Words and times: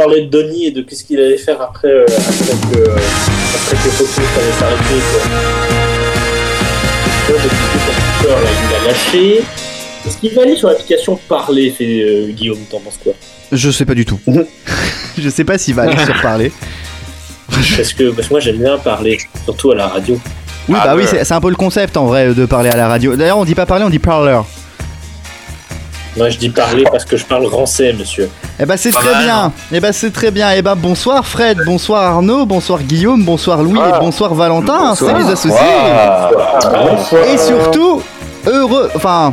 parlait 0.00 0.22
de 0.22 0.30
Donny 0.30 0.64
et 0.66 0.70
de 0.70 0.80
qu'est-ce 0.80 1.04
qu'il 1.04 1.20
allait 1.20 1.36
faire 1.36 1.60
après, 1.60 1.88
euh, 1.88 2.06
après 2.06 2.54
que, 2.72 2.88
après 2.88 3.76
que 3.76 3.90
Focus 3.90 4.18
allait 4.38 4.52
s'arrêter. 4.58 5.00
quoi. 5.10 5.20
Il 8.22 8.74
a 8.74 8.88
lâché. 8.88 9.42
Est-ce 10.06 10.16
qu'il 10.16 10.34
va 10.34 10.42
aller 10.42 10.56
sur 10.56 10.68
l'application 10.68 11.20
Parler, 11.28 11.70
fait 11.70 12.00
euh, 12.00 12.28
Guillaume, 12.30 12.60
t'en 12.70 12.80
penses 12.80 12.98
quoi? 13.02 13.12
Je 13.52 13.70
sais 13.70 13.84
pas 13.84 13.92
du 13.94 14.06
tout. 14.06 14.18
je 15.18 15.28
sais 15.28 15.44
pas 15.44 15.58
s'il 15.58 15.74
va 15.74 15.82
aller 15.82 16.02
sur 16.02 16.18
parler. 16.22 16.50
parce 17.50 17.92
que, 17.92 18.10
parce 18.10 18.28
que 18.28 18.32
moi 18.32 18.40
j'aime 18.40 18.56
bien 18.56 18.78
parler, 18.78 19.18
surtout 19.44 19.72
à 19.72 19.74
la 19.74 19.88
radio. 19.88 20.18
Oui, 20.68 20.76
Ah, 20.80 20.86
bah 20.86 20.94
oui, 20.96 21.02
ouais. 21.02 21.08
c'est 21.10 21.24
c'est 21.24 21.34
un 21.34 21.40
peu 21.42 21.50
le 21.50 21.56
concept 21.56 21.98
en 21.98 22.06
vrai 22.06 22.32
de 22.32 22.46
parler 22.46 22.70
à 22.70 22.76
la 22.76 22.88
radio. 22.88 23.16
D'ailleurs, 23.16 23.36
on 23.38 23.44
dit 23.44 23.54
pas 23.54 23.66
parler, 23.66 23.84
on 23.84 23.90
dit 23.90 23.98
parleur. 23.98 24.46
Moi 26.16 26.28
je 26.28 26.38
dis 26.38 26.48
parler 26.48 26.84
parce 26.90 27.04
que 27.04 27.16
je 27.16 27.24
parle 27.24 27.46
français, 27.48 27.92
monsieur. 27.92 28.28
Eh 28.58 28.66
bah 28.66 28.76
c'est 28.76 28.90
très 28.90 29.12
mal. 29.12 29.24
bien. 29.24 29.52
Eh 29.72 29.80
bah 29.80 29.92
c'est 29.92 30.12
très 30.12 30.30
bien. 30.30 30.50
Eh 30.56 30.62
bah 30.62 30.74
bonsoir 30.74 31.26
Fred, 31.26 31.58
bonsoir 31.64 32.02
Arnaud, 32.02 32.46
bonsoir 32.46 32.82
Guillaume, 32.82 33.24
bonsoir 33.24 33.62
Louis 33.62 33.78
et 33.78 33.98
bonsoir 34.00 34.34
Valentin. 34.34 34.90
Bonsoir. 34.90 35.16
C'est 35.16 35.22
les 35.24 35.30
associés. 35.30 35.58
Et 37.32 37.38
surtout, 37.38 38.02
heureux. 38.46 38.90
Enfin, 38.96 39.32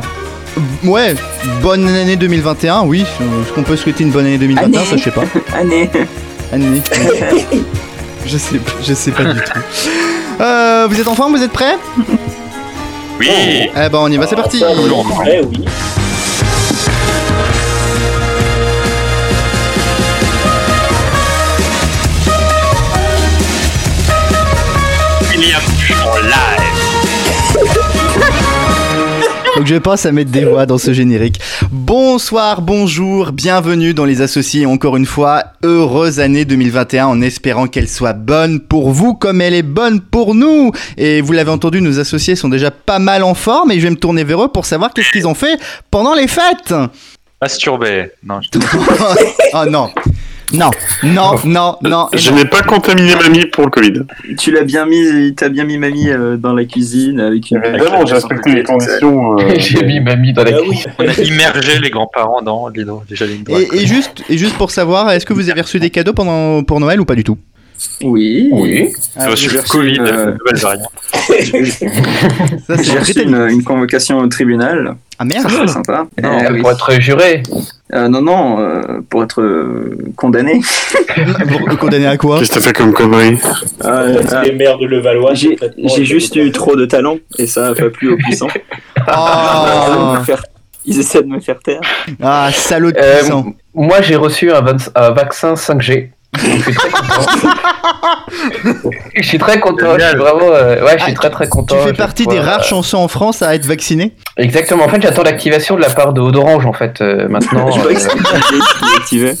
ouais, 0.84 1.14
bonne 1.62 1.88
année 1.88 2.16
2021. 2.16 2.82
Oui, 2.82 3.00
est-ce 3.02 3.52
qu'on 3.52 3.64
peut 3.64 3.76
souhaiter 3.76 4.04
une 4.04 4.10
bonne 4.10 4.26
année 4.26 4.38
2021 4.38 4.66
Année. 4.66 4.86
Ça, 4.88 4.96
je 4.96 5.02
sais 5.02 5.10
pas. 5.10 5.24
Année. 5.58 5.90
Année. 6.52 6.82
je 8.24 8.38
sais, 8.38 8.60
je 8.86 8.94
sais 8.94 9.10
pas 9.10 9.24
du 9.24 9.40
tout. 9.40 9.60
Euh, 10.40 10.86
vous 10.88 11.00
êtes 11.00 11.08
en 11.08 11.14
forme? 11.14 11.36
Vous 11.36 11.42
êtes 11.42 11.52
prêts? 11.52 11.76
Oui. 13.18 13.28
Eh 13.28 13.88
ben 13.88 13.98
on 13.98 14.08
y 14.10 14.16
va, 14.16 14.28
c'est 14.28 14.36
parti. 14.36 14.60
Ça, 14.60 14.68
oui, 14.70 15.64
live. 26.22 26.68
Que 29.56 29.66
je 29.66 29.76
passe 29.76 30.06
à 30.06 30.12
mettre 30.12 30.30
des 30.30 30.44
voix 30.44 30.66
dans 30.66 30.78
ce 30.78 30.92
générique. 30.92 31.40
Bonsoir, 31.72 32.62
bonjour, 32.62 33.32
bienvenue 33.32 33.92
dans 33.92 34.04
les 34.04 34.22
associés. 34.22 34.66
Encore 34.66 34.96
une 34.96 35.04
fois, 35.04 35.44
heureuse 35.64 36.20
année 36.20 36.44
2021 36.44 37.06
en 37.06 37.20
espérant 37.20 37.66
qu'elle 37.66 37.88
soit 37.88 38.12
bonne 38.12 38.60
pour 38.60 38.90
vous 38.90 39.14
comme 39.14 39.40
elle 39.40 39.54
est 39.54 39.62
bonne 39.62 40.00
pour 40.00 40.36
nous. 40.36 40.70
Et 40.96 41.20
vous 41.20 41.32
l'avez 41.32 41.50
entendu, 41.50 41.80
nos 41.80 41.98
associés 41.98 42.36
sont 42.36 42.48
déjà 42.48 42.70
pas 42.70 43.00
mal 43.00 43.24
en 43.24 43.34
forme 43.34 43.72
et 43.72 43.80
je 43.80 43.84
vais 43.84 43.90
me 43.90 43.96
tourner 43.96 44.22
vers 44.22 44.44
eux 44.44 44.48
pour 44.48 44.64
savoir 44.64 44.92
qu'est-ce 44.94 45.10
qu'ils 45.10 45.26
ont 45.26 45.34
fait 45.34 45.58
pendant 45.90 46.14
les 46.14 46.28
fêtes. 46.28 46.72
Masturbé. 47.42 48.10
Non, 48.24 48.40
je 48.40 48.58
oh 49.54 49.64
non. 49.68 49.90
Non, 50.52 50.70
non, 51.02 51.34
non, 51.44 51.76
non. 51.82 52.08
Je 52.14 52.30
non. 52.30 52.36
n'ai 52.36 52.44
pas 52.46 52.62
contaminé 52.62 53.14
mamie 53.16 53.46
pour 53.46 53.64
le 53.64 53.70
Covid. 53.70 53.92
Tu 54.38 54.50
l'as 54.50 54.64
bien 54.64 54.86
mis, 54.86 55.34
t'as 55.34 55.48
bien 55.48 55.64
mis 55.64 55.76
mamie 55.78 56.08
euh, 56.08 56.36
dans 56.36 56.54
la 56.54 56.64
cuisine 56.64 57.20
avec 57.20 57.50
une. 57.50 57.58
Évidemment, 57.64 58.06
j'ai 58.06 58.14
respecté 58.14 58.54
les 58.54 58.62
conditions. 58.62 59.38
euh, 59.38 59.54
J'ai 59.58 59.84
mis 59.84 60.00
mamie 60.00 60.32
dans 60.32 60.44
la 60.44 60.52
Ah 60.54 60.60
oui. 60.66 60.84
On 60.98 61.06
a 61.06 61.12
immergé 61.12 61.78
les 61.80 61.90
grands-parents 61.90 62.42
dans. 62.42 62.70
Déjà. 62.70 63.24
Et, 63.26 63.68
et 63.82 63.86
juste, 63.86 64.22
et 64.28 64.38
juste 64.38 64.56
pour 64.56 64.70
savoir, 64.70 65.10
est-ce 65.10 65.26
que 65.26 65.32
vous 65.32 65.50
avez 65.50 65.60
reçu 65.60 65.78
des 65.80 65.90
cadeaux 65.90 66.12
pendant 66.14 66.62
pour 66.62 66.80
Noël 66.80 67.00
ou 67.00 67.04
pas 67.04 67.14
du 67.14 67.24
tout? 67.24 67.38
Oui. 68.02 68.48
Oui. 68.52 68.92
Ça 69.14 69.28
va 69.28 69.34
j'ai 69.34 69.48
sur 69.48 69.52
le 69.54 69.60
reçu 69.60 69.70
Covid, 69.70 70.00
euh, 70.00 70.34
nouvelle 70.38 70.56
variante. 70.60 70.92
Ça, 72.66 72.76
c'est 72.76 72.82
J'ai 72.84 72.98
reçu 72.98 73.22
une, 73.22 73.34
une 73.50 73.62
convocation 73.64 74.18
au 74.18 74.26
tribunal. 74.28 74.96
Ah 75.18 75.24
C'est 75.28 75.34
merde. 75.36 75.46
très 75.52 75.68
sympa. 75.68 76.06
Non, 76.22 76.38
Eh 76.48 76.52
oui. 76.52 76.60
pour 76.60 76.70
être 76.70 76.92
juré. 77.00 77.42
Euh, 77.94 78.08
non, 78.08 78.20
non, 78.22 78.60
euh, 78.60 79.00
pour 79.08 79.22
être 79.24 79.42
condamné. 80.16 80.60
Vous 81.46 81.76
condamné 81.76 82.06
à 82.06 82.16
quoi 82.16 82.38
Qu'est-ce 82.38 82.50
que 82.50 82.54
t'as 82.56 82.60
fait 82.60 82.72
comme 82.72 82.92
connerie 82.92 83.38
Euh, 83.84 84.22
C'est 84.26 84.34
euh, 84.34 84.42
les 84.42 84.52
maires 84.52 84.78
de 84.78 84.86
Levallois. 84.86 85.34
j'ai 85.34 86.04
juste 86.04 86.36
eu 86.36 86.50
trop 86.52 86.76
de 86.76 86.84
talent 86.84 87.16
et 87.38 87.46
ça 87.46 87.68
a 87.68 87.74
pas 87.74 87.90
plu 87.90 88.10
aux 88.12 88.16
puissants. 88.16 88.48
Ils 88.96 89.00
essaient 89.02 89.10
de 89.10 89.96
Oh. 89.98 90.14
me 90.18 90.24
faire- 90.24 90.44
Ils 90.84 91.00
essaient 91.00 91.22
de 91.22 91.28
me 91.28 91.40
faire 91.40 91.58
taire. 91.60 91.80
Ah, 92.22 92.50
salaud 92.52 92.92
de 92.92 92.98
Euh, 92.98 93.18
puissant. 93.18 93.46
moi, 93.74 94.00
j'ai 94.02 94.16
reçu 94.16 94.50
un 94.52 95.10
vaccin 95.10 95.54
5G. 95.54 96.10
Donc, 96.34 96.44
Je 96.44 96.72
suis 96.72 96.78
très 96.78 96.90
content. 96.90 97.48
je 99.16 99.22
suis 99.22 99.38
très 99.38 99.60
content. 99.60 99.76
Je 99.78 99.84
suis 99.84 99.92
Génial. 100.00 100.16
vraiment. 100.18 100.52
euh, 100.52 100.84
ouais, 100.84 100.98
je 100.98 101.04
suis 101.04 101.12
Ah, 101.12 101.18
très 101.18 101.30
très 101.30 101.48
content. 101.48 101.76
Tu 101.80 101.86
fais 101.88 101.92
partie 101.94 102.26
des 102.26 102.38
rares 102.38 102.60
euh, 102.60 102.64
chansons 102.64 102.98
en 102.98 103.08
France 103.08 103.40
à 103.42 103.54
être 103.54 103.64
vacciné 103.64 104.12
Exactement. 104.36 104.84
En 104.84 104.88
fait, 104.88 105.00
j'attends 105.00 105.22
l'activation 105.22 105.76
de 105.76 105.80
la 105.80 105.88
part 105.90 106.12
de 106.12 106.20
Haut 106.20 106.30
d'Orange. 106.30 106.66
En 106.66 106.72
fait, 106.74 107.00
euh, 107.00 107.28
maintenant. 107.28 107.70
Je 107.70 109.16
euh. 109.16 109.32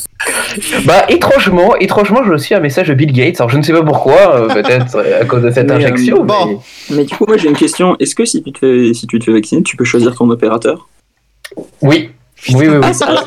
Bah 0.84 1.04
étrangement, 1.08 1.76
étrangement, 1.76 2.24
j'ai 2.24 2.30
aussi 2.32 2.54
un 2.54 2.60
message 2.60 2.88
de 2.88 2.94
Bill 2.94 3.12
Gates. 3.12 3.36
Alors 3.40 3.50
je 3.50 3.58
ne 3.58 3.62
sais 3.62 3.72
pas 3.72 3.82
pourquoi, 3.82 4.34
euh, 4.34 4.48
peut-être 4.48 4.98
à 5.20 5.24
cause 5.24 5.42
de 5.42 5.50
cette 5.50 5.66
Mais, 5.68 5.74
euh, 5.74 5.76
injection. 5.76 6.24
bon. 6.24 6.60
mais- 6.90 6.96
Mais 6.96 7.04
du 7.04 7.14
coup, 7.14 7.24
moi 7.28 7.36
j'ai 7.36 7.48
une 7.48 7.56
question. 7.56 7.96
Est-ce 8.00 8.14
que 8.14 8.24
si 8.24 8.42
tu 8.42 8.52
te 8.52 8.58
fais, 8.58 8.94
si 8.94 9.06
tu 9.06 9.18
te 9.18 9.24
fais 9.26 9.32
vacciner, 9.32 9.62
tu 9.62 9.76
peux 9.76 9.84
choisir 9.84 10.14
ton 10.16 10.28
opérateur? 10.30 10.88
Oui. 11.82 12.10
Oui, 12.54 12.68
oui, 12.68 12.70
oui. 12.82 12.86
Ah, 13.02 13.24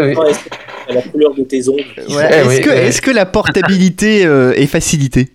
oui. 0.00 0.14
À 0.88 0.92
la 0.94 1.02
couleur 1.02 1.34
de 1.34 1.42
tes 1.42 1.68
ongles. 1.68 1.82
Eh 1.96 2.00
Est-ce 2.12 2.48
oui, 2.48 2.60
que, 2.60 2.70
eh. 2.70 2.86
est-ce 2.88 3.02
que 3.02 3.10
la 3.10 3.26
portabilité 3.26 4.24
euh, 4.26 4.52
est 4.54 4.66
facilitée 4.66 5.28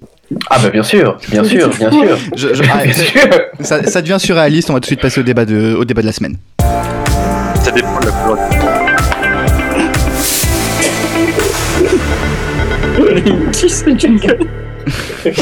Ah 0.50 0.60
bah 0.64 0.70
bien 0.70 0.84
sûr, 0.84 1.18
bien 1.30 1.44
sûr, 1.44 1.70
bien 1.70 1.92
sûr. 1.92 2.18
Je- 2.36 2.54
je- 2.54 2.64
ah, 2.72 2.84
Bien 2.84 2.94
sûr. 2.94 3.22
ça, 3.62 3.84
ça 3.84 4.02
devient 4.02 4.18
surréaliste, 4.20 4.70
on 4.70 4.74
va 4.74 4.80
tout 4.80 4.84
de 4.84 4.86
suite 4.88 5.02
passer 5.02 5.20
au 5.20 5.24
débat 5.24 5.46
de, 5.46 5.76
au 5.76 5.84
débat 5.86 6.02
de 6.02 6.08
la 6.08 6.14
semaine. 6.14 6.38
Ça 7.64 7.72
dépend 7.72 8.00
de 8.00 8.06
la 8.06 8.12
couleur. 8.12 8.38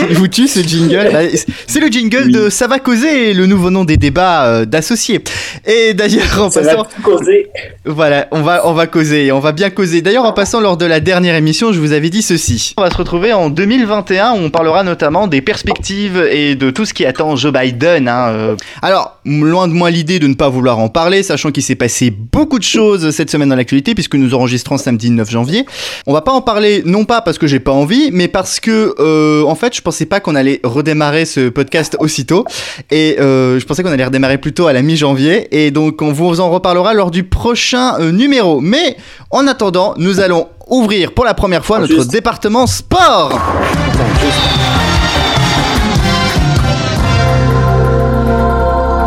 Il 0.09 0.15
vous 0.17 0.27
tue 0.27 0.47
ce 0.47 0.59
jingle 0.61 1.09
Bah, 1.11 1.19
C'est 1.67 1.79
le 1.79 1.87
jingle 1.87 2.31
de 2.31 2.49
Ça 2.49 2.67
va 2.67 2.79
causer, 2.79 3.33
le 3.33 3.45
nouveau 3.45 3.69
nom 3.69 3.85
des 3.85 3.97
débats 3.97 4.45
euh, 4.45 4.65
d'associés. 4.65 5.21
Et 5.65 5.93
d'ailleurs, 5.93 6.41
en 6.41 6.49
Ça 6.49 6.61
passant, 6.61 6.83
va 6.83 6.87
causer. 7.03 7.47
Voilà, 7.85 8.27
on 8.31 8.41
va, 8.41 8.67
on 8.67 8.73
va 8.73 8.87
causer, 8.87 9.25
et 9.27 9.31
on 9.31 9.39
va 9.39 9.51
bien 9.51 9.69
causer. 9.69 10.01
D'ailleurs, 10.01 10.25
en 10.25 10.33
passant 10.33 10.59
lors 10.61 10.77
de 10.77 10.85
la 10.85 10.99
dernière 10.99 11.35
émission, 11.35 11.71
je 11.73 11.79
vous 11.79 11.93
avais 11.93 12.09
dit 12.09 12.21
ceci. 12.21 12.73
On 12.77 12.81
va 12.81 12.89
se 12.89 12.97
retrouver 12.97 13.33
en 13.33 13.49
2021 13.49 14.33
où 14.33 14.37
on 14.37 14.49
parlera 14.49 14.83
notamment 14.83 15.27
des 15.27 15.41
perspectives 15.41 16.17
et 16.31 16.55
de 16.55 16.69
tout 16.71 16.85
ce 16.85 16.93
qui 16.93 17.05
attend 17.05 17.35
Joe 17.35 17.53
Biden. 17.53 18.07
hein, 18.07 18.29
euh. 18.29 18.55
Alors, 18.81 19.19
loin 19.25 19.67
de 19.67 19.73
moi 19.73 19.89
l'idée 19.91 20.19
de 20.19 20.27
ne 20.27 20.33
pas 20.35 20.49
vouloir 20.49 20.79
en 20.79 20.89
parler, 20.89 21.23
sachant 21.23 21.51
qu'il 21.51 21.63
s'est 21.63 21.75
passé 21.75 22.11
beaucoup 22.11 22.59
de 22.59 22.63
choses 22.63 23.11
cette 23.11 23.29
semaine 23.29 23.49
dans 23.49 23.55
l'actualité, 23.55 23.93
puisque 23.93 24.15
nous 24.15 24.33
enregistrons 24.33 24.77
samedi 24.77 25.09
9 25.09 25.29
janvier. 25.29 25.65
On 26.07 26.13
va 26.13 26.21
pas 26.21 26.31
en 26.31 26.41
parler, 26.41 26.81
non 26.85 27.05
pas 27.05 27.21
parce 27.21 27.37
que 27.37 27.47
j'ai 27.47 27.59
pas 27.59 27.71
envie, 27.71 28.09
mais 28.11 28.27
parce 28.27 28.59
que, 28.59 28.95
euh, 28.99 29.38
en 29.47 29.55
fait, 29.55 29.75
je 29.75 29.81
pensais 29.81 30.05
pas 30.05 30.19
qu'on 30.19 30.35
allait 30.35 30.59
redémarrer 30.63 31.25
ce 31.25 31.49
podcast 31.49 31.95
aussitôt. 31.99 32.45
Et 32.91 33.17
euh, 33.19 33.59
je 33.59 33.65
pensais 33.65 33.83
qu'on 33.83 33.91
allait 33.91 34.05
redémarrer 34.05 34.37
plutôt 34.37 34.67
à 34.67 34.73
la 34.73 34.81
mi-janvier. 34.81 35.47
Et 35.51 35.71
donc, 35.71 36.01
on 36.01 36.11
vous 36.11 36.39
en 36.39 36.49
reparlera 36.49 36.93
lors 36.93 37.11
du 37.11 37.23
prochain 37.23 37.99
euh, 37.99 38.11
numéro. 38.11 38.61
Mais 38.61 38.97
en 39.31 39.47
attendant, 39.47 39.93
nous 39.97 40.19
allons 40.19 40.47
ouvrir 40.67 41.13
pour 41.13 41.25
la 41.25 41.33
première 41.33 41.65
fois 41.65 41.79
notre 41.79 41.93
Juste. 41.93 42.11
département 42.11 42.67
sport. 42.67 43.39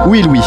Oui, 0.07 0.23
Louis. 0.23 0.41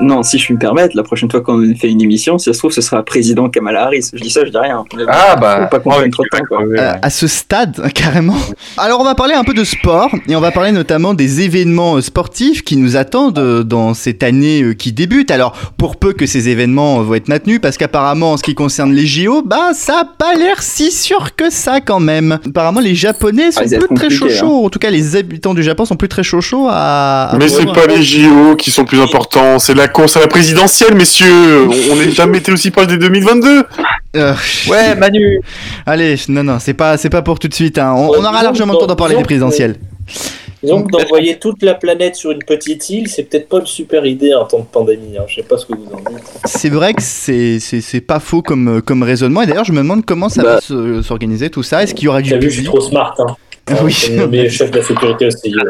Non, 0.00 0.22
si 0.22 0.38
je 0.38 0.44
puis 0.44 0.54
me 0.54 0.58
permettre, 0.58 0.96
la 0.96 1.02
prochaine 1.02 1.30
fois 1.30 1.40
qu'on 1.40 1.74
fait 1.74 1.90
une 1.90 2.02
émission, 2.02 2.38
si 2.38 2.44
ça 2.44 2.52
se 2.52 2.58
trouve, 2.58 2.72
ce 2.72 2.80
sera 2.80 3.02
président 3.02 3.48
Kamala 3.48 3.84
Harris. 3.86 4.10
Je 4.12 4.20
dis 4.20 4.30
ça, 4.30 4.44
je 4.44 4.50
dis 4.50 4.56
rien. 4.56 4.84
Ah 5.08 5.36
bah. 5.36 5.66
pas 5.70 5.80
qu'on 5.80 5.90
prenne 5.90 6.10
trop 6.10 6.22
de 6.22 6.28
temps, 6.28 6.44
quoi. 6.48 6.62
Euh, 6.62 6.94
à 7.00 7.10
ce 7.10 7.26
stade, 7.26 7.92
carrément. 7.94 8.36
Alors, 8.76 9.00
on 9.00 9.04
va 9.04 9.14
parler 9.14 9.34
un 9.34 9.44
peu 9.44 9.54
de 9.54 9.64
sport 9.64 10.10
et 10.28 10.36
on 10.36 10.40
va 10.40 10.50
parler 10.50 10.72
notamment 10.72 11.14
des 11.14 11.40
événements 11.42 11.96
euh, 11.96 12.00
sportifs 12.00 12.62
qui 12.62 12.76
nous 12.76 12.96
attendent 12.96 13.38
euh, 13.38 13.64
dans 13.64 13.94
cette 13.94 14.22
année 14.22 14.62
euh, 14.62 14.74
qui 14.74 14.92
débute. 14.92 15.30
Alors, 15.30 15.52
pour 15.76 15.96
peu 15.96 16.12
que 16.12 16.26
ces 16.26 16.48
événements 16.48 17.02
vont 17.02 17.14
être 17.14 17.28
maintenus, 17.28 17.58
parce 17.60 17.76
qu'apparemment, 17.76 18.32
en 18.32 18.36
ce 18.36 18.42
qui 18.42 18.54
concerne 18.54 18.92
les 18.92 19.06
JO, 19.06 19.42
bah, 19.42 19.70
ça 19.74 20.00
a 20.00 20.04
pas 20.04 20.34
l'air 20.34 20.62
si 20.62 20.92
sûr 20.92 21.34
que 21.34 21.50
ça 21.50 21.80
quand 21.80 22.00
même. 22.00 22.38
Apparemment, 22.46 22.80
les 22.80 22.94
Japonais 22.94 23.50
sont 23.50 23.60
Ah, 23.62 23.66
ils 23.66 23.78
vont 23.78 23.86
plus 23.86 23.94
très 23.96 24.10
chaud 24.10 24.28
chaud. 24.28 24.64
En 24.66 24.70
tout 24.70 24.78
cas, 24.78 24.90
les 24.90 25.16
habitants 25.16 25.54
du 25.54 25.62
Japon 25.62 25.84
sont 25.84 25.96
plus 25.96 26.08
très 26.08 26.22
chaud 26.22 26.40
chaud 26.40 26.68
à. 26.70 27.30
à 27.30 27.36
Mais 27.36 27.48
c'est 27.48 27.66
pas 27.66 27.86
les 27.86 28.02
JO 28.02 28.56
qui 28.56 28.70
sont 28.70 28.84
plus 28.84 29.00
importants, 29.00 29.58
c'est 29.58 29.74
la 29.74 29.87
course 29.88 30.16
à 30.16 30.20
la 30.20 30.28
présidentielle, 30.28 30.94
messieurs. 30.94 31.66
On 31.90 31.96
n'est 31.96 32.10
jamais 32.10 32.38
été 32.38 32.52
aussi 32.52 32.70
proche 32.70 32.86
des 32.86 32.98
2022. 32.98 33.64
Euh, 34.16 34.34
Ouais, 34.68 34.94
Manu. 34.96 35.40
allez, 35.86 36.16
non, 36.28 36.42
non, 36.44 36.58
c'est 36.58 36.74
pas, 36.74 36.96
c'est 36.96 37.10
pas 37.10 37.22
pour 37.22 37.38
tout 37.38 37.48
de 37.48 37.54
suite. 37.54 37.78
hein. 37.78 37.92
On, 37.96 38.08
on 38.10 38.24
aura 38.24 38.42
largement 38.42 38.72
le 38.74 38.78
temps 38.78 38.86
d'en 38.86 38.96
parler 38.96 39.16
des 39.16 39.22
présidentielles. 39.22 39.76
Donc 40.64 40.90
d'envoyer 40.90 41.38
toute 41.38 41.62
la 41.62 41.74
planète 41.74 42.16
sur 42.16 42.32
une 42.32 42.42
petite 42.42 42.90
île, 42.90 43.08
c'est 43.08 43.22
peut-être 43.22 43.48
pas 43.48 43.58
une 43.60 43.66
super 43.66 44.04
idée 44.04 44.34
en 44.34 44.44
temps 44.44 44.58
de 44.58 44.64
pandémie. 44.64 45.16
Hein. 45.16 45.22
Je 45.28 45.36
sais 45.36 45.42
pas 45.44 45.56
ce 45.56 45.66
que 45.66 45.72
vous 45.74 45.86
en 45.92 45.98
dites. 46.10 46.18
C'est 46.46 46.68
vrai 46.70 46.94
que 46.94 47.02
c'est 47.02 47.60
c'est 47.60 47.80
c'est 47.80 48.00
pas 48.00 48.18
faux 48.18 48.42
comme 48.42 48.78
euh, 48.78 48.80
comme 48.80 49.04
raisonnement 49.04 49.42
et 49.42 49.46
d'ailleurs 49.46 49.64
je 49.64 49.70
me 49.70 49.78
demande 49.78 50.04
comment 50.04 50.28
ça 50.28 50.42
Bah. 50.42 50.54
va 50.56 50.60
se- 50.60 51.00
s'organiser 51.02 51.48
tout 51.48 51.62
ça. 51.62 51.84
Est-ce 51.84 51.94
qu'il 51.94 52.06
y 52.06 52.08
aura 52.08 52.22
du 52.22 52.30
T'as 52.30 52.38
vu, 52.38 52.50
je 52.50 52.56
suis 52.56 52.64
trop 52.64 52.80
smart. 52.80 53.14
Hein. 53.20 53.36
Oui. 53.84 53.92
C'est 53.92 54.16
nommé 54.16 54.48
chef 54.50 54.72
de 54.72 54.78
la 54.78 54.82
sécurité 54.84 55.26
au 55.26 55.30
CIO. 55.30 55.60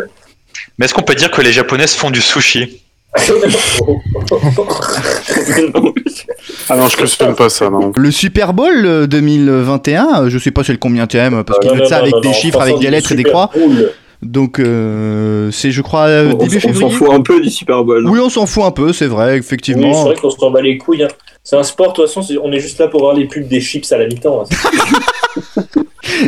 Mais 0.79 0.87
est-ce 0.87 0.94
qu'on 0.94 1.03
peut 1.03 1.14
dire 1.17 1.31
que 1.31 1.43
les 1.43 1.53
japonaises 1.53 1.93
font 1.94 2.11
du 2.11 2.23
sushi? 2.23 2.81
Ah 6.70 6.76
non, 6.76 6.88
je 6.88 6.96
cautionne 6.96 7.34
pas 7.34 7.49
ça, 7.49 7.70
non. 7.70 7.93
Le 7.96 8.10
Super 8.10 8.52
Bowl 8.52 8.84
euh, 8.84 9.06
2021, 9.06 10.25
euh, 10.25 10.31
je 10.31 10.38
sais 10.38 10.50
pas 10.50 10.62
c'est 10.64 10.72
le 10.72 10.78
combien 10.78 11.06
thème, 11.06 11.43
parce 11.44 11.58
qu'ils 11.60 11.70
Non, 11.70 11.76
mettent 11.76 11.87
ça 11.87 11.96
non, 11.96 12.02
avec 12.02 12.14
non, 12.14 12.20
des 12.20 12.28
non, 12.28 12.34
chiffres, 12.34 12.60
avec 12.60 12.78
des 12.78 12.90
lettres 12.90 13.12
et 13.12 13.16
des 13.16 13.25
croix. 13.25 13.50
Donc 14.20 14.58
euh, 14.58 15.50
c'est 15.52 15.70
je 15.70 15.81
crois 15.81 16.06
euh, 16.08 16.32
On, 16.32 16.38
début 16.38 16.56
on 16.56 16.60
s'en 16.60 16.69
février. 16.69 16.90
fout 16.90 17.08
un 17.12 17.20
peu 17.20 17.40
du 17.40 17.50
Super 17.50 17.84
Bowl. 17.84 18.05
Oui, 18.08 18.19
on 18.20 18.28
s'en 18.28 18.46
fout 18.46 18.64
un 18.64 18.72
peu, 18.72 18.93
c'est 18.93 19.06
vrai, 19.06 19.26
Oui, 19.26 19.31
c'est 19.34 19.38
effectivement. 19.38 20.04
vrai 20.04 20.16
qu'on 20.16 20.31
s'en 20.31 20.50
bat 20.50 20.61
les 20.61 20.76
couilles. 20.76 21.04
hein. 21.04 21.08
C'est 21.44 21.56
un 21.56 21.62
sport, 21.62 21.93
de 21.93 22.02
toute 22.02 22.06
façon, 22.12 22.22
on 22.43 22.50
est 22.52 22.58
juste 22.61 22.78
là 22.81 22.88
pour 22.88 23.00
voir 23.00 23.14
les 23.14 23.26
pubs 23.26 23.46
des 23.49 23.61
chips 23.61 23.90
à 23.93 23.96
la 23.99 24.06
mi-temps. 24.06 24.44
hein. 24.44 25.52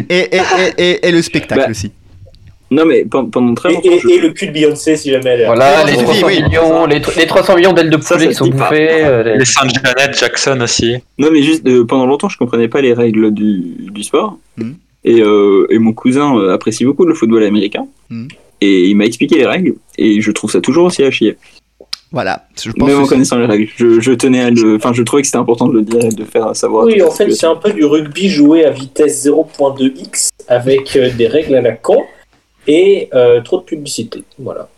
et, 0.09 0.37
et, 0.37 0.41
et, 0.79 0.83
et- 0.91 1.09
et 1.09 1.12
le 1.12 1.21
spectacle 1.21 1.62
Bah, 1.62 1.71
aussi. 1.71 1.91
Non, 2.71 2.85
mais 2.85 3.05
pen- 3.05 3.29
pendant 3.31 3.53
très 3.55 3.73
longtemps. 3.73 3.91
et- 3.91 3.99
je- 3.99 4.09
et 4.09 4.19
le 4.21 4.31
cul 4.31 4.47
de 4.47 4.53
Beyoncé, 4.53 4.97
si 4.97 5.11
jamais 5.11 5.31
elle 5.31 5.41
est. 5.41 5.47
Voilà, 5.47 5.85
les 5.85 5.97
oui, 5.97 6.03
300 6.05 6.27
oui. 6.29 6.43
millions, 6.43 6.87
les, 6.87 7.01
tr- 7.01 7.19
les 7.19 7.27
300 7.27 7.57
millions 7.57 7.73
d'ailes 7.73 7.91
de 7.91 7.97
poulet 7.97 8.29
qui 8.29 8.33
se 8.35 8.39
sont 8.45 8.47
bouffées. 8.51 8.89
euh, 9.05 9.23
les- 9.25 9.39
Les 9.39 9.45
Sainte 9.45 9.71
Janet 9.75 10.17
Jackson 10.17 10.59
aussi. 10.63 10.97
Non, 11.19 11.29
mais 11.33 11.43
juste 11.43 11.67
euh, 11.67 11.85
pendant 11.85 12.07
longtemps, 12.07 12.29
je 12.29 12.39
comprenais 12.39 12.69
pas 12.69 12.81
les 12.81 12.93
règles 12.93 13.33
du, 13.33 13.61
du 13.91 14.03
sport. 14.05 14.39
Mhm. 14.57 14.77
Et, 15.05 15.21
euh, 15.21 15.67
et 15.71 15.79
mon 15.79 15.93
cousin 15.93 16.49
apprécie 16.51 16.85
beaucoup 16.85 17.05
le 17.07 17.15
football 17.15 17.43
américain. 17.43 17.87
Mhm. 18.09 18.29
Et 18.61 18.87
il 18.89 18.95
m'a 18.97 19.07
expliqué 19.07 19.37
les 19.37 19.47
règles. 19.47 19.75
Et 19.99 20.21
je 20.21 20.31
trouve 20.31 20.51
ça 20.51 20.61
toujours 20.61 20.85
aussi 20.87 21.03
à 21.03 21.11
chier. 21.11 21.37
Voilà, 22.13 22.45
je 22.61 22.73
pense 22.73 22.89
Même 22.89 23.01
en 23.03 23.07
connaissant 23.07 23.39
les 23.39 23.47
règles. 23.47 23.69
Je, 23.77 24.01
je 24.01 24.13
tenais 24.13 24.41
à 24.43 24.51
le. 24.51 24.75
Enfin, 24.77 24.93
je 24.93 25.03
trouvais 25.05 25.23
que 25.23 25.27
c'était 25.27 25.39
important 25.39 25.69
de 25.69 25.75
le 25.75 25.83
dire 25.83 26.05
et 26.05 26.09
de 26.09 26.25
faire 26.25 26.55
savoir. 26.57 26.85
Oui, 26.87 27.01
en 27.03 27.11
fait, 27.11 27.31
c'est 27.31 27.47
un 27.47 27.55
peu 27.55 27.73
du 27.73 27.85
rugby 27.85 28.29
joué 28.29 28.65
à 28.65 28.71
vitesse 28.71 29.25
0.2x 29.27 30.29
avec 30.49 30.97
euh, 30.97 31.11
des 31.17 31.29
règles 31.29 31.55
à 31.55 31.61
la 31.61 31.73
con 31.73 32.03
et 32.71 33.09
euh, 33.15 33.41
trop 33.41 33.59
de 33.59 33.65
publicité. 33.65 34.23
Voilà. 34.39 34.69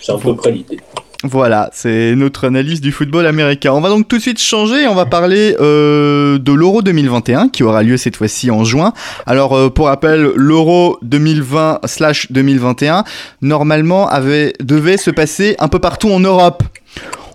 C'est 0.00 0.12
à 0.12 0.18
peu 0.18 0.36
près 0.36 0.52
l'idée. 0.52 0.78
Voilà, 1.26 1.70
c'est 1.72 2.14
notre 2.14 2.46
analyse 2.46 2.82
du 2.82 2.92
football 2.92 3.26
américain. 3.26 3.72
On 3.72 3.80
va 3.80 3.88
donc 3.88 4.08
tout 4.08 4.18
de 4.18 4.22
suite 4.22 4.38
changer, 4.38 4.86
on 4.86 4.94
va 4.94 5.06
parler 5.06 5.56
euh, 5.58 6.38
de 6.38 6.52
l'Euro 6.52 6.82
2021 6.82 7.48
qui 7.48 7.62
aura 7.62 7.82
lieu 7.82 7.96
cette 7.96 8.16
fois-ci 8.16 8.50
en 8.50 8.62
juin. 8.62 8.92
Alors 9.24 9.56
euh, 9.56 9.70
pour 9.70 9.86
rappel, 9.86 10.32
l'Euro 10.36 10.98
2020/2021 11.02 13.04
normalement 13.40 14.06
avait 14.06 14.52
devait 14.60 14.98
se 14.98 15.10
passer 15.10 15.56
un 15.60 15.68
peu 15.68 15.78
partout 15.78 16.10
en 16.10 16.20
Europe. 16.20 16.62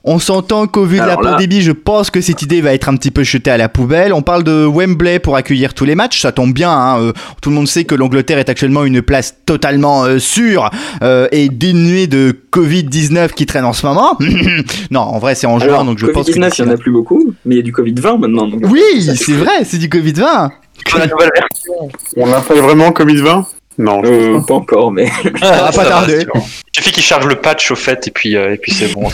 On 0.03 0.17
s'entend 0.19 0.67
qu'au 0.67 0.85
vu 0.85 0.95
de 0.97 1.01
la 1.01 1.15
là- 1.15 1.17
pandémie, 1.17 1.61
je 1.61 1.71
pense 1.71 2.09
que 2.09 2.21
cette 2.21 2.41
idée 2.41 2.61
va 2.61 2.73
être 2.73 2.87
un 2.89 2.95
petit 2.95 3.11
peu 3.11 3.23
jetée 3.23 3.51
à 3.51 3.57
la 3.57 3.67
poubelle. 3.69 4.13
On 4.13 4.21
parle 4.21 4.43
de 4.43 4.65
Wembley 4.65 5.19
pour 5.19 5.35
accueillir 5.35 5.73
tous 5.73 5.85
les 5.85 5.95
matchs, 5.95 6.21
ça 6.21 6.31
tombe 6.31 6.53
bien. 6.53 6.71
hein, 6.71 6.99
euh, 7.01 7.13
tout 7.41 7.49
le 7.49 7.55
monde 7.55 7.67
sait 7.67 7.83
que 7.83 7.95
l'Angleterre 7.95 8.37
est 8.39 8.49
actuellement 8.49 8.83
une 8.85 9.01
place 9.01 9.35
totalement 9.45 10.03
euh, 10.05 10.19
sûre 10.19 10.69
euh, 11.03 11.27
et 11.31 11.49
dénuée 11.49 12.07
de 12.07 12.33
Covid-19 12.51 13.29
qui 13.33 13.45
traîne 13.45 13.65
en 13.65 13.73
ce 13.73 13.85
moment. 13.85 14.17
non, 14.91 15.01
en 15.01 15.19
vrai, 15.19 15.35
c'est 15.35 15.47
en 15.47 15.59
juin, 15.59 15.67
Alors, 15.69 15.85
donc 15.85 15.97
je 15.99 16.05
pense 16.07 16.27
que... 16.27 16.31
Covid-19, 16.31 16.35
il 16.45 16.49
d'ici 16.49 16.61
y 16.61 16.65
en 16.65 16.69
a 16.71 16.77
plus 16.77 16.91
beaucoup. 16.91 17.33
Mais 17.45 17.55
il 17.55 17.57
y 17.57 17.61
a 17.61 17.63
du 17.63 17.71
Covid-20 17.73 18.19
maintenant. 18.19 18.47
donc- 18.47 18.61
Oui, 18.69 18.81
c'est 19.15 19.33
vrai, 19.33 19.63
c'est 19.65 19.77
du 19.77 19.87
Covid-20. 19.89 20.49
la 20.97 21.07
nouvelle 21.07 21.29
version. 21.35 21.89
On 22.17 22.25
l'appelle 22.25 22.59
vraiment 22.59 22.89
Covid-20 22.91 23.45
Non. 23.79 24.03
je- 24.03 24.09
Euh, 24.11 24.39
pas 24.41 24.53
encore, 24.55 24.91
mais. 24.91 25.07
Ça 25.41 25.63
va 25.63 25.71
pas 25.71 25.85
tarder. 25.85 26.25
Il 26.35 26.41
suffit 26.83 26.91
qu'il 26.91 27.01
charge 27.03 27.25
le 27.27 27.35
patch 27.35 27.71
au 27.71 27.75
fait 27.75 28.07
et 28.07 28.11
puis, 28.11 28.35
euh, 28.35 28.53
et 28.53 28.57
puis 28.57 28.71
c'est 28.73 28.87
bon. 28.93 29.07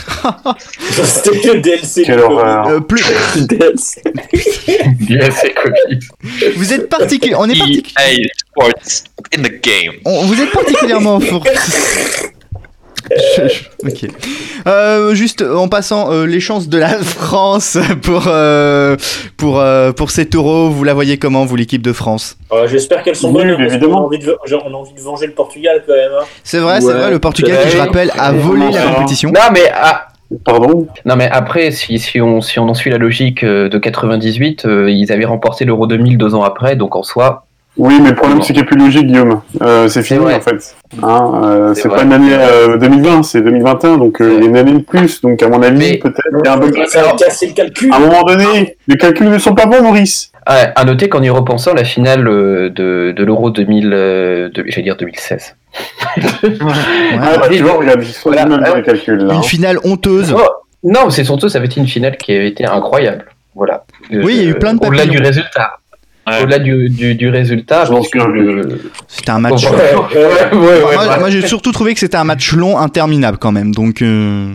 C'était 1.04 1.54
le 1.54 1.60
DLC. 1.62 2.04
Quelle 2.04 2.20
horreur. 2.20 2.68
Euh, 2.68 2.80
plus... 2.80 3.04
DLC. 3.38 4.02
DLC 5.02 5.54
Covid. 5.54 6.00
Vous 6.58 6.74
êtes 6.74 6.90
particulier, 6.90 7.36
on 7.36 7.48
est 7.48 7.54
partic- 7.54 7.94
EA 8.00 8.28
Sports 8.38 8.70
in 9.38 9.44
the 9.44 9.62
game. 9.62 9.94
on- 10.04 10.26
vous 10.26 10.42
êtes 10.42 10.52
particulièrement 10.52 11.20
fort. 11.22 11.44
Je- 13.12 13.48
je- 13.84 13.88
ok. 13.88 14.12
Euh, 14.68 15.14
juste 15.14 15.42
en 15.44 15.68
passant 15.68 16.12
euh, 16.12 16.26
les 16.26 16.40
chances 16.40 16.68
de 16.70 16.78
la 16.78 16.90
France 17.02 17.78
pour 18.02 18.24
euh, 18.28 18.96
pour 19.38 19.60
euh, 19.60 19.92
pour 19.92 20.10
cet 20.12 20.36
euro, 20.36 20.70
vous 20.70 20.84
la 20.84 20.94
voyez 20.94 21.18
comment 21.18 21.46
vous 21.46 21.56
l'équipe 21.56 21.82
de 21.82 21.94
France? 21.94 22.38
Euh, 22.52 22.68
J'espère 22.68 23.04
qu'elles 23.04 23.16
sont 23.16 23.32
bonnes. 23.32 23.50
hein, 23.50 23.56
parce 23.58 23.68
qu'on 23.70 23.74
a 23.74 23.76
évidemment. 23.78 24.06
envie 24.06 24.20
de- 24.20 24.38
genre, 24.46 24.64
on 24.66 24.74
a 24.74 24.78
envie 24.78 24.94
de 24.94 25.02
venger 25.02 25.28
le 25.28 25.34
Portugal 25.34 25.84
quand 25.86 25.94
même. 25.94 26.12
hein. 26.20 26.26
C'est 26.44 26.60
vrai, 26.60 26.82
c'est 26.82 26.94
vrai. 26.94 27.12
Le 27.12 27.20
Portugal, 27.20 27.58
qui, 27.64 27.70
je 27.72 27.78
rappelle, 27.78 28.12
a 28.18 28.32
volé 28.32 28.72
la 28.72 28.82
compétition. 28.88 29.32
Non, 29.32 29.42
mais, 29.54 29.72
ah, 29.74 30.08
Pardon? 30.44 30.88
non, 31.06 31.16
mais 31.16 31.30
après, 31.32 31.70
si, 31.70 32.00
si, 32.00 32.20
on, 32.20 32.42
si 32.42 32.58
on 32.60 32.68
en 32.68 32.74
suit 32.74 32.90
la 32.90 32.98
logique 32.98 33.44
euh, 33.44 33.70
de 33.70 33.78
98, 33.78 34.66
euh, 34.66 34.90
ils 34.90 35.12
avaient 35.12 35.26
remporté 35.26 35.66
l'Euro 35.66 35.86
2000 35.86 36.18
deux 36.18 36.34
ans 36.34 36.44
après, 36.44 36.76
donc 36.76 36.96
en 36.96 37.04
soi, 37.04 37.46
Oui, 37.78 38.00
mais 38.02 38.10
le 38.12 38.16
problème, 38.16 38.42
c'est 38.42 38.54
qu'il 38.54 38.56
n'y 38.58 38.62
a 38.62 38.66
plus 38.66 38.78
de 38.78 38.84
logique, 38.84 39.08
Guillaume. 39.08 39.42
Euh, 39.62 39.90
c'est 39.90 40.02
fini, 40.02 40.20
vrai. 40.20 40.36
en 40.36 40.40
fait. 40.42 40.76
Hein, 41.04 41.42
euh, 41.44 41.74
C'est 41.74 41.90
pas 41.90 42.04
une 42.04 42.14
année 42.14 42.32
euh, 42.34 42.78
2020, 42.78 43.24
c'est 43.24 43.42
2021, 43.42 43.98
donc 43.98 44.22
euh, 44.22 44.34
il 44.38 44.44
y 44.44 44.48
a 44.48 44.50
une 44.50 44.56
année 44.58 44.72
de 44.74 44.78
plus. 44.80 45.22
Donc, 45.22 45.44
à 45.44 45.50
mon 45.50 45.62
avis, 45.62 45.78
Mais- 45.78 45.98
peut-être, 45.98 46.22
il 46.32 46.46
y 46.46 46.48
a 46.48 46.54
un 46.54 46.58
bug. 46.58 46.86
Ça 46.88 47.04
va 47.04 47.12
casser 47.14 47.48
le 47.48 47.54
calcul. 47.54 47.92
À 47.92 47.98
un 47.98 48.00
moment 48.00 48.24
donné, 48.24 48.78
les 48.88 48.96
calculs 48.96 49.30
ne 49.30 49.38
sont 49.40 49.54
pas 49.56 49.66
bons, 49.66 49.82
Maurice. 49.82 50.32
Ah, 50.46 50.72
à 50.76 50.86
noter 50.86 51.10
qu'en 51.10 51.22
y 51.24 51.30
repensant, 51.30 51.74
la 51.74 51.84
finale 51.84 52.28
euh, 52.28 52.70
de, 52.70 53.12
de 53.16 53.24
l'Euro 53.26 53.50
2000, 53.50 53.92
euh, 53.94 54.50
de- 54.50 54.64
j'allais 54.68 54.84
dire 54.84 54.96
2016. 54.96 55.56
Ouais. 56.18 56.24
Ah, 57.20 57.38
bah, 57.40 57.48
tu 57.52 57.62
vois, 57.62 57.74
regarde, 57.74 58.02
ils 58.04 58.14
sont 58.14 58.30
Voilà. 58.30 58.46
même 58.46 58.62
dans 58.64 58.76
les 58.76 58.84
calculs, 58.84 59.18
là. 59.18 59.34
Une 59.34 59.40
hein. 59.40 59.44
finale 59.44 59.80
honteuse. 59.84 60.34
Oh, 60.38 60.42
non, 60.84 61.10
c'est 61.10 61.24
surtout, 61.24 61.50
ça 61.50 61.58
avait 61.58 61.68
été 61.68 61.80
une 61.82 61.88
finale 61.88 62.16
qui 62.16 62.32
avait 62.34 62.48
été 62.48 62.66
incroyable. 62.66 63.26
Voilà. 63.56 63.86
Oui, 64.12 64.36
il 64.38 64.44
y 64.44 64.48
a 64.48 64.50
eu 64.52 64.54
plein 64.56 64.74
de 64.76 64.86
Au-delà 64.86 65.04
papillons. 65.04 65.20
du 65.22 65.26
résultat. 65.28 65.80
Ouais. 66.28 66.42
Au-delà 66.42 66.60
du, 66.60 66.90
du, 66.90 67.14
du 67.16 67.30
résultat, 67.30 67.86
Je 67.86 67.94
souviens 68.02 68.28
le- 68.28 68.82
C'était 69.08 69.30
un 69.32 69.40
match. 69.40 69.64
Ouais, 69.66 69.70
ouais, 69.72 70.58
ouais, 70.58 70.58
ouais, 70.58 70.82
moi, 70.96 71.08
ouais. 71.08 71.20
moi, 71.20 71.30
j'ai 71.30 71.46
surtout 71.46 71.72
trouvé 71.72 71.94
que 71.94 72.00
c'était 72.00 72.18
un 72.18 72.24
match 72.24 72.54
long, 72.54 72.78
interminable 72.80 73.38
quand 73.38 73.52
même. 73.52 73.74
Donc, 73.76 74.02
euh, 74.02 74.54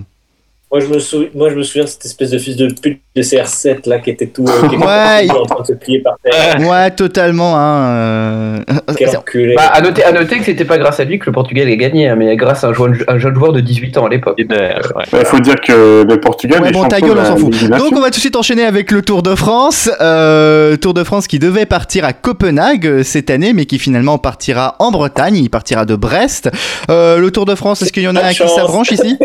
Moi 0.72 0.80
je, 0.80 0.86
me 0.86 0.98
souviens, 1.00 1.28
moi, 1.34 1.50
je 1.50 1.56
me 1.56 1.62
souviens 1.64 1.82
de 1.84 1.88
cette 1.88 2.04
espèce 2.04 2.30
de 2.30 2.38
fils 2.38 2.54
de 2.56 2.68
pute 2.72 3.00
de 3.16 3.22
CR7 3.22 3.88
là 3.88 3.98
qui 3.98 4.10
était 4.10 4.28
tout. 4.28 4.44
euh, 4.48 4.68
qui 4.68 4.76
était 4.76 4.84
Ouais, 4.86 5.26
tout 5.26 5.34
en 5.36 5.44
train 5.44 5.62
de 5.62 5.66
se 5.66 5.72
plier 5.72 5.98
par 5.98 6.14
terre. 6.22 6.60
ouais, 6.60 6.90
totalement. 6.92 7.56
Hein, 7.56 7.88
euh, 7.90 8.58
Quel 8.96 9.08
enculé. 9.16 9.54
Bah, 9.56 9.66
à, 9.72 9.80
noter, 9.80 10.04
à 10.04 10.12
noter 10.12 10.38
que 10.38 10.44
c'était 10.44 10.64
pas 10.64 10.78
grâce 10.78 11.00
à 11.00 11.04
lui 11.04 11.18
que 11.18 11.26
le 11.26 11.32
Portugal 11.32 11.66
a 11.66 11.74
gagné, 11.74 12.08
hein, 12.08 12.14
mais 12.16 12.36
grâce 12.36 12.62
à 12.62 12.68
un 12.68 12.72
jeune, 12.72 12.96
un 13.08 13.18
jeune 13.18 13.34
joueur 13.34 13.52
de 13.52 13.60
18 13.60 13.98
ans 13.98 14.06
à 14.06 14.10
l'époque. 14.10 14.36
Ouais. 14.38 14.78
Il 15.12 15.24
faut 15.26 15.40
dire 15.40 15.56
que 15.60 16.04
le 16.08 16.20
Portugal 16.20 16.62
Ouais, 16.62 16.68
est 16.68 16.72
bon, 16.72 16.86
ta 16.86 17.00
gueule, 17.00 17.14
de 17.16 17.20
on 17.20 17.24
s'en 17.24 17.36
fout. 17.36 17.50
Donc, 17.70 17.92
on 17.96 18.00
va 18.00 18.06
tout 18.10 18.16
de 18.16 18.20
suite 18.20 18.36
enchaîner 18.36 18.64
avec 18.64 18.92
le 18.92 19.02
Tour 19.02 19.24
de 19.24 19.34
France. 19.34 19.90
Euh, 20.00 20.76
Tour 20.76 20.94
de 20.94 21.02
France 21.02 21.26
qui 21.26 21.40
devait 21.40 21.66
partir 21.66 22.04
à 22.04 22.12
Copenhague 22.12 22.86
euh, 22.86 23.02
cette 23.02 23.30
année, 23.30 23.52
mais 23.54 23.66
qui 23.66 23.80
finalement 23.80 24.18
partira 24.18 24.76
en 24.78 24.92
Bretagne. 24.92 25.34
Il 25.36 25.50
partira 25.50 25.84
de 25.84 25.96
Brest. 25.96 26.48
Euh, 26.90 27.18
le 27.18 27.30
Tour 27.32 27.44
de 27.44 27.56
France, 27.56 27.82
est-ce 27.82 27.92
qu'il 27.92 28.04
y 28.04 28.08
en 28.08 28.14
a 28.14 28.20
Bonne 28.22 28.30
qui 28.30 28.48
s'abranche 28.48 28.92
ici? 28.92 29.16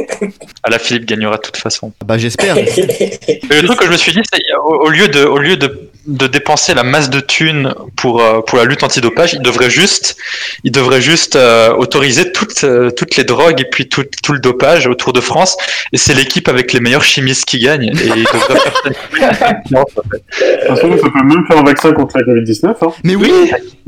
Ah, 0.63 0.71
la 0.71 0.79
Philippe 0.79 1.05
gagnera 1.05 1.34
de 1.37 1.41
toute 1.41 1.57
façon. 1.57 1.93
Bah, 2.05 2.17
j'espère. 2.17 2.55
Mais 2.55 2.63
le 3.61 3.63
truc 3.63 3.79
que 3.79 3.85
je 3.85 3.91
me 3.91 3.97
suis 3.97 4.11
dit, 4.11 4.21
c'est 4.31 4.41
au, 4.63 4.85
au 4.85 4.89
lieu 4.89 5.07
de, 5.07 5.23
au 5.23 5.37
lieu 5.37 5.57
de, 5.57 5.89
de 6.07 6.27
dépenser 6.27 6.73
la 6.73 6.83
masse 6.83 7.09
de 7.09 7.19
thunes 7.19 7.73
pour, 7.95 8.21
euh, 8.21 8.41
pour 8.41 8.57
la 8.57 8.65
lutte 8.65 8.83
antidopage, 8.83 9.33
il 9.33 9.41
devrait 9.41 9.69
juste, 9.69 10.17
il 10.63 10.71
devrait 10.71 11.01
juste 11.01 11.35
euh, 11.35 11.73
autoriser 11.73 12.31
toutes, 12.31 12.63
euh, 12.63 12.91
toutes 12.91 13.15
les 13.15 13.23
drogues 13.23 13.59
et 13.61 13.65
puis 13.69 13.89
tout, 13.89 14.03
tout 14.23 14.33
le 14.33 14.39
dopage 14.39 14.87
au 14.87 14.93
Tour 14.95 15.13
de 15.13 15.21
France. 15.21 15.57
Et 15.93 15.97
c'est 15.97 16.13
l'équipe 16.13 16.47
avec 16.47 16.73
les 16.73 16.79
meilleurs 16.79 17.03
chimistes 17.03 17.45
qui 17.45 17.59
gagne. 17.59 17.85
Et 17.85 18.07
il 18.15 18.23
devrait 18.23 18.59
faire 18.59 19.53
Non, 19.71 19.83
De 19.95 20.01
toute 20.01 20.67
façon, 20.67 20.91
ça 20.97 21.09
peut 21.09 21.23
même 21.25 21.45
faire 21.47 21.57
un 21.57 21.63
vaccin 21.63 21.91
contre 21.93 22.17
la 22.17 22.23
Covid-19. 22.23 22.75
Hein. 22.81 22.87
Mais 23.03 23.15
oui, 23.15 23.31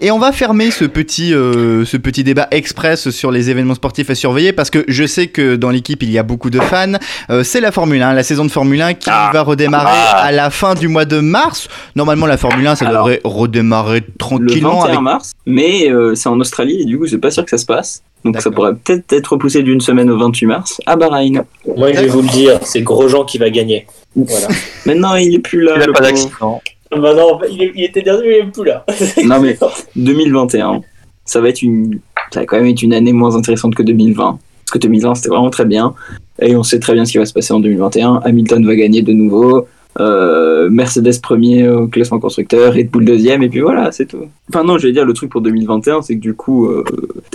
et 0.02 0.12
on 0.12 0.20
va 0.20 0.32
fermer 0.32 0.72
ce 0.72 0.86
petit, 0.86 1.34
euh, 1.34 1.86
ce 1.86 1.98
petit 1.98 2.24
débat 2.24 2.48
express 2.52 3.10
sur 3.10 3.32
les 3.32 3.50
événements 3.50 3.76
sportifs 3.76 4.10
à 4.10 4.16
surveiller 4.16 4.54
parce 4.54 4.70
que 4.70 4.84
je 4.88 5.06
sais 5.06 5.28
que 5.28 5.56
dans 5.56 5.70
l'équipe 5.70 6.04
il 6.04 6.12
y 6.12 6.18
a 6.20 6.24
beaucoup 6.24 6.50
de 6.50 6.60
fans. 6.60 6.94
Euh, 7.30 7.44
c'est 7.44 7.62
la 7.62 7.72
Formule 7.72 8.02
1, 8.02 8.14
la 8.14 8.24
saison 8.24 8.46
de 8.46 8.52
Formule 8.52 8.82
1 8.82 8.94
qui 8.94 9.10
Ah. 9.12 9.32
va 9.34 9.42
redémarrer 9.42 9.90
Ah. 9.92 10.18
à 10.26 10.32
la 10.32 10.50
fin 10.50 10.76
du 10.76 10.88
mois 10.88 11.06
de 11.06 11.20
mars. 11.20 11.68
Normalement, 12.08 12.26
la 12.28 12.38
Formule 12.38 12.66
1 12.66 12.76
ça 12.76 12.88
Alors, 12.88 13.04
devrait 13.08 13.20
redémarrer 13.26 14.00
Le 14.00 14.06
tranquillement 14.18 14.80
21 14.80 14.86
avec. 14.92 15.02
mars, 15.02 15.32
mais 15.46 15.92
euh, 15.92 16.16
c'est 16.16 16.30
en 16.30 16.40
Australie 16.40 16.80
et 16.82 16.86
du 16.86 16.98
coup, 16.98 17.06
c'est 17.06 17.18
pas 17.18 17.32
sûr 17.32 17.44
que 17.44 17.50
ça 17.50 17.58
se 17.58 17.66
passe. 17.66 18.02
Donc 18.24 18.40
ça 18.40 18.50
pourrait 18.50 18.74
peut-être 18.76 19.12
être 19.12 19.34
repoussé 19.34 19.62
d'une 19.62 19.82
semaine 19.82 20.10
au 20.10 20.18
28 20.18 20.46
mars 20.46 20.82
à 20.86 20.96
Bahreïn. 20.96 21.44
Moi 21.76 21.92
je 21.92 22.00
vais 22.00 22.08
vous 22.08 22.22
le 22.22 22.30
dire, 22.30 22.60
c'est 22.64 22.82
Grosjean 22.82 23.26
qui 23.26 23.38
va 23.38 23.50
gagner. 23.50 23.88
Voilà. 24.16 24.48
Maintenant, 24.86 25.16
il 25.16 25.36
est 25.36 25.40
plus 25.40 25.62
là. 25.62 25.74
Il 25.76 25.80
n'a 25.80 25.86
le 25.88 25.92
pas 25.94 26.00
d'accident. 26.02 26.62
bah 26.92 27.14
non, 27.14 27.40
il, 27.52 27.62
est- 27.62 27.72
il 27.76 27.84
était 27.84 28.02
dernier, 28.02 28.24
mais 28.28 28.40
il 28.42 28.48
est 28.48 28.52
plus 28.52 28.64
là. 28.64 28.86
Non 29.26 29.40
mais 29.42 29.58
2021, 29.98 30.82
ça 31.26 31.42
va 31.42 31.50
être 31.50 31.62
une, 31.62 32.00
ça 32.34 32.40
va 32.40 32.46
quand 32.46 32.58
même 32.58 32.68
être 32.68 32.82
une 32.82 32.94
année 32.94 33.12
moins 33.14 33.36
intéressante 33.36 33.76
que 33.76 33.84
2020. 33.84 34.40
Parce 34.66 34.72
que 34.72 34.78
2020 34.80 35.16
c'était 35.16 35.30
vraiment 35.30 35.50
très 35.50 35.66
bien. 35.66 35.94
Et 36.42 36.56
on 36.56 36.64
sait 36.64 36.80
très 36.80 36.94
bien 36.94 37.04
ce 37.06 37.12
qui 37.12 37.18
va 37.18 37.26
se 37.26 37.34
passer 37.34 37.54
en 37.54 37.60
2021. 37.60 38.22
Hamilton 38.24 38.66
va 38.66 38.76
gagner 38.76 39.02
de 39.02 39.12
nouveau. 39.14 39.68
Euh, 40.00 40.70
Mercedes 40.70 41.20
premier 41.22 41.68
au 41.68 41.88
classement 41.88 42.20
constructeur, 42.20 42.74
Red 42.74 42.90
Bull 42.90 43.06
deuxième, 43.06 43.44
et 43.44 43.50
puis 43.50 43.62
voilà, 43.62 43.92
c'est 43.92 44.06
tout. 44.06 44.26
Enfin 44.50 44.64
non, 44.64 44.78
je 44.78 44.88
vais 44.88 44.94
dire, 44.94 45.06
le 45.06 45.14
truc 45.14 45.30
pour 45.32 45.42
2021, 45.42 46.02
c'est 46.02 46.16
que 46.16 46.22
du 46.22 46.34
coup, 46.34 46.68
euh, 46.68 46.84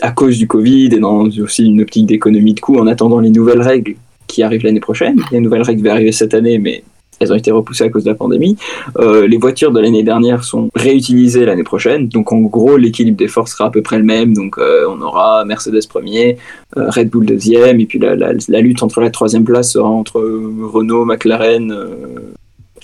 à 0.01 0.11
cause 0.13 0.39
du 0.39 0.47
Covid 0.47 0.87
et 0.93 0.99
dans 1.01 1.27
aussi 1.27 1.67
une 1.67 1.81
optique 1.83 2.07
d'économie 2.07 2.55
de 2.55 2.61
coûts, 2.61 2.79
en 2.79 2.87
attendant 2.87 3.19
les 3.21 3.31
nouvelles 3.31 3.63
règles 3.63 3.95
qui 4.27 4.43
arrivent 4.43 4.65
l'année 4.65 4.81
prochaine, 4.81 5.21
les 5.33 5.41
nouvelles 5.41 5.63
règles 5.63 5.83
vont 5.83 5.91
arriver 5.91 6.13
cette 6.13 6.35
année, 6.35 6.59
mais 6.59 6.83
elles 7.21 7.33
ont 7.33 7.37
été 7.37 7.53
repoussées 7.53 7.85
à 7.85 7.89
cause 7.89 8.03
de 8.03 8.09
la 8.11 8.17
pandémie. 8.17 8.57
Euh, 8.99 9.29
les 9.29 9.37
voitures 9.37 9.71
de 9.71 9.79
l'année 9.79 10.03
dernière 10.03 10.43
sont 10.43 10.71
réutilisées 10.75 11.45
l'année 11.45 11.63
prochaine. 11.63 12.09
Donc 12.09 12.33
en 12.33 12.41
gros, 12.41 12.77
l'équilibre 12.77 13.17
des 13.17 13.29
forces 13.29 13.53
sera 13.53 13.67
à 13.67 13.71
peu 13.71 13.81
près 13.81 13.99
le 13.99 14.05
même. 14.05 14.35
Donc 14.35 14.59
euh, 14.59 14.87
on 14.89 15.01
aura 15.01 15.45
Mercedes 15.45 15.87
premier, 15.89 16.37
euh, 16.77 16.91
Red 16.91 17.11
Bull 17.11 17.25
deuxième, 17.27 17.79
et 17.79 17.87
puis 17.87 18.01
la, 18.01 18.17
la- 18.17 18.61
lutte 18.61 18.83
entre 18.83 19.01
la 19.01 19.11
troisième 19.11 19.45
place 19.45 19.73
sera 19.73 19.89
entre 19.89 20.19
Renault, 20.21 21.05
McLaren, 21.05 21.73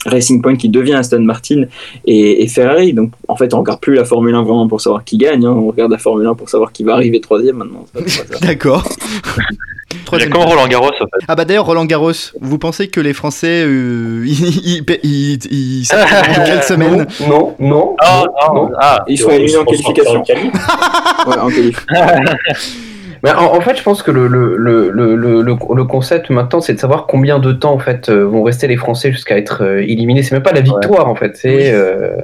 Racing 0.08 0.42
Point 0.42 0.56
qui 0.56 0.68
devient 0.68 0.94
Aston 0.94 1.20
Martin 1.20 1.62
et, 2.06 2.42
et 2.42 2.48
Ferrari. 2.48 2.92
Donc 2.92 3.12
en 3.28 3.36
fait, 3.36 3.54
on 3.54 3.60
regarde 3.60 3.80
plus 3.80 3.94
la 3.94 4.04
Formule 4.04 4.34
1 4.34 4.42
vraiment 4.42 4.68
pour 4.68 4.80
savoir 4.80 5.04
qui 5.04 5.16
gagne. 5.18 5.44
hein. 5.46 5.50
On 5.52 5.68
regarde 5.68 5.90
la 5.92 5.98
Formule 5.98 6.26
1 6.26 6.34
pour 6.34 6.48
savoir 6.48 6.72
qui 6.72 6.84
va 6.84 6.94
arriver 6.94 7.20
troisième 7.20 7.56
maintenant. 7.56 7.84
D'accord. 8.42 8.84
Il 9.90 9.96
y 9.96 10.00
a 10.00 10.04
Troisième 10.04 10.30
comme 10.30 10.42
Roland 10.42 10.66
Garros, 10.68 10.86
en 10.86 11.04
fait. 11.04 11.24
Ah 11.28 11.34
bah 11.34 11.44
d'ailleurs 11.44 11.66
Roland 11.66 11.84
Garros, 11.84 12.12
vous 12.40 12.58
pensez 12.58 12.88
que 12.88 12.98
les 13.00 13.12
Français 13.12 13.62
euh, 13.66 14.24
ils, 14.26 14.82
ils, 15.02 15.38
ils, 15.50 15.88
quelle 16.46 16.62
semaine? 16.62 17.06
Non, 17.28 17.54
non, 17.58 17.94
Ah, 18.00 18.24
non, 18.48 18.54
non. 18.54 18.70
ah, 18.80 19.04
Ils 19.06 19.18
sont 19.18 19.30
éliminés 19.30 19.58
en 19.58 19.64
qualification. 19.64 20.22
Ouais, 21.26 21.38
en 21.38 21.48
qualif. 21.50 21.84
Mais 23.22 23.30
en, 23.32 23.54
en 23.54 23.60
fait, 23.60 23.76
je 23.76 23.82
pense 23.82 24.02
que 24.02 24.10
le, 24.10 24.26
le, 24.26 24.56
le, 24.56 24.90
le, 24.90 25.16
le, 25.16 25.42
le 25.42 25.84
concept 25.84 26.30
maintenant, 26.30 26.60
c'est 26.60 26.74
de 26.74 26.78
savoir 26.80 27.06
combien 27.06 27.38
de 27.38 27.52
temps 27.52 27.72
en 27.72 27.78
fait 27.78 28.08
euh, 28.08 28.24
vont 28.24 28.42
rester 28.42 28.66
les 28.68 28.76
Français 28.76 29.12
jusqu'à 29.12 29.36
être 29.38 29.62
euh, 29.64 29.82
éliminés. 29.82 30.22
C'est 30.22 30.34
même 30.34 30.42
pas 30.42 30.52
la 30.52 30.60
victoire 30.60 31.08
en 31.08 31.14
fait, 31.14 31.36
c'est 31.36 31.72
euh, 31.72 32.16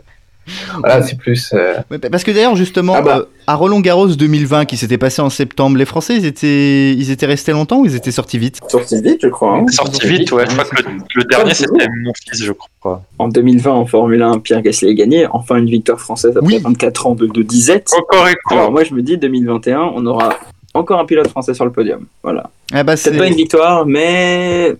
voilà, 0.80 1.00
c'est 1.02 1.16
plus. 1.16 1.52
euh, 1.54 1.72
Ouais, 1.90 1.98
Parce 1.98 2.22
que 2.22 2.30
d'ailleurs 2.30 2.54
justement 2.54 2.94
Ah 2.98 3.02
bah. 3.02 3.16
euh, 3.20 3.24
à 3.46 3.54
Roland 3.54 3.80
Garros 3.80 4.08
2020 4.08 4.66
qui 4.66 4.76
s'était 4.76 4.98
passé 4.98 5.22
en 5.22 5.30
septembre, 5.30 5.78
les 5.78 5.86
Français 5.86 6.16
ils 6.16 6.26
étaient 6.26 6.92
ils 6.92 7.10
étaient 7.10 7.24
restés 7.26 7.52
longtemps 7.52 7.78
ou 7.80 7.86
ils 7.86 7.96
étaient 7.96 8.10
sortis 8.10 8.38
vite? 8.38 8.60
Sorti 8.68 9.00
vite, 9.00 9.20
je 9.22 9.28
crois. 9.28 9.56
hein. 9.56 9.66
sorti 9.70 10.06
vite, 10.06 10.32
ouais. 10.32 10.44
Je 10.46 10.52
crois 10.54 10.64
que 10.64 10.82
le, 10.82 10.90
le 11.14 11.24
dernier, 11.24 11.54
c'était 11.54 11.86
mon 12.04 12.12
fils, 12.12 12.44
je 12.44 12.52
crois. 12.52 13.02
En 13.18 13.28
2020, 13.28 13.70
en 13.72 13.86
Formule 13.86 14.20
1, 14.22 14.40
Pierre 14.40 14.60
Gasly 14.60 14.90
a 14.90 14.94
gagné. 14.94 15.26
Enfin, 15.32 15.56
une 15.56 15.70
victoire 15.70 15.98
française 15.98 16.36
après 16.36 16.46
Oui. 16.56 16.60
24 16.62 17.06
ans 17.06 17.14
de, 17.14 17.26
de 17.26 17.42
disette. 17.42 17.90
Encore 17.98 18.28
et 18.28 18.34
Alors 18.50 18.70
moi, 18.70 18.84
je 18.84 18.92
me 18.92 19.00
dis, 19.00 19.16
2021, 19.16 19.92
on 19.94 20.04
aura 20.04 20.38
encore 20.74 21.00
un 21.00 21.06
pilote 21.06 21.28
français 21.28 21.54
sur 21.54 21.64
le 21.64 21.72
podium. 21.72 22.04
Voilà. 22.22 22.50
Ah 22.72 22.82
bah 22.82 22.94
Peut-être 22.96 23.16
pas 23.18 23.26
une 23.28 23.34
victoire, 23.34 23.86
mais 23.86 24.74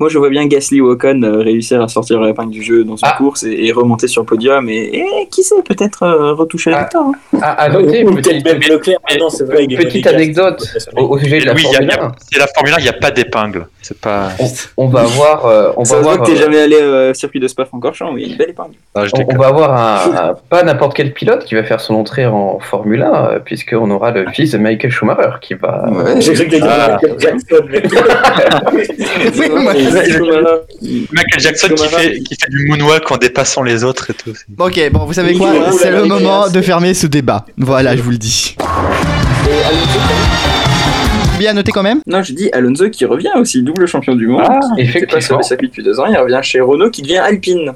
moi, 0.00 0.08
je 0.08 0.18
vois 0.18 0.30
bien 0.30 0.46
Gasly 0.46 0.80
ou 0.80 0.88
Ocon 0.90 1.22
euh, 1.22 1.38
réussir 1.42 1.80
à 1.82 1.86
sortir 1.88 2.18
la 2.20 2.30
épingle 2.30 2.50
du 2.50 2.62
jeu 2.62 2.82
dans 2.82 2.94
une 2.96 3.02
Ah. 3.02 3.14
course 3.18 3.42
et, 3.44 3.66
et 3.66 3.72
remonter 3.72 4.08
sur 4.08 4.22
le 4.22 4.26
podium 4.26 4.68
et, 4.68 4.74
et 4.96 5.28
qui 5.30 5.42
sait, 5.42 5.54
peut-être 5.64 6.02
euh, 6.02 6.32
retoucher 6.32 6.70
la 6.70 6.78
Ah. 6.78 6.82
victoire. 6.82 7.06
hein. 7.06 7.38
À, 7.42 7.50
à 7.62 7.68
noter, 7.68 8.04
Ou 8.04 8.14
petite, 8.14 8.42
peut-être 8.42 8.60
même 8.60 8.60
Leclerc, 8.76 8.98
maintenant, 9.08 9.30
c'est 9.30 9.44
vrai. 9.44 9.64
il 9.64 9.72
est 9.74 9.76
petite 9.84 10.06
anecdote 10.06 10.64
au, 10.96 11.02
au 11.02 11.18
sujet 11.18 11.40
de 11.40 11.46
la 11.46 11.52
Oui, 11.54 11.62
il 11.64 11.72
y 11.72 11.76
a- 11.76 11.78
Formule 11.78 11.90
il 11.92 11.96
y 11.96 12.00
a- 12.00 12.04
1. 12.06 12.12
c'est 12.32 12.38
la 12.38 12.46
Formule 12.48 12.74
1, 12.74 12.78
il 12.78 12.82
n'y 12.84 12.88
a 12.88 12.92
pas 12.94 13.10
d'épingle. 13.10 13.66
C'est 13.82 13.98
pas. 14.00 14.28
On 14.76 14.88
va 14.88 15.00
avoir, 15.00 15.46
euh, 15.46 15.72
on 15.76 15.84
Ça 15.84 15.96
va 15.96 16.00
se 16.00 16.04
voit 16.04 16.12
avoir, 16.14 16.26
que 16.26 16.32
t'es 16.32 16.38
euh, 16.38 16.42
jamais 16.42 16.60
allé 16.60 16.76
euh, 16.80 17.10
au 17.10 17.14
circuit 17.14 17.40
de 17.40 17.48
Spa-Francorchamps, 17.48 18.12
oui, 18.14 18.24
une 18.30 18.36
belle 18.36 18.50
épingle. 18.50 18.74
Ah, 18.94 19.04
on, 19.28 19.36
va 19.36 19.46
avoir 19.48 19.72
un, 19.76 20.28
un- 20.30 20.34
pas 20.48 20.62
n'importe 20.62 20.94
quel 20.96 21.12
pilote 21.12 21.44
qui 21.44 21.54
va 21.54 21.64
faire 21.64 21.80
son 21.80 21.94
entrée 21.96 22.24
en 22.26 22.60
Formule 22.60 23.02
1, 23.02 23.12
euh, 23.26 23.38
puisqu'on 23.44 23.90
aura 23.90 24.10
le 24.12 24.26
fils 24.30 24.52
de 24.52 24.58
Michael 24.58 24.90
Schumacher 24.90 25.30
qui 25.42 25.54
va. 25.54 25.84
Ouais, 25.90 26.20
J'ai 26.20 26.32
cru 26.32 26.44
que 26.46 26.50
t'allais 26.50 26.62
dire 26.62 26.70
Ah. 26.72 26.98
Michael 27.02 27.16
Jackson. 27.20 27.56
Michael 29.90 31.40
Jackson 31.40 31.68
qui 31.74 31.88
fait, 31.88 32.18
qui 32.20 32.34
fait 32.36 32.50
du 32.50 32.66
moonwalk 32.66 33.10
en 33.10 33.16
dépassant 33.16 33.62
les 33.62 33.84
autres 33.84 34.10
et 34.10 34.14
tout. 34.14 34.32
Bon, 34.48 34.66
Ok, 34.66 34.80
bon, 34.92 35.04
vous 35.06 35.12
savez 35.12 35.34
quoi 35.34 35.52
C'est 35.72 35.90
le 35.90 36.04
moment 36.04 36.48
de 36.48 36.60
fermer 36.60 36.94
ce 36.94 37.06
débat. 37.06 37.44
Voilà, 37.56 37.96
je 37.96 38.02
vous 38.02 38.10
le 38.10 38.18
dis. 38.18 38.56
et 38.60 39.64
Alonso, 39.64 39.98
Bien 41.38 41.54
noté 41.54 41.72
quand 41.72 41.82
même 41.82 42.00
Non, 42.06 42.22
je 42.22 42.32
dis 42.32 42.50
Alonso 42.52 42.88
qui 42.90 43.04
revient 43.04 43.30
aussi, 43.36 43.62
double 43.62 43.86
champion 43.86 44.14
du 44.14 44.26
monde. 44.28 44.42
Ah, 44.46 44.60
Il 44.78 44.84
était 44.88 44.92
pas 44.92 44.98
effectivement. 45.18 45.38
le 45.38 45.42
circuit 45.42 45.68
depuis 45.68 45.82
deux 45.82 45.98
ans, 45.98 46.06
il 46.06 46.16
revient 46.16 46.38
chez 46.42 46.60
Renault 46.60 46.90
qui 46.90 47.02
devient 47.02 47.18
Alpine. 47.18 47.72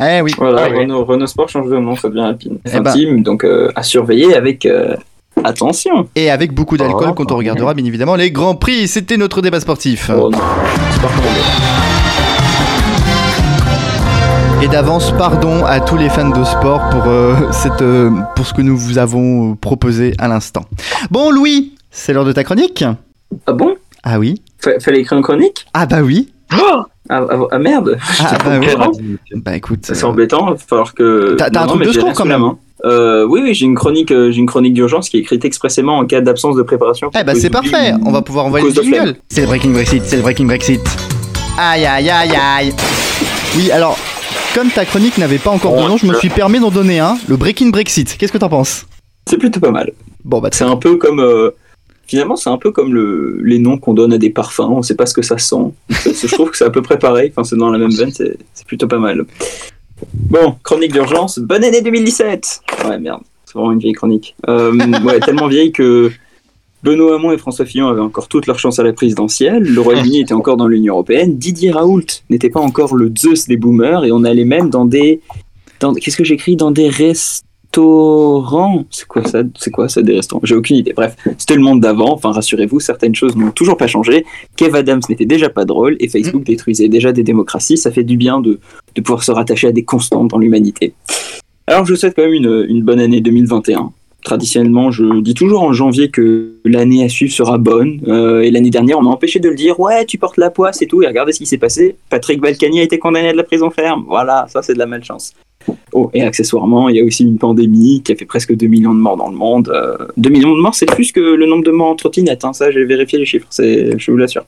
Eh 0.00 0.20
oui. 0.20 0.32
Voilà, 0.36 0.64
Ah 0.64 0.68
oui. 0.70 0.78
Renault, 0.80 1.04
Renault 1.04 1.26
Sport 1.26 1.48
change 1.48 1.68
de 1.70 1.76
nom, 1.78 1.94
ça 1.96 2.08
devient 2.08 2.20
Alpine. 2.28 2.58
C'est 2.64 2.74
Eh 2.74 2.78
un 2.78 2.82
ben. 2.82 2.92
team, 2.92 3.22
donc 3.22 3.44
euh, 3.44 3.70
à 3.76 3.82
surveiller 3.82 4.34
avec 4.34 4.66
euh, 4.66 4.94
attention. 5.46 6.08
Et 6.14 6.30
avec 6.30 6.52
beaucoup 6.52 6.76
d'alcool 6.76 7.08
Oh, 7.10 7.14
quand 7.14 7.32
on 7.32 7.36
regardera 7.36 7.74
bien 7.74 7.84
évidemment 7.84 8.16
les 8.16 8.30
grands 8.30 8.54
prix. 8.54 8.88
C'était 8.88 9.16
notre 9.16 9.42
débat 9.42 9.60
sportif. 9.60 10.10
Oh. 10.16 10.30
Et 14.62 14.68
d'avance, 14.68 15.12
pardon 15.12 15.64
à 15.64 15.80
tous 15.80 15.96
les 15.96 16.08
fans 16.08 16.30
de 16.30 16.42
sport 16.44 16.88
pour, 16.90 17.04
euh, 17.06 17.34
cette, 17.52 17.82
euh, 17.82 18.10
pour 18.34 18.46
ce 18.46 18.54
que 18.54 18.62
nous 18.62 18.76
vous 18.76 18.98
avons 18.98 19.52
euh, 19.52 19.54
proposé 19.54 20.14
à 20.18 20.28
l'instant. 20.28 20.64
Bon, 21.10 21.30
Louis, 21.30 21.74
c'est 21.90 22.12
l'heure 22.12 22.24
de 22.24 22.32
ta 22.32 22.42
chronique 22.42 22.84
Ah 23.46 23.52
bon? 23.52 23.74
Ah 24.02 24.18
oui 24.18 24.40
Fa- 24.58 24.80
Fallait 24.80 25.00
écrire 25.00 25.18
une 25.18 25.24
chronique 25.24 25.66
Ah 25.74 25.86
bah 25.86 26.00
oui 26.02 26.32
ah, 26.50 26.86
ah, 27.08 27.26
ah, 27.50 27.58
merde 27.58 27.98
Ah 28.20 28.38
bah 28.44 28.58
courant. 28.58 28.88
indignité. 28.88 29.22
Bah 29.36 29.56
écoute. 29.56 29.80
C'est 29.82 30.04
euh, 30.04 30.08
embêtant, 30.08 30.48
il 30.48 30.52
va 30.52 30.56
falloir 30.58 30.94
que. 30.94 31.34
T'as- 31.38 31.46
un 31.62 31.66
truc 31.66 31.82
de 31.84 31.92
secours, 31.92 32.12
quand 32.14 32.24
même. 32.24 32.40
main. 32.40 32.58
Euh, 32.84 33.24
oui, 33.26 33.40
oui, 33.42 33.54
j'ai 33.54 33.64
une 33.66 33.74
chronique, 33.74 34.10
euh, 34.12 34.30
j'ai 34.30 34.38
une 34.38 34.46
chronique 34.46 34.74
d'urgence 34.74 35.08
qui 35.08 35.16
est 35.16 35.20
écrite 35.20 35.44
expressément 35.44 35.98
en 35.98 36.04
cas 36.06 36.20
d'absence 36.20 36.56
de 36.56 36.62
préparation. 36.62 37.10
Eh 37.18 37.24
bah 37.24 37.34
c'est 37.34 37.50
parfait, 37.50 37.92
on 38.04 38.12
va 38.12 38.22
pouvoir 38.22 38.46
envoyer 38.46 38.66
le 38.68 38.82
jingle. 38.82 39.16
C'est 39.28 39.40
le 39.40 39.46
Breaking 39.46 39.70
Brexit, 39.70 40.02
c'est 40.04 40.16
le 40.16 40.22
Breaking 40.22 40.44
Brexit. 40.46 40.80
Aïe 41.58 41.86
aïe 41.86 42.10
aïe 42.10 42.32
aïe. 42.36 42.74
Oui, 43.56 43.70
alors, 43.70 43.98
comme 44.54 44.68
ta 44.68 44.84
chronique 44.84 45.16
n'avait 45.16 45.38
pas 45.38 45.50
encore 45.50 45.74
de 45.74 45.88
nom, 45.88 45.96
je 45.96 46.06
me 46.06 46.14
suis 46.14 46.28
permis 46.28 46.60
d'en 46.60 46.70
donner 46.70 47.00
un, 47.00 47.16
le 47.28 47.36
Breaking 47.36 47.70
Brexit. 47.70 48.16
Qu'est-ce 48.18 48.32
que 48.32 48.38
t'en 48.38 48.50
penses? 48.50 48.86
C'est 49.28 49.38
plutôt 49.38 49.58
pas 49.58 49.70
mal. 49.70 49.90
Bon 50.24 50.40
bah 50.40 50.50
C'est 50.52 50.64
un 50.64 50.76
peu 50.76 50.96
comme. 50.96 51.20
Finalement, 52.06 52.36
c'est 52.36 52.50
un 52.50 52.56
peu 52.58 52.70
comme 52.70 52.94
le, 52.94 53.40
les 53.42 53.58
noms 53.58 53.78
qu'on 53.78 53.92
donne 53.94 54.12
à 54.12 54.18
des 54.18 54.30
parfums, 54.30 54.60
on 54.70 54.82
sait 54.82 54.94
pas 54.94 55.06
ce 55.06 55.14
que 55.14 55.22
ça 55.22 55.38
sent. 55.38 55.72
Je 55.90 56.32
trouve 56.34 56.50
que 56.50 56.56
c'est 56.56 56.64
à 56.64 56.70
peu 56.70 56.82
près 56.82 56.98
pareil, 56.98 57.30
enfin, 57.32 57.42
c'est 57.44 57.56
dans 57.56 57.70
la 57.70 57.78
même 57.78 57.90
veine, 57.90 58.10
c'est 58.12 58.36
plutôt 58.66 58.86
pas 58.86 58.98
mal. 58.98 59.24
Bon, 60.14 60.54
chronique 60.62 60.92
d'urgence, 60.92 61.38
bonne 61.38 61.64
année 61.64 61.80
2017 61.82 62.60
Ouais, 62.86 62.98
merde, 62.98 63.22
c'est 63.44 63.54
vraiment 63.54 63.72
une 63.72 63.78
vieille 63.78 63.92
chronique. 63.94 64.36
Euh, 64.48 64.72
ouais, 65.04 65.18
tellement 65.20 65.48
vieille 65.48 65.72
que 65.72 66.10
Benoît 66.82 67.16
Hamon 67.16 67.32
et 67.32 67.38
François 67.38 67.64
Fillon 67.64 67.88
avaient 67.88 68.00
encore 68.02 68.28
toute 68.28 68.46
leur 68.46 68.58
chance 68.58 68.78
à 68.78 68.84
la 68.84 68.92
présidentielle, 68.92 69.62
le 69.64 69.80
Royaume-Uni 69.80 70.20
était 70.20 70.34
encore 70.34 70.56
dans 70.56 70.68
l'Union 70.68 70.94
Européenne, 70.94 71.36
Didier 71.38 71.72
Raoult 71.72 72.04
n'était 72.30 72.50
pas 72.50 72.60
encore 72.60 72.94
le 72.94 73.10
Zeus 73.18 73.48
des 73.48 73.56
boomers, 73.56 74.04
et 74.04 74.12
on 74.12 74.22
allait 74.22 74.44
même 74.44 74.70
dans 74.70 74.84
des... 74.84 75.20
dans- 75.80 75.94
Qu'est-ce 75.94 76.16
que 76.18 76.24
j'écris? 76.24 76.54
Dans 76.56 76.70
des 76.70 76.88
restaurants 77.76 78.84
C'est 78.90 79.06
quoi 79.06 79.24
ça? 79.24 79.42
C'est 79.56 79.70
quoi 79.70 79.88
ça 79.88 80.02
des 80.02 80.14
restaurants? 80.14 80.40
J'ai 80.44 80.54
aucune 80.54 80.76
idée. 80.76 80.92
Bref, 80.94 81.16
c'était 81.38 81.54
le 81.54 81.60
monde 81.60 81.80
d'avant. 81.80 82.12
Enfin, 82.12 82.32
rassurez-vous, 82.32 82.80
certaines 82.80 83.14
choses 83.14 83.36
n'ont 83.36 83.50
toujours 83.50 83.76
pas 83.76 83.86
changé. 83.86 84.24
Kev 84.56 84.76
Adams 84.76 85.00
n'était 85.08 85.26
déjà 85.26 85.48
pas 85.48 85.64
drôle 85.64 85.96
et 86.00 86.08
Facebook 86.08 86.44
détruisait 86.44 86.88
déjà 86.88 87.12
des 87.12 87.22
démocraties. 87.22 87.76
Ça 87.76 87.90
fait 87.90 88.04
du 88.04 88.16
bien 88.16 88.40
de, 88.40 88.60
de 88.94 89.00
pouvoir 89.00 89.22
se 89.22 89.32
rattacher 89.32 89.68
à 89.68 89.72
des 89.72 89.84
constantes 89.84 90.28
dans 90.28 90.38
l'humanité. 90.38 90.94
Alors, 91.66 91.84
je 91.84 91.92
vous 91.92 91.98
souhaite 91.98 92.14
quand 92.14 92.22
même 92.22 92.34
une, 92.34 92.66
une 92.68 92.82
bonne 92.82 93.00
année 93.00 93.20
2021. 93.20 93.92
Traditionnellement, 94.24 94.90
je 94.90 95.20
dis 95.20 95.34
toujours 95.34 95.62
en 95.62 95.72
janvier 95.72 96.08
que 96.08 96.54
l'année 96.64 97.04
à 97.04 97.08
suivre 97.08 97.32
sera 97.32 97.58
bonne. 97.58 98.00
Euh, 98.08 98.40
et 98.40 98.50
l'année 98.50 98.70
dernière, 98.70 98.98
on 98.98 99.02
m'a 99.02 99.10
empêché 99.10 99.38
de 99.38 99.48
le 99.48 99.54
dire. 99.54 99.78
Ouais, 99.78 100.04
tu 100.04 100.18
portes 100.18 100.36
la 100.36 100.50
poisse 100.50 100.82
et 100.82 100.86
tout. 100.86 101.02
Et 101.02 101.06
regardez 101.06 101.32
ce 101.32 101.38
qui 101.38 101.46
s'est 101.46 101.58
passé. 101.58 101.96
Patrick 102.10 102.40
Balkany 102.40 102.80
a 102.80 102.82
été 102.82 102.98
condamné 102.98 103.28
à 103.28 103.32
de 103.32 103.36
la 103.36 103.44
prison 103.44 103.70
ferme. 103.70 104.04
Voilà, 104.08 104.46
ça 104.48 104.62
c'est 104.62 104.74
de 104.74 104.78
la 104.78 104.86
malchance. 104.86 105.32
Oh, 105.92 106.10
et 106.14 106.22
accessoirement, 106.22 106.88
il 106.88 106.96
y 106.96 107.00
a 107.00 107.04
aussi 107.04 107.24
une 107.24 107.38
pandémie 107.38 108.02
qui 108.02 108.12
a 108.12 108.16
fait 108.16 108.24
presque 108.24 108.54
2 108.54 108.66
millions 108.66 108.94
de 108.94 109.00
morts 109.00 109.16
dans 109.16 109.30
le 109.30 109.36
monde. 109.36 109.68
Euh, 109.74 109.96
2 110.16 110.30
millions 110.30 110.54
de 110.54 110.60
morts, 110.60 110.74
c'est 110.74 110.86
plus 110.86 111.12
que 111.12 111.20
le 111.20 111.46
nombre 111.46 111.64
de 111.64 111.70
morts 111.70 111.88
en 111.88 111.96
trottinette. 111.96 112.44
Hein, 112.44 112.52
ça, 112.52 112.70
j'ai 112.70 112.84
vérifié 112.84 113.18
les 113.18 113.26
chiffres, 113.26 113.46
je 113.58 114.10
vous 114.10 114.16
l'assure. 114.16 114.44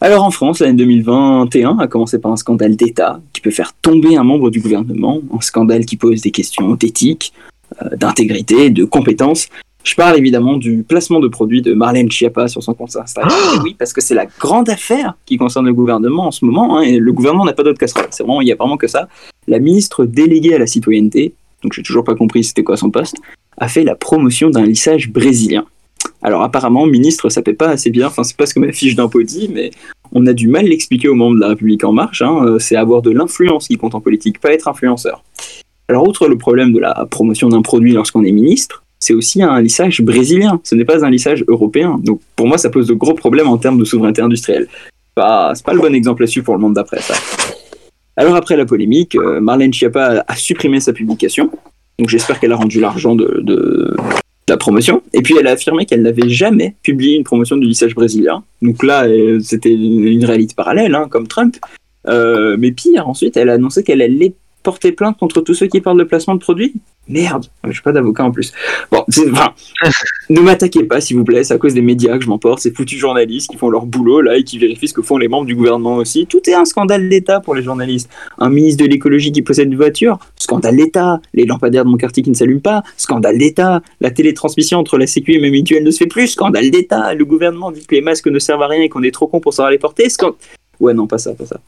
Alors 0.00 0.24
en 0.24 0.30
France, 0.30 0.60
l'année 0.60 0.74
2021 0.74 1.78
a 1.78 1.86
commencé 1.86 2.18
par 2.18 2.32
un 2.32 2.36
scandale 2.36 2.76
d'État 2.76 3.20
qui 3.32 3.40
peut 3.40 3.50
faire 3.50 3.72
tomber 3.80 4.16
un 4.16 4.24
membre 4.24 4.50
du 4.50 4.60
gouvernement, 4.60 5.20
un 5.32 5.40
scandale 5.40 5.86
qui 5.86 5.96
pose 5.96 6.20
des 6.20 6.30
questions 6.30 6.74
d'éthique, 6.74 7.32
euh, 7.80 7.96
d'intégrité, 7.96 8.70
de 8.70 8.84
compétences. 8.84 9.48
Je 9.82 9.94
parle 9.94 10.18
évidemment 10.18 10.56
du 10.56 10.82
placement 10.82 11.20
de 11.20 11.28
produits 11.28 11.62
de 11.62 11.74
Marlène 11.74 12.10
Schiappa 12.10 12.48
sur 12.48 12.62
son 12.62 12.74
compte 12.74 12.96
Instagram. 12.96 13.32
Et 13.54 13.58
oui, 13.62 13.76
parce 13.78 13.92
que 13.92 14.00
c'est 14.00 14.14
la 14.14 14.26
grande 14.26 14.68
affaire 14.70 15.14
qui 15.26 15.36
concerne 15.36 15.66
le 15.66 15.74
gouvernement 15.74 16.26
en 16.26 16.30
ce 16.30 16.44
moment. 16.44 16.78
hein, 16.78 16.82
et 16.82 16.98
le 16.98 17.12
gouvernement 17.12 17.44
n'a 17.44 17.52
pas 17.52 17.62
d'autre 17.62 17.78
casserole. 17.78 18.06
C'est 18.10 18.22
vraiment, 18.22 18.40
il 18.40 18.48
y 18.48 18.52
a 18.52 18.56
vraiment 18.56 18.78
que 18.78 18.86
ça 18.86 19.08
la 19.48 19.58
ministre 19.58 20.04
déléguée 20.04 20.54
à 20.54 20.58
la 20.58 20.66
citoyenneté, 20.66 21.34
donc 21.62 21.72
j'ai 21.72 21.82
toujours 21.82 22.04
pas 22.04 22.14
compris 22.14 22.44
c'était 22.44 22.62
quoi 22.64 22.76
son 22.76 22.90
poste, 22.90 23.16
a 23.58 23.68
fait 23.68 23.84
la 23.84 23.94
promotion 23.94 24.50
d'un 24.50 24.64
lissage 24.66 25.10
brésilien. 25.10 25.64
Alors 26.22 26.42
apparemment, 26.42 26.86
ministre, 26.86 27.28
ça 27.28 27.42
paie 27.42 27.54
pas 27.54 27.68
assez 27.68 27.90
bien, 27.90 28.06
enfin 28.06 28.24
c'est 28.24 28.36
pas 28.36 28.46
ce 28.46 28.54
que 28.54 28.60
ma 28.60 28.72
fiche 28.72 28.94
d'impôt 28.94 29.22
dit, 29.22 29.50
mais 29.52 29.70
on 30.12 30.26
a 30.26 30.32
du 30.32 30.48
mal 30.48 30.64
l'expliquer 30.66 31.08
aux 31.08 31.14
membres 31.14 31.36
de 31.36 31.40
la 31.40 31.48
République 31.48 31.84
en 31.84 31.92
marche, 31.92 32.22
hein, 32.22 32.44
euh, 32.44 32.58
c'est 32.58 32.76
avoir 32.76 33.02
de 33.02 33.10
l'influence 33.10 33.68
qui 33.68 33.76
compte 33.76 33.94
en 33.94 34.00
politique, 34.00 34.40
pas 34.40 34.52
être 34.52 34.68
influenceur. 34.68 35.22
Alors 35.88 36.06
outre 36.08 36.28
le 36.28 36.38
problème 36.38 36.72
de 36.72 36.78
la 36.78 37.06
promotion 37.10 37.48
d'un 37.50 37.62
produit 37.62 37.92
lorsqu'on 37.92 38.24
est 38.24 38.32
ministre, 38.32 38.82
c'est 39.00 39.12
aussi 39.12 39.42
un 39.42 39.60
lissage 39.60 40.00
brésilien, 40.00 40.60
ce 40.64 40.74
n'est 40.74 40.86
pas 40.86 41.04
un 41.04 41.10
lissage 41.10 41.44
européen. 41.46 42.00
Donc 42.02 42.20
pour 42.36 42.46
moi, 42.46 42.56
ça 42.56 42.70
pose 42.70 42.86
de 42.86 42.94
gros 42.94 43.12
problèmes 43.12 43.48
en 43.48 43.58
termes 43.58 43.78
de 43.78 43.84
souveraineté 43.84 44.22
industrielle. 44.22 44.66
Pas- 45.14 45.52
C'est 45.54 45.64
pas 45.64 45.74
le 45.74 45.80
bon 45.80 45.94
exemple 45.94 46.26
suivre 46.26 46.46
pour 46.46 46.54
le 46.54 46.60
monde 46.60 46.74
d'après 46.74 47.00
ça. 47.02 47.14
Alors 48.16 48.36
après 48.36 48.56
la 48.56 48.64
polémique, 48.64 49.16
euh, 49.16 49.40
Marlène 49.40 49.72
Schiappa 49.72 50.24
a 50.26 50.36
supprimé 50.36 50.80
sa 50.80 50.92
publication. 50.92 51.50
Donc 51.98 52.08
j'espère 52.08 52.40
qu'elle 52.40 52.52
a 52.52 52.56
rendu 52.56 52.80
l'argent 52.80 53.14
de, 53.14 53.96
la 54.48 54.56
promotion. 54.56 55.02
Et 55.12 55.22
puis 55.22 55.34
elle 55.38 55.46
a 55.46 55.52
affirmé 55.52 55.86
qu'elle 55.86 56.02
n'avait 56.02 56.28
jamais 56.28 56.76
publié 56.82 57.16
une 57.16 57.24
promotion 57.24 57.56
du 57.56 57.66
lissage 57.66 57.94
brésilien. 57.94 58.44
Donc 58.62 58.82
là, 58.82 59.06
euh, 59.06 59.40
c'était 59.40 59.72
une 59.72 60.24
réalité 60.24 60.54
parallèle, 60.54 60.94
hein, 60.94 61.06
comme 61.10 61.26
Trump. 61.26 61.56
Euh, 62.06 62.56
mais 62.58 62.70
pire, 62.70 63.08
ensuite, 63.08 63.36
elle 63.36 63.48
a 63.48 63.54
annoncé 63.54 63.82
qu'elle 63.82 64.02
allait 64.02 64.34
porter 64.64 64.90
plainte 64.90 65.16
contre 65.18 65.40
tous 65.42 65.54
ceux 65.54 65.68
qui 65.68 65.80
parlent 65.80 65.98
de 65.98 66.04
placement 66.04 66.34
de 66.34 66.40
produits. 66.40 66.74
Merde, 67.06 67.44
je 67.64 67.72
suis 67.72 67.82
pas 67.82 67.92
d'avocat 67.92 68.24
en 68.24 68.30
plus. 68.30 68.52
Bon, 68.90 69.04
enfin, 69.06 69.52
ne 70.30 70.40
m'attaquez 70.40 70.84
pas, 70.84 71.02
s'il 71.02 71.18
vous 71.18 71.24
plaît, 71.24 71.44
c'est 71.44 71.52
à 71.52 71.58
cause 71.58 71.74
des 71.74 71.82
médias 71.82 72.16
que 72.16 72.24
je 72.24 72.28
m'emporte, 72.28 72.60
ces 72.60 72.72
foutus 72.72 72.98
journalistes 72.98 73.50
qui 73.50 73.58
font 73.58 73.68
leur 73.68 73.84
boulot 73.84 74.22
là 74.22 74.38
et 74.38 74.42
qui 74.42 74.58
vérifient 74.58 74.88
ce 74.88 74.94
que 74.94 75.02
font 75.02 75.18
les 75.18 75.28
membres 75.28 75.44
du 75.44 75.54
gouvernement 75.54 75.96
aussi. 75.96 76.26
Tout 76.26 76.40
est 76.48 76.54
un 76.54 76.64
scandale 76.64 77.10
d'État 77.10 77.40
pour 77.40 77.54
les 77.54 77.62
journalistes. 77.62 78.10
Un 78.38 78.48
ministre 78.48 78.82
de 78.82 78.88
l'écologie 78.88 79.32
qui 79.32 79.42
possède 79.42 79.70
une 79.70 79.76
voiture, 79.76 80.18
scandale 80.36 80.76
d'État. 80.76 81.20
Les 81.34 81.44
lampadaires 81.44 81.84
de 81.84 81.90
mon 81.90 81.98
quartier 81.98 82.22
qui 82.22 82.30
ne 82.30 82.34
s'allument 82.34 82.62
pas, 82.62 82.82
scandale 82.96 83.36
d'État. 83.36 83.82
La 84.00 84.10
télétransmission 84.10 84.78
entre 84.78 84.96
la 84.96 85.06
Sécu 85.06 85.34
et 85.34 85.40
ma 85.40 85.50
mutuelle 85.50 85.84
ne 85.84 85.90
se 85.90 85.98
fait 85.98 86.06
plus, 86.06 86.28
scandale 86.28 86.70
d'État. 86.70 87.12
Le 87.12 87.26
gouvernement 87.26 87.70
dit 87.70 87.86
que 87.86 87.94
les 87.94 88.00
masques 88.00 88.28
ne 88.28 88.38
servent 88.38 88.62
à 88.62 88.68
rien 88.68 88.80
et 88.80 88.88
qu'on 88.88 89.02
est 89.02 89.12
trop 89.12 89.26
con 89.26 89.40
pour 89.40 89.52
savoir 89.52 89.70
les 89.70 89.78
porter, 89.78 90.08
scandale. 90.08 90.38
Ouais, 90.80 90.94
non, 90.94 91.06
pas 91.06 91.18
ça, 91.18 91.34
pas 91.34 91.46
ça. 91.46 91.60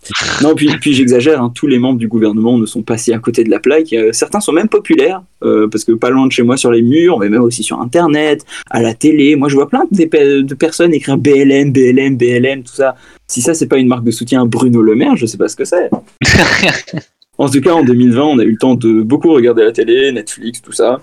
Non, 0.42 0.54
puis, 0.54 0.68
puis 0.80 0.94
j'exagère, 0.94 1.42
hein, 1.42 1.52
tous 1.54 1.66
les 1.66 1.78
membres 1.78 1.98
du 1.98 2.08
gouvernement 2.08 2.58
ne 2.58 2.66
sont 2.66 2.82
pas 2.82 2.98
si 2.98 3.12
à 3.12 3.18
côté 3.18 3.44
de 3.44 3.50
la 3.50 3.60
plaque. 3.60 3.92
Euh, 3.92 4.12
certains 4.12 4.40
sont 4.40 4.52
même 4.52 4.68
populaires, 4.68 5.22
euh, 5.42 5.68
parce 5.68 5.84
que 5.84 5.92
pas 5.92 6.10
loin 6.10 6.26
de 6.26 6.32
chez 6.32 6.42
moi 6.42 6.56
sur 6.56 6.70
les 6.70 6.82
murs, 6.82 7.18
mais 7.18 7.28
même 7.28 7.42
aussi 7.42 7.62
sur 7.62 7.80
Internet, 7.80 8.44
à 8.70 8.82
la 8.82 8.94
télé. 8.94 9.36
Moi, 9.36 9.48
je 9.48 9.54
vois 9.54 9.68
plein 9.68 9.84
de, 9.90 10.40
de 10.42 10.54
personnes 10.54 10.94
écrire 10.94 11.16
BLM, 11.16 11.72
BLM, 11.72 12.16
BLM, 12.16 12.62
tout 12.62 12.75
ça. 12.75 12.96
Si 13.26 13.40
ça, 13.40 13.54
c'est 13.54 13.66
pas 13.66 13.78
une 13.78 13.88
marque 13.88 14.04
de 14.04 14.10
soutien 14.10 14.42
à 14.42 14.44
Bruno 14.44 14.82
Le 14.82 14.94
Maire, 14.94 15.16
je 15.16 15.26
sais 15.26 15.38
pas 15.38 15.48
ce 15.48 15.56
que 15.56 15.64
c'est. 15.64 15.90
En 17.38 17.50
tout 17.50 17.60
cas, 17.60 17.72
en 17.75 17.84
2020, 17.84 18.22
on 18.22 18.38
a 18.38 18.44
eu 18.44 18.52
le 18.52 18.56
temps 18.56 18.75
de 18.75 19.02
beaucoup 19.02 19.30
regarder 19.32 19.62
la 19.62 19.72
télé, 19.72 20.10
Netflix, 20.10 20.62
tout 20.62 20.72
ça. 20.72 21.00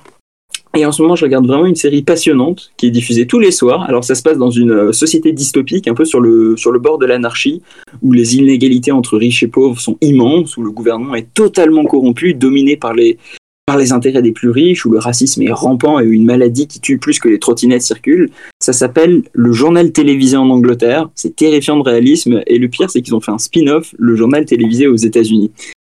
Et 0.76 0.86
en 0.88 0.92
ce 0.92 1.04
moment, 1.04 1.16
je 1.16 1.24
regarde 1.24 1.46
vraiment 1.46 1.68
une 1.68 1.76
série 1.76 2.02
passionnante 2.02 2.72
qui 2.78 2.88
est 2.88 2.92
diffusée 2.92 3.28
tous 3.28 3.40
les 3.40 3.52
soirs. 3.52 3.84
Alors, 3.84 4.04
ça 4.04 4.16
se 4.16 4.24
passe 4.24 4.40
dans 4.40 4.50
une 4.50 4.72
euh, 4.72 4.92
société 4.92 5.32
dystopique, 5.32 5.88
un 5.88 5.94
peu 5.94 6.04
sur 6.04 6.20
le, 6.20 6.56
bord 6.80 6.98
de 6.98 7.06
l'anarchie, 7.06 7.62
où 8.02 8.12
les 8.12 8.38
inégalités 8.38 8.92
entre 8.92 9.18
riches 9.18 9.44
et 9.44 9.48
pauvres 9.48 9.80
sont 9.80 9.98
immenses, 10.02 10.58
où 10.58 10.64
le 10.64 10.72
gouvernement 10.72 11.14
est 11.14 11.32
totalement 11.36 11.86
corrompu, 11.86 12.34
dominé 12.34 12.76
par 12.76 12.96
les, 12.96 13.20
par 13.68 13.78
les 13.78 13.92
intérêts 13.92 14.24
des 14.24 14.32
plus 14.32 14.50
riches, 14.50 14.84
où 14.88 14.90
le 14.90 14.98
racisme 14.98 15.44
est 15.44 15.52
rampant 15.52 16.00
et 16.00 16.08
où 16.08 16.12
une 16.12 16.26
maladie 16.26 16.66
qui 16.66 16.80
tue 16.80 16.98
plus 16.98 17.20
que 17.20 17.30
les 17.30 17.38
trottinettes 17.38 17.84
circule. 17.84 18.32
Ça 18.60 18.74
s'appelle 18.74 19.22
le 19.32 19.52
journal 19.52 19.92
télévisé 19.92 20.38
en 20.38 20.50
Angleterre. 20.50 21.08
C'est 21.14 21.36
terrifiant 21.36 21.78
de 21.78 21.84
réalisme. 21.84 22.42
Et 22.48 22.58
le 22.58 22.68
pire, 22.68 22.90
c'est 22.90 23.04
qu'ils 23.04 23.14
ont 23.14 23.22
fait 23.22 23.32
un 23.32 23.38
spin-off, 23.38 23.94
le 24.00 24.16
journal 24.16 24.44
télévisé 24.46 24.88
aux 24.88 24.96
États-Unis. 24.96 25.52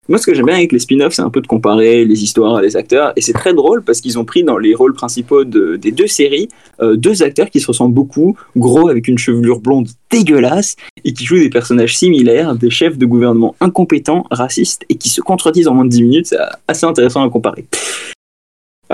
Moi, 0.09 0.19
ce 0.19 0.27
que 0.27 0.35
j'aime 0.35 0.45
bien 0.45 0.57
avec 0.57 0.71
les 0.73 0.79
spin-offs, 0.79 1.15
c'est 1.15 1.23
un 1.23 1.31
peu 1.31 1.41
de 1.41 1.47
comparer 1.47 2.05
les 2.05 2.23
histoires, 2.23 2.61
les 2.61 2.77
acteurs, 2.77 3.13
et 3.17 3.23
c'est 3.23 3.33
très 3.33 3.55
drôle 3.55 3.83
parce 3.83 4.03
qu'ils 4.03 4.19
ont 4.19 4.27
pris 4.27 4.45
dans 4.45 4.59
les 4.59 4.75
rôles 4.75 4.93
principaux 4.93 5.45
de- 5.45 5.77
des 5.77 5.93
deux 5.93 6.07
séries 6.07 6.49
euh, 6.83 6.97
deux 6.97 7.23
acteurs 7.23 7.49
qui 7.51 7.61
se 7.61 7.67
ressemblent 7.69 7.95
beaucoup, 7.95 8.37
gros 8.57 8.89
avec 8.89 9.09
une 9.09 9.17
chevelure 9.17 9.61
blonde 9.61 9.89
dégueulasse, 10.11 10.77
et 11.05 11.13
qui 11.15 11.25
jouent 11.25 11.39
des 11.39 11.49
personnages 11.51 11.97
similaires, 11.97 12.55
des 12.55 12.69
chefs 12.71 12.99
de 12.99 13.07
gouvernement 13.07 13.55
incompétents, 13.61 14.25
racistes, 14.31 14.85
et 14.89 14.97
qui 14.97 15.09
se 15.09 15.21
contredisent 15.21 15.69
en 15.69 15.75
moins 15.75 15.85
de 15.85 15.91
10 15.91 16.03
minutes. 16.03 16.27
C'est 16.27 16.39
assez 16.69 16.85
intéressant 16.85 17.23
à 17.25 17.31
comparer. 17.31 17.65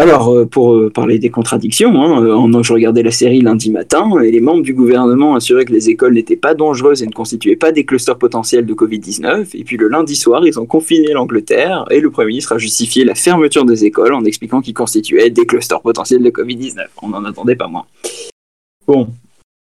Alors, 0.00 0.30
euh, 0.30 0.46
pour 0.46 0.74
euh, 0.74 0.88
parler 0.88 1.18
des 1.18 1.28
contradictions, 1.28 2.02
hein, 2.02 2.24
euh, 2.24 2.62
je 2.62 2.72
regardais 2.72 3.02
la 3.02 3.10
série 3.10 3.42
lundi 3.42 3.70
matin 3.70 4.08
et 4.22 4.30
les 4.30 4.40
membres 4.40 4.62
du 4.62 4.72
gouvernement 4.72 5.34
assuraient 5.34 5.66
que 5.66 5.74
les 5.74 5.90
écoles 5.90 6.14
n'étaient 6.14 6.36
pas 6.36 6.54
dangereuses 6.54 7.02
et 7.02 7.06
ne 7.06 7.12
constituaient 7.12 7.54
pas 7.54 7.70
des 7.70 7.84
clusters 7.84 8.16
potentiels 8.16 8.64
de 8.64 8.72
Covid-19. 8.72 9.50
Et 9.52 9.62
puis 9.62 9.76
le 9.76 9.88
lundi 9.88 10.16
soir, 10.16 10.46
ils 10.46 10.58
ont 10.58 10.64
confiné 10.64 11.12
l'Angleterre 11.12 11.84
et 11.90 12.00
le 12.00 12.08
Premier 12.08 12.28
ministre 12.28 12.54
a 12.54 12.58
justifié 12.58 13.04
la 13.04 13.14
fermeture 13.14 13.66
des 13.66 13.84
écoles 13.84 14.14
en 14.14 14.24
expliquant 14.24 14.62
qu'ils 14.62 14.72
constituaient 14.72 15.28
des 15.28 15.44
clusters 15.44 15.82
potentiels 15.82 16.22
de 16.22 16.30
Covid-19. 16.30 16.78
On 17.02 17.08
n'en 17.08 17.26
attendait 17.26 17.56
pas 17.56 17.68
moins. 17.68 17.84
Bon, 18.86 19.06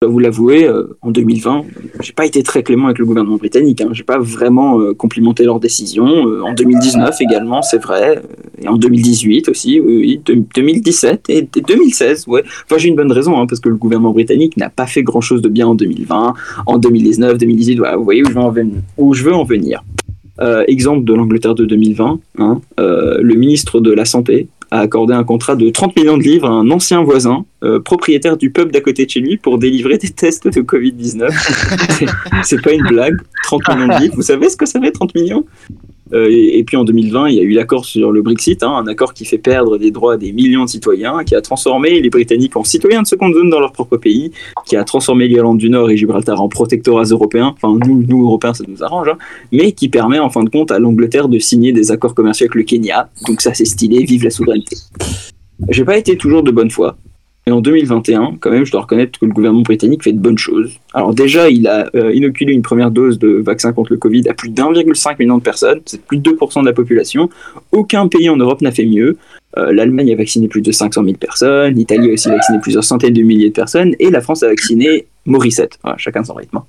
vous 0.06 0.18
l'avouer, 0.18 0.66
euh, 0.66 0.96
en 1.02 1.10
2020, 1.10 1.64
j'ai 2.00 2.12
pas 2.12 2.26
été 2.26 2.42
très 2.42 2.62
clément 2.62 2.86
avec 2.86 2.98
le 2.98 3.06
gouvernement 3.06 3.36
britannique. 3.36 3.80
Hein. 3.80 3.90
J'ai 3.92 4.02
pas 4.02 4.18
vraiment 4.18 4.80
euh, 4.80 4.94
complimenté 4.94 5.44
leurs 5.44 5.60
décisions. 5.60 6.26
Euh, 6.28 6.42
en 6.42 6.54
2019 6.54 7.20
également, 7.20 7.62
c'est 7.62 7.82
vrai. 7.82 8.22
Et 8.60 8.68
en 8.68 8.76
2018 8.76 9.48
aussi, 9.48 9.80
oui, 9.80 9.96
oui. 9.96 10.20
De- 10.24 10.42
2017 10.54 11.30
et 11.30 11.38
et 11.38 11.60
2016, 11.60 12.26
ouais. 12.28 12.42
Enfin, 12.64 12.78
j'ai 12.78 12.88
une 12.88 12.96
bonne 12.96 13.12
raison, 13.12 13.38
hein, 13.40 13.46
parce 13.46 13.60
que 13.60 13.68
le 13.68 13.76
gouvernement 13.76 14.12
britannique 14.12 14.56
n'a 14.56 14.70
pas 14.70 14.86
fait 14.86 15.02
grand-chose 15.02 15.42
de 15.42 15.48
bien 15.48 15.66
en 15.66 15.74
2020. 15.74 16.34
En 16.66 16.78
2019, 16.78 17.38
2018, 17.38 17.76
voilà, 17.78 17.96
vous 17.96 18.04
voyez 18.04 18.22
où 18.22 18.28
je 18.28 19.24
veux 19.24 19.34
en 19.34 19.44
venir. 19.44 19.82
Exemple 20.66 21.04
de 21.04 21.14
l'Angleterre 21.14 21.54
de 21.54 21.64
2020, 21.64 22.18
hein, 22.38 22.60
le 22.78 23.34
ministre 23.34 23.80
de 23.80 23.92
la 23.92 24.04
Santé 24.04 24.48
a 24.72 24.80
accordé 24.80 25.12
un 25.12 25.22
contrat 25.22 25.54
de 25.54 25.68
30 25.68 25.94
millions 25.96 26.16
de 26.16 26.22
livres 26.22 26.48
à 26.48 26.50
un 26.52 26.70
ancien 26.70 27.02
voisin, 27.02 27.44
euh, 27.62 27.78
propriétaire 27.78 28.36
du 28.38 28.50
pub 28.50 28.72
d'à 28.72 28.80
côté 28.80 29.04
de 29.04 29.10
chez 29.10 29.20
lui, 29.20 29.36
pour 29.36 29.58
délivrer 29.58 29.98
des 29.98 30.08
tests 30.08 30.48
de 30.48 30.62
Covid-19. 30.62 31.28
C'est- 32.42 32.62
pas 32.62 32.72
une 32.72 32.86
blague, 32.88 33.16
30 33.44 33.68
millions 33.68 33.88
de 33.88 34.00
livres. 34.02 34.14
Vous 34.16 34.22
savez 34.22 34.48
ce 34.48 34.56
que 34.56 34.66
ça 34.66 34.80
fait, 34.80 34.90
30 34.90 35.14
millions? 35.14 35.44
Et, 36.12 36.58
et 36.58 36.64
puis 36.64 36.76
en 36.76 36.84
2020, 36.84 37.28
il 37.28 37.36
y 37.36 37.40
a 37.40 37.42
eu 37.42 37.52
l'accord 37.52 37.84
sur 37.84 38.12
le 38.12 38.22
Brexit, 38.22 38.62
hein, 38.62 38.72
un 38.72 38.86
accord 38.86 39.14
qui 39.14 39.24
fait 39.24 39.38
perdre 39.38 39.78
des 39.78 39.90
droits 39.90 40.16
des 40.16 40.32
millions 40.32 40.64
de 40.64 40.68
citoyens, 40.68 41.24
qui 41.24 41.34
a 41.34 41.40
transformé 41.40 42.00
les 42.00 42.10
Britanniques 42.10 42.56
en 42.56 42.64
citoyens 42.64 43.02
de 43.02 43.06
seconde 43.06 43.34
zone 43.34 43.50
dans 43.50 43.60
leur 43.60 43.72
propre 43.72 43.96
pays, 43.96 44.32
qui 44.66 44.76
a 44.76 44.84
transformé 44.84 45.28
l'Irlande 45.28 45.58
du 45.58 45.70
Nord 45.70 45.90
et 45.90 45.96
Gibraltar 45.96 46.40
en 46.40 46.48
protectorats 46.48 47.04
européens. 47.04 47.54
Enfin, 47.56 47.78
nous, 47.86 48.04
nous 48.06 48.24
Européens, 48.24 48.54
ça 48.54 48.64
nous 48.66 48.82
arrange, 48.82 49.08
hein, 49.08 49.18
mais 49.50 49.72
qui 49.72 49.88
permet 49.88 50.18
en 50.18 50.30
fin 50.30 50.44
de 50.44 50.50
compte 50.50 50.70
à 50.70 50.78
l'Angleterre 50.78 51.28
de 51.28 51.38
signer 51.38 51.72
des 51.72 51.90
accords 51.90 52.14
commerciaux 52.14 52.44
avec 52.44 52.54
le 52.54 52.62
Kenya. 52.62 53.08
Donc 53.26 53.40
ça, 53.40 53.54
c'est 53.54 53.64
stylé, 53.64 54.04
vive 54.04 54.24
la 54.24 54.30
souveraineté. 54.30 54.76
J'ai 55.68 55.84
pas 55.84 55.96
été 55.96 56.16
toujours 56.16 56.42
de 56.42 56.50
bonne 56.50 56.70
foi. 56.70 56.96
Et 57.46 57.50
en 57.50 57.60
2021, 57.60 58.36
quand 58.38 58.50
même, 58.50 58.64
je 58.64 58.70
dois 58.70 58.82
reconnaître 58.82 59.18
que 59.18 59.26
le 59.26 59.32
gouvernement 59.32 59.62
britannique 59.62 60.04
fait 60.04 60.12
de 60.12 60.18
bonnes 60.18 60.38
choses. 60.38 60.78
Alors 60.94 61.12
déjà, 61.12 61.50
il 61.50 61.66
a 61.66 61.90
euh, 61.96 62.12
inoculé 62.12 62.52
une 62.52 62.62
première 62.62 62.92
dose 62.92 63.18
de 63.18 63.28
vaccin 63.28 63.72
contre 63.72 63.92
le 63.92 63.98
Covid 63.98 64.28
à 64.28 64.34
plus 64.34 64.50
d'1,5 64.50 65.16
million 65.18 65.38
de 65.38 65.42
personnes, 65.42 65.80
c'est 65.84 66.00
plus 66.02 66.18
de 66.18 66.30
2% 66.30 66.60
de 66.60 66.66
la 66.66 66.72
population. 66.72 67.30
Aucun 67.72 68.06
pays 68.06 68.28
en 68.28 68.36
Europe 68.36 68.60
n'a 68.60 68.70
fait 68.70 68.86
mieux. 68.86 69.18
Euh, 69.58 69.72
L'Allemagne 69.72 70.12
a 70.12 70.16
vacciné 70.16 70.46
plus 70.46 70.62
de 70.62 70.70
500 70.70 71.02
000 71.02 71.16
personnes, 71.16 71.74
l'Italie 71.74 72.10
a 72.10 72.12
aussi 72.12 72.28
vacciné 72.28 72.58
plusieurs 72.60 72.84
centaines 72.84 73.12
de 73.12 73.22
milliers 73.22 73.48
de 73.48 73.54
personnes, 73.54 73.94
et 73.98 74.10
la 74.10 74.20
France 74.20 74.44
a 74.44 74.48
vacciné 74.48 75.06
Morissette. 75.26 75.78
Voilà, 75.82 75.98
chacun 75.98 76.22
son 76.22 76.34
rythme. 76.34 76.60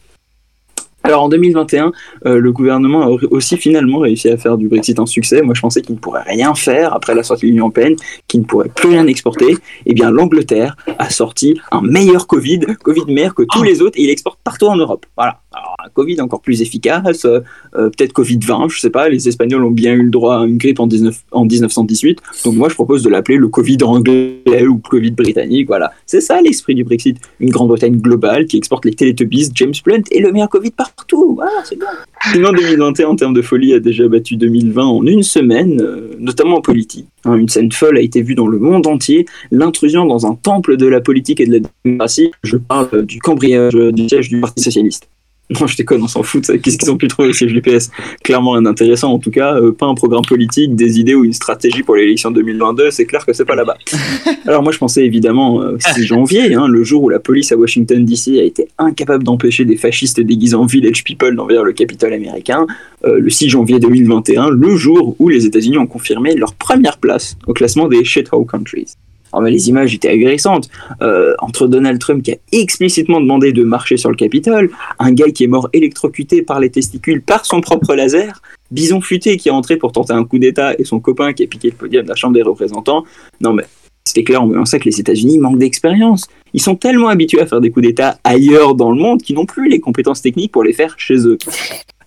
Alors 1.04 1.24
en 1.24 1.30
2021, 1.30 1.92
euh, 2.26 2.40
le 2.40 2.52
gouvernement 2.52 3.04
a 3.04 3.10
aussi 3.30 3.58
finalement 3.58 4.00
réussi 4.00 4.30
à 4.30 4.38
faire 4.38 4.58
du 4.58 4.68
Brexit 4.70 5.00
un 5.00 5.06
succès. 5.06 5.42
Moi 5.42 5.54
je 5.54 5.62
pensais 5.62 5.82
qu'il 5.82 5.96
ne 5.96 6.00
pourrait 6.00 6.24
rien 6.26 6.56
faire 6.56 6.94
après 6.94 7.14
la 7.14 7.24
sortie 7.24 7.46
de 7.46 7.52
l'Union 7.52 7.66
Européenne, 7.66 7.96
qu'il 8.28 8.42
ne 8.42 8.46
pourrait 8.46 8.70
plus 8.70 8.90
rien 8.90 9.06
exporter. 9.08 9.58
Eh 9.86 9.94
bien 9.94 10.12
l'Angleterre 10.12 10.78
a 11.00 11.10
sorti 11.10 11.60
un 11.72 11.82
meilleur 11.82 12.26
Covid, 12.26 12.62
Covid 12.82 13.06
meilleur 13.08 13.36
que 13.36 13.44
tous 13.44 13.64
les 13.64 13.82
autres, 13.82 14.00
et 14.00 14.04
il 14.04 14.10
exporte 14.10 14.40
partout 14.44 14.68
en 14.68 14.78
Europe. 14.78 15.06
Voilà. 15.18 15.43
Alors 15.54 15.76
un 15.84 15.90
Covid 15.90 16.20
encore 16.22 16.42
plus 16.42 16.62
efficace, 16.62 17.26
euh, 17.26 17.40
euh, 17.76 17.90
peut-être 17.90 18.14
Covid 18.14 18.40
20, 18.40 18.68
je 18.70 18.80
sais 18.80 18.90
pas. 18.90 19.10
Les 19.10 19.28
Espagnols 19.28 19.64
ont 19.64 19.72
bien 19.72 19.94
eu 19.94 20.04
le 20.04 20.10
droit 20.10 20.38
à 20.38 20.46
une 20.46 20.58
grippe 20.58 20.80
en, 20.80 20.88
19, 20.88 21.24
en 21.32 21.46
1918. 21.46 22.20
Donc 22.46 22.56
moi 22.56 22.70
je 22.70 22.74
propose 22.74 23.04
de 23.04 23.10
l'appeler 23.10 23.38
le 23.38 23.48
Covid 23.48 23.78
anglais 23.84 24.66
ou 24.68 24.78
Covid 24.78 25.12
britannique. 25.12 25.68
Voilà. 25.68 25.92
C'est 26.06 26.22
ça 26.22 26.42
l'esprit 26.42 26.76
du 26.76 26.84
Brexit. 26.84 27.18
Une 27.40 27.50
Grande-Bretagne 27.50 27.98
globale 27.98 28.46
qui 28.46 28.58
exporte 28.58 28.86
les 28.86 28.94
Teletubbies, 28.94 29.50
James 29.54 29.74
Blunt 29.84 30.04
et 30.12 30.20
le 30.20 30.32
meilleur 30.32 30.50
Covid 30.50 30.72
partout. 30.72 31.36
Voilà, 31.36 31.52
c'est 31.64 31.78
bien. 31.78 31.88
Sinon 32.32 32.52
2021 32.54 33.08
en 33.08 33.16
termes 33.16 33.34
de 33.34 33.42
folie 33.42 33.74
a 33.74 33.80
déjà 33.80 34.08
battu 34.08 34.38
2020 34.38 34.86
en 34.86 35.06
une 35.06 35.24
semaine, 35.24 35.82
euh, 35.82 36.14
notamment 36.20 36.58
en 36.58 36.62
politique. 36.62 37.08
Hein, 37.26 37.36
une 37.36 37.50
scène 37.50 37.72
folle 37.72 37.98
a 37.98 38.02
été 38.02 38.22
vue 38.22 38.36
dans 38.36 38.48
le 38.48 38.60
monde 38.60 38.88
entier. 38.88 39.26
L'intrusion 39.52 40.06
dans 40.06 40.26
un 40.26 40.36
temple 40.36 40.78
de 40.78 40.88
la 40.88 41.02
politique 41.02 41.40
et 41.40 41.46
de 41.46 41.54
la 41.54 41.60
démocratie. 41.84 42.32
Je 42.44 42.58
parle 42.58 43.06
du 43.06 43.20
cambriolage 43.20 43.76
euh, 43.76 43.92
du 43.92 44.08
siège 44.08 44.30
du 44.30 44.42
Parti 44.42 44.64
socialiste. 44.64 45.08
Non, 45.60 45.68
je 45.68 45.76
déconne, 45.76 46.02
on 46.02 46.08
s'en 46.08 46.24
fout 46.24 46.42
de 46.42 46.46
ça. 46.46 46.58
Qu'est-ce 46.58 46.78
qu'ils 46.78 46.90
ont 46.90 46.98
pu 46.98 47.08
trouver 47.08 47.30
au 47.30 47.34
siège 47.34 47.54
du 47.54 47.62
PS 47.62 47.92
Clairement 48.24 48.52
rien 48.52 48.62
d'intéressant, 48.62 49.12
en 49.12 49.20
tout 49.20 49.32
cas, 49.32 49.56
euh, 49.56 49.72
pas 49.72 49.86
un 49.86 49.94
programme 49.94 50.24
politique, 50.26 50.76
des 50.76 51.00
idées 51.00 51.16
ou 51.16 51.26
une 51.26 51.34
stratégie 51.34 51.84
pour 51.84 51.96
l'élection 51.96 52.32
2022, 52.32 52.92
c'est 52.92 53.06
clair 53.06 53.26
que 53.26 53.34
c'est 53.34 53.46
pas 53.46 53.56
là-bas. 53.56 53.78
Alors 54.48 54.64
moi 54.64 54.72
je 54.72 54.78
pensais 54.78 55.06
évidemment 55.06 55.62
euh, 55.62 55.78
6 55.80 56.06
janvier, 56.06 56.54
hein, 56.54 56.68
le 56.68 56.84
jour 56.84 57.04
où 57.04 57.10
la 57.10 57.20
police 57.20 57.52
à 57.52 57.58
Washington 57.58 58.04
DC 58.04 58.40
a 58.40 58.44
été 58.44 58.68
incapable 58.78 59.24
d'empêcher 59.24 59.66
des 59.66 59.78
fascistes 59.78 60.20
déguisés 60.20 60.56
en 60.56 60.66
village 60.66 61.04
people 61.04 61.36
d'envers 61.36 61.64
le 61.64 61.74
Capitole 61.74 62.14
américain, 62.14 62.66
euh, 63.06 63.20
le 63.20 63.30
6 63.30 63.50
janvier 63.50 63.80
2021, 63.80 64.50
le 64.50 64.76
jour 64.76 65.16
où 65.20 65.30
les 65.30 65.46
États-Unis 65.46 65.78
ont 65.78 65.88
confirmé 65.88 66.36
leur 66.36 66.54
première 66.54 66.98
place 66.98 67.38
au 67.48 67.54
classement 67.54 67.88
des 67.88 68.04
shithole 68.04 68.46
countries. 68.46 68.96
Alors, 69.34 69.42
mais 69.42 69.52
les 69.52 69.68
images 69.70 69.94
étaient 69.96 70.10
ahurissantes. 70.10 70.70
Euh, 71.02 71.34
entre 71.40 71.68
Donald 71.68 72.00
Trump 72.00 72.24
qui 72.24 72.32
a 72.32 72.38
explicitement 72.52 73.20
demandé 73.20 73.52
de 73.52 73.64
marcher 73.64 73.98
sur 73.98 74.10
le 74.10 74.16
Capitole, 74.16 74.70
un 75.00 75.12
gars 75.12 75.32
qui 75.32 75.44
est 75.44 75.48
mort 75.48 75.70
électrocuté 75.74 76.44
par 76.44 76.60
les 76.60 76.70
testicules 76.70 77.22
par 77.22 77.46
son 77.46 77.60
propre 77.60 77.96
laser, 77.96 78.42
Bison 78.72 79.02
Futé 79.02 79.38
qui 79.38 79.50
est 79.50 79.52
entré 79.52 79.78
pour 79.78 79.92
tenter 79.92 80.14
un 80.14 80.24
coup 80.24 80.40
d'État 80.40 80.74
et 80.78 80.84
son 80.84 81.00
copain 81.00 81.34
qui 81.34 81.44
a 81.44 81.48
piqué 81.48 81.70
le 81.70 81.76
podium 81.76 82.04
de 82.04 82.10
la 82.10 82.16
Chambre 82.16 82.36
des 82.36 82.44
représentants. 82.44 83.04
Non 83.42 83.54
mais 83.54 83.64
c'était 84.06 84.24
clair, 84.24 84.44
on 84.44 84.66
sait 84.66 84.80
que 84.80 84.86
les 84.86 85.00
États-Unis 85.00 85.40
manquent 85.40 85.58
d'expérience. 85.58 86.28
Ils 86.54 86.62
sont 86.62 86.76
tellement 86.76 87.08
habitués 87.08 87.42
à 87.42 87.48
faire 87.48 87.62
des 87.62 87.72
coups 87.72 87.88
d'État 87.88 88.18
ailleurs 88.24 88.76
dans 88.76 88.92
le 88.92 88.98
monde 88.98 89.22
qu'ils 89.22 89.36
n'ont 89.36 89.46
plus 89.46 89.70
les 89.70 89.80
compétences 89.80 90.22
techniques 90.22 90.52
pour 90.52 90.64
les 90.64 90.74
faire 90.74 90.96
chez 90.98 91.26
eux. 91.26 91.38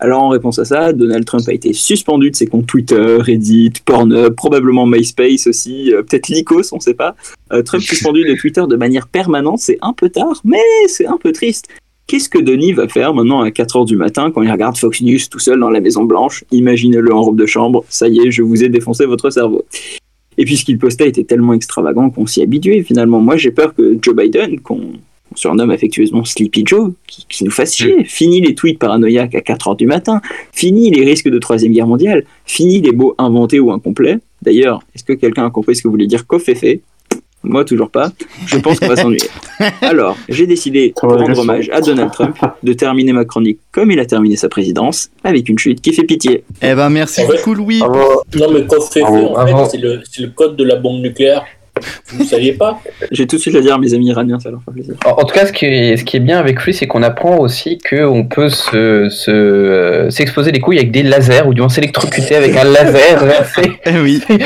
Alors 0.00 0.22
en 0.22 0.28
réponse 0.28 0.59
à 0.59 0.64
ça, 0.64 0.92
Donald 0.92 1.24
Trump 1.24 1.42
a 1.48 1.52
été 1.52 1.72
suspendu 1.72 2.30
de 2.30 2.37
ses 2.37 2.46
comptes 2.46 2.66
Twitter, 2.66 3.18
Reddit, 3.20 3.72
Pornhub, 3.85 4.35
probablement 4.35 4.87
MySpace 4.87 5.46
aussi, 5.46 5.92
euh, 5.92 6.02
peut-être 6.02 6.28
Lycos, 6.28 6.72
on 6.72 6.80
sait 6.80 6.94
pas. 6.94 7.14
Euh, 7.52 7.62
Trump 7.62 7.82
suspendu 7.87 8.24
de 8.24 8.35
Twitter 8.35 8.64
de 8.68 8.76
manière 8.76 9.09
permanente, 9.09 9.59
c'est 9.61 9.78
un 9.80 9.92
peu 9.92 10.11
tard, 10.11 10.40
mais 10.44 10.62
c'est 10.88 11.06
un 11.06 11.16
peu 11.16 11.32
triste. 11.32 11.68
Qu'est-ce 12.06 12.28
que 12.28 12.38
Denis 12.38 12.72
va 12.72 12.87
faire 12.87 13.14
maintenant 13.14 13.40
à 13.40 13.48
4h 13.48 13.85
du 13.85 13.96
matin 13.96 14.30
quand 14.30 14.42
il 14.42 14.50
regarde 14.50 14.76
Fox 14.76 15.02
News 15.02 15.18
tout 15.28 15.40
seul 15.40 15.59
dans 15.59 15.70
la 15.70 15.80
Maison 15.80 16.04
Blanche? 16.04 16.44
Imaginez-le 16.52 17.12
en 17.12 17.22
robe 17.22 17.38
de 17.38 17.46
chambre, 17.46 17.85
ça 17.88 18.06
y 18.06 18.20
est, 18.20 18.30
je 18.30 18.42
vous 18.42 18.62
ai 18.62 18.68
défoncé 18.68 19.06
votre 19.06 19.30
cerveau. 19.30 19.64
Et 20.38 20.44
puis 20.44 20.56
ce 20.56 20.64
qu'il 20.64 20.78
postait 20.78 21.09
était 21.09 21.24
tellement 21.24 21.54
extravagant 21.54 22.11
qu'on 22.11 22.26
s'y 22.26 22.42
habituait 22.42 22.82
finalement. 22.82 23.20
Moi 23.20 23.37
j'ai 23.37 23.50
peur 23.50 23.74
que 23.74 23.98
Joe 24.00 24.14
Biden, 24.14 24.61
qu'on 24.61 24.92
on 25.33 25.37
surnomme 25.37 25.71
affectueusement 25.71 26.25
Sleepy 26.25 26.62
Joe, 26.67 26.93
qui, 27.07 27.27
qui 27.29 27.45
nous 27.45 27.51
fasse 27.51 27.77
chier. 27.77 28.05
Fini 28.05 28.41
les 28.41 28.55
tweets 28.55 28.79
paranoïaques 28.79 29.35
à 29.35 29.41
4h 29.41 29.77
du 29.77 29.87
matin, 29.87 30.21
fini 30.53 30.91
les 30.91 31.05
risques 31.05 31.29
de 31.29 31.39
troisième 31.39 31.73
guerre 31.73 31.87
mondiale, 31.87 32.25
fini 32.45 32.81
les 32.81 32.93
mots 32.93 33.15
inventés 33.19 33.61
ou 33.61 33.71
incomplets. 33.73 34.19
D'ailleurs, 34.43 34.81
est-ce 34.95 35.05
que 35.05 35.12
quelqu'un 35.15 35.47
a 35.47 35.51
compris 35.51 35.75
ce 35.77 35.83
que 35.83 35.89
voulait 35.89 36.07
dire 36.07 36.27
Kofefe? 36.27 36.79
Moi, 37.43 37.65
toujours 37.65 37.91
pas. 37.91 38.11
Je 38.47 38.57
pense 38.57 38.81
qu'on 38.81 38.89
va 38.89 38.97
s'ennuyer. 38.97 39.21
Alors, 39.81 40.17
j'ai 40.29 40.49
décidé, 40.49 40.93
pour 40.99 41.11
rendre 41.12 41.39
hommage 41.39 41.71
à 41.71 41.81
Donald 41.81 42.11
Trump, 42.11 42.37
de 42.62 42.73
terminer 42.73 43.12
ma 43.12 43.25
chronique 43.25 43.61
comme 43.71 43.93
il 43.93 44.01
a 44.01 44.05
terminé 44.07 44.35
sa 44.35 44.49
présidence, 44.49 45.11
avec 45.23 45.49
une 45.49 45.57
chute 45.59 45.81
qui 45.81 45.93
fait 45.93 46.03
pitié. 46.03 46.43
Eh 46.61 46.75
ben 46.75 46.91
merci 46.91 47.23
beaucoup 47.25 47.55
Louis. 47.55 47.79
Non, 47.79 48.51
mais 48.53 48.65
en 48.75 48.81
fait, 48.81 49.03
avant- 49.03 49.69
c'est 49.69 49.79
le, 49.79 50.01
c'est 50.11 50.23
le 50.23 50.29
code 50.31 50.57
de 50.57 50.65
la 50.65 50.75
bombe 50.77 51.01
nucléaire. 51.03 51.45
Vous 52.09 52.23
ne 52.23 52.29
saviez 52.29 52.53
pas 52.53 52.81
J'ai 53.11 53.27
tout 53.27 53.37
de 53.37 53.41
suite 53.41 53.55
à 53.55 53.61
dire 53.61 53.75
à 53.75 53.79
mes 53.79 53.93
amis 53.95 54.07
iraniens, 54.09 54.39
ça 54.41 54.51
leur 54.51 54.61
fait 54.65 54.73
plaisir. 54.73 54.95
En 55.05 55.11
en 55.11 55.25
tout 55.25 55.35
cas, 55.35 55.47
ce 55.47 55.53
qui 55.53 55.67
est, 55.67 55.97
ce 55.97 56.05
qui 56.05 56.17
est 56.17 56.21
bien 56.21 56.39
avec 56.39 56.61
lui, 56.62 56.73
c'est 56.75 56.87
qu'on 56.87 57.03
apprend 57.03 57.39
aussi 57.39 57.79
qu'on 57.79 58.25
peut 58.25 58.49
se, 58.49 59.09
se, 59.09 59.31
euh, 59.31 60.11
s'exposer 60.11 60.53
les 60.53 60.61
couilles 60.61 60.79
avec 60.79 60.91
des 60.91 61.03
lasers, 61.03 61.43
ou 61.47 61.55
du 61.55 61.61
moins 61.61 61.69
s'électrocuter 61.69 62.37
avec 62.37 62.57
un 62.57 62.65
laser 62.65 63.25
versé. 63.25 63.62
Eh 63.85 63.99
oui. 63.99 64.23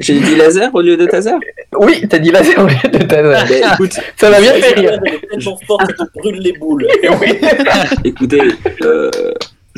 J'ai 0.00 0.20
dit 0.20 0.36
laser 0.36 0.70
au 0.74 0.80
lieu 0.80 0.96
de 0.96 1.06
taser 1.06 1.32
Oui, 1.76 2.06
t'as 2.08 2.18
dit 2.18 2.30
laser 2.30 2.56
au 2.58 2.66
lieu 2.68 2.90
de 2.98 2.98
taser. 3.04 3.60
Ben, 3.60 3.72
écoute, 3.74 3.94
Ça 4.16 4.30
m'a 4.30 4.40
bien 4.40 4.52
fait 4.52 4.74
rire. 4.78 4.92
est 4.92 5.26
tellement 5.28 5.58
forte 5.66 5.86
que 5.88 5.92
tu 5.92 6.20
brûles 6.20 6.40
les 6.40 6.52
boules. 6.52 6.86
Écoutez, 8.04 8.40
euh, 8.82 9.10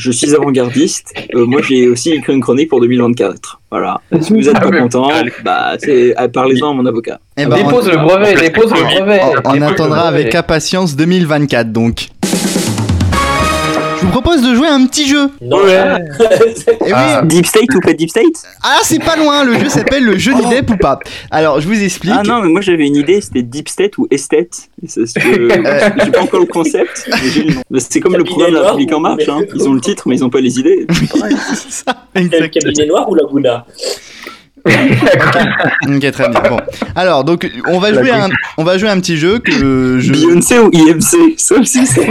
je 0.01 0.11
suis 0.11 0.35
avant-gardiste. 0.35 1.13
Euh, 1.35 1.47
moi, 1.47 1.61
j'ai 1.63 1.89
aussi 1.89 2.11
écrit 2.13 2.33
une 2.33 2.41
chronique 2.41 2.69
pour 2.71 2.81
2024. 2.81 3.61
Voilà. 3.71 4.01
Si 4.21 4.33
vous 4.33 4.49
êtes 4.49 4.57
Ah 4.57 4.61
pas 4.61 4.71
content, 4.79 5.09
bah, 5.45 5.75
c'est, 5.79 6.15
ah, 6.17 6.29
parlez-en 6.29 6.71
à 6.71 6.75
mon 6.75 6.87
avocat. 6.87 7.21
Eh 7.37 7.47
ben, 7.47 7.53
on, 7.53 7.57
Dépose 7.69 7.89
le 7.91 7.97
brevet, 7.99 8.35
dépose 8.35 8.73
le 8.73 8.83
brevet. 8.83 9.21
on- 9.45 9.63
attendra 9.63 10.09
avec 10.09 10.35
impatience 10.35 10.97
2024 10.97 11.71
donc. 11.73 12.09
Je 14.11 14.15
vous 14.17 14.23
propose 14.23 14.43
de 14.43 14.57
jouer 14.57 14.67
à 14.67 14.75
un 14.75 14.87
petit 14.87 15.07
jeu. 15.07 15.31
Eh 15.41 16.85
oui. 16.85 16.93
Ah. 16.93 17.23
Deep 17.25 17.47
State 17.47 17.73
ou 17.75 17.81
pas 17.81 17.93
Deep 17.93 18.11
State 18.11 18.25
Ah, 18.63 18.79
c'est 18.83 18.99
pas 18.99 19.15
loin, 19.17 19.45
le 19.45 19.57
jeu 19.59 19.69
s'appelle 19.69 20.05
le 20.05 20.19
jeu 20.19 20.35
d'idée 20.35 20.63
ou 20.69 20.77
pas. 20.77 20.99
Alors, 21.31 21.61
je 21.61 21.69
vous 21.69 21.81
explique. 21.81 22.13
Ah 22.17 22.23
non, 22.25 22.41
mais 22.43 22.49
moi 22.49 22.61
j'avais 22.61 22.87
une 22.87 22.97
idée, 22.97 23.21
c'était 23.21 23.43
Deep 23.43 23.69
State 23.69 23.99
ou 23.99 24.09
Estate. 24.11 24.69
J'ai 24.83 26.11
pas 26.11 26.23
encore 26.23 26.41
le 26.41 26.47
concept, 26.47 27.09
C'est 27.79 28.01
comme 28.01 28.17
le 28.17 28.25
programme 28.25 28.51
de 28.51 28.57
la 28.57 28.63
République 28.63 28.93
en 28.93 29.01
marche. 29.01 29.29
Hein. 29.29 29.43
Ils 29.55 29.69
ont 29.69 29.75
le 29.75 29.81
titre, 29.81 30.09
mais 30.09 30.17
ils 30.17 30.25
ont 30.25 30.31
pas 30.31 30.41
les 30.41 30.59
idées. 30.59 30.87
C'est 30.91 31.13
pareil. 31.19 31.37
C'est 31.55 31.73
ça, 31.85 32.07
le 32.15 32.49
cabinet 32.49 32.87
noir 32.87 33.09
ou 33.09 33.15
Laguna? 33.15 33.65
Ok, 34.67 36.11
très 36.13 36.29
bien. 36.29 36.41
Bon. 36.49 36.59
Alors, 36.95 37.25
donc, 37.25 37.49
on 37.69 37.79
va 37.79 37.93
jouer 37.93 38.11
un, 38.11 38.29
on 38.57 38.65
va 38.65 38.79
jouer 38.79 38.89
un 38.91 39.01
petit 39.01 39.17
jeu 39.17 39.39
que 39.39 39.99
je. 40.01 40.13
Beyoncé 40.13 40.59
ou 40.59 40.71
IMC 40.73 41.35
Ça 41.39 41.55
aussi, 41.57 41.87
c'est 41.87 42.07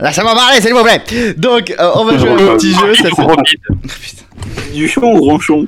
Laissez-moi 0.00 0.34
parler, 0.34 0.60
s'il 0.60 0.72
vous 0.74 0.82
plaît. 0.82 1.34
Donc, 1.36 1.70
euh, 1.78 1.90
on 1.94 2.04
va 2.04 2.16
jouer 2.18 2.30
un 2.30 2.56
petit 2.56 2.72
jeu. 2.74 2.94
Ça 2.94 3.08
Gros 3.10 3.28
s'appelle- 3.30 3.44
bide. 3.82 4.74
du 4.74 4.88
chon 4.88 5.02
ou 5.16 5.20
ronchon 5.20 5.66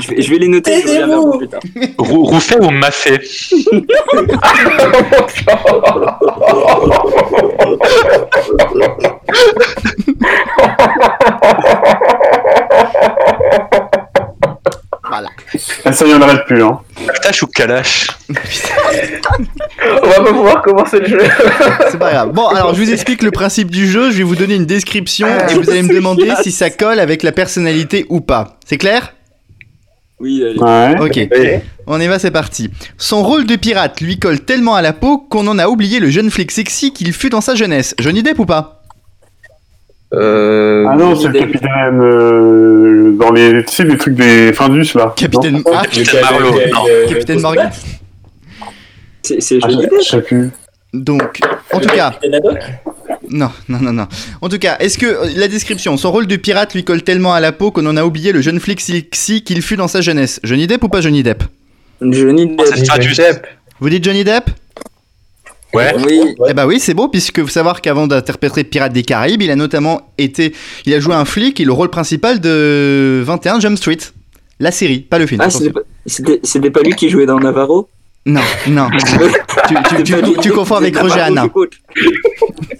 Je 0.00 0.08
vais, 0.08 0.22
je 0.22 0.30
vais 0.30 0.38
les 0.38 0.48
noter, 0.48 0.82
je 0.82 0.86
reviens 0.88 1.06
vers 1.06 1.20
vous 1.20 1.38
plus 1.38 1.48
tard. 1.48 1.60
Rou- 1.98 2.24
Rouffet 2.24 2.60
ou 2.60 2.70
Maffé 2.70 3.20
Ah, 15.84 15.92
ça 15.92 16.06
y 16.06 16.10
est, 16.10 16.14
on 16.14 16.18
n'arrête 16.18 16.44
plus. 16.46 16.62
Hein. 16.62 16.78
Tâche 17.22 17.42
ou 17.42 17.46
Kalash 17.46 18.08
On 18.28 20.08
va 20.08 20.20
pas 20.20 20.32
pouvoir 20.32 20.62
commencer 20.62 21.00
le 21.00 21.06
jeu. 21.06 21.20
C'est 21.90 21.98
pas 21.98 22.12
grave. 22.12 22.32
Bon, 22.32 22.46
alors 22.48 22.74
je 22.74 22.80
vous 22.80 22.90
explique 22.92 23.22
le 23.22 23.30
principe 23.30 23.70
du 23.70 23.88
jeu. 23.88 24.10
Je 24.10 24.18
vais 24.18 24.22
vous 24.22 24.36
donner 24.36 24.54
une 24.54 24.66
description 24.66 25.26
et 25.48 25.54
vous 25.54 25.70
allez 25.70 25.82
me 25.82 25.94
demander 25.94 26.32
si 26.42 26.52
ça 26.52 26.70
colle 26.70 27.00
avec 27.00 27.22
la 27.22 27.32
personnalité 27.32 28.06
ou 28.08 28.20
pas. 28.20 28.58
C'est 28.64 28.78
clair? 28.78 29.14
Oui, 30.20 30.44
allez. 30.44 30.58
Ouais. 30.58 31.00
Ok. 31.00 31.18
On 31.86 32.00
y 32.00 32.06
va, 32.06 32.18
c'est 32.18 32.30
parti. 32.30 32.70
Son 32.98 33.22
rôle 33.22 33.46
de 33.46 33.56
pirate 33.56 34.00
lui 34.00 34.18
colle 34.18 34.40
tellement 34.40 34.74
à 34.74 34.82
la 34.82 34.92
peau 34.92 35.18
qu'on 35.18 35.46
en 35.48 35.58
a 35.58 35.68
oublié 35.68 35.98
le 35.98 36.10
jeune 36.10 36.30
flic 36.30 36.50
sexy 36.50 36.92
qu'il 36.92 37.12
fut 37.12 37.30
dans 37.30 37.40
sa 37.40 37.54
jeunesse. 37.54 37.94
Johnny 37.98 38.22
Depp 38.22 38.38
ou 38.38 38.46
pas 38.46 38.79
Euh, 40.12 40.86
Ah 40.88 40.96
non, 40.96 41.14
c'est 41.14 41.28
le 41.28 41.38
capitaine 41.38 42.00
euh, 42.02 43.12
dans 43.12 43.30
les, 43.32 43.64
tu 43.64 43.72
sais, 43.74 43.84
les 43.84 43.96
trucs 43.96 44.14
des 44.14 44.52
Findus 44.52 44.88
là. 44.94 45.12
Capitaine. 45.16 45.56
Non 45.58 45.62
Ah, 45.72 45.82
Capitaine 45.84 46.20
Marlowe, 46.20 46.60
non. 46.72 46.84
Capitaine 47.08 47.40
Morgan 47.40 47.70
C'est 49.22 49.40
c'est 49.40 49.58
Ah, 49.62 49.68
Johnny 49.68 49.82
je 49.84 49.88
Depp 49.88 50.00
je 50.02 50.08
sais 50.08 50.22
plus. 50.22 50.50
Donc, 50.92 51.38
en 51.72 51.78
tout 51.78 51.88
cas, 51.88 52.18
non, 53.28 53.50
non, 53.68 53.78
non, 53.80 53.92
non. 53.92 54.08
En 54.40 54.48
tout 54.48 54.58
cas, 54.58 54.76
est-ce 54.80 54.98
que 54.98 55.06
euh, 55.06 55.28
la 55.36 55.46
description, 55.46 55.96
son 55.96 56.10
rôle 56.10 56.26
de 56.26 56.34
pirate 56.34 56.74
lui 56.74 56.82
colle 56.82 57.02
tellement 57.02 57.32
à 57.32 57.38
la 57.38 57.52
peau 57.52 57.70
qu'on 57.70 57.86
en 57.86 57.96
a 57.96 58.02
oublié 58.04 58.32
le 58.32 58.40
jeune 58.40 58.58
flic 58.58 58.80
sexy 58.80 59.44
qu'il 59.44 59.62
fut 59.62 59.76
dans 59.76 59.86
sa 59.86 60.00
jeunesse 60.00 60.40
Johnny 60.42 60.66
Depp 60.66 60.82
ou 60.82 60.88
pas 60.88 61.00
Johnny 61.00 61.22
Depp? 61.22 61.44
Johnny 62.00 62.56
Depp. 62.56 62.66
C'est 62.74 62.84
ça, 62.84 62.98
Johnny. 62.98 63.14
Depp. 63.14 63.46
Vous 63.78 63.88
dites 63.88 64.02
Johnny 64.02 64.24
Depp? 64.24 64.50
Ouais. 65.72 65.94
Oui, 66.04 66.34
Eh 66.48 66.54
bah 66.54 66.66
oui, 66.66 66.80
c'est 66.80 66.94
beau, 66.94 67.08
puisque 67.08 67.38
vous 67.38 67.48
savoir 67.48 67.80
qu'avant 67.80 68.06
d'interpréter 68.06 68.64
Pirates 68.64 68.92
des 68.92 69.02
Caraïbes, 69.02 69.42
il 69.42 69.50
a 69.50 69.56
notamment 69.56 70.12
été. 70.18 70.52
Il 70.86 70.92
a 70.94 71.00
joué 71.00 71.14
un 71.14 71.24
flic 71.24 71.60
et 71.60 71.64
le 71.64 71.72
rôle 71.72 71.90
principal 71.90 72.40
de 72.40 73.22
21 73.24 73.60
Jump 73.60 73.76
Street. 73.78 73.98
La 74.58 74.72
série, 74.72 75.00
pas 75.00 75.18
le 75.18 75.26
film. 75.26 75.40
ah, 75.42 75.48
c'était 75.48 76.70
pas, 76.70 76.80
lui 76.82 76.94
qui 76.94 77.08
jouait 77.08 77.26
dans 77.26 77.38
Navarro? 77.38 77.88
Non, 78.26 78.40
non. 78.68 78.88
tu, 79.68 79.74
tu, 79.88 80.02
tu, 80.02 80.22
tu- 80.22 80.36
tu 80.42 80.50
confonds 80.50 80.76
avec 80.76 80.96
Roger 80.98 81.20
Hanna. 81.20 81.46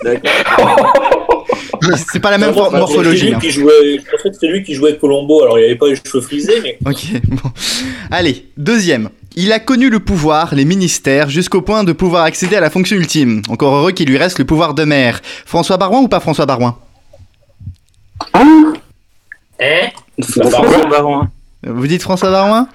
D'accord. 0.04 0.92
C'est 2.12 2.20
pas 2.20 2.30
la 2.30 2.36
même 2.38 2.54
morphologie. 2.54 3.18
c'est 3.20 3.26
lui 3.26 3.34
hein. 3.34 3.38
qui 3.40 3.50
jouait- 3.50 3.98
Je 3.98 4.10
pensais 4.10 4.28
que 4.28 4.34
c'était 4.34 4.48
lui 4.48 4.62
qui 4.62 4.74
jouait 4.74 4.98
Colombo, 4.98 5.42
alors 5.42 5.58
il 5.58 5.64
avait 5.64 5.76
pas 5.76 5.88
les 5.88 5.96
cheveux 5.96 6.20
frisés, 6.20 6.60
mais 6.62 6.76
Ok, 6.84 7.06
bon. 7.26 7.50
Allez, 8.10 8.44
deuxième. 8.58 9.08
Il 9.36 9.52
a 9.52 9.60
connu 9.60 9.90
le 9.90 10.00
pouvoir, 10.00 10.54
les 10.54 10.64
ministères, 10.64 11.28
jusqu'au 11.30 11.62
point 11.62 11.84
de 11.84 11.92
pouvoir 11.92 12.24
accéder 12.24 12.56
à 12.56 12.60
la 12.60 12.70
fonction 12.70 12.96
ultime. 12.96 13.42
Encore 13.48 13.74
heureux 13.76 13.92
qu'il 13.92 14.08
lui 14.08 14.18
reste 14.18 14.38
le 14.38 14.44
pouvoir 14.44 14.74
de 14.74 14.84
maire. 14.84 15.20
François 15.46 15.76
Barouin 15.76 16.00
ou 16.00 16.08
pas 16.08 16.20
François 16.20 16.46
Barouin? 16.46 16.76
Hein 18.34 18.72
François 20.22 20.86
Barouin. 20.88 21.30
Vous 21.66 21.86
dites 21.86 22.02
François 22.02 22.30
Barouin? 22.30 22.68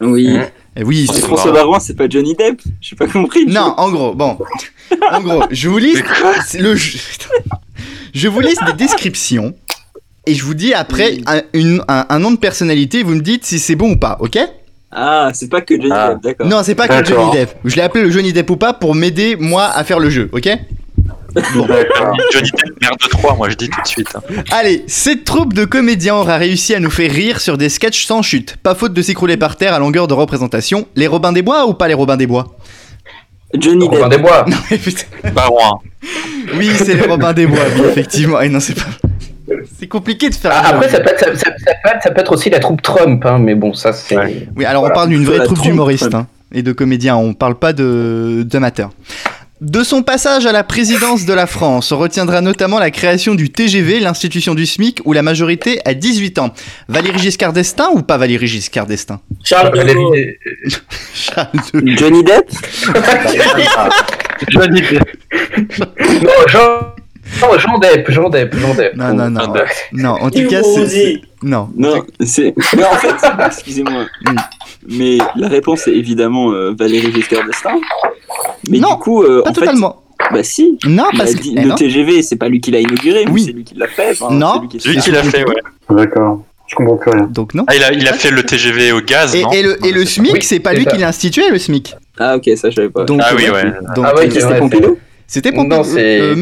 Oui. 0.00 0.36
Hein 0.36 0.48
Eh 0.76 0.84
oui, 0.84 1.06
c'est 1.12 1.20
François 1.20 1.52
Barouin, 1.52 1.80
c'est 1.80 1.94
pas 1.96 2.08
Johnny 2.08 2.34
Depp 2.34 2.60
J'ai 2.80 2.96
pas 2.96 3.06
compris. 3.06 3.46
Non, 3.46 3.74
en 3.76 3.90
gros, 3.90 4.14
bon. 4.14 4.38
En 5.12 5.20
gros, 5.20 5.42
je 5.50 5.68
vous 5.68 5.78
lis 5.78 5.94
c'est 6.46 6.58
le 6.60 6.74
je 8.12 8.28
vous 8.28 8.40
liste 8.40 8.64
des 8.64 8.72
descriptions 8.72 9.54
et 10.26 10.34
je 10.34 10.44
vous 10.44 10.54
dis 10.54 10.74
après 10.74 11.18
un, 11.26 11.42
une- 11.52 11.82
un- 11.86 12.06
un 12.08 12.18
nom 12.18 12.32
de 12.32 12.36
personnalité, 12.38 13.02
vous 13.04 13.14
me 13.14 13.20
dites 13.20 13.44
si 13.46 13.58
c'est 13.60 13.76
bon 13.76 13.92
ou 13.92 13.96
pas, 13.96 14.16
ok? 14.20 14.38
Ah, 14.92 15.30
c'est 15.34 15.48
pas 15.48 15.60
que 15.60 15.74
Johnny 15.74 15.90
Ah. 15.92 16.10
Depp, 16.14 16.22
d'accord. 16.22 16.46
Non, 16.48 16.62
c'est 16.64 16.74
pas 16.74 16.88
que. 16.88 17.04
Johnny 17.04 17.30
Depp. 17.32 17.54
Je 17.64 17.76
l'ai 17.76 17.82
appelé 17.82 18.04
le 18.04 18.10
Johnny 18.10 18.32
Depp 18.32 18.50
ou 18.50 18.56
pas 18.56 18.72
pour 18.72 18.94
m'aider 18.94 19.36
moi 19.38 19.64
à 19.66 19.84
faire 19.84 19.98
le 20.00 20.10
jeu, 20.10 20.28
ok 20.32 20.48
D'accord. 21.34 21.68
Johnny 22.32 22.50
Depp, 22.50 22.80
merde 22.80 22.96
de 23.00 23.08
3, 23.08 23.36
moi 23.36 23.48
je 23.50 23.54
dis 23.54 23.68
tout 23.70 23.80
de 23.80 23.86
suite. 23.86 24.08
hein. 24.16 24.20
Allez, 24.50 24.82
cette 24.88 25.24
troupe 25.24 25.52
de 25.54 25.64
comédiens 25.64 26.16
aura 26.16 26.36
réussi 26.38 26.74
à 26.74 26.80
nous 26.80 26.90
faire 26.90 27.10
rire 27.12 27.40
sur 27.40 27.56
des 27.56 27.68
sketchs 27.68 28.04
sans 28.04 28.22
chute. 28.22 28.56
Pas 28.64 28.74
faute 28.74 28.92
de 28.92 29.00
s'écrouler 29.02 29.36
par 29.36 29.56
terre 29.56 29.74
à 29.74 29.78
longueur 29.78 30.08
de 30.08 30.14
représentation. 30.14 30.88
Les 30.96 31.06
Robins 31.06 31.32
des 31.32 31.42
Bois 31.42 31.66
ou 31.68 31.74
pas 31.74 31.86
les 31.86 31.94
Robins 31.94 32.16
des 32.16 32.26
Bois? 32.26 32.56
Johnny 33.54 33.86
Robin 33.86 34.08
Depp. 34.08 34.18
des 34.18 34.22
Bois. 34.22 34.44
Mais 34.70 34.76
putain. 34.78 35.02
Oui, 36.56 36.70
c'est 36.76 36.94
les 36.94 37.02
Robins 37.06 37.32
des 37.32 37.46
Bois, 37.46 37.60
oui, 37.76 37.82
effectivement. 37.90 38.40
Et 38.40 38.48
non, 38.48 38.58
c'est 38.58 38.74
pas. 38.74 38.86
C'est 39.78 39.88
compliqué 39.88 40.28
de 40.30 40.34
faire. 40.34 40.52
Ah, 40.54 40.68
un 40.72 40.74
Après, 40.76 40.88
ça 40.88 41.00
peut, 41.00 41.10
être, 41.10 41.18
ça, 41.20 41.34
ça- 41.34 41.50
ça 41.64 41.72
peut 41.82 41.88
être, 41.94 42.02
ça 42.02 42.10
peut 42.10 42.20
être 42.20 42.32
aussi 42.32 42.50
la 42.50 42.58
troupe 42.60 42.82
Trump, 42.82 43.24
hein, 43.26 43.38
mais 43.38 43.54
bon, 43.54 43.72
ça 43.74 43.92
c'est. 43.92 44.16
Ouais. 44.16 44.48
Oui, 44.56 44.64
alors 44.64 44.84
on 44.84 44.90
parle 44.90 45.08
d'une 45.08 45.24
vraie 45.24 45.44
troupe 45.44 45.60
d'humoristes 45.62 46.14
hein, 46.14 46.26
et 46.52 46.62
de 46.62 46.72
comédiens, 46.72 47.16
on 47.16 47.34
parle 47.34 47.54
pas 47.56 47.72
de 47.72 48.42
d'amateurs. 48.46 48.90
De 49.60 49.82
son 49.84 50.02
passage 50.02 50.46
à 50.46 50.52
la 50.52 50.64
présidence 50.64 51.26
de 51.26 51.34
la 51.34 51.46
France, 51.46 51.92
on 51.92 51.98
retiendra 51.98 52.40
notamment 52.40 52.78
la 52.78 52.90
création 52.90 53.34
du 53.34 53.50
TGV, 53.50 54.00
l'institution 54.00 54.54
du 54.54 54.64
SMIC, 54.64 55.02
où 55.04 55.12
la 55.12 55.20
majorité 55.20 55.82
a 55.84 55.92
18 55.92 56.38
ans. 56.38 56.54
Valéry 56.88 57.18
Giscard 57.18 57.52
d'Estaing 57.52 57.90
ou 57.92 58.00
pas 58.00 58.16
Valéry 58.16 58.46
Giscard 58.46 58.86
d'Estaing? 58.86 59.20
Charles 59.44 59.70
de 59.72 59.76
Gaulle. 59.76 59.86
Valérie- 59.86 60.36
Charles 61.14 61.48
de- 61.74 61.86
Johnny 61.94 62.24
Depp? 62.24 62.48
Johnny 64.48 64.80
Depp. 64.90 66.22
Non, 66.22 66.30
Jean. 66.48 66.94
Non, 67.42 67.58
Jean 67.58 67.78
Depp, 67.78 68.10
Jean 68.10 68.28
Depp, 68.28 68.54
Jean 68.56 68.74
Depp. 68.74 68.96
Non, 68.96 69.14
non, 69.14 69.30
non. 69.30 69.54
Non, 69.92 70.10
en 70.20 70.30
tout 70.30 70.46
cas, 70.48 70.62
c'est-. 70.62 71.20
Non. 71.42 71.68
Non, 71.76 72.02
c'est. 72.24 72.54
Mais 72.76 72.84
en 72.84 72.92
fait, 72.96 73.14
excusez-moi. 73.46 74.04
Oui. 74.26 74.34
Mais 74.88 75.18
la 75.36 75.48
réponse 75.48 75.86
est 75.88 75.92
évidemment 75.94 76.50
euh, 76.52 76.74
Valérie 76.78 77.12
Giscard 77.12 77.44
d'Estaing. 77.46 77.80
Mais 78.68 78.78
Non, 78.78 78.90
du 78.94 78.98
coup, 79.00 79.22
euh, 79.22 79.42
Pas 79.42 79.50
en 79.50 79.54
fait, 79.54 79.60
totalement. 79.60 80.02
bah 80.32 80.42
si. 80.42 80.78
Non, 80.86 81.04
parce 81.16 81.34
que. 81.34 81.40
eh 81.56 81.60
le 81.62 81.68
non. 81.68 81.74
TGV, 81.76 82.22
c'est 82.22 82.36
pas 82.36 82.48
lui 82.48 82.60
qui 82.60 82.70
l'a 82.70 82.80
inauguré, 82.80 83.24
Oui. 83.30 83.44
c'est 83.46 83.52
lui 83.52 83.64
qui 83.64 83.74
l'a 83.74 83.86
fait. 83.86 84.10
enfin, 84.12 84.34
Non. 84.34 84.62
c'est 84.78 84.88
lui 84.88 84.98
qui 84.98 85.10
l'a 85.10 85.22
fait, 85.22 85.44
ouais. 85.48 85.56
D'accord. 85.90 86.42
Je 86.66 86.74
comprends 86.76 86.96
plus 86.96 87.10
rien. 87.10 87.26
Donc 87.26 87.54
non. 87.54 87.64
Ah, 87.66 87.74
il 87.74 87.82
a, 87.82 87.92
il 87.92 88.06
a 88.06 88.12
fait 88.12 88.30
le 88.30 88.42
TGV 88.44 88.92
au 88.92 89.00
gaz, 89.00 89.34
Et, 89.34 89.42
non 89.42 89.50
et 89.50 89.62
le, 89.62 89.84
et 89.86 89.90
le 89.92 90.04
SMIC, 90.04 90.32
Oui, 90.34 90.38
c'est 90.42 90.60
pas 90.60 90.72
lui 90.72 90.84
ça. 90.84 90.90
qui 90.92 90.98
l'a 90.98 91.08
institué, 91.08 91.50
le 91.50 91.58
SMIC? 91.58 91.96
Ah 92.18 92.36
ok, 92.36 92.48
ça 92.56 92.70
je 92.70 92.76
savais 92.76 92.90
pas. 92.90 93.04
Donc, 93.04 93.20
Ah 93.24 93.32
oui, 93.36 93.46
euh, 93.48 93.52
ouais. 93.52 93.64
donc, 93.96 94.04
Ah 94.06 94.14
ouais, 94.14 94.26
euh, 94.28 94.30
C'était 94.30 94.58
Pompidou? 94.58 94.98
C'était 95.26 95.50
Non, 95.50 95.68
Pompidou. 95.68 95.94
c'est- 95.96 96.20
euh, 96.20 96.36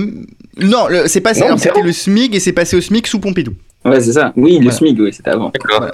non, 0.61 0.89
le- 0.89 1.09
c'est 1.09 1.21
passé. 1.21 1.45
C'était 1.59 1.83
le 1.83 1.93
SMIC 1.93 2.35
et 2.35 2.41
c'est 2.41 2.53
passé 2.53 2.77
au 2.77 2.81
SMIC 2.81 3.07
sous 3.07 3.21
Pompidou. 3.21 3.53
Ouais, 3.85 4.01
c'est 4.01 4.13
ça. 4.13 4.33
Oui, 4.37 4.55
le 4.59 4.65
Voilà. 4.65 4.73
SMIC, 4.73 4.97
oui, 5.01 5.13
c'était 5.13 5.31
avant. 5.31 5.51
D'accord. 5.51 5.91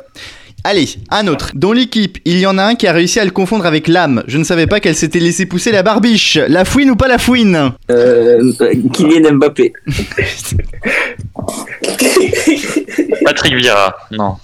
Allez, 0.66 0.88
un 1.10 1.26
autre. 1.26 1.50
Dans 1.54 1.72
l'équipe, 1.72 2.16
il 2.24 2.38
y 2.38 2.46
en 2.46 2.56
a 2.56 2.62
un 2.64 2.74
qui 2.74 2.86
a 2.86 2.92
réussi 2.92 3.20
à 3.20 3.24
le 3.26 3.30
confondre 3.30 3.66
avec 3.66 3.86
l'âme. 3.86 4.22
Je 4.26 4.38
ne 4.38 4.44
savais 4.44 4.66
pas 4.66 4.80
qu'elle 4.80 4.94
s'était 4.94 5.18
laissé 5.18 5.44
pousser 5.44 5.70
la 5.72 5.82
barbiche. 5.82 6.38
La 6.48 6.64
fouine 6.64 6.90
ou 6.90 6.96
pas 6.96 7.06
la 7.06 7.18
fouine? 7.18 7.72
Euh, 7.90 8.50
Kylian 8.94 9.34
Mbappé. 9.34 9.74
Patrick 13.24 13.54
Vieira, 13.56 13.94
non. 14.10 14.36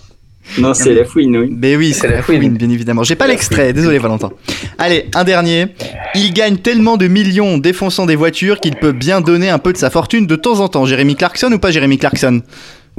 Non, 0.59 0.75
c'est 0.75 0.93
la 0.95 1.05
fouine, 1.05 1.37
oui. 1.37 1.49
Ben 1.51 1.77
oui, 1.77 1.93
c'est 1.93 2.09
la 2.09 2.17
la 2.17 2.23
fouine, 2.23 2.39
fouine. 2.41 2.57
bien 2.57 2.69
évidemment. 2.71 3.03
J'ai 3.05 3.15
pas 3.17 3.27
l'extrait, 3.27 3.73
désolé 3.73 3.99
Valentin. 3.99 4.31
Allez, 4.79 5.07
un 5.15 5.25
dernier. 5.25 5.67
Il 6.15 6.33
gagne 6.33 6.57
tellement 6.57 6.97
de 6.97 7.07
millions 7.07 7.59
défonçant 7.59 8.07
des 8.07 8.17
voitures 8.17 8.61
qu'il 8.61 8.77
peut 8.77 8.93
bien 8.93 9.21
donner 9.21 9.49
un 9.51 9.59
peu 9.59 9.73
de 9.73 9.79
sa 9.79 9.91
fortune 9.91 10.27
de 10.27 10.37
temps 10.37 10.61
en 10.61 10.69
temps. 10.69 10.85
Jérémy 10.87 11.15
Clarkson 11.17 11.53
ou 11.53 11.59
pas 11.59 11.71
Jérémy 11.71 11.99
Clarkson 11.99 12.43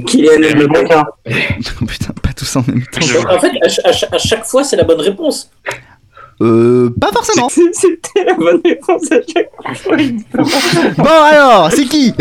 Kylian 0.06 0.30
Mbappé. 0.56 1.34
Putain, 1.86 2.12
pas 2.22 2.32
tous 2.34 2.56
en 2.56 2.64
même 2.66 2.82
temps. 2.90 3.00
En 3.28 3.38
fait, 3.38 3.48
à, 3.62 3.66
à 3.66 3.92
ch- 3.92 4.06
à 4.10 4.18
chaque 4.18 4.44
fois, 4.44 4.64
c'est 4.64 4.76
la 4.76 4.84
bonne 4.84 5.00
réponse. 5.00 5.50
Euh, 6.40 6.90
pas 7.00 7.12
forcément. 7.12 7.48
C'était 7.50 8.24
la 8.26 8.34
bonne 8.34 8.60
réponse 8.64 9.02
à 9.12 9.16
chaque 9.32 9.50
fois. 9.76 9.96
Bon 10.96 11.22
alors, 11.30 11.70
c'est 11.70 11.84
qui? 11.84 12.14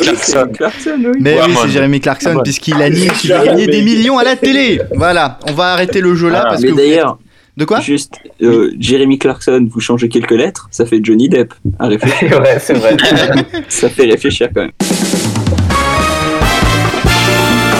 Clarkson. 0.00 0.48
Clarkson, 0.56 0.98
oui. 1.04 1.18
Mais 1.20 1.36
oui, 1.46 1.54
c'est 1.62 1.68
Jérémy 1.68 2.00
Clarkson 2.00 2.40
puisqu'il 2.42 2.80
a 2.80 2.88
nié 2.90 3.08
qu'il 3.18 3.32
a 3.32 3.44
gagné 3.44 3.66
des 3.66 3.82
millions 3.82 4.18
à 4.18 4.24
la 4.24 4.36
télé. 4.36 4.80
Voilà, 4.94 5.38
on 5.48 5.52
va 5.52 5.72
arrêter 5.72 6.00
le 6.00 6.14
jeu 6.14 6.28
là 6.30 6.42
Ah, 6.46 6.48
parce 6.50 6.62
Mais 6.62 6.68
que 6.70 6.76
d'ailleurs, 6.76 7.18
De 7.56 7.64
quoi? 7.64 7.80
juste, 7.80 8.14
euh, 8.42 8.70
Jeremy 8.78 9.18
Clarkson, 9.18 9.66
vous 9.70 9.80
changez 9.80 10.08
quelques 10.08 10.30
lettres, 10.32 10.68
ça 10.70 10.86
fait 10.86 11.00
Johnny 11.02 11.28
Depp. 11.28 11.52
À 11.78 11.86
réfléchir. 11.86 12.28
Vrai, 12.40 12.58
c'est 12.60 12.74
vrai. 12.74 12.96
ça 13.68 13.88
fait 13.88 14.04
réfléchir 14.06 14.48
quand 14.54 14.62
même. 14.62 14.70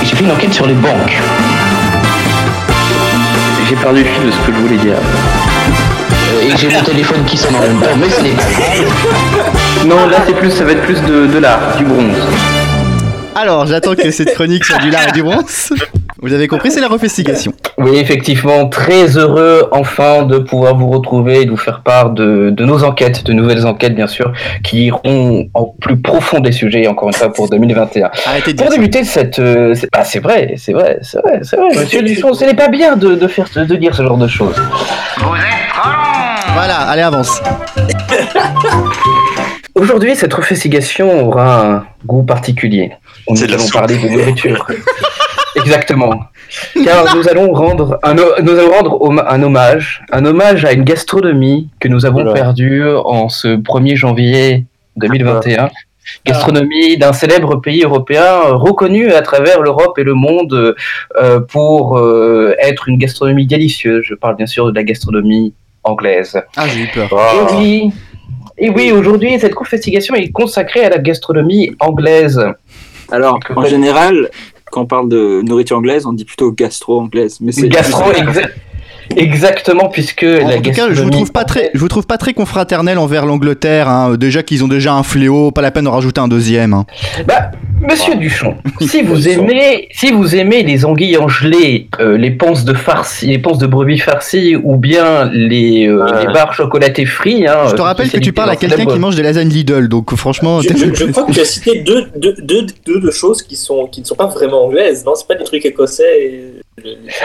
J'ai 0.05 0.16
fait 0.16 0.25
une 0.25 0.31
enquête 0.31 0.53
sur 0.55 0.66
les 0.66 0.75
banques. 0.75 1.19
J'ai 3.69 3.77
perdu 3.77 4.01
le 4.01 4.09
fil 4.09 4.27
de 4.27 4.31
ce 4.33 4.37
que 4.47 4.53
je 4.53 4.59
voulais 4.59 4.77
dire. 4.79 4.97
Et 6.42 6.57
j'ai 6.57 6.68
mon 6.70 6.83
téléphone 6.83 7.24
qui 7.26 7.37
sonne 7.37 7.55
en 7.57 7.61
même 7.61 7.81
temps, 7.81 7.96
mais 7.98 8.09
ce 8.09 8.22
n'est 8.22 8.31
pas. 8.31 9.87
Non, 9.87 10.07
là, 10.09 10.18
c'est 10.26 10.35
plus, 10.35 10.50
ça 10.50 10.64
va 10.64 10.72
être 10.72 10.83
plus 10.83 11.00
de, 11.03 11.26
de 11.26 11.38
l'art, 11.38 11.76
du 11.76 11.85
bronze. 11.85 12.16
Alors, 13.35 13.66
j'attends 13.66 13.94
que 13.94 14.11
cette 14.11 14.35
chronique 14.35 14.64
soit 14.64 14.79
du 14.79 14.90
lard 14.90 15.09
et 15.09 15.12
du 15.12 15.22
bronze. 15.22 15.72
Vous 16.22 16.33
avez 16.35 16.48
compris, 16.48 16.70
c'est 16.70 16.81
la 16.81 16.88
refestigation. 16.88 17.53
Oui, 17.79 17.96
effectivement, 17.96 18.68
très 18.68 19.16
heureux 19.16 19.68
enfin 19.72 20.24
de 20.24 20.37
pouvoir 20.38 20.76
vous 20.76 20.88
retrouver 20.90 21.42
et 21.42 21.44
de 21.46 21.50
vous 21.50 21.57
faire 21.57 21.81
part 21.81 22.11
de, 22.11 22.50
de 22.50 22.64
nos 22.66 22.85
enquêtes, 22.85 23.24
de 23.24 23.33
nouvelles 23.33 23.66
enquêtes 23.66 23.94
bien 23.94 24.07
sûr, 24.09 24.33
qui 24.62 24.87
iront 24.87 25.48
en 25.55 25.64
plus 25.81 25.96
profond 25.96 26.40
des 26.40 26.53
sujets, 26.53 26.87
encore 26.88 27.09
une 27.09 27.14
fois 27.14 27.33
pour 27.33 27.48
2021. 27.48 28.11
Arrêtez 28.26 28.53
de 28.53 28.57
Pour 28.59 28.66
dire 28.66 28.72
ça. 28.72 28.76
débuter 28.76 29.05
cette... 29.05 29.38
euh, 29.38 29.74
c'est 29.74 29.88
ah, 29.92 30.05
c'est 30.05 30.18
vrai, 30.20 30.55
c'est 30.59 30.72
vrai, 30.74 30.98
c'est 31.00 31.20
vrai, 31.22 31.40
c'est 31.42 31.57
vrai, 31.57 31.68
monsieur 31.74 32.03
Duchon, 32.03 32.35
ce 32.35 32.44
n'est 32.44 32.55
pas 32.55 32.68
bien 32.68 32.96
de, 32.96 33.14
de, 33.14 33.26
faire, 33.29 33.46
de 33.55 33.76
dire 33.76 33.94
ce 33.94 34.03
genre 34.03 34.18
de 34.18 34.29
choses. 34.29 34.57
Voilà, 36.52 36.78
allez, 36.88 37.02
avance. 37.02 37.40
Aujourd'hui, 39.74 40.14
cette 40.16 40.34
refestigation 40.34 41.26
aura 41.26 41.66
un 41.66 41.86
goût 42.04 42.22
particulier. 42.22 42.92
On 43.26 43.34
la 43.34 43.54
allons 43.54 43.68
parler 43.68 43.96
de 43.96 44.08
nourriture. 44.08 44.66
Exactement. 45.56 46.24
Car 46.84 47.16
nous 47.16 47.28
allons 47.28 47.52
rendre 47.52 47.98
un, 48.02 48.14
nous 48.14 48.52
allons 48.52 48.70
rendre 48.70 49.24
un 49.26 49.42
hommage, 49.42 50.02
un 50.12 50.24
hommage 50.24 50.64
à 50.64 50.72
une 50.72 50.84
gastronomie 50.84 51.68
que 51.80 51.88
nous 51.88 52.06
avons 52.06 52.32
perdue 52.32 52.84
en 53.04 53.28
ce 53.28 53.48
1er 53.56 53.96
janvier 53.96 54.64
2021. 54.96 55.70
Gastronomie 56.26 56.98
d'un 56.98 57.12
célèbre 57.12 57.56
pays 57.56 57.82
européen 57.82 58.24
euh, 58.24 58.54
reconnu 58.54 59.12
à 59.12 59.22
travers 59.22 59.60
l'Europe 59.60 59.98
et 59.98 60.02
le 60.02 60.14
monde 60.14 60.74
euh, 61.20 61.40
pour 61.40 61.98
euh, 61.98 62.54
être 62.58 62.88
une 62.88 62.98
gastronomie 62.98 63.46
délicieuse. 63.46 64.02
Je 64.04 64.14
parle 64.14 64.36
bien 64.36 64.46
sûr 64.46 64.66
de 64.66 64.74
la 64.74 64.82
gastronomie 64.82 65.54
anglaise. 65.85 66.40
Ah, 66.57 66.69
j'ai 66.69 66.83
eu 66.83 66.88
peur. 66.88 67.11
Et 67.12 67.55
oui, 67.57 67.93
et 68.59 68.71
oui 68.71 68.93
aujourd'hui, 68.93 69.38
cette 69.38 69.55
confestigation 69.55 70.14
est 70.14 70.31
consacrée 70.31 70.85
à 70.85 70.90
la 70.90 70.99
gastronomie 70.99 71.73
anglaise. 71.81 72.40
Alors, 73.11 73.40
en 73.57 73.64
général, 73.64 74.31
quand 74.71 74.83
on 74.83 74.87
parle 74.87 75.09
de 75.09 75.43
nourriture 75.43 75.77
anglaise, 75.79 76.07
on 76.07 76.12
dit 76.12 76.25
plutôt 76.25 76.53
gastro-anglaise. 76.53 77.38
Mais 77.40 77.53
c'est 77.53 77.69
Gastro, 77.69 78.12
exa- 78.12 78.51
exactement, 79.16 79.88
puisque 79.88 80.25
En 80.25 80.49
la 80.49 80.59
tout 80.59 80.70
cas, 80.70 80.88
je 80.92 81.03
vous 81.03 81.11
trouve 81.11 81.33
pas 81.33 81.44
très, 81.44 81.70
je 81.75 81.79
vous 81.81 81.88
trouve 81.88 82.07
pas 82.07 82.18
très 82.18 82.33
confraternel 82.35 82.99
envers 82.99 83.27
l'Angleterre. 83.27 83.88
hein. 83.88 84.14
Déjà 84.16 84.42
qu'ils 84.42 84.64
ont 84.64 84.68
déjà 84.68 84.92
un 84.94 85.03
fléau, 85.03 85.51
pas 85.51 85.62
la 85.62 85.70
peine 85.70 85.85
de 85.85 85.88
rajouter 85.88 86.20
un 86.20 86.29
deuxième. 86.29 86.73
hein. 86.75 86.87
Bah, 87.27 87.51
Monsieur 87.88 88.14
Duchon, 88.16 88.57
si 88.83 89.01
vous 89.03 89.27
aimez, 89.29 89.88
si 89.92 90.11
vous 90.12 90.37
aimez 90.37 90.62
les 90.62 90.85
anguilles 90.85 91.16
en 91.16 91.29
gelée, 91.29 91.88
euh, 91.99 92.18
les 92.18 92.31
panses 92.31 92.64
de 92.66 92.75
farci, 92.75 93.27
les 93.29 93.38
panses 93.38 93.59
de 93.59 93.66
brebis 93.66 93.99
farcies, 93.99 94.55
ou 94.55 94.77
bien 94.77 95.31
les, 95.33 95.87
euh, 95.88 96.05
Ouais. 96.05 96.27
les 96.27 96.33
barres 96.33 96.53
chocolatées 96.53 97.07
frites, 97.07 97.46
hein, 97.49 97.68
Je 97.70 97.75
te 97.77 97.81
rappelle 97.83 98.11
que 98.11 98.18
tu 98.18 98.33
parles 98.33 98.51
à 98.51 98.57
quelqu'un 98.57 98.85
qui 98.85 98.99
mange 98.99 99.16
des 99.16 99.23
lasagnes 99.23 99.49
Lidl, 99.49 99.88
donc 99.88 100.14
franchement. 100.14 100.61
Je, 100.61 100.68
t'es- 100.68 100.77
je- 100.77 100.94
je 100.94 101.05
crois 101.07 101.25
que 101.25 101.33
tu 101.33 101.40
as 101.40 101.44
cité 101.46 101.81
deux, 101.81 102.07
deux, 102.16 102.35
deux, 102.42 102.66
deux, 102.87 103.01
deux 103.01 103.11
choses 103.11 103.42
qui, 103.42 103.57
sont, 103.57 103.87
qui 103.87 104.03
ne 104.03 104.07
sont 104.07 104.14
pas 104.14 104.27
vraiment 104.27 104.64
anglaises. 104.66 105.05
Non, 105.07 105.14
c'est 105.14 105.27
pas 105.27 105.35
des 105.35 105.44
trucs 105.44 105.64
écossais. 105.64 106.05
et- 106.23 106.61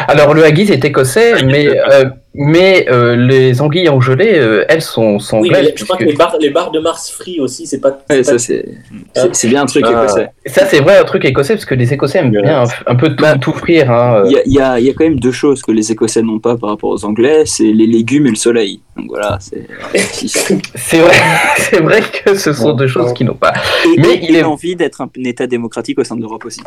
Alors 0.08 0.34
le 0.34 0.44
haggis 0.44 0.72
est 0.72 0.84
écossais, 0.86 1.44
mais 1.44 1.68
euh, 1.68 2.06
mais 2.38 2.86
euh, 2.90 3.16
les 3.16 3.62
anguilles 3.62 3.90
en 3.90 4.02
gelée, 4.02 4.34
euh, 4.36 4.66
elles 4.70 4.82
sont, 4.82 5.20
sont 5.20 5.40
Oui, 5.40 5.50
anglaises. 5.50 5.68
mais 5.70 5.74
je 5.78 5.84
crois 5.86 5.98
que 5.98 6.04
les 6.04 6.14
barres, 6.14 6.36
les 6.40 6.50
barres 6.50 6.72
de 6.72 6.80
Mars 6.80 7.10
free 7.12 7.40
aussi, 7.40 7.66
c'est 7.66 7.80
pas. 7.80 7.98
Ouais, 8.10 8.18
pas- 8.22 8.24
c'est 8.24 8.38
c'est- 8.40 8.66
c'est 9.34 9.48
bien 9.48 9.62
un 9.64 9.66
truc 9.66 9.86
Ah. 9.88 9.92
écossais. 10.04 10.30
Ça, 10.48 10.66
c'est 10.66 10.80
vrai, 10.80 10.98
un 10.98 11.04
truc 11.06 11.24
écossais, 11.26 11.54
parce 11.54 11.66
que 11.66 11.76
les 11.76 11.94
Écossais 11.94 12.20
aiment 12.20 12.32
bien 12.32 12.64
un, 12.64 12.66
un 12.88 12.96
peu 12.96 13.10
tout, 13.10 13.22
Bah, 13.24 13.38
tout 13.38 13.54
frire. 13.54 13.90
Hein. 13.92 14.24
Il 14.26 14.32
y 14.34 14.38
a, 14.38 14.42
il 14.46 14.54
y, 14.54 14.60
a, 14.60 14.80
y 14.80 14.90
a 14.90 14.94
quand 14.94 15.04
même 15.06 15.20
deux 15.20 15.32
choses 15.32 15.62
que 15.62 15.72
les 15.72 15.92
Écossais 15.92 16.22
n'ont 16.22 16.40
pas 16.40 16.56
par 16.58 16.72
rapport 16.72 16.90
aux 16.92 17.06
Anglais, 17.06 17.44
c'est 17.46 17.64
les 17.64 17.88
légumes 17.88 18.28
et 18.28 18.32
le 18.32 18.36
soleil. 18.36 18.82
Donc 18.98 19.08
voilà, 19.10 19.38
c'est 19.42 19.66
C'est 20.76 21.00
vrai, 21.00 21.14
c'est 21.58 21.82
vrai 21.82 22.02
que 22.24 22.36
ce 22.36 22.54
sont 22.54 22.74
deux 22.74 22.88
choses 22.88 23.14
qu'ils 23.14 23.28
n'ont 23.28 23.34
pas. 23.34 23.54
et, 23.86 24.00
Mais 24.00 24.14
et- 24.16 24.26
il 24.30 24.36
et 24.36 24.40
est- 24.40 24.42
l'envie 24.42 24.76
d'être 24.76 25.02
un, 25.02 25.06
un 25.18 25.24
État 25.24 25.48
démocratique 25.48 26.00
au 26.00 26.04
sein 26.04 26.16
de 26.16 26.22
l'Europe 26.22 26.46
aussi. 26.46 26.62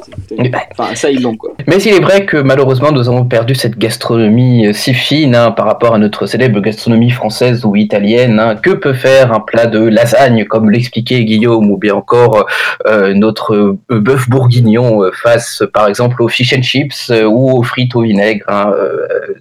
Enfin, 0.72 0.94
ça 0.94 1.10
ils 1.10 1.20
l'ont 1.22 1.36
quoi. 1.36 1.52
Mais 1.66 1.76
il 1.76 1.88
est 1.94 2.00
vrai 2.00 2.24
que 2.26 2.36
malheureusement 2.36 2.92
nous 2.92 3.08
avons 3.08 3.24
perdu 3.24 3.54
cette 3.54 3.78
gastronomie 3.78 4.66
euh, 4.66 4.72
si 4.72 4.92
fine 4.94 5.34
hein, 5.34 5.50
par 5.58 5.66
rapport 5.66 5.92
à 5.92 5.98
notre 5.98 6.26
célèbre 6.26 6.60
gastronomie 6.60 7.10
française 7.10 7.64
ou 7.64 7.74
italienne. 7.74 8.38
hein. 8.38 8.54
Que 8.54 8.70
peut 8.70 8.92
faire 8.92 9.32
un 9.32 9.40
plat 9.40 9.66
de 9.66 9.80
lasagne, 9.80 10.44
comme 10.44 10.70
l'expliquait 10.70 11.24
Guillaume, 11.24 11.68
ou 11.72 11.76
bien 11.76 11.96
encore 11.96 12.46
euh, 12.86 13.12
notre 13.12 13.56
euh, 13.56 13.76
bœuf 13.90 14.28
bourguignon 14.30 15.02
euh, 15.02 15.10
face 15.10 15.64
par 15.74 15.88
exemple 15.88 16.22
aux 16.22 16.28
fish 16.28 16.54
and 16.56 16.62
chips 16.62 17.10
ou 17.10 17.58
aux 17.58 17.64
frites 17.64 17.96
au 17.96 18.02
vinaigre, 18.02 18.44
hein, 18.46 18.72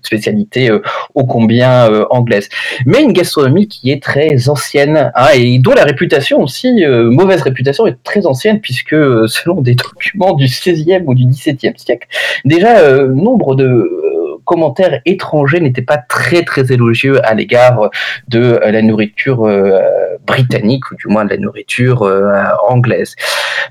spécialité 0.01 0.71
ô 1.13 1.25
combien 1.25 1.88
anglaise. 2.10 2.49
Mais 2.88 3.03
une 3.03 3.13
gastronomie 3.13 3.67
qui 3.67 3.91
est 3.91 4.01
très 4.01 4.49
ancienne 4.49 5.12
hein, 5.13 5.27
et 5.36 5.60
dont 5.60 5.75
la 5.75 5.84
réputation 5.84 6.41
aussi, 6.41 6.84
mauvaise 6.88 7.43
réputation, 7.43 7.86
est 7.86 8.01
très 8.03 8.25
ancienne 8.25 8.60
puisque 8.60 8.95
selon 9.27 9.62
des 9.62 9.75
documents 9.75 10.34
du 10.34 10.45
16e 10.45 11.03
ou 11.06 11.13
du 11.13 11.25
17e 11.25 11.77
siècle, 11.77 12.08
déjà 12.43 13.03
nombre 13.03 13.53
de 13.53 14.16
commentaires 14.48 15.02
étrangers 15.06 15.60
n'étaient 15.60 15.82
pas 15.84 15.98
très 15.98 16.42
très 16.44 16.72
élogieux 16.72 17.24
à 17.24 17.36
l'égard 17.36 17.92
de 18.30 18.40
euh, 18.40 18.72
la 18.72 18.82
nourriture 18.82 19.46
euh, 19.46 19.80
britannique 20.26 20.90
ou 20.90 20.96
du 20.96 21.08
moins 21.10 21.26
de 21.26 21.32
la 21.32 21.38
nourriture 21.38 22.02
euh, 22.04 22.32
anglaise. 22.68 23.16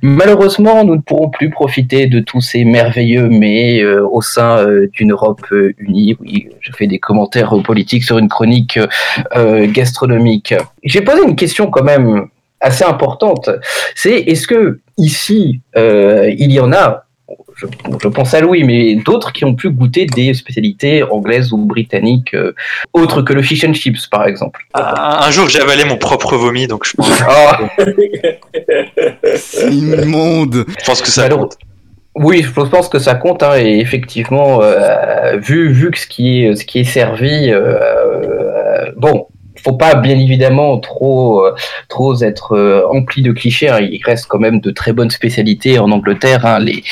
Malheureusement, 0.03 0.85
nous 0.85 0.97
ne 0.97 1.01
pourrons 1.01 1.31
plus 1.31 1.51
profiter 1.51 2.07
de 2.07 2.21
tous 2.21 2.43
ces 2.43 2.65
merveilleux 2.65 3.29
euh, 3.33 4.07
au 4.09 4.21
sein 4.23 4.65
d'une 4.93 5.13
Europe 5.13 5.47
unie. 5.79 6.17
Oui, 6.21 6.49
je 6.61 6.71
fais 6.73 6.87
des 6.87 6.99
commentaires 6.99 7.55
politiques 7.65 8.05
sur 8.05 8.19
une 8.19 8.29
chronique 8.29 8.79
gastronomique. 9.79 10.55
J'ai 10.85 11.01
posé 11.01 11.23
une 11.27 11.37
question 11.37 11.71
quand 11.71 11.85
même 11.85 12.27
assez 12.61 12.85
importante. 12.85 13.49
C'est 13.95 14.19
est-ce 14.31 14.47
que 14.47 14.81
ici 14.99 15.61
il 15.75 16.53
y 16.53 16.61
en 16.61 16.73
a 16.73 17.06
je, 17.57 17.67
je 18.03 18.09
pense 18.09 18.35
à 18.35 18.41
Louis, 18.41 18.65
mais 18.65 18.97
d'autres 18.97 19.33
qui 19.33 19.45
ont 19.45 19.55
pu 19.55 19.71
goûter 19.71 20.07
des 20.07 20.35
spécialités 20.35 21.03
anglaises 21.03 21.53
ou 21.53 21.59
britanniques, 21.59 22.35
euh, 22.35 22.53
autres 22.93 23.23
que 23.23 23.33
le 23.33 23.43
fish 23.43 23.65
and 23.65 23.73
chips, 23.75 24.07
par 24.09 24.27
exemple. 24.27 24.61
Un, 24.75 24.83
un 25.27 25.31
jour, 25.31 25.49
j'ai 25.49 25.61
avalé 25.61 25.85
mon 25.85 25.97
propre 25.97 26.37
vomi, 26.37 26.67
donc 26.67 26.85
je 26.87 26.93
pense, 26.97 27.11
Ah, 27.29 27.59
C'est 29.37 29.71
immonde. 29.73 30.65
je 30.79 30.85
pense 30.85 31.01
que 31.03 31.09
ça 31.09 31.25
Alors, 31.25 31.41
compte. 31.41 31.57
oui, 32.15 32.43
je 32.43 32.51
pense 32.51 32.89
que 32.89 32.99
ça 32.99 33.15
compte, 33.15 33.43
hein, 33.43 33.57
et 33.59 33.79
effectivement, 33.81 34.61
euh, 34.63 35.37
vu, 35.39 35.73
vu 35.73 35.91
que 35.91 35.99
ce 35.99 36.07
qui 36.07 36.43
est, 36.45 36.55
ce 36.57 36.65
qui 36.65 36.81
est 36.81 36.85
servi, 36.85 37.51
euh, 37.51 37.61
euh, 37.61 38.93
bon, 38.97 39.27
faut 39.67 39.77
pas 39.77 39.95
bien 39.97 40.19
évidemment 40.19 40.79
trop, 40.79 41.45
euh, 41.45 41.55
trop 41.89 42.23
être 42.23 42.53
euh, 42.57 42.87
empli 42.91 43.21
de 43.23 43.33
clichés. 43.33 43.69
hein. 43.69 43.81
Il 43.81 44.01
reste 44.05 44.27
quand 44.29 44.39
même 44.39 44.61
de 44.61 44.71
très 44.71 44.93
bonnes 44.93 45.11
spécialités 45.11 45.79
en 45.79 45.91
Angleterre, 45.91 46.47
hein, 46.47 46.59
les, 46.61 46.83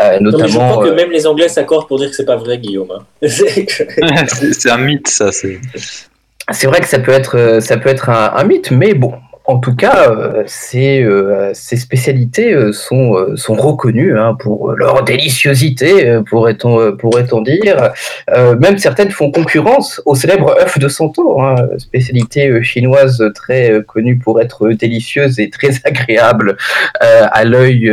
euh, 0.00 0.18
Non, 0.20 0.30
mais 0.38 0.48
je 0.48 0.54
notamment. 0.54 0.70
crois 0.72 0.84
que 0.88 0.90
même 0.94 1.10
les 1.10 1.26
Anglais 1.26 1.48
s'accordent 1.48 1.88
pour 1.88 1.98
dire 1.98 2.08
que 2.10 2.14
c'est 2.16 2.24
pas 2.24 2.36
vrai, 2.36 2.58
Guillaume. 2.58 2.92
hein. 2.92 3.04
C'est 4.52 4.70
un 4.70 4.78
mythe, 4.78 5.08
ça. 5.08 5.30
C'est 5.32 6.66
vrai 6.66 6.80
que 6.80 6.88
ça 6.88 6.98
peut 6.98 7.12
être, 7.12 7.58
ça 7.60 7.76
peut 7.76 7.88
être 7.90 8.08
un, 8.10 8.32
un 8.36 8.44
mythe, 8.44 8.70
mais 8.70 8.94
bon, 8.94 9.12
en 9.50 9.58
tout 9.58 9.74
cas, 9.74 10.10
euh, 10.10 10.44
ces, 10.46 11.02
euh, 11.02 11.50
ces 11.54 11.76
spécialités 11.76 12.52
euh, 12.52 12.72
sont, 12.72 13.16
euh, 13.16 13.36
sont 13.36 13.54
reconnues 13.54 14.16
hein, 14.16 14.36
pour 14.38 14.72
leur 14.72 15.02
déliciosité, 15.02 16.20
pourrait-on 16.28 17.40
dire. 17.42 17.92
Euh, 18.30 18.56
même 18.56 18.78
certaines 18.78 19.10
font 19.10 19.30
concurrence 19.30 20.00
au 20.06 20.14
célèbre 20.14 20.54
œuf 20.60 20.78
de 20.78 20.88
Santo, 20.88 21.40
hein, 21.40 21.56
spécialité 21.78 22.62
chinoise 22.62 23.22
très 23.34 23.82
connue 23.86 24.16
pour 24.16 24.40
être 24.40 24.68
délicieuse 24.68 25.40
et 25.40 25.50
très 25.50 25.70
agréable 25.84 26.56
euh, 27.02 27.26
à 27.30 27.44
l'œil 27.44 27.92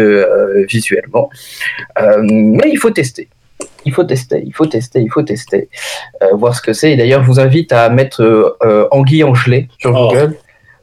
visuellement. 0.70 1.30
Euh, 2.00 2.22
mais 2.22 2.70
il 2.72 2.78
faut 2.78 2.91
tester. 2.91 3.30
Il 3.86 3.93
faut 3.93 4.04
tester, 4.04 4.43
il 4.46 4.54
faut 4.54 4.65
tester, 4.65 5.00
il 5.00 5.10
faut 5.10 5.24
tester, 5.24 5.70
euh, 6.22 6.36
voir 6.36 6.54
ce 6.54 6.62
que 6.62 6.74
c'est. 6.74 6.91
Et 6.91 6.98
d'ailleurs, 6.98 7.24
je 7.24 7.28
vous 7.28 7.39
invite 7.39 7.72
à 7.72 7.89
mettre 7.89 8.22
euh, 8.22 8.58
euh, 8.63 8.88
Anguille 8.91 9.24
en 9.24 9.34
gelée 9.34 9.70
sur 9.80 9.96
Oh. 9.96 10.13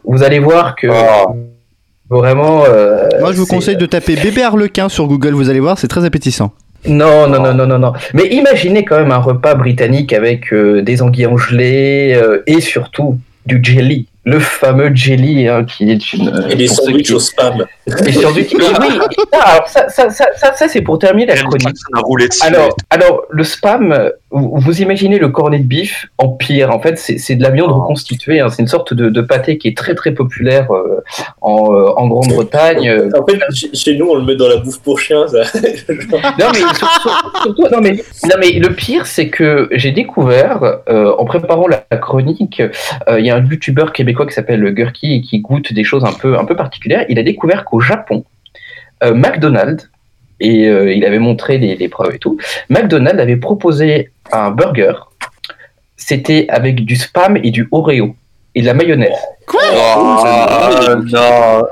Vous 0.05 0.23
allez 0.23 0.39
voir 0.39 0.77
que 0.77 0.87
Oh. 0.91 1.37
vraiment. 2.11 2.65
euh, 2.69 3.09
Moi, 3.21 3.33
je 3.33 3.39
vous 3.39 3.47
conseille 3.47 3.77
de 3.77 3.87
taper 3.87 4.17
bébé 4.17 4.43
harlequin 4.43 4.89
sur 4.89 5.07
Google, 5.07 5.33
vous 5.35 5.49
allez 5.51 5.61
voir, 5.61 5.79
c'est 5.79 5.89
très 5.89 6.05
appétissant. 6.05 6.53
Non, 6.87 7.27
non, 7.27 7.43
non, 7.43 7.55
non, 7.55 7.67
non, 7.67 7.79
non. 7.79 7.93
Mais 8.13 8.27
imaginez 8.27 8.85
quand 8.85 8.99
même 8.99 9.11
un 9.11 9.17
repas 9.19 9.55
britannique 9.55 10.13
avec 10.13 10.53
euh, 10.53 10.83
des 10.83 11.01
anguilles 11.01 11.27
en 11.27 11.39
gelée 11.39 12.13
euh, 12.15 12.43
et 12.47 12.61
surtout 12.61 13.19
du 13.47 13.59
jelly. 13.63 14.07
Le 14.27 14.39
fameux 14.39 14.95
jelly 14.95 15.49
hein, 15.49 15.65
qui 15.65 15.91
est 15.91 16.13
une. 16.15 16.29
euh, 16.29 16.49
Et 16.49 16.67
ceux 16.67 16.83
sandwichs 16.85 17.07
qui- 17.09 17.13
au 17.15 17.19
spam. 17.19 17.67
Qui- 17.87 17.93
et 18.21 18.27
oui, 18.27 18.49
ça, 19.33 19.41
alors 19.43 19.69
ça, 19.69 19.89
ça, 19.91 20.09
ça, 20.11 20.27
ça, 20.37 20.55
ça, 20.55 20.69
c'est 20.69 20.81
pour 20.81 20.99
terminer 20.99 21.27
la 21.27 21.35
chronique. 21.43 21.77
Alors, 22.47 22.77
alors, 22.89 23.23
le 23.31 23.45
spam, 23.45 24.11
vous, 24.31 24.53
vous 24.57 24.81
imaginez 24.81 25.19
le 25.19 25.29
cornet 25.29 25.59
de 25.59 25.65
bif 25.65 26.07
en 26.17 26.29
pire. 26.29 26.71
En 26.71 26.81
fait, 26.81 26.99
c'est 26.99 27.19
c'est 27.19 27.35
de 27.37 27.43
la 27.43 27.51
viande 27.51 27.71
reconstituée. 27.73 28.41
hein. 28.41 28.49
C'est 28.49 28.63
une 28.63 28.69
sorte 28.69 28.95
de, 28.95 29.11
de 29.11 29.21
pâté 29.21 29.59
qui 29.59 29.69
est 29.69 29.77
très 29.77 29.95
très 29.95 30.13
populaire 30.13 30.73
euh, 30.73 31.03
en, 31.43 31.75
euh, 31.75 31.89
en 31.97 32.09
Grande-Bretagne. 32.09 33.11
En 33.19 33.27
fait, 33.27 33.39
chez- 33.75 33.97
nous, 33.97 34.07
on 34.07 34.15
le 34.17 34.23
met 34.25 34.37
dans 34.37 34.49
la 34.49 34.57
bouffe 34.57 34.81
pour 34.81 34.99
chien, 35.01 35.29
ça. 35.29 35.43
Non 36.39 36.47
mais, 36.53 36.59
sur- 36.59 36.91
sur- 37.03 37.33
surtout, 37.43 37.67
non, 37.71 37.81
mais, 37.83 37.93
non, 38.25 38.37
mais 38.39 38.53
le 38.53 38.71
pire, 38.71 39.07
c'est 39.07 39.29
que 39.29 39.69
j'ai 39.73 39.93
découvert, 39.93 40.63
euh, 40.89 41.13
en 41.19 41.25
préparant 41.27 41.69
la, 41.69 41.85
la 41.91 41.99
chronique, 41.99 42.61
euh, 43.09 43.21
il 43.21 43.27
y 43.27 43.31
a 43.31 43.37
un 43.37 43.45
youtubeur 43.45 43.93
québécois 43.93 44.14
qui 44.15 44.33
s'appelle 44.35 44.63
Gurky 44.73 45.15
et 45.15 45.21
qui 45.21 45.41
goûte 45.41 45.73
des 45.73 45.85
choses 45.85 46.05
un 46.05 46.13
peu, 46.13 46.39
un 46.39 46.45
peu 46.45 46.57
particulières. 46.57 47.05
Il 47.09 47.19
a 47.19 47.23
découvert 47.23 47.65
qu'au 47.65 47.81
Japon, 47.81 48.25
euh, 49.03 49.15
McDonald's, 49.15 49.91
et 50.41 50.69
euh, 50.69 50.93
il 50.93 51.05
avait 51.05 51.19
montré 51.19 51.59
les, 51.59 51.75
les 51.77 51.89
preuves 51.89 52.15
et 52.15 52.19
tout, 52.19 52.39
McDonald's 52.69 53.21
avait 53.21 53.37
proposé 53.37 54.11
un 54.33 54.51
burger, 54.51 54.95
c'était 55.97 56.47
avec 56.49 56.85
du 56.85 56.97
spam 56.97 57.37
et 57.43 57.51
du 57.51 57.69
Oreo 57.71 58.17
et 58.55 58.61
de 58.63 58.67
la 58.67 58.75
mayonnaise. 58.75 59.11
Oh, 59.53 59.57
non. 61.11 61.63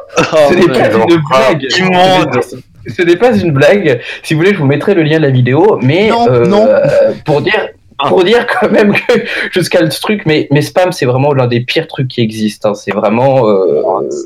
Ce 0.48 0.54
n'est 0.54 0.66
pas 0.68 0.90
une 0.90 1.20
blague. 1.28 1.66
Immonde. 1.78 2.40
Ce 2.88 3.02
n'est 3.02 3.16
pas 3.16 3.36
une 3.36 3.52
blague. 3.52 4.00
Si 4.22 4.34
vous 4.34 4.40
voulez, 4.40 4.52
je 4.52 4.58
vous 4.58 4.66
mettrai 4.66 4.94
le 4.94 5.02
lien 5.02 5.18
de 5.18 5.22
la 5.22 5.30
vidéo. 5.30 5.78
Mais 5.82 6.08
Non, 6.08 6.28
euh, 6.28 6.44
non. 6.46 6.66
euh, 6.66 7.12
pour 7.24 7.40
dire, 7.40 7.68
pour 8.08 8.24
dire 8.24 8.46
quand 8.46 8.70
même 8.70 8.92
que 8.94 9.12
jusqu'à 9.52 9.88
ce 9.90 10.00
truc, 10.00 10.22
mais, 10.26 10.48
mais 10.50 10.62
spam, 10.62 10.92
c'est 10.92 11.06
vraiment 11.06 11.32
l'un 11.32 11.46
des 11.46 11.60
pires 11.60 11.86
trucs 11.86 12.08
qui 12.08 12.20
existent. 12.20 12.70
hein. 12.70 12.74
C'est 12.74 12.92
vraiment. 12.92 13.48
euh, 13.48 13.82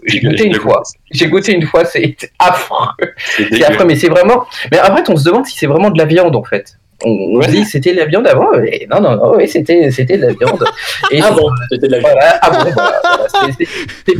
j'ai 0.07 0.21
goûté 0.21 0.45
une 0.47 0.55
fois. 0.55 0.83
J'ai 1.13 1.29
goûté 1.29 1.53
une 1.53 1.63
fois. 1.67 1.85
C'est 1.85 2.17
affreux. 2.39 2.89
C'est 3.37 3.65
affreux, 3.65 3.85
mais 3.87 3.97
c'est 3.97 4.09
vraiment. 4.09 4.45
Mais 4.71 4.79
après, 4.79 5.03
on 5.09 5.17
se 5.17 5.25
demande 5.25 5.47
si 5.47 5.57
c'est 5.57 5.67
vraiment 5.67 5.91
de 5.91 5.99
la 5.99 6.05
viande 6.05 6.35
en 6.37 6.43
fait. 6.45 6.75
On, 7.05 7.11
on 7.11 7.37
Ouais. 7.41 7.47
dit 7.49 7.65
c'était 7.67 7.93
de 7.93 7.99
la 7.99 8.07
viande 8.07 8.27
avant. 8.27 8.53
Et 8.55 8.87
non, 8.91 9.01
non, 9.03 9.17
non. 9.17 9.37
Oui, 9.37 9.47
c'était, 9.49 9.91
c'était 9.91 10.17
de 10.17 10.23
la 10.29 10.33
viande. 10.33 10.65
Et 11.11 11.21
Ah 11.23 11.31
bon, 11.31 11.49
c'était 11.71 11.89
de 11.89 11.93
la 11.93 11.99
viande. 11.99 12.13
voilà, 12.13 12.39
ah 12.41 12.51
bon, 12.51 12.71
voilà, 12.73 13.01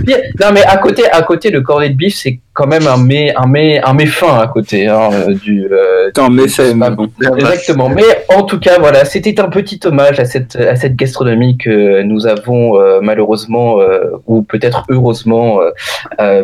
pire. 0.05 0.19
Non, 0.41 0.53
mais 0.53 0.63
à 0.63 0.77
côté, 0.77 1.11
à 1.11 1.23
côté, 1.23 1.49
le 1.51 1.63
cornet 1.63 1.89
de 1.91 1.95
bif, 1.95 2.15
c'est 2.17 2.39
quand 2.57 2.67
même 2.67 2.87
un 2.87 2.97
mets, 2.97 3.33
un 3.37 3.47
mets, 3.47 3.81
un 3.83 3.93
mets 3.93 4.07
fin 4.07 4.39
à 4.41 4.47
côté 4.49 4.87
hein, 4.89 5.11
euh, 5.13 5.35
du. 5.35 5.69
euh, 5.71 6.09
Attends, 6.09 6.31
mais 6.31 6.49
bon. 6.91 7.09
Exactement. 7.37 7.89
Mais 7.91 8.03
en 8.35 8.43
tout 8.45 8.59
cas, 8.59 8.79
voilà, 8.81 9.05
c'était 9.05 9.39
un 9.41 9.49
petit 9.49 9.79
hommage 9.85 10.19
à 10.21 10.25
cette, 10.25 10.57
à 10.57 10.75
cette 10.75 10.97
gastronomie 10.97 11.59
que 11.59 12.03
nous 12.03 12.27
avons 12.27 12.81
euh, 12.81 13.01
malheureusement 13.03 13.81
euh, 13.81 14.13
ou 14.27 14.43
peut-être 14.43 14.85
heureusement 14.89 15.61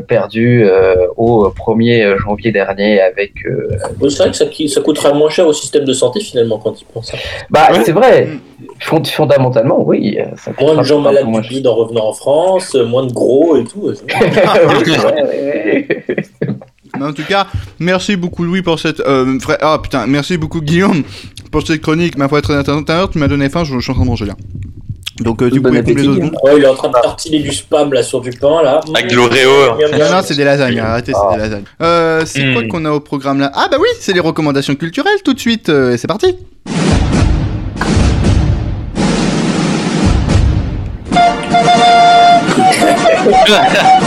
perdu 0.07 0.65
euh, 0.65 0.95
au 1.17 1.49
1er 1.49 2.17
janvier 2.19 2.53
dernier 2.53 3.01
avec. 3.01 3.33
euh, 3.47 3.69
C'est 4.09 4.19
vrai 4.19 4.31
que 4.31 4.37
ça, 4.37 4.47
qui- 4.47 4.69
ça 4.69 4.81
coûtera 4.83 5.13
moins 5.15 5.31
cher 5.31 5.47
au 5.47 5.53
système 5.53 5.85
de 5.85 5.93
santé 5.93 6.21
finalement 6.21 6.59
quand 6.59 6.81
ils 6.81 6.85
pensent 6.85 7.11
ça. 7.11 7.17
Bah, 7.51 7.69
Ouais. 7.73 7.79
c'est 7.85 7.93
vrai. 7.93 8.29
Fond- 8.81 9.03
Fondamentalement, 9.05 9.83
oui. 9.85 10.19
Ça 10.37 10.53
Moins 10.61 10.77
de 10.77 10.83
gens 10.83 11.01
un 11.01 11.11
peu 11.13 11.25
malades 11.25 11.67
en 11.67 11.75
revenant 11.75 12.07
en 12.09 12.13
France, 12.13 12.75
moins 12.75 13.07
de 13.07 13.13
gros 13.13 13.57
et 13.57 13.65
tout. 13.65 13.91
Oui, 14.13 14.83
oui. 14.87 15.87
Mais 15.89 16.02
en 17.01 17.13
tout 17.13 17.25
cas, 17.25 17.47
merci 17.79 18.17
beaucoup 18.17 18.45
Louis 18.45 18.63
pour 18.63 18.79
cette... 18.79 19.01
Euh, 19.01 19.39
fra- 19.41 19.59
Ah 19.61 19.79
putain, 19.83 20.07
merci 20.07 20.37
beaucoup 20.37 20.61
Guillaume 20.61 21.03
pour 21.51 21.67
cette 21.67 21.81
chronique, 21.83 22.17
ma 22.17 22.29
foi 22.29 22.41
très 22.43 22.55
intéressante, 22.55 23.11
tu 23.13 23.19
m'as 23.19 23.29
donné 23.29 23.49
faim, 23.49 23.65
je, 23.65 23.75
je 23.75 23.81
suis 23.81 23.91
en 23.91 23.95
train 23.95 24.05
de 24.05 24.09
manger 24.09 24.25
là. 24.27 24.35
Donc 25.21 25.43
euh, 25.43 25.51
vous 25.53 25.61
Bon 25.61 25.69
couper 25.71 25.95
les 25.95 26.09
hein. 26.09 26.15
secondes. 26.15 26.35
Ouais, 26.43 26.53
il 26.57 26.65
est 26.65 26.69
en 26.69 26.75
train 26.75 26.89
de 26.89 26.95
tartiner 26.95 27.41
du 27.41 27.53
spam 27.53 27.93
là 27.93 28.03
sur 28.03 28.21
du 28.23 28.31
pain 28.31 28.63
là. 28.63 28.81
Avec 28.95 29.11
de 29.11 29.17
l'Oreo. 29.17 29.77
Non, 29.93 29.99
non, 30.11 30.21
c'est 30.25 30.35
des 30.35 30.45
lasagnes, 30.45 30.79
arrêtez, 30.81 31.13
c'est 31.13 31.37
des 31.37 31.43
lasagnes. 31.43 31.65
Euh, 31.83 32.23
c'est 32.25 32.43
Hmm. 32.45 32.55
quoi 32.55 32.63
qu'on 32.65 32.85
a 32.87 32.91
au 32.91 33.01
programme 33.01 33.39
là? 33.39 33.53
Ah 33.55 33.69
bah 33.71 33.77
oui, 33.79 33.89
c'est 34.01 34.15
les 34.15 34.21
recommandations 34.21 34.75
culturelles 34.75 35.23
tout 35.25 35.35
de 35.35 35.39
suite, 35.41 35.69
euh, 35.69 35.93
et 35.93 35.99
c'est 35.99 36.09
parti 36.09 36.35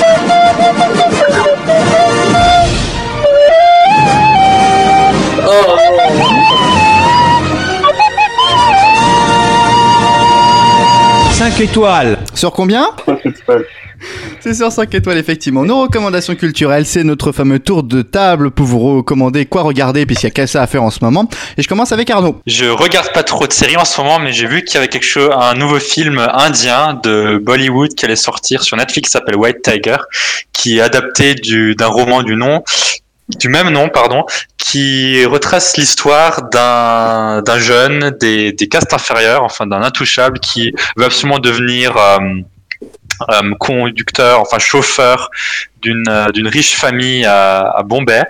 5 11.56 11.62
étoiles. 11.62 12.18
Sur 12.34 12.52
combien 12.52 12.90
C'est 14.42 14.54
sur 14.54 14.70
5 14.70 14.94
étoiles, 14.94 15.18
effectivement. 15.18 15.64
Nos 15.64 15.84
recommandations 15.84 16.36
culturelles, 16.36 16.86
c'est 16.86 17.06
notre 17.06 17.32
fameux 17.32 17.60
tour 17.60 17.84
de 17.84 18.02
table 18.02 18.52
pour 18.52 18.66
vous 18.66 18.98
recommander 18.98 19.46
quoi 19.46 19.62
regarder, 19.62 20.06
puisqu'il 20.06 20.26
y 20.26 20.28
a 20.28 20.32
qu'à 20.32 20.48
ça 20.48 20.62
à 20.62 20.68
faire 20.68 20.84
en 20.84 20.90
ce 20.90 21.00
moment. 21.02 21.30
Et 21.58 21.62
je 21.62 21.70
commence 21.70 21.94
avec 21.94 22.10
Arnaud. 22.10 22.42
Je 22.46 22.66
regarde 22.66 23.14
pas 23.14 23.24
trop 23.24 23.48
de 23.48 23.54
séries 23.54 23.78
en 23.78 23.86
ce 23.86 24.02
moment, 24.02 24.20
mais 24.20 24.34
j'ai 24.34 24.48
vu 24.48 24.66
qu'il 24.66 24.76
y 24.76 24.78
avait 24.80 24.90
quelque 24.90 25.06
chose, 25.06 25.30
un 25.34 25.54
nouveau 25.54 25.80
film 25.80 26.20
indien 26.34 27.00
de 27.02 27.38
Bollywood 27.42 27.94
qui 27.96 28.04
allait 28.04 28.18
sortir 28.18 28.62
sur 28.62 28.76
Netflix, 28.76 29.08
qui 29.08 29.12
s'appelle 29.14 29.38
White 29.38 29.62
Tiger, 29.62 29.98
qui 30.52 30.80
est 30.80 30.82
adapté 30.82 31.36
du, 31.36 31.74
d'un 31.76 31.88
roman 31.88 32.22
du 32.22 32.36
nom, 32.36 32.64
du 33.30 33.50
même 33.50 33.70
nom, 33.70 33.90
pardon, 33.90 34.26
qui 34.58 35.26
retrace 35.26 35.78
l'histoire 35.78 36.44
d'un, 36.50 37.42
jeune 37.60 38.16
des, 38.20 38.52
des 38.52 38.68
castes 38.68 38.94
inférieures, 38.94 39.44
enfin 39.44 39.66
d'un 39.66 39.82
intouchable 39.82 40.40
qui 40.40 40.74
veut 40.96 41.06
absolument 41.06 41.40
devenir 41.40 41.98
euh, 41.98 42.20
euh, 43.30 43.56
conducteur, 43.60 44.42
enfin 44.42 44.60
chauffeur 44.60 45.30
d'une 45.82 46.04
euh, 46.10 46.28
riche 46.36 46.76
famille 46.76 47.26
à, 47.26 47.62
à 47.62 47.84
Bombay. 47.84 48.24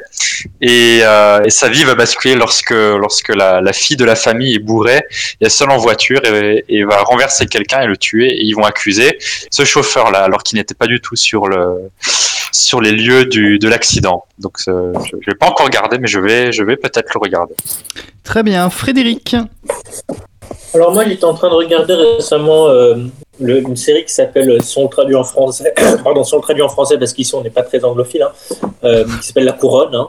Et, 0.62 1.00
euh, 1.02 1.42
et 1.44 1.50
sa 1.50 1.70
vie 1.70 1.84
va 1.84 1.96
basculer 1.96 2.36
lorsque 2.36 2.70
lorsque 2.70 3.30
la, 3.30 3.62
la 3.62 3.74
fille 3.74 3.98
de 3.98 4.06
la 4.06 4.16
famille 4.16 4.56
est 4.56 4.60
bourrée 4.60 5.02
et 5.42 5.46
est 5.46 5.50
seule 5.50 5.72
en 5.72 5.78
voiture 5.78 6.24
et, 6.26 6.64
et 6.70 6.84
va 6.84 6.98
renverser 7.02 7.48
quelqu'un 7.48 7.82
et 7.82 7.88
le 7.88 7.98
tuer 7.98 8.28
et 8.28 8.44
ils 8.44 8.54
vont 8.54 8.66
accuser 8.66 9.18
ce 9.50 9.66
chauffeur 9.66 10.12
là 10.12 10.20
alors 10.20 10.44
qu'il 10.44 10.58
n'était 10.58 10.76
pas 10.76 10.88
du 10.88 11.02
tout 11.02 11.16
sur 11.16 11.48
le 11.48 11.90
sur 12.56 12.80
les 12.82 12.92
lieux 12.92 13.26
du, 13.26 13.60
de 13.60 13.68
l'accident 13.68 14.24
donc 14.40 14.58
euh, 14.68 14.94
je, 15.06 15.18
je 15.22 15.32
vais 15.32 15.38
pas 15.38 15.48
encore 15.48 15.66
regarder 15.68 15.98
mais 15.98 16.08
je 16.08 16.20
vais 16.20 16.52
je 16.52 16.64
vais 16.64 16.78
peut-être 16.78 17.14
le 17.14 17.20
regarder 17.20 17.54
Très 18.24 18.42
bien, 18.42 18.70
Frédéric. 18.72 19.36
Alors 20.74 20.92
moi, 20.92 21.06
j'étais 21.08 21.26
en 21.26 21.36
train 21.36 21.50
de 21.50 21.54
regarder 21.54 21.94
récemment 21.94 22.68
euh, 22.70 22.96
le- 23.40 23.60
une 23.62 23.76
série 23.76 24.04
qui 24.04 24.14
s'appelle 24.14 24.62
Son 24.64 24.88
traduit 24.88 25.16
en 25.16 25.24
français. 25.24 25.74
Pardon, 26.04 26.24
Son 26.24 26.40
traduit 26.42 26.64
en 26.64 26.70
français 26.70 26.98
parce 26.98 27.14
qu'ici 27.14 27.36
on 27.36 27.44
n'est 27.44 27.52
pas 27.52 27.62
très 27.62 27.84
anglophile. 27.86 28.24
Hein, 28.24 28.32
euh, 28.84 29.06
qui 29.22 29.28
s'appelle 29.28 29.46
La 29.46 29.52
Couronne. 29.54 29.94
hein. 29.94 30.08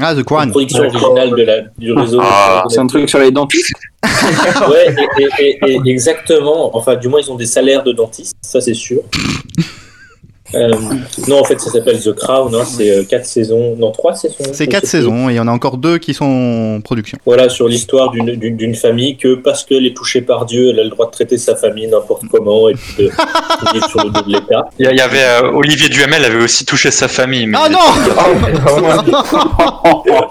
Ah, 0.00 0.14
The 0.14 0.18
Une 0.18 0.24
Crown. 0.24 0.50
production 0.50 0.84
originale 0.84 1.30
de 1.30 1.42
la, 1.42 1.60
du 1.76 1.92
réseau. 1.92 2.20
Ah. 2.22 2.62
C'est 2.68 2.78
un 2.78 2.86
truc 2.86 3.08
sur 3.10 3.18
les 3.18 3.32
dentistes. 3.32 3.72
Ouais, 4.70 4.94
et, 5.18 5.22
et- 5.42 5.58
et- 5.66 5.80
et 5.84 5.90
exactement. 5.90 6.76
Enfin, 6.76 6.94
du 6.96 7.08
moins, 7.08 7.20
ils 7.20 7.30
ont 7.32 7.34
des 7.36 7.46
salaires 7.46 7.82
de 7.82 7.92
dentistes, 7.92 8.36
ça 8.42 8.60
c'est 8.60 8.74
sûr. 8.74 9.00
Euh, 10.54 10.70
non, 11.28 11.40
en 11.40 11.44
fait, 11.44 11.60
ça 11.60 11.70
s'appelle 11.70 12.00
The 12.00 12.14
Crown. 12.14 12.54
Hein, 12.54 12.64
c'est 12.64 13.06
4 13.06 13.26
saisons, 13.26 13.76
non 13.76 13.90
3 13.90 14.14
saisons. 14.14 14.34
C'est 14.52 14.64
je 14.64 14.70
quatre 14.70 14.86
sais 14.86 14.98
plus. 14.98 15.04
saisons 15.06 15.28
et 15.28 15.34
il 15.34 15.36
y 15.36 15.40
en 15.40 15.48
a 15.48 15.50
encore 15.50 15.76
deux 15.76 15.98
qui 15.98 16.14
sont 16.14 16.76
en 16.76 16.80
production. 16.80 17.18
Voilà, 17.26 17.48
sur 17.48 17.68
l'histoire 17.68 18.10
d'une- 18.10 18.74
famille 18.74 19.16
que 19.16 19.34
parce 19.34 19.64
qu'elle 19.64 19.86
est 19.86 19.96
touchée 19.96 20.20
par 20.22 20.46
Dieu, 20.46 20.70
elle 20.70 20.80
a 20.80 20.84
le 20.84 20.90
droit 20.90 21.06
de 21.06 21.10
traiter 21.10 21.38
sa 21.38 21.56
famille 21.56 21.86
n'importe 21.88 22.22
comment 22.30 22.68
et 22.68 22.74
puis 22.74 23.04
de 23.06 23.10
vivre 23.72 23.88
sur 23.88 24.04
le 24.04 24.10
dos 24.10 24.22
de 24.22 24.32
l'État. 24.32 24.68
Il 24.78 24.86
y 24.86 25.00
avait 25.00 25.22
euh, 25.22 25.50
Olivier 25.52 25.88
Duhamel 25.88 26.24
avait 26.24 26.42
aussi 26.42 26.64
touché 26.64 26.90
sa 26.90 27.08
famille. 27.08 27.46
Mais 27.46 27.58
Ah 27.60 27.68
non 27.68 27.78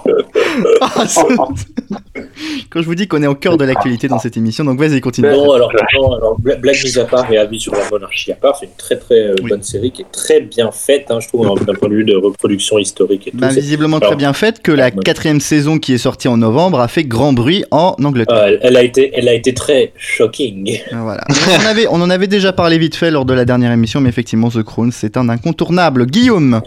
Ah, 0.81 1.05
Quand 2.69 2.81
je 2.81 2.85
vous 2.85 2.95
dis 2.95 3.07
qu'on 3.07 3.21
est 3.23 3.27
au 3.27 3.35
cœur 3.35 3.57
de 3.57 3.65
l'actualité 3.65 4.07
dans 4.07 4.19
cette 4.19 4.37
émission, 4.37 4.63
donc 4.63 4.79
vas-y, 4.79 4.99
continue. 5.01 5.27
Non, 5.29 5.51
alors, 5.53 5.71
non, 5.95 6.13
alors 6.13 6.39
bla- 6.39 6.55
blague 6.55 6.75
mise 6.83 6.97
à 6.97 7.05
part 7.05 7.31
et 7.31 7.37
avis 7.37 7.59
sur 7.59 7.73
la 7.73 7.89
monarchie 7.89 8.31
à 8.31 8.35
part, 8.35 8.55
c'est 8.57 8.65
une 8.65 8.71
très 8.77 8.97
très 8.97 9.19
euh, 9.19 9.35
Oui. 9.43 9.49
bonne 9.49 9.63
série 9.63 9.91
qui 9.91 10.01
est 10.03 10.11
très 10.11 10.41
bien 10.41 10.71
faite, 10.71 11.05
hein, 11.09 11.19
je 11.19 11.27
trouve, 11.27 11.47
d'un 11.65 11.73
point 11.73 11.89
de 11.89 11.95
vue 11.95 12.03
de 12.03 12.15
reproduction 12.15 12.77
historique 12.77 13.27
et 13.27 13.31
tout. 13.31 13.37
Bah, 13.37 13.49
visiblement 13.49 13.97
Alors, 13.97 14.09
très 14.09 14.17
bien 14.17 14.33
faite 14.33 14.61
que 14.61 14.71
la 14.71 14.91
quatrième 14.91 15.39
saison 15.41 15.79
qui 15.79 15.93
est 15.93 15.97
sortie 15.97 16.27
en 16.27 16.37
novembre 16.37 16.79
a 16.79 16.87
fait 16.87 17.03
grand 17.03 17.33
bruit 17.33 17.63
en 17.71 17.95
Angleterre. 18.03 18.37
Ah, 18.39 18.47
elle, 18.49 18.59
elle 18.61 18.77
a 18.77 18.83
été, 18.83 19.11
elle 19.13 19.27
a 19.27 19.33
été 19.33 19.53
très 19.53 19.93
shocking. 19.97 20.79
Voilà. 20.91 21.23
On 21.29 21.63
en, 21.63 21.69
avait, 21.69 21.87
on 21.87 22.01
en 22.01 22.09
avait 22.09 22.27
déjà 22.27 22.53
parlé 22.53 22.77
vite 22.77 22.95
fait 22.95 23.11
lors 23.11 23.25
de 23.25 23.33
la 23.33 23.45
dernière 23.45 23.71
émission, 23.71 24.01
mais 24.01 24.09
effectivement, 24.09 24.49
The 24.49 24.63
Crown, 24.63 24.91
c'est 24.91 25.17
un 25.17 25.29
incontournable. 25.29 26.05
Guillaume 26.05 26.61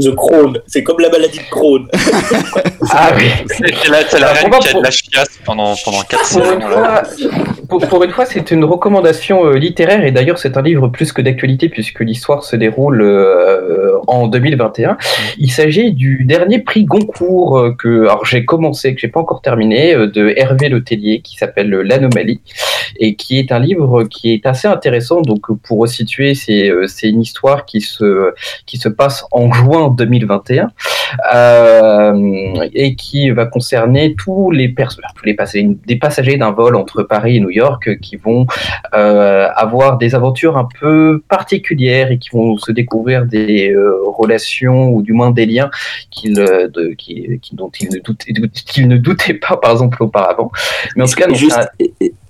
The 0.00 0.14
Crown, 0.14 0.60
c'est 0.66 0.82
comme 0.82 1.00
la 1.00 1.08
maladie 1.10 1.38
de 1.38 1.50
Crohn. 1.50 1.88
Ah 2.90 3.10
oui. 3.16 3.24
c'est 3.48 3.88
la, 3.90 4.00
la 4.18 4.28
Ah, 4.30 4.32
reine 4.32 4.50
qui 4.60 4.68
a 4.68 4.72
de 4.72 4.82
la 4.82 4.90
chiasse 4.90 5.38
pendant, 5.44 5.74
pendant 5.84 6.00
4 6.00 6.08
Pour 6.18 6.26
saisons. 6.26 6.54
une, 6.54 6.60
là. 6.60 7.02
fois, 7.04 7.56
pour, 7.68 7.86
pour 7.86 8.02
une 8.04 8.12
fois, 8.12 8.24
c'est 8.24 8.50
une 8.50 8.64
recommandation 8.64 9.44
euh, 9.44 9.58
littéraire 9.58 10.04
et 10.06 10.10
d'ailleurs 10.10 10.38
c'est 10.38 10.56
un 10.56 10.62
livre 10.62 10.88
plus 10.88 11.12
que 11.12 11.20
d'actualité 11.20 11.68
puisque 11.68 12.00
l'histoire 12.00 12.44
se 12.44 12.56
déroule 12.56 13.02
euh, 13.02 13.98
en 14.06 14.26
2021. 14.26 14.96
Il 15.38 15.50
s'agit 15.50 15.92
du 15.92 16.24
dernier 16.24 16.60
prix 16.60 16.84
Goncourt 16.84 17.58
euh, 17.58 17.74
que 17.78 18.04
alors 18.04 18.24
j'ai 18.24 18.44
commencé, 18.46 18.94
que 18.94 19.00
j'ai 19.00 19.08
pas 19.08 19.20
encore 19.20 19.42
terminé, 19.42 19.94
euh, 19.94 20.06
de 20.06 20.32
Hervé 20.36 20.70
Letellier 20.70 21.20
qui 21.20 21.36
s'appelle 21.36 21.72
euh, 21.74 21.82
L'Anomalie 21.82 22.40
et 22.98 23.16
qui 23.16 23.38
est 23.38 23.52
un 23.52 23.58
livre 23.58 24.04
qui 24.04 24.32
est 24.32 24.46
assez 24.46 24.66
intéressant. 24.66 25.20
Donc 25.20 25.52
pour 25.62 25.78
resituer, 25.80 26.34
c'est 26.34 26.70
euh, 26.70 26.86
c'est 26.86 27.08
une 27.10 27.20
histoire 27.20 27.66
qui 27.66 27.82
se 27.82 28.32
qui 28.64 28.78
se 28.78 28.88
passe 28.88 29.24
en 29.30 29.52
juin 29.52 29.87
2021 29.90 30.70
euh, 31.34 32.68
et 32.74 32.94
qui 32.94 33.30
va 33.30 33.46
concerner 33.46 34.14
tous 34.16 34.50
les, 34.50 34.74
tous 34.74 35.24
les 35.24 35.34
passagers, 35.34 35.68
des 35.86 35.96
passagers 35.96 36.36
d'un 36.36 36.50
vol 36.52 36.76
entre 36.76 37.02
Paris 37.02 37.36
et 37.36 37.40
New 37.40 37.50
York 37.50 37.88
euh, 37.88 37.94
qui 37.96 38.16
vont 38.16 38.46
euh, 38.94 39.48
avoir 39.54 39.98
des 39.98 40.14
aventures 40.14 40.56
un 40.56 40.68
peu 40.80 41.22
particulières 41.28 42.10
et 42.10 42.18
qui 42.18 42.30
vont 42.32 42.56
se 42.58 42.72
découvrir 42.72 43.24
des 43.26 43.74
relations 44.16 44.90
ou 44.90 45.02
du 45.02 45.12
moins 45.12 45.30
des 45.30 45.46
liens 45.46 45.70
qu'ils, 46.10 46.34
de- 46.34 46.94
qui- 46.96 47.38
qui- 47.40 47.54
dont 47.54 47.70
ils 47.80 47.88
ne, 47.90 47.98
doutaient, 48.00 48.32
qu'ils 48.66 48.88
ne 48.88 48.96
doutaient 48.96 49.34
pas 49.34 49.56
par 49.56 49.72
exemple 49.72 50.02
auparavant. 50.02 50.50
Mais 50.96 51.02
en 51.02 51.06
tout 51.06 51.14
cas, 51.14 51.26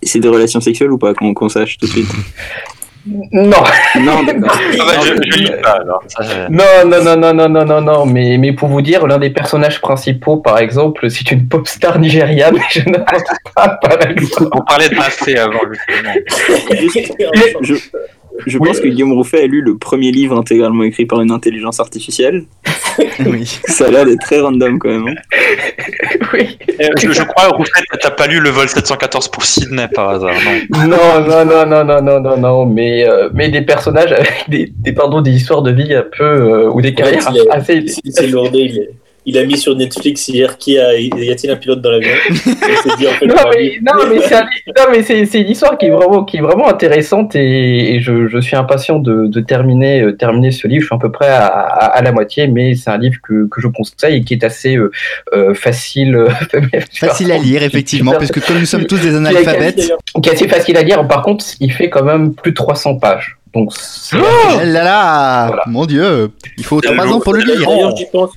c'est 0.03 0.21
des 0.21 0.29
relations 0.29 0.61
sexuelles 0.61 0.93
ou 0.93 0.99
pas 0.99 1.15
qu'on 1.15 1.35
qu'on 1.35 1.49
sache 1.49 1.79
tout 1.79 1.87
de 1.87 1.91
suite? 1.91 2.09
Non. 3.07 3.51
Non, 3.97 4.23
non, 6.87 7.03
non, 7.03 7.17
non, 7.17 7.35
non, 7.35 7.49
non, 7.49 7.65
non, 7.65 7.81
non, 7.81 8.07
mais, 8.07 8.39
mais 8.39 8.53
pour 8.53 8.69
vous 8.69 8.83
dire, 8.83 9.07
l'un 9.07 9.19
des 9.19 9.31
personnages 9.31 9.81
principaux, 9.81 10.37
par 10.37 10.59
exemple, 10.59 11.11
c'est 11.11 11.31
une 11.31 11.49
pop 11.49 11.67
star 11.67 11.99
nigériane, 11.99 12.59
je 12.71 12.81
n'apporte 12.89 13.27
pas, 13.55 13.69
par 13.81 14.03
exemple. 14.11 14.51
On 14.53 14.61
parlait 14.63 14.89
de 14.89 14.95
Massé 14.95 15.37
avant, 15.37 15.61
justement. 15.71 16.13
je, 17.63 17.75
je 18.47 18.59
Oui. 18.59 18.69
pense 18.69 18.81
que 18.81 18.89
Guillaume 18.89 19.13
Rouffet 19.13 19.43
a 19.43 19.47
lu 19.47 19.61
le 19.63 19.77
premier 19.77 20.11
livre 20.13 20.37
intégralement 20.39 20.83
écrit 20.85 21.07
par 21.07 21.21
une 21.21 21.31
intelligence 21.31 21.81
artificielle. 21.81 22.45
oui. 23.27 23.59
Ça 23.67 23.87
a 23.87 23.91
l'air 23.91 24.05
d'être 24.07 24.21
très 24.21 24.41
random 24.41 24.79
quand 24.79 24.89
même. 24.91 25.09
hein. 25.09 25.15
Oui. 26.35 26.59
Euh, 26.81 26.89
Je, 26.99 27.11
je 27.11 27.23
crois, 27.23 27.49
Rouffet, 27.49 27.71
t'as 28.01 28.11
pas 28.11 28.27
lu 28.27 28.39
le 28.41 28.51
vol 28.51 28.69
714 28.69 29.29
pour 29.29 29.45
Sydney 29.45 29.89
par 29.95 30.11
hasard, 30.11 30.35
non? 30.71 30.87
Non, 30.89 31.21
non, 31.27 31.45
non, 31.45 31.67
non, 31.67 31.85
non, 31.85 32.03
non, 32.03 32.21
non, 32.21 32.37
non, 32.37 32.67
mais, 32.67 33.09
euh, 33.09 33.31
mais 33.33 33.49
des 33.49 33.63
personnages 33.63 34.13
avec 34.13 34.45
des, 34.49 34.71
des, 34.77 34.93
pardon, 34.93 35.23
des 35.23 35.31
histoires 35.31 35.63
de 35.63 35.71
vie 35.73 35.95
un 35.95 36.05
peu, 36.17 36.25
euh, 36.25 36.69
ou 36.71 36.83
des 36.83 36.93
carrières 36.95 37.27
est- 37.35 37.49
assez... 37.51 37.85
C'est 38.11 38.27
lourdé, 38.27 38.59
il, 38.59 38.79
est- 38.79 38.91
il 39.29 39.37
a 39.37 39.45
mis 39.45 39.59
sur 39.59 39.77
Netflix 39.77 40.27
hier 40.29 40.57
qui 40.57 40.79
a, 40.79 40.99
y 40.99 41.31
a-t-il 41.31 41.51
un 41.51 41.57
pilote 41.57 41.81
dans 41.83 41.91
l'avion? 41.91 42.11
En 42.31 43.51
fait, 43.53 43.79
Non 43.83 43.93
non, 44.77 44.85
mais 44.91 45.03
c'est 45.03 45.41
une 45.41 45.51
histoire 45.51 45.77
qui 45.79 45.87
est 45.87 45.91
vraiment, 45.91 46.25
qui 46.25 46.39
est 46.39 46.41
vraiment 46.41 46.69
intéressante 46.69 47.37
et, 47.37 47.95
et 47.95 48.01
je, 48.01 48.27
je 48.29 48.39
suis 48.39 48.57
impatient 48.57 48.99
de, 48.99 49.27
de 49.27 49.41
terminer, 49.41 50.01
euh, 50.03 50.13
terminer 50.13 50.51
ce 50.51 50.67
livre. 50.67 50.81
Je 50.83 50.87
suis 50.87 50.95
à 50.95 50.99
peu 50.99 51.13
près 51.13 51.29
à, 51.29 51.47
à, 51.47 51.85
à 51.99 52.03
la 52.03 52.13
moitié, 52.13 52.47
mais 52.47 52.75
c'est 52.75 52.91
un 52.91 52.99
livre 52.99 53.17
que, 53.23 53.47
que 53.49 53.61
je 53.61 53.69
conseille 53.69 54.17
et 54.17 54.21
qui 54.23 54.35
est 54.35 54.45
assez 54.45 54.77
euh, 54.77 54.91
euh, 55.35 55.55
facile, 55.55 56.15
euh, 56.17 56.29
Facile 56.95 57.31
à 57.33 57.39
lire, 57.39 57.63
effectivement, 57.63 58.13
parce 58.13 58.31
que 58.33 58.41
comme 58.41 58.59
nous 58.59 58.67
sommes 58.67 58.87
tous 58.87 58.99
des 59.01 59.15
analphabètes. 59.15 59.93
Qui 60.23 60.29
est 60.31 60.33
assez 60.33 60.49
facile 60.49 60.77
à 60.79 60.83
lire. 60.83 61.07
Par 61.07 61.23
contre, 61.23 61.45
il 61.61 61.71
fait 61.73 61.91
quand 61.91 62.03
même 62.05 62.35
plus 62.35 62.53
de 62.53 62.57
300 62.57 62.97
pages. 62.97 63.37
Donc, 63.55 63.73
c'est- 63.75 64.17
Oh 64.17 64.59
là 64.65 64.85
là 64.85 65.47
Voilà. 65.49 65.63
Mon 65.67 65.87
dieu 65.87 66.31
Il 66.57 66.65
faut 66.65 66.81
3 66.81 67.07
ans 67.07 67.21
pour 67.21 67.35
le 67.35 67.41
lire. 67.43 67.67
D'ailleurs, 67.69 67.97
j'y 67.97 68.07
pense. 68.13 68.31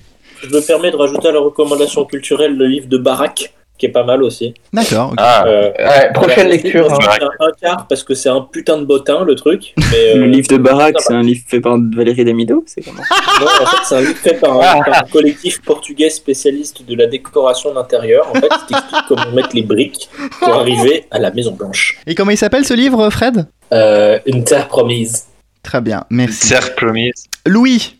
Je 0.44 0.48
me 0.56 0.62
permets 0.66 0.92
de 0.92 0.96
rajouter 0.98 1.28
à 1.30 1.32
la 1.32 1.40
recommandation 1.40 2.06
culturelle 2.06 2.56
le 2.58 2.66
livre 2.66 2.88
de 2.88 2.98
Barak, 2.98 3.54
qui 3.78 3.86
est 3.88 3.90
pas 3.90 4.04
mal 4.04 4.22
aussi. 4.24 4.54
D'accord. 4.74 5.10
ok. 5.12 5.16
Ah, 5.20 5.44
Euh, 5.48 5.72
Ouais, 5.80 6.12
prochaine 6.14 6.48
lecture. 6.50 6.92
hein. 6.92 6.98
un, 7.40 7.46
un 7.48 7.52
quart 7.60 7.88
parce 7.88 8.04
que 8.04 8.14
c'est 8.14 8.30
un 8.30 8.42
putain 8.42 8.78
de 8.78 8.86
bottin 8.86 9.24
le 9.26 9.36
truc. 9.36 9.74
Mais, 9.92 10.14
Le 10.16 10.24
euh, 10.24 10.28
livre 10.28 10.48
de 10.50 10.58
Barak, 10.58 10.96
c'est 11.00 11.14
un 11.14 11.22
livre 11.24 11.42
fait 11.48 11.60
par 11.62 11.78
Valérie 11.96 12.24
Damido 12.24 12.64
C'est 12.68 12.82
comment 12.82 13.02
Non, 13.40 13.48
en 13.62 13.66
fait, 13.66 13.78
c'est 13.88 13.96
un 13.96 14.02
livre 14.02 14.18
fait 14.18 14.36
par 14.40 14.52
un, 14.54 14.82
par 14.84 15.04
un 15.04 15.08
collectif 15.12 15.62
portugais 15.64 16.10
spécialiste 16.12 16.86
de 16.86 16.96
la 16.96 17.08
décoration 17.08 17.74
d'intérieur. 17.74 18.28
En 18.30 18.36
fait, 18.36 18.50
il 18.52 18.66
t'explique 18.76 19.06
comment 19.08 19.32
mettre 19.32 19.56
les 19.56 19.64
briques 19.64 20.10
pour 20.40 20.54
arriver 20.54 21.06
à 21.12 21.18
la 21.20 21.32
Maison 21.32 21.52
Blanche. 21.54 21.98
Et 22.06 22.14
comment 22.16 22.32
il 22.32 22.38
s'appelle 22.38 22.66
ce 22.66 22.74
livre, 22.76 23.10
Fred? 23.10 23.48
Euh, 23.74 24.20
une 24.28 24.44
terre 24.44 24.68
promise. 24.68 25.26
Très 25.64 25.82
bien, 25.82 26.04
merci. 26.10 26.48
cercle 26.48 26.74
promise. 26.76 27.26
Louis? 27.48 27.96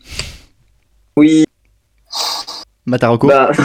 Oui, 1.16 1.44
Mataroko 2.86 3.28
bah. 3.28 3.50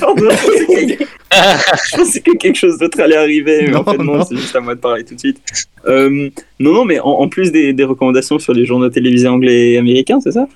Pardon, 0.00 0.28
je 0.30 0.66
pensais 0.66 0.96
que- 0.96 1.04
je 1.90 1.96
pensais 1.96 2.20
que 2.20 2.36
quelque 2.36 2.56
chose 2.56 2.78
d'autre 2.78 3.00
allait 3.00 3.16
arriver, 3.16 3.62
mais 3.64 3.70
Non, 3.70 3.80
en 3.80 3.84
fait, 3.84 3.98
non, 3.98 4.04
non. 4.18 4.24
c'est 4.24 4.36
juste 4.36 4.54
à 4.54 4.60
moi 4.60 4.74
de 4.74 4.80
parler 4.80 5.04
tout 5.04 5.14
de 5.14 5.18
suite. 5.20 5.38
Euh, 5.86 6.28
non, 6.60 6.72
non, 6.72 6.84
mais 6.84 7.00
en, 7.00 7.06
en 7.10 7.28
plus 7.28 7.50
des, 7.52 7.72
des 7.72 7.84
recommandations 7.84 8.38
sur 8.38 8.52
les 8.52 8.64
journaux 8.64 8.88
télévisés 8.90 9.28
anglais 9.28 9.72
et 9.72 9.78
américains, 9.78 10.20
c'est 10.20 10.32
ça? 10.32 10.46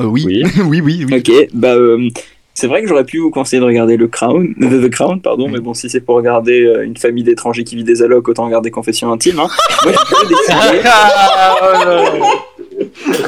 Euh, 0.00 0.04
oui. 0.04 0.24
Oui. 0.26 0.42
oui, 0.66 0.80
oui, 0.80 1.04
oui. 1.08 1.18
Ok, 1.18 1.48
bah. 1.54 1.74
euh, 1.74 2.08
c'est 2.54 2.66
vrai 2.66 2.82
que 2.82 2.88
j'aurais 2.88 3.04
pu 3.04 3.18
vous 3.18 3.30
conseiller 3.30 3.60
de 3.60 3.66
regarder 3.66 3.96
le 3.96 4.08
Crown, 4.08 4.54
The, 4.60 4.82
The 4.82 4.90
Crown, 4.90 5.20
pardon, 5.22 5.48
mais 5.48 5.60
bon, 5.60 5.72
si 5.72 5.88
c'est 5.88 6.00
pour 6.00 6.16
regarder 6.16 6.62
euh, 6.62 6.84
une 6.84 6.96
famille 6.96 7.22
d'étrangers 7.24 7.64
qui 7.64 7.76
vit 7.76 7.84
des 7.84 8.02
allocs, 8.02 8.28
autant 8.28 8.44
regarder 8.46 8.70
Confession 8.70 9.12
intime. 9.12 9.38
Hein. 9.40 9.48
Moi, 9.84 9.92
pas 9.92 10.24
décidé. 10.28 10.82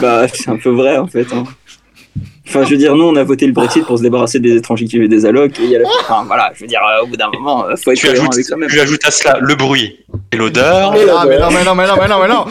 Bah, 0.00 0.26
c'est 0.28 0.48
un 0.50 0.56
peu 0.56 0.70
vrai 0.70 0.96
en 0.98 1.06
fait. 1.06 1.26
hein. 1.32 1.44
Enfin, 2.54 2.64
je 2.66 2.70
veux 2.72 2.76
dire, 2.76 2.94
nous, 2.94 3.04
on 3.04 3.16
a 3.16 3.24
voté 3.24 3.46
le 3.46 3.52
Brexit 3.52 3.84
pour 3.86 3.96
se 3.96 4.02
débarrasser 4.02 4.38
des 4.38 4.54
étrangers 4.56 4.84
qui 4.84 4.98
vivent 4.98 5.08
des 5.08 5.24
allocs. 5.24 5.58
Et 5.58 5.64
il 5.64 5.70
y 5.70 5.76
a 5.76 5.78
la... 5.78 5.88
Enfin, 6.02 6.24
voilà, 6.26 6.52
je 6.54 6.60
veux 6.60 6.66
dire, 6.66 6.80
euh, 6.82 7.04
au 7.04 7.06
bout 7.06 7.16
d'un 7.16 7.30
moment, 7.32 7.64
euh, 7.66 7.74
faut 7.82 7.90
être 7.92 7.98
Tu 7.98 8.08
ajoutes, 8.08 8.32
avec 8.34 8.44
soi-même. 8.44 8.68
tu 8.68 8.78
ajoutes 8.78 9.06
à 9.06 9.10
cela 9.10 9.38
le 9.40 9.54
bruit 9.54 9.96
et 10.32 10.36
l'odeur. 10.36 10.92
Ah, 10.92 11.24
mais 11.26 11.38
non, 11.38 11.48
mais 11.50 11.64
non, 11.64 11.74
mais 11.74 11.86
non, 11.86 11.94
mais 11.98 12.08
non, 12.08 12.20
mais 12.20 12.28
non 12.28 12.44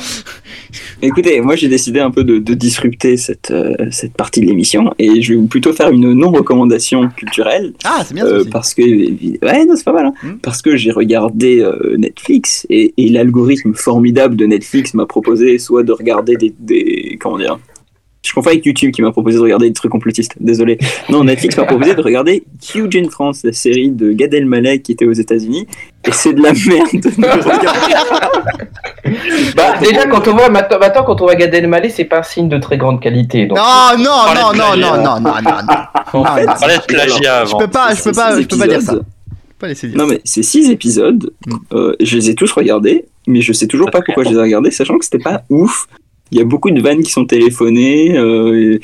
Écoutez, 1.04 1.42
moi, 1.42 1.56
j'ai 1.56 1.68
décidé 1.68 2.00
un 2.00 2.12
peu 2.12 2.24
de, 2.24 2.38
de 2.38 2.54
disrupter 2.54 3.18
cette, 3.18 3.52
euh, 3.52 3.74
cette 3.92 4.14
partie 4.14 4.40
de 4.42 4.46
l'émission 4.46 4.94
et 5.00 5.22
je 5.22 5.34
vais 5.34 5.48
plutôt 5.48 5.74
faire 5.74 5.90
une 5.90 6.14
non-recommandation 6.14 7.10
culturelle. 7.10 7.74
Ah, 7.84 8.04
c'est 8.06 8.14
bien 8.14 8.24
ça 8.26 8.32
Euh, 8.32 8.40
aussi. 8.42 8.50
parce 8.50 8.74
que 8.74 8.82
ouais 8.82 9.66
non 9.66 9.76
c'est 9.76 9.84
pas 9.84 9.94
mal 9.94 10.06
hein. 10.08 10.14
Hmm. 10.24 10.34
parce 10.42 10.62
que 10.62 10.76
j'ai 10.78 10.92
regardé 10.92 11.60
euh, 11.60 11.96
Netflix 11.98 12.66
et, 12.70 12.94
et 12.98 13.10
l'algorithme 13.10 13.74
formidable 13.74 14.36
de 14.36 14.46
Netflix 14.46 14.94
m'a 14.94 15.06
proposé 15.06 15.58
soit 15.58 15.84
de 15.84 15.92
regarder 15.92 16.36
des, 16.38 16.54
des 16.60 17.18
comment 17.20 17.38
dire 17.38 17.58
je 18.24 18.34
confonds 18.34 18.50
avec 18.52 18.66
YouTube 18.66 18.92
qui 18.92 19.02
m'a 19.02 19.12
proposé 19.12 19.38
de 19.38 19.42
regarder 19.44 19.68
des 19.68 19.74
trucs 19.74 19.92
complotistes 19.92 20.34
désolé 20.40 20.78
non 21.10 21.24
Netflix 21.24 21.58
m'a 21.58 21.64
proposé 21.66 21.96
de 21.96 22.02
regarder 22.02 22.44
Huge 22.76 22.96
in 22.96 23.10
France 23.10 23.42
la 23.44 23.52
série 23.52 23.90
de 23.90 24.12
Gad 24.12 24.34
Elmaleh 24.34 24.80
qui 24.82 24.92
était 24.92 25.06
aux 25.06 25.12
États-Unis 25.14 25.66
et 26.08 26.12
c'est 26.12 26.34
de 26.34 26.42
la 26.42 26.52
merde 26.54 26.88
de 26.94 27.10
regarder. 27.10 27.94
Bah, 29.56 29.74
déjà, 29.82 30.06
quand 30.06 30.26
on 30.28 30.34
voit, 30.36 30.50
maintenant, 30.50 30.80
maintenant, 30.80 31.04
quand 31.04 31.20
on 31.22 31.26
voit 31.26 31.36
Gad 31.36 31.54
Elmaleh, 31.54 31.90
c'est 31.90 32.06
pas 32.06 32.20
un 32.20 32.24
signe 32.24 32.48
de 32.48 32.58
très 32.60 32.78
grande 32.78 33.02
qualité. 33.02 33.46
Donc, 33.46 33.58
Non, 33.58 33.98
non, 33.98 34.04
non, 34.34 34.54
non, 34.54 34.76
non, 34.78 34.98
non, 34.98 35.20
non, 35.20 35.20
non, 35.20 35.42
non. 35.42 36.20
en 36.22 36.36
fait 36.36 36.48
Je 36.48 37.58
peux 37.58 37.68
pas, 37.68 37.94
je 37.94 38.04
peux 38.04 38.12
pas, 38.12 38.40
je 38.40 38.46
peux 38.48 38.58
pas 38.58 38.68
dire 38.68 38.82
ça. 38.82 38.96
pas 39.60 39.68
laisser 39.68 39.88
dire. 39.88 39.98
Non 39.98 40.08
mais 40.08 40.22
c'est 40.24 40.44
six 40.44 40.70
épisodes, 40.70 41.32
Mm. 41.48 41.56
euh, 41.74 41.96
je 42.00 42.16
les 42.18 42.30
ai 42.30 42.36
tous 42.36 42.52
regardés, 42.52 43.06
mais 43.28 43.42
je 43.42 43.52
sais 43.54 43.68
toujours 43.68 43.90
pas 43.92 44.02
pourquoi 44.02 44.24
je 44.24 44.30
les 44.30 44.36
ai 44.36 44.42
regardés, 44.42 44.72
sachant 44.72 44.98
que 44.98 45.06
c'était 45.06 45.20
pas 45.24 45.44
ouf. 45.50 45.88
Il 46.32 46.38
y 46.38 46.42
a 46.42 46.46
beaucoup 46.46 46.72
de 46.72 46.82
vannes 46.82 47.02
qui 47.04 47.12
sont 47.12 47.26
téléphonées. 47.26 48.18
euh, 48.18 48.80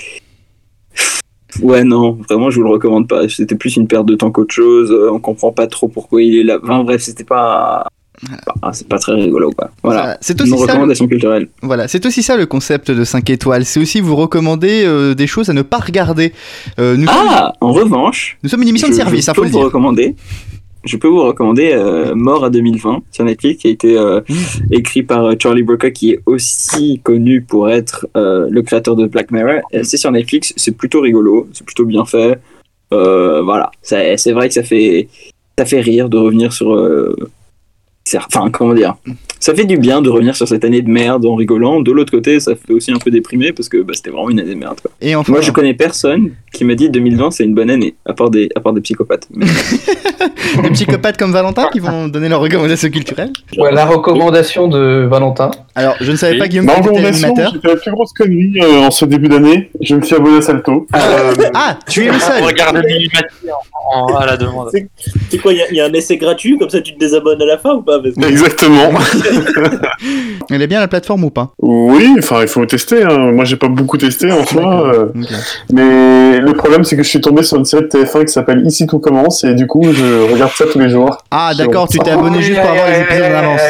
Ouais, 1.62 1.84
non, 1.84 2.18
vraiment, 2.30 2.50
je 2.52 2.58
vous 2.58 2.64
le 2.64 2.70
recommande 2.72 3.08
pas. 3.08 3.28
C'était 3.30 3.56
plus 3.56 3.76
une 3.78 3.88
perte 3.88 4.06
de 4.06 4.16
temps 4.16 4.32
qu'autre 4.32 4.54
chose. 4.54 4.92
euh, 4.92 5.10
On 5.12 5.20
comprend 5.20 5.52
pas 5.52 5.66
trop 5.66 5.88
pourquoi 5.88 6.22
il 6.22 6.36
est 6.38 6.44
là. 6.44 6.60
Enfin, 6.62 6.84
bref, 6.84 7.02
c'était 7.02 7.24
pas. 7.24 7.88
C'est 8.74 8.88
pas 8.88 8.98
très 8.98 9.14
rigolo, 9.14 9.52
quoi. 9.52 9.70
Voilà. 9.84 10.02
Voilà. 10.02 10.18
C'est 10.22 10.40
aussi 10.42 10.52
ça. 10.66 10.74
le-. 11.40 11.50
Voilà, 11.62 11.88
c'est 11.88 12.04
aussi 12.06 12.24
ça 12.24 12.36
le 12.36 12.46
concept 12.48 12.90
de 12.92 13.04
5 13.04 13.30
étoiles. 13.30 13.64
C'est 13.64 13.80
aussi 13.80 14.02
vous 14.02 14.16
recommander 14.16 14.84
euh, 14.86 15.14
des 15.14 15.28
choses 15.28 15.50
à 15.50 15.54
ne 15.54 15.62
pas 15.62 15.78
regarder. 15.78 16.34
Euh, 16.80 16.98
nous, 16.98 17.06
sommes, 17.06 17.16
Ah, 17.30 17.54
en 17.62 17.72
revanche, 17.72 18.38
nous 18.44 18.50
sommes 18.50 18.64
une 18.64 18.70
émission 18.70 18.90
de 18.90 18.94
service, 18.94 19.26
je 19.26 19.32
hein, 19.32 19.34
faut 19.36 19.44
le 19.44 19.50
dire. 19.52 19.60
recommander. 19.62 20.16
Je 20.84 20.98
peux 20.98 21.08
vous 21.08 21.24
recommander 21.24 21.72
euh, 21.74 22.16
Mort 22.16 22.46
à 22.46 22.50
2020 22.50 23.04
sur 23.12 23.26
Netflix, 23.26 23.62
qui 23.62 23.68
a 23.68 23.72
été 23.72 23.98
euh, 23.98 24.22
écrit 24.72 25.04
par 25.04 25.26
euh, 25.26 25.36
Charlie 25.42 25.64
Brooker, 25.64 25.92
qui 25.92 26.12
est 26.12 26.22
aussi 26.26 27.02
connu 27.04 27.42
pour 27.42 27.70
être 27.70 28.08
euh, 28.16 28.48
le 28.50 28.62
créateur 28.62 28.96
de 28.96 29.06
Black 29.06 29.32
Mirror. 29.32 29.62
C'est 29.84 29.98
sur 29.98 30.12
Netflix, 30.12 30.54
c'est 30.56 30.76
plutôt 30.78 31.02
rigolo, 31.02 31.48
c'est 31.54 31.66
plutôt 31.66 31.86
bien 31.86 32.06
fait. 32.06 32.40
Voilà, 32.92 33.72
c'est 33.82 34.32
vrai 34.32 34.48
que 34.48 34.54
ça 34.54 34.64
fait 34.64 35.10
ça 35.58 35.66
fait 35.66 35.82
rire 35.82 36.10
de 36.10 36.18
revenir 36.18 36.54
sur. 36.54 36.70
Enfin, 38.16 38.50
comment 38.52 38.74
dire? 38.74 38.96
Ça 39.40 39.54
fait 39.54 39.66
du 39.66 39.78
bien 39.78 40.02
de 40.02 40.10
revenir 40.10 40.36
sur 40.36 40.48
cette 40.48 40.66
année 40.66 40.82
de 40.82 40.90
merde 40.90 41.26
en 41.26 41.36
rigolant. 41.36 41.80
De 41.82 41.92
l'autre 41.92 42.12
côté, 42.12 42.40
ça 42.40 42.54
fait 42.56 42.74
aussi 42.74 42.92
un 42.92 42.98
peu 42.98 43.12
déprimer 43.12 43.52
parce 43.52 43.70
que 43.70 43.82
bah, 43.84 43.94
c'était 43.96 44.10
vraiment 44.10 44.30
une 44.30 44.40
année 44.40 44.56
de 44.56 44.60
merde. 44.60 44.80
quoi. 44.82 44.90
Et 45.00 45.16
enfin, 45.16 45.32
Moi, 45.32 45.42
je 45.42 45.52
connais 45.52 45.74
personne 45.76 46.32
qui 46.54 46.64
m'a 46.66 46.74
dit 46.76 46.90
2020 46.90 47.32
c'est 47.32 47.44
une 47.44 47.54
bonne 47.54 47.70
année, 47.70 47.96
à 48.06 48.14
part 48.14 48.30
des, 48.32 48.50
à 48.56 48.60
part 48.62 48.74
des 48.74 48.82
psychopathes. 48.82 49.28
Mais- 49.36 49.46
des 50.64 50.70
psychopathes 50.72 51.18
comme 51.18 51.32
Valentin 51.32 51.68
qui 51.72 51.80
vont 51.80 52.08
donner 52.08 52.30
leurs 52.30 52.40
recommandations 52.42 52.90
culturelles. 52.90 53.32
Ouais, 53.58 53.72
la 53.72 53.86
recommandation 53.86 54.68
de 54.68 55.06
Valentin. 55.10 55.52
Alors, 55.80 55.96
je 56.02 56.12
ne 56.12 56.18
savais 56.18 56.40
pas, 56.40 56.48
Guillaume, 56.48 56.66
que 56.66 56.90
tu 57.00 57.06
animateur. 57.06 57.52
j'ai 57.54 57.60
fait 57.62 57.68
la 57.68 57.76
plus 57.80 57.92
grosse 57.92 58.12
connerie 58.12 58.52
euh, 58.62 58.88
en 58.88 58.90
ce 58.92 59.06
début 59.06 59.28
d'année. 59.30 59.70
Je 59.80 59.96
me 59.96 60.02
suis 60.02 60.16
abonné 60.16 60.38
à 60.40 60.42
Salto. 60.42 60.88
Euh, 60.96 61.34
Ah, 61.54 61.78
tu 61.88 62.04
es 62.04 62.12
le 62.12 62.20
seul. 62.20 62.42
Mimimati 62.42 63.16
en, 63.94 64.06
en- 64.12 64.16
à 64.16 64.26
la 64.26 64.38
demande. 64.38 64.72
C'est 65.30 65.38
quoi, 65.38 65.54
il 65.54 65.60
y 65.60 65.62
a- 65.62 65.68
il 65.70 65.78
y, 65.78 65.82
a 65.82 65.86
un 65.86 65.94
essai 65.94 66.18
gratuit, 66.18 66.58
comme 66.58 66.70
ça 66.72 66.82
tu 66.82 66.96
te 66.96 67.00
désabonnes 67.00 67.42
à 67.42 67.46
la 67.46 67.60
fin 67.60 67.76
ou 67.76 67.84
pas 67.84 68.00
Parce 68.02 68.16
que- 68.16 68.26
Exactement. 68.28 68.90
Elle 70.50 70.62
est 70.64 70.68
bien 70.68 70.80
la 70.80 70.88
plateforme 70.88 71.24
ou 71.26 71.30
pas? 71.30 71.52
Oui, 71.62 72.16
enfin, 72.18 72.42
il 72.42 72.48
faut 72.48 72.66
tester. 72.66 73.04
Hein. 73.04 73.32
Moi, 73.34 73.46
j'ai 73.46 73.56
pas 73.58 73.68
beaucoup 73.68 73.98
testé 73.98 74.32
en 74.32 74.46
soi. 74.48 74.92
euh, 74.96 75.06
mais 75.72 76.40
le 76.40 76.54
problème, 76.54 76.84
c'est 76.86 76.98
que 76.98 77.04
je 77.04 77.10
suis 77.10 77.22
tombé 77.22 77.44
sur 77.44 77.58
une 77.58 77.66
série 77.66 77.84
de 77.84 77.88
TF1 77.90 78.26
qui 78.26 78.34
s'appelle 78.34 78.64
Ici 78.66 78.88
tout 78.88 78.98
commence, 79.00 79.44
et 79.44 79.54
du 79.54 79.68
coup, 79.68 79.84
je 79.94 80.32
regarde 80.34 80.52
ça 80.54 80.66
tous 80.72 80.80
les 80.80 80.90
jours. 80.90 81.16
Ah, 81.30 81.52
d'accord, 81.56 81.88
tu 81.88 82.00
t'es 82.00 82.10
abonné 82.12 82.42
juste 82.42 82.60
pour 82.60 82.70
avoir 82.72 82.90
les 82.90 83.02
épisodes 83.02 83.32
en 83.32 83.38
avance. 83.38 83.62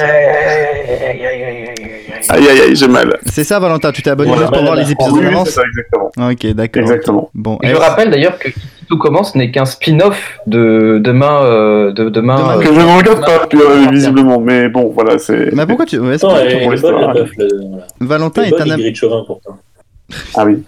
Aïe, 2.29 2.47
aïe, 2.49 2.61
aïe, 2.67 2.75
j'ai 2.75 2.87
mal. 2.87 3.17
C'est 3.25 3.43
ça, 3.43 3.59
Valentin, 3.59 3.91
tu 3.91 4.01
t'es 4.01 4.09
abonné 4.09 4.29
Voilà, 4.29 4.43
juste 4.43 4.53
pour 4.53 4.63
voilà. 4.65 4.81
les 4.83 4.91
épisodes 4.91 5.13
Oui, 5.13 5.19
en 5.19 5.21
oui, 5.23 5.27
avance 5.33 5.49
c'est 5.49 5.55
ça, 5.55 5.61
exactement. 5.67 6.11
Ok, 6.31 6.45
d'accord. 6.55 6.81
Exactement. 6.81 7.29
Bon, 7.33 7.55
Et 7.63 7.67
eh, 7.67 7.69
je 7.69 7.75
rappelle 7.75 8.09
d'ailleurs 8.11 8.37
que 8.39 8.49
tout 8.89 8.97
commence 8.97 9.35
n'est 9.35 9.51
qu'un 9.51 9.65
spin-off 9.65 10.37
de 10.47 10.99
demain. 11.03 11.41
euh, 11.43 11.91
de, 11.91 12.09
demain 12.09 12.37
Demain, 12.37 12.57
euh, 12.57 12.59
Que 12.61 12.67
je 12.73 12.79
ne 12.79 12.97
regarde 12.97 13.25
pas, 13.25 13.47
puis, 13.47 13.59
euh, 13.59 13.89
visiblement. 13.91 14.39
Mais 14.39 14.69
bon, 14.69 14.91
voilà, 14.93 15.19
c'est. 15.19 15.53
mais 15.53 15.65
pourquoi 15.65 15.85
tu. 15.85 15.99
ouais, 15.99 16.17
c'est 16.17 16.27
pas- 16.27 16.39
elle, 16.41 16.69
elle 16.73 16.79
le-. 16.79 18.05
Valentin 18.05 18.43
est 18.43 18.47
est 18.47 18.51
bonne, 18.51 18.71
un 18.71 18.73
am- 18.75 18.95
Chauvin, 18.95 19.23
pourtant. 19.25 19.57
Ah 20.35 20.45
oui. 20.45 20.63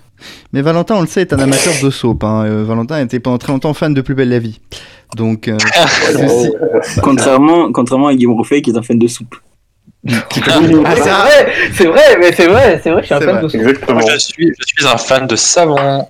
Mais 0.52 0.62
Valentin, 0.62 0.96
on 0.96 1.02
le 1.02 1.08
sait, 1.08 1.22
est 1.22 1.32
un 1.34 1.40
amateur 1.40 1.74
de 1.82 1.90
soap. 1.90 2.24
Hein. 2.24 2.44
Euh, 2.46 2.64
Valentin 2.68 3.00
était 3.02 3.20
pendant 3.20 3.38
très 3.38 3.54
longtemps 3.54 3.74
fan 3.74 3.94
de 3.94 4.02
Plus 4.02 4.16
belle 4.16 4.30
la 4.30 4.40
vie. 4.40 4.60
Donc, 5.16 5.48
euh, 5.48 5.58
ceci- 6.12 6.52
contrairement, 7.02 7.72
contrairement 7.72 8.08
à 8.08 8.14
Guillaume 8.16 8.34
Rouffet, 8.34 8.62
qui 8.62 8.72
est 8.72 8.78
un 8.78 8.82
fan 8.82 9.00
de 9.00 9.08
soupe. 9.08 9.36
Ah, 10.86 10.96
c'est 10.96 11.10
vrai, 11.10 11.54
c'est 11.74 11.86
vrai, 11.88 12.18
mais 12.20 12.32
c'est 12.34 12.48
vrai, 12.48 12.80
c'est 12.82 12.90
vrai 12.90 13.02
que 13.02 13.08
je 13.08 13.14
suis 13.14 13.16
un 13.16 13.20
fan 13.20 13.30
vrai. 13.36 13.44
de 13.44 13.48
ça. 13.50 13.58
Exactement. 13.58 14.00
Moi, 14.00 14.10
je 14.14 14.18
suis, 14.18 14.48
je 14.58 14.66
suis 14.66 14.88
un 14.88 14.98
fan 14.98 15.28
de 15.28 15.36
savon. 15.36 16.06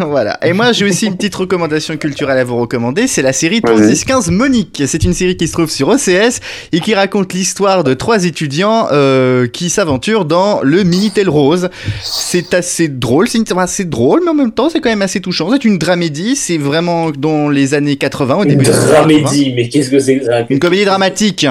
voilà. 0.00 0.38
Et 0.44 0.52
moi, 0.52 0.72
j'ai 0.72 0.84
aussi 0.84 1.06
une 1.06 1.16
petite 1.16 1.34
recommandation 1.36 1.96
culturelle 1.96 2.36
à 2.38 2.44
vous 2.44 2.58
recommander. 2.58 3.06
C'est 3.06 3.22
la 3.22 3.32
série 3.32 3.60
Vas-y. 3.64 3.76
3615 3.76 4.30
Monique. 4.30 4.82
C'est 4.86 5.02
une 5.04 5.14
série 5.14 5.36
qui 5.38 5.48
se 5.48 5.52
trouve 5.54 5.70
sur 5.70 5.88
OCS 5.88 6.40
et 6.72 6.80
qui 6.80 6.94
raconte 6.94 7.32
l'histoire 7.32 7.82
de 7.82 7.94
trois 7.94 8.24
étudiants 8.26 8.88
euh, 8.92 9.46
qui 9.48 9.70
s'aventurent 9.70 10.26
dans 10.26 10.60
le 10.62 10.82
Minitel 10.82 11.30
Rose. 11.30 11.70
C'est 12.02 12.52
assez 12.52 12.88
drôle, 12.88 13.26
c'est 13.28 13.38
une- 13.38 13.58
assez 13.58 13.84
drôle, 13.86 14.20
mais 14.22 14.30
en 14.30 14.34
même 14.34 14.52
temps, 14.52 14.68
c'est 14.68 14.80
quand 14.80 14.90
même 14.90 15.02
assez 15.02 15.20
touchant. 15.20 15.48
C'est 15.50 15.64
une 15.64 15.78
dramédie. 15.78 16.36
C'est 16.36 16.58
vraiment 16.58 17.10
dans 17.10 17.48
les 17.48 17.72
années 17.72 17.96
80, 17.96 18.34
au 18.36 18.42
Une 18.42 18.50
début 18.50 18.64
80. 18.66 18.86
dramédie, 18.92 19.54
mais 19.56 19.68
qu'est-ce 19.70 19.90
que 19.90 19.98
c'est 19.98 20.18
que 20.18 20.26
ça? 20.26 20.42
Une 20.50 20.58
comédie 20.58 20.84
dramatique. 20.84 21.46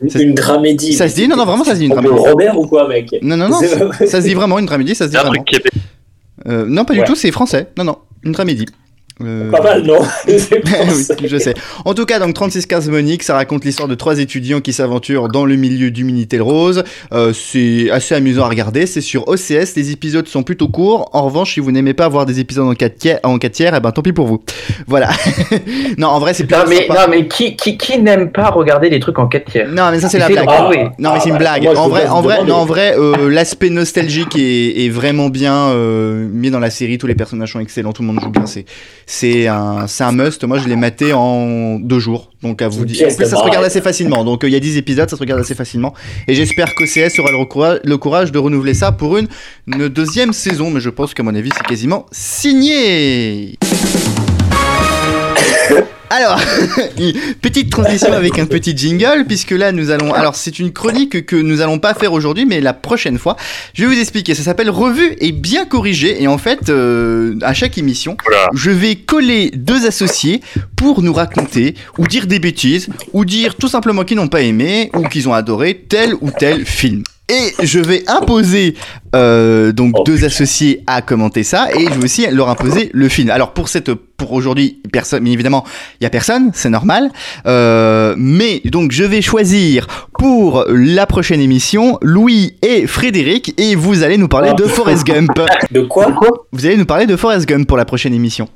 Une, 0.00 0.20
une 0.20 0.34
dramédie. 0.34 0.92
Ça 0.92 1.08
se 1.08 1.14
dit 1.14 1.26
Non, 1.28 1.36
non, 1.36 1.44
vraiment, 1.46 1.64
ça 1.64 1.72
se 1.72 1.78
dit 1.78 1.86
une 1.86 1.92
dramédie. 1.92 2.14
Robert 2.14 2.58
ou 2.58 2.66
quoi, 2.66 2.86
mec 2.88 3.08
Non, 3.22 3.36
non, 3.36 3.48
non, 3.48 3.60
ça 3.60 4.20
se 4.20 4.26
dit 4.26 4.34
vraiment 4.34 4.58
une 4.58 4.66
dramédie, 4.66 4.94
ça 4.94 5.06
se 5.06 5.10
dit 5.10 5.16
C'est 5.16 5.22
un 5.24 5.28
vraiment. 5.28 5.44
truc. 5.44 5.62
Euh, 6.46 6.66
non, 6.66 6.84
pas 6.84 6.92
du 6.92 7.00
Ouais. 7.00 7.06
tout, 7.06 7.14
c'est 7.14 7.30
français. 7.32 7.68
Non, 7.78 7.84
non, 7.84 7.98
une 8.22 8.32
dramédie. 8.32 8.66
Euh, 9.24 9.50
Pas 9.50 9.62
mal, 9.62 9.82
non 9.82 9.98
oui, 10.28 10.38
ça. 10.38 11.14
je 11.24 11.38
sais. 11.38 11.54
En 11.86 11.94
tout 11.94 12.04
cas, 12.04 12.18
donc 12.18 12.34
3615 12.34 12.90
Monique, 12.90 13.22
ça 13.22 13.34
raconte 13.34 13.64
l'histoire 13.64 13.88
de 13.88 13.94
trois 13.94 14.18
étudiants 14.18 14.60
qui 14.60 14.74
s'aventurent 14.74 15.28
dans 15.28 15.46
le 15.46 15.56
milieu 15.56 15.90
du 15.90 16.04
Minitel 16.04 16.42
Rose. 16.42 16.84
Euh, 17.12 17.32
c'est 17.32 17.90
assez 17.90 18.14
amusant 18.14 18.44
à 18.44 18.48
regarder. 18.48 18.86
C'est 18.86 19.00
sur 19.00 19.26
OCS. 19.28 19.74
Les 19.76 19.90
épisodes 19.90 20.28
sont 20.28 20.42
plutôt 20.42 20.68
courts. 20.68 21.08
En 21.14 21.22
revanche, 21.22 21.54
si 21.54 21.60
vous 21.60 21.72
n'aimez 21.72 21.94
pas 21.94 22.08
voir 22.08 22.26
des 22.26 22.40
épisodes 22.40 22.66
en 22.68 22.74
4 22.74 22.96
tiers, 22.98 23.18
en 23.22 23.38
4 23.38 23.52
tiers, 23.52 23.74
eh 23.74 23.80
ben 23.80 23.90
tant 23.90 24.02
pis 24.02 24.12
pour 24.12 24.26
vous. 24.26 24.42
Voilà. 24.86 25.08
non, 25.98 26.08
en 26.08 26.18
vrai, 26.20 26.34
c'est 26.34 26.48
Non 26.50 26.58
plutôt 26.64 26.70
mais, 26.70 26.86
sympa. 26.86 27.06
non, 27.06 27.10
mais 27.10 27.26
qui, 27.26 27.56
qui, 27.56 27.76
qui 27.78 27.98
n'aime 27.98 28.30
pas 28.30 28.50
regarder 28.50 28.90
des 28.90 29.00
trucs 29.00 29.18
en 29.18 29.26
4 29.26 29.50
tiers? 29.50 29.68
Non, 29.68 29.90
mais 29.90 29.98
ça 30.00 30.08
c'est 30.10 30.18
la 30.18 30.26
Essayez 30.26 30.42
blague. 30.42 30.46
d'en 30.58 30.62
trouver. 30.64 30.88
Non, 30.98 31.12
mais 31.14 31.20
c'est 31.20 31.28
une 31.30 31.34
Ah, 31.36 31.38
blague. 31.38 31.62
moi, 31.64 31.78
en 31.78 31.88
vrai, 31.88 32.06
en 32.06 32.20
vrai, 32.20 32.34
demander. 32.36 32.50
non, 32.52 32.56
en 32.58 32.64
vrai, 32.66 32.94
euh, 32.98 33.30
l'aspect 33.30 33.70
nostalgique 33.70 34.36
est, 34.36 34.84
est 34.84 34.88
vraiment 34.90 35.28
bien 35.30 35.68
euh, 35.70 36.28
mis 36.30 36.50
dans 36.50 36.60
la 36.60 36.70
série. 36.70 36.98
Tous 36.98 37.06
les 37.06 37.14
personnages 37.14 37.52
sont 37.52 37.60
excellents, 37.60 37.92
tout 37.94 38.02
le 38.02 38.08
monde 38.08 38.20
joue 38.20 38.30
bien. 38.30 38.44
C'est, 38.46 38.64
c'est 39.08 39.46
un, 39.46 39.86
c'est 39.86 40.02
un 40.04 40.12
must. 40.12 40.42
Moi, 40.44 40.58
je 40.58 40.68
l'ai 40.68 40.74
maté 40.76 41.12
en 41.12 41.78
deux 41.78 41.98
jours. 42.00 42.32
Donc 42.42 42.60
à 42.60 42.68
vous 42.68 42.84
dire. 42.84 43.06
En 43.12 43.14
plus, 43.16 43.24
ça 43.24 43.30
se 43.30 43.42
regarde 43.42 43.64
assez 43.64 43.80
facilement. 43.80 44.24
Donc 44.24 44.44
euh, 44.44 44.48
il 44.48 44.52
y 44.52 44.56
a 44.56 44.60
10 44.60 44.76
épisodes, 44.76 45.08
ça 45.08 45.16
se 45.16 45.20
regarde 45.20 45.40
assez 45.40 45.54
facilement. 45.54 45.94
Et 46.28 46.34
j'espère 46.34 46.74
qu'OCS 46.74 47.18
aura 47.18 47.30
le, 47.30 47.36
recoura- 47.38 47.78
le 47.82 47.96
courage 47.98 48.32
de 48.32 48.38
renouveler 48.38 48.74
ça 48.74 48.92
pour 48.92 49.16
une, 49.16 49.28
une 49.68 49.88
deuxième 49.88 50.32
saison. 50.32 50.70
Mais 50.70 50.80
je 50.80 50.90
pense 50.90 51.14
qu'à 51.14 51.22
mon 51.22 51.34
avis, 51.34 51.50
c'est 51.56 51.66
quasiment 51.66 52.06
signé. 52.12 53.56
Alors, 56.08 56.40
petite 57.42 57.70
transition 57.70 58.12
avec 58.12 58.38
un 58.38 58.46
petit 58.46 58.76
jingle, 58.76 59.24
puisque 59.26 59.50
là 59.50 59.72
nous 59.72 59.90
allons. 59.90 60.14
Alors, 60.14 60.36
c'est 60.36 60.58
une 60.58 60.72
chronique 60.72 61.26
que 61.26 61.36
nous 61.36 61.60
allons 61.60 61.78
pas 61.78 61.94
faire 61.94 62.12
aujourd'hui, 62.12 62.46
mais 62.46 62.60
la 62.60 62.72
prochaine 62.72 63.18
fois. 63.18 63.36
Je 63.74 63.84
vais 63.84 63.94
vous 63.94 64.00
expliquer. 64.00 64.34
Ça 64.34 64.42
s'appelle 64.42 64.70
Revue 64.70 65.16
et 65.18 65.32
bien 65.32 65.66
corrigé. 65.66 66.22
Et 66.22 66.28
en 66.28 66.38
fait, 66.38 66.68
euh, 66.68 67.34
à 67.42 67.54
chaque 67.54 67.76
émission, 67.76 68.16
je 68.54 68.70
vais 68.70 68.94
coller 68.94 69.50
deux 69.54 69.86
associés 69.86 70.40
pour 70.76 71.02
nous 71.02 71.12
raconter 71.12 71.74
ou 71.98 72.06
dire 72.06 72.26
des 72.26 72.38
bêtises 72.38 72.88
ou 73.12 73.24
dire 73.24 73.56
tout 73.56 73.68
simplement 73.68 74.04
qu'ils 74.04 74.16
n'ont 74.16 74.28
pas 74.28 74.42
aimé 74.42 74.90
ou 74.94 75.08
qu'ils 75.08 75.28
ont 75.28 75.34
adoré 75.34 75.84
tel 75.88 76.14
ou 76.20 76.30
tel 76.30 76.64
film. 76.64 77.02
Et 77.28 77.66
je 77.66 77.80
vais 77.80 78.04
imposer 78.08 78.74
euh, 79.16 79.72
donc 79.72 79.94
Oh, 79.98 80.04
deux 80.04 80.24
associés 80.24 80.84
à 80.86 81.02
commenter 81.02 81.42
ça 81.42 81.68
et 81.76 81.84
je 81.86 81.90
vais 81.98 82.04
aussi 82.04 82.24
leur 82.30 82.48
imposer 82.48 82.88
le 82.92 83.08
film. 83.08 83.30
Alors 83.30 83.52
pour 83.52 83.68
cette 83.68 83.92
pour 83.92 84.32
aujourd'hui 84.32 84.80
personne 84.92 85.24
bien 85.24 85.32
évidemment 85.32 85.64
il 86.00 86.04
y 86.04 86.06
a 86.06 86.10
personne 86.10 86.50
c'est 86.54 86.70
normal 86.70 87.10
Euh, 87.46 88.14
mais 88.16 88.60
donc 88.64 88.92
je 88.92 89.02
vais 89.02 89.22
choisir 89.22 89.86
pour 90.18 90.64
la 90.68 91.06
prochaine 91.06 91.40
émission 91.40 91.98
Louis 92.00 92.54
et 92.62 92.86
Frédéric 92.86 93.54
et 93.60 93.74
vous 93.74 94.04
allez 94.04 94.18
nous 94.18 94.28
parler 94.28 94.50
Oh. 94.52 94.62
de 94.62 94.68
Forrest 94.68 95.04
Gump. 95.04 95.32
De 95.72 95.80
quoi 95.80 96.14
Vous 96.52 96.64
allez 96.64 96.76
nous 96.76 96.86
parler 96.86 97.06
de 97.06 97.16
Forrest 97.16 97.46
Gump 97.48 97.66
pour 97.66 97.76
la 97.76 97.84
prochaine 97.84 98.14
émission. 98.14 98.48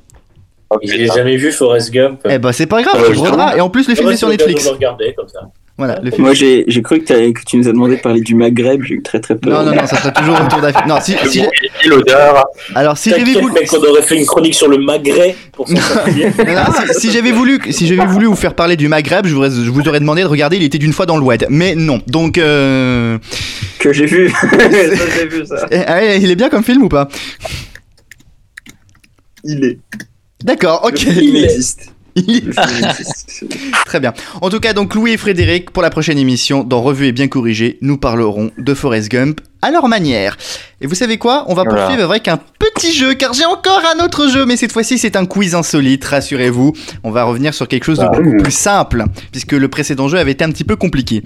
J'ai 0.81 1.07
jamais 1.07 1.35
vu 1.35 1.51
Forrest 1.51 1.91
Gump. 1.91 2.21
Eh 2.29 2.39
ben 2.39 2.53
c'est 2.53 2.67
pas 2.67 2.81
grave, 2.81 2.95
Euh, 3.03 3.09
tu 3.09 3.15
brodera. 3.17 3.57
Et 3.57 3.59
en 3.59 3.69
plus 3.69 3.85
le 3.89 3.95
film 3.95 4.09
est 4.11 4.15
sur 4.15 4.29
Netflix. 4.29 4.63
de 4.63 4.69
le 4.69 4.75
regarder 4.75 5.13
comme 5.17 5.27
ça. 5.27 5.41
Voilà, 5.83 5.99
le 6.03 6.11
film. 6.11 6.21
Moi, 6.23 6.33
j'ai 6.35 6.63
j'ai 6.67 6.81
cru 6.83 6.99
que, 6.99 7.05
t'avais- 7.05 7.33
que 7.33 7.41
tu 7.43 7.57
nous 7.57 7.67
as 7.67 7.71
demandé 7.71 7.95
de 7.95 8.01
parler 8.01 8.21
du 8.21 8.35
Maghreb, 8.35 8.83
j'ai 8.83 8.93
eu 8.93 9.01
très 9.01 9.19
très 9.19 9.35
peur. 9.35 9.63
Non 9.63 9.71
non 9.71 9.75
non, 9.81 9.87
ça 9.87 9.97
sera 9.97 10.11
toujours 10.11 10.39
autour 10.39 10.61
d'Afrique. 10.61 10.85
Non, 10.85 10.97
si, 11.01 11.15
si 11.27 11.41
l'odeur. 11.87 12.45
alors 12.75 12.95
si 12.99 13.09
j'avais 13.09 13.23
voulu 13.33 13.51
mec, 13.53 13.67
on 13.73 13.83
aurait 13.83 14.03
fait 14.03 14.15
une 14.17 14.25
chronique 14.27 14.53
sur 14.53 14.67
le 14.67 14.77
Maghreb 14.77 15.33
pour. 15.53 15.67
Non, 15.71 15.75
non, 15.75 16.93
si, 16.93 16.99
si 16.99 17.11
j'avais 17.11 17.31
voulu, 17.31 17.59
si 17.71 17.87
j'avais 17.87 18.05
voulu 18.05 18.27
vous 18.27 18.35
faire 18.35 18.53
parler 18.53 18.75
du 18.75 18.87
Maghreb, 18.87 19.25
je 19.25 19.33
vous, 19.33 19.39
aurais- 19.39 19.49
je 19.49 19.69
vous 19.71 19.87
aurais 19.87 19.99
demandé 19.99 20.21
de 20.21 20.27
regarder. 20.27 20.57
Il 20.57 20.63
était 20.63 20.77
d'une 20.77 20.93
fois 20.93 21.07
dans 21.07 21.17
le 21.17 21.23
WAD, 21.23 21.47
mais 21.49 21.73
non. 21.73 21.99
Donc, 22.05 22.37
euh... 22.37 23.17
Que 23.79 23.91
j'ai 23.91 24.05
vu. 24.05 24.29
ça, 24.39 24.47
j'ai 25.17 25.27
vu 25.27 25.45
ça. 25.47 25.65
eh, 25.71 25.79
ah, 25.87 26.15
il 26.15 26.29
est 26.29 26.35
bien 26.35 26.49
comme 26.49 26.63
film 26.63 26.83
ou 26.83 26.89
pas? 26.89 27.07
Il 29.43 29.63
est. 29.65 29.79
D'accord, 30.43 30.81
ok. 30.85 31.01
Il 31.03 31.43
existe. 31.43 31.91
Très 33.85 33.99
bien. 33.99 34.13
En 34.41 34.49
tout 34.49 34.59
cas, 34.59 34.73
donc 34.73 34.93
Louis 34.95 35.11
et 35.11 35.17
Frédéric, 35.17 35.71
pour 35.71 35.81
la 35.83 35.89
prochaine 35.89 36.17
émission, 36.17 36.63
dans 36.63 36.81
Revue 36.81 37.07
et 37.07 37.11
bien 37.11 37.27
corrigé, 37.27 37.77
nous 37.81 37.97
parlerons 37.97 38.51
de 38.57 38.73
Forrest 38.73 39.09
Gump 39.09 39.39
à 39.61 39.69
leur 39.71 39.87
manière. 39.87 40.37
Et 40.81 40.87
vous 40.87 40.95
savez 40.95 41.17
quoi? 41.17 41.45
On 41.47 41.53
va 41.53 41.63
Voilà. 41.63 41.83
poursuivre 41.85 42.09
avec 42.09 42.27
un 42.27 42.37
petit 42.57 42.93
jeu, 42.93 43.13
car 43.13 43.33
j'ai 43.33 43.45
encore 43.45 43.81
un 43.95 44.03
autre 44.03 44.27
jeu, 44.27 44.45
mais 44.45 44.57
cette 44.57 44.71
fois-ci 44.71 44.97
c'est 44.97 45.15
un 45.15 45.25
quiz 45.25 45.53
insolite, 45.55 46.03
rassurez-vous. 46.03 46.73
On 47.03 47.11
va 47.11 47.23
revenir 47.25 47.53
sur 47.53 47.67
quelque 47.67 47.83
chose 47.83 47.99
de 47.99 48.05
Ah 48.05 48.09
beaucoup 48.09 48.31
oui. 48.31 48.41
plus 48.43 48.51
simple, 48.51 49.05
puisque 49.31 49.51
le 49.53 49.67
précédent 49.67 50.07
jeu 50.07 50.17
avait 50.17 50.31
été 50.31 50.43
un 50.43 50.49
petit 50.51 50.63
peu 50.63 50.75
compliqué. 50.75 51.21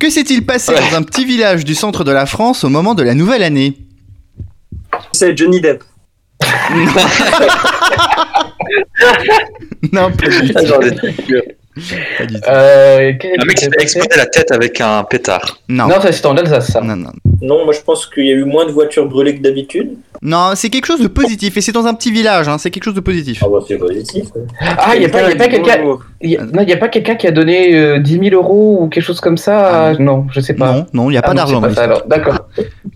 Que 0.00 0.08
s'est-il 0.10 0.44
passé 0.46 0.72
Ouais. 0.72 0.80
dans 0.90 0.96
un 0.96 1.02
petit 1.02 1.24
village 1.24 1.64
du 1.64 1.74
centre 1.74 2.02
de 2.04 2.12
la 2.12 2.24
France 2.26 2.64
au 2.64 2.68
moment 2.70 2.94
de 2.94 3.02
la 3.02 3.14
nouvelle 3.14 3.42
année? 3.42 3.76
C'est 5.12 5.36
Johnny 5.36 5.60
Depp. 5.60 5.84
Non, 9.92 10.10
pas 10.12 10.28
du 10.28 10.52
Ah, 10.54 10.62
tout. 10.62 10.80
Pas 12.18 12.24
du 12.26 12.34
tout. 12.34 12.40
Euh, 12.48 13.12
Un 13.40 13.44
mec 13.44 13.56
qui 13.56 13.64
s'est 13.64 13.70
explosé 13.78 14.08
la 14.16 14.26
tête 14.26 14.50
avec 14.50 14.80
un 14.80 15.04
pétard. 15.04 15.58
Non. 15.68 15.86
Non, 15.88 16.00
ça 16.00 16.10
c'est 16.12 16.24
en 16.26 16.36
Alsace, 16.36 16.72
ça. 16.72 16.80
Non, 16.80 16.96
non. 16.96 17.10
Non, 17.42 17.64
moi 17.64 17.74
je 17.74 17.80
pense 17.80 18.06
qu'il 18.06 18.24
y 18.24 18.30
a 18.30 18.34
eu 18.34 18.44
moins 18.44 18.64
de 18.66 18.72
voitures 18.72 19.06
brûlées 19.06 19.36
que 19.36 19.42
d'habitude. 19.42 19.90
Non, 20.22 20.52
c'est 20.54 20.70
quelque 20.70 20.86
chose 20.86 21.00
de 21.02 21.08
positif 21.08 21.56
et 21.58 21.60
c'est 21.60 21.72
dans 21.72 21.84
un 21.86 21.92
petit 21.92 22.10
village, 22.10 22.48
hein, 22.48 22.56
c'est 22.56 22.70
quelque 22.70 22.84
chose 22.84 22.94
de 22.94 23.00
positif. 23.00 23.42
Ah 23.44 23.48
bah 23.52 23.58
c'est 23.68 23.76
positif. 23.76 24.24
Ah, 24.60 24.92
il 24.94 25.00
n'y 25.00 25.04
a 25.06 25.08
pas, 25.10 25.28
y 25.28 25.32
a 25.32 25.36
pas 25.36 25.48
quelqu'un. 25.48 25.76
Y 26.22 26.36
a- 26.38 26.42
Non, 26.44 26.62
il 26.62 26.66
n'y 26.66 26.72
a 26.72 26.76
pas 26.78 26.88
quelqu'un 26.88 27.14
qui 27.16 27.26
a 27.26 27.30
donné 27.30 27.74
euh, 27.76 27.98
10 27.98 28.20
000 28.30 28.34
euros 28.42 28.78
ou 28.80 28.88
quelque 28.88 29.04
chose 29.04 29.20
comme 29.20 29.36
ça? 29.36 29.88
À- 29.88 29.94
Non, 29.98 30.26
je 30.32 30.40
sais 30.40 30.54
pas. 30.54 30.72
Non, 30.72 30.86
non, 30.94 31.10
il 31.10 31.12
n'y 31.12 31.16
a 31.18 31.20
Ah 31.22 31.28
pas 31.28 31.34
non, 31.34 31.36
d'argent 31.36 31.60
c'est 31.60 31.68
dans 31.68 31.74
pas 31.74 31.74
ça, 31.74 31.86
l'histoire. 31.86 32.06
alors. 32.16 32.46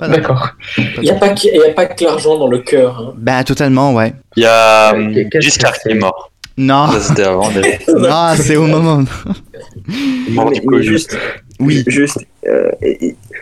D'accord. 0.09 0.49
Il 0.97 1.03
n'y 1.03 1.11
a, 1.11 1.15
pas 1.15 1.29
que- 1.29 1.55
y 1.55 1.63
a 1.71 1.73
pas 1.75 1.85
que 1.87 2.03
l'argent 2.05 2.39
dans 2.39 2.47
le 2.47 2.59
cœur. 2.61 2.99
hein. 2.99 3.15
Bah, 3.19 3.45
totalement, 3.45 3.93
ouais. 3.95 4.15
Il 4.37 4.43
y 4.45 4.47
a 4.47 4.93
hum, 4.95 5.15
Giscard 5.41 5.75
qui 5.79 5.91
est 5.91 5.95
mort. 5.95 6.31
Non, 6.57 6.89
Ça, 6.93 7.01
c'était 7.01 7.23
avant. 7.25 7.49
non, 7.97 8.33
c'est 8.37 8.57
au 8.57 8.67
moment. 8.67 9.03
Mort 10.31 10.51
Mais- 10.51 10.61
du 10.61 10.67
mais 10.69 10.83
juste, 10.83 11.17
Oui. 11.59 11.83
juste 11.87 12.19
euh, 12.47 12.71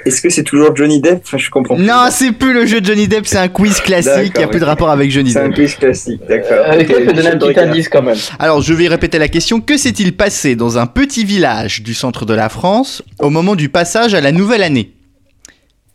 est-ce 0.05 0.21
que 0.21 0.29
c'est 0.31 0.43
toujours 0.45 0.75
Johnny 0.77 1.01
Depp? 1.01 1.21
Enfin, 1.25 1.39
je 1.39 1.51
comprends. 1.51 1.75
plus. 1.77 1.85
Non, 1.85 2.07
c'est 2.11 2.33
plus 2.33 2.53
le 2.53 2.67
jeu 2.67 2.81
de 2.81 2.87
Johnny 2.87 3.09
Depp, 3.09 3.27
c'est 3.27 3.39
un 3.39 3.49
quiz 3.49 3.81
classique, 3.81 4.33
il 4.35 4.39
n'y 4.39 4.45
a 4.45 4.49
plus 4.49 4.61
de 4.61 4.65
rapport 4.65 4.91
avec 4.91 5.11
Johnny 5.11 5.33
C'est 5.33 5.41
un 5.41 5.47
Depp. 5.49 5.55
quiz 5.57 5.75
classique, 5.75 6.21
d'accord. 6.29 6.67
Euh, 6.67 6.73
Est-ce 6.73 6.85
que 6.89 6.93
Ok, 6.93 6.99
je 7.01 7.07
peux 7.07 7.13
donner 7.13 7.29
un 7.29 7.39
petit 7.39 7.61
indice 7.61 7.89
quand 7.89 8.03
même 8.03 8.17
Alors, 8.39 8.61
je 8.63 8.73
vais 8.75 8.89
répéter 8.89 9.19
la 9.19 9.29
question. 9.29 9.61
Que 9.61 9.77
s'est-il 9.77 10.17
passé 10.17 10.55
dans 10.57 10.79
un 10.79 10.87
petit 10.87 11.25
village 11.25 11.83
du 11.83 11.95
centre 11.95 12.25
de 12.25 12.35
la 12.35 12.49
France 12.49 13.03
au 13.21 13.31
moment 13.31 13.57
du 13.57 13.69
passage 13.69 14.15
à 14.15 14.21
la 14.21 14.33
nouvelle 14.33 14.63
année? 14.63 14.93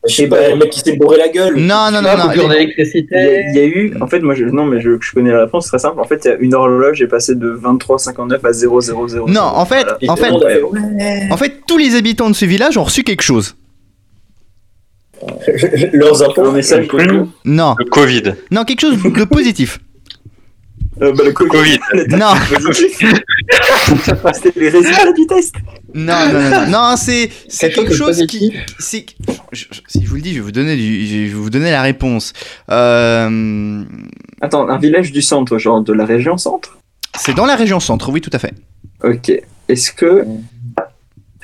Je 0.06 0.14
sais 0.16 0.28
pas, 0.28 0.50
le 0.50 0.58
mec 0.58 0.70
qui 0.70 0.82
s'est 0.82 0.98
bourré 0.98 1.18
la 1.18 1.30
gueule. 1.30 1.56
Non, 1.56 1.90
non, 1.92 2.02
non, 2.02 2.18
non. 2.18 2.32
Il 2.34 2.42
y, 2.42 3.16
a, 3.16 3.50
il 3.50 3.56
y 3.56 3.60
a 3.60 3.66
eu, 3.66 3.94
en 4.02 4.08
fait, 4.08 4.20
moi, 4.20 4.36
je, 4.36 4.44
non, 4.46 4.66
mais 4.66 4.82
je, 4.82 4.92
je 5.00 5.12
connais 5.14 5.32
la 5.32 5.42
réponse, 5.46 5.64
c'est 5.66 5.70
très 5.70 5.80
simple. 5.80 6.00
En 6.02 6.04
fait, 6.04 6.22
il 6.26 6.28
y 6.28 6.32
a 6.32 6.36
une 6.40 6.54
horloge 6.54 7.02
est 7.02 7.08
passée 7.08 7.36
de 7.36 7.54
23,59 7.54 8.46
à 8.46 8.52
0,000. 8.52 9.26
Non, 9.30 9.42
en 9.42 9.66
fait, 9.66 9.88
Et 10.02 10.10
en 10.10 10.16
fait, 10.18 10.32
ouais. 10.32 10.62
en 11.32 11.38
fait, 11.38 11.62
tous 11.66 11.78
les 11.78 11.96
habitants 11.96 12.30
de 12.30 12.36
ce 12.36 12.44
village 12.46 12.78
ont 12.78 12.84
reçu 12.84 13.04
quelque 13.04 13.22
chose. 13.24 13.56
Leurs 15.94 16.22
impôts. 16.22 16.48
un 16.48 16.52
message. 16.52 16.88
Non, 17.46 17.76
Le 17.80 17.86
Covid. 17.86 18.34
non, 18.52 18.66
quelque 18.66 18.82
chose 18.82 19.02
de 19.02 19.24
positif. 19.24 19.80
Euh, 21.02 21.12
bah, 21.14 21.24
le 21.26 21.32
Covid. 21.32 21.50
Covid. 21.50 21.80
Non, 22.18 22.34
C'était 24.34 24.60
les 24.60 24.70
résultats 24.70 25.12
du 25.14 25.26
test. 25.28 25.56
non, 25.94 26.14
non, 26.32 26.68
non, 26.70 26.96
c'est 26.98 27.30
c'est 27.48 27.72
Quelque 27.72 27.94
chose 27.94 28.26
qui, 28.28 28.54
c'est, 28.80 29.06
je- 29.52 29.66
je- 29.72 29.82
si 29.88 30.04
je 30.04 30.10
vous 30.10 30.16
le 30.16 30.22
dis, 30.22 30.30
je 30.32 30.36
vais 30.36 30.42
vous 30.42 30.52
donner, 30.52 30.76
du, 30.76 31.06
je 31.08 31.16
vais 31.18 31.30
vous 31.30 31.50
donner 31.50 31.72
la 31.72 31.82
réponse. 31.82 32.34
Euh, 32.70 33.84
Attends, 34.42 34.68
un 34.70 34.78
village 34.78 35.12
du 35.12 35.22
centre, 35.22 35.58
genre 35.58 35.82
de 35.82 35.94
la 35.94 36.06
région 36.06 36.38
centre? 36.38 36.78
c'est 37.18 37.36
dans 37.36 37.46
la 37.46 37.56
région 37.56 37.80
centre, 37.80 38.12
oui, 38.12 38.22
tout 38.22 38.32
à 38.34 38.40
fait. 38.40 38.54
Ok. 39.04 39.32
Est-ce 39.70 39.92
que. 39.92 40.26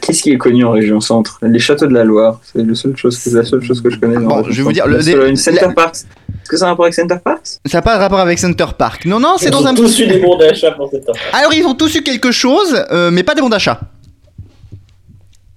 Qu'est-ce 0.09 0.23
qui 0.23 0.31
est 0.31 0.37
connu 0.37 0.65
en 0.65 0.71
région 0.71 0.99
centre? 0.99 1.37
Les 1.43 1.59
châteaux 1.59 1.85
de 1.87 1.93
la 1.93 2.03
Loire. 2.03 2.41
C'est 2.43 2.65
la 2.65 2.73
seule 2.75 2.97
chose 2.97 3.17
que, 3.17 3.29
la 3.29 3.43
seule 3.45 3.63
chose 3.63 3.79
que 3.81 3.89
je 3.91 3.97
connais. 3.99 4.15
dans 4.15 4.21
Bon, 4.21 4.35
la 4.37 4.41
région 4.41 4.51
je 4.51 4.57
vais 4.57 4.63
vous 4.63 4.69
centre. 4.75 4.99
dire, 5.03 5.17
le- 5.17 5.23
La 5.23 5.29
une 5.29 5.35
Center 5.35 5.59
la- 5.67 5.73
Parks. 5.73 5.95
Est-ce 5.97 6.49
que 6.49 6.57
ça 6.57 6.65
a 6.65 6.67
un 6.67 6.71
rapport 6.71 6.85
avec 6.85 6.95
Center 6.95 7.17
Parks 7.23 7.45
Ça 7.65 7.77
n'a 7.77 7.81
pas 7.83 7.95
de 7.95 7.99
rapport 8.01 8.19
avec 8.19 8.39
Center 8.39 8.65
Park. 8.77 9.05
Non, 9.05 9.19
non, 9.19 9.35
c'est 9.37 9.45
Ils 9.45 9.51
dans 9.51 9.61
ont 9.63 9.67
un. 9.67 9.73
tous 9.75 9.99
eu 9.99 10.07
des 10.07 10.17
bons 10.19 10.37
d'achat 10.37 10.71
pour 10.71 10.89
cette 10.89 11.07
affaire. 11.07 11.35
Alors 11.35 11.53
ils 11.53 11.63
ont 11.65 11.75
tous 11.75 11.93
eu 11.95 12.01
quelque 12.01 12.31
chose, 12.31 12.83
euh, 12.91 13.11
mais 13.11 13.21
pas 13.23 13.35
des 13.35 13.41
bons 13.41 13.49
d'achat. 13.49 13.79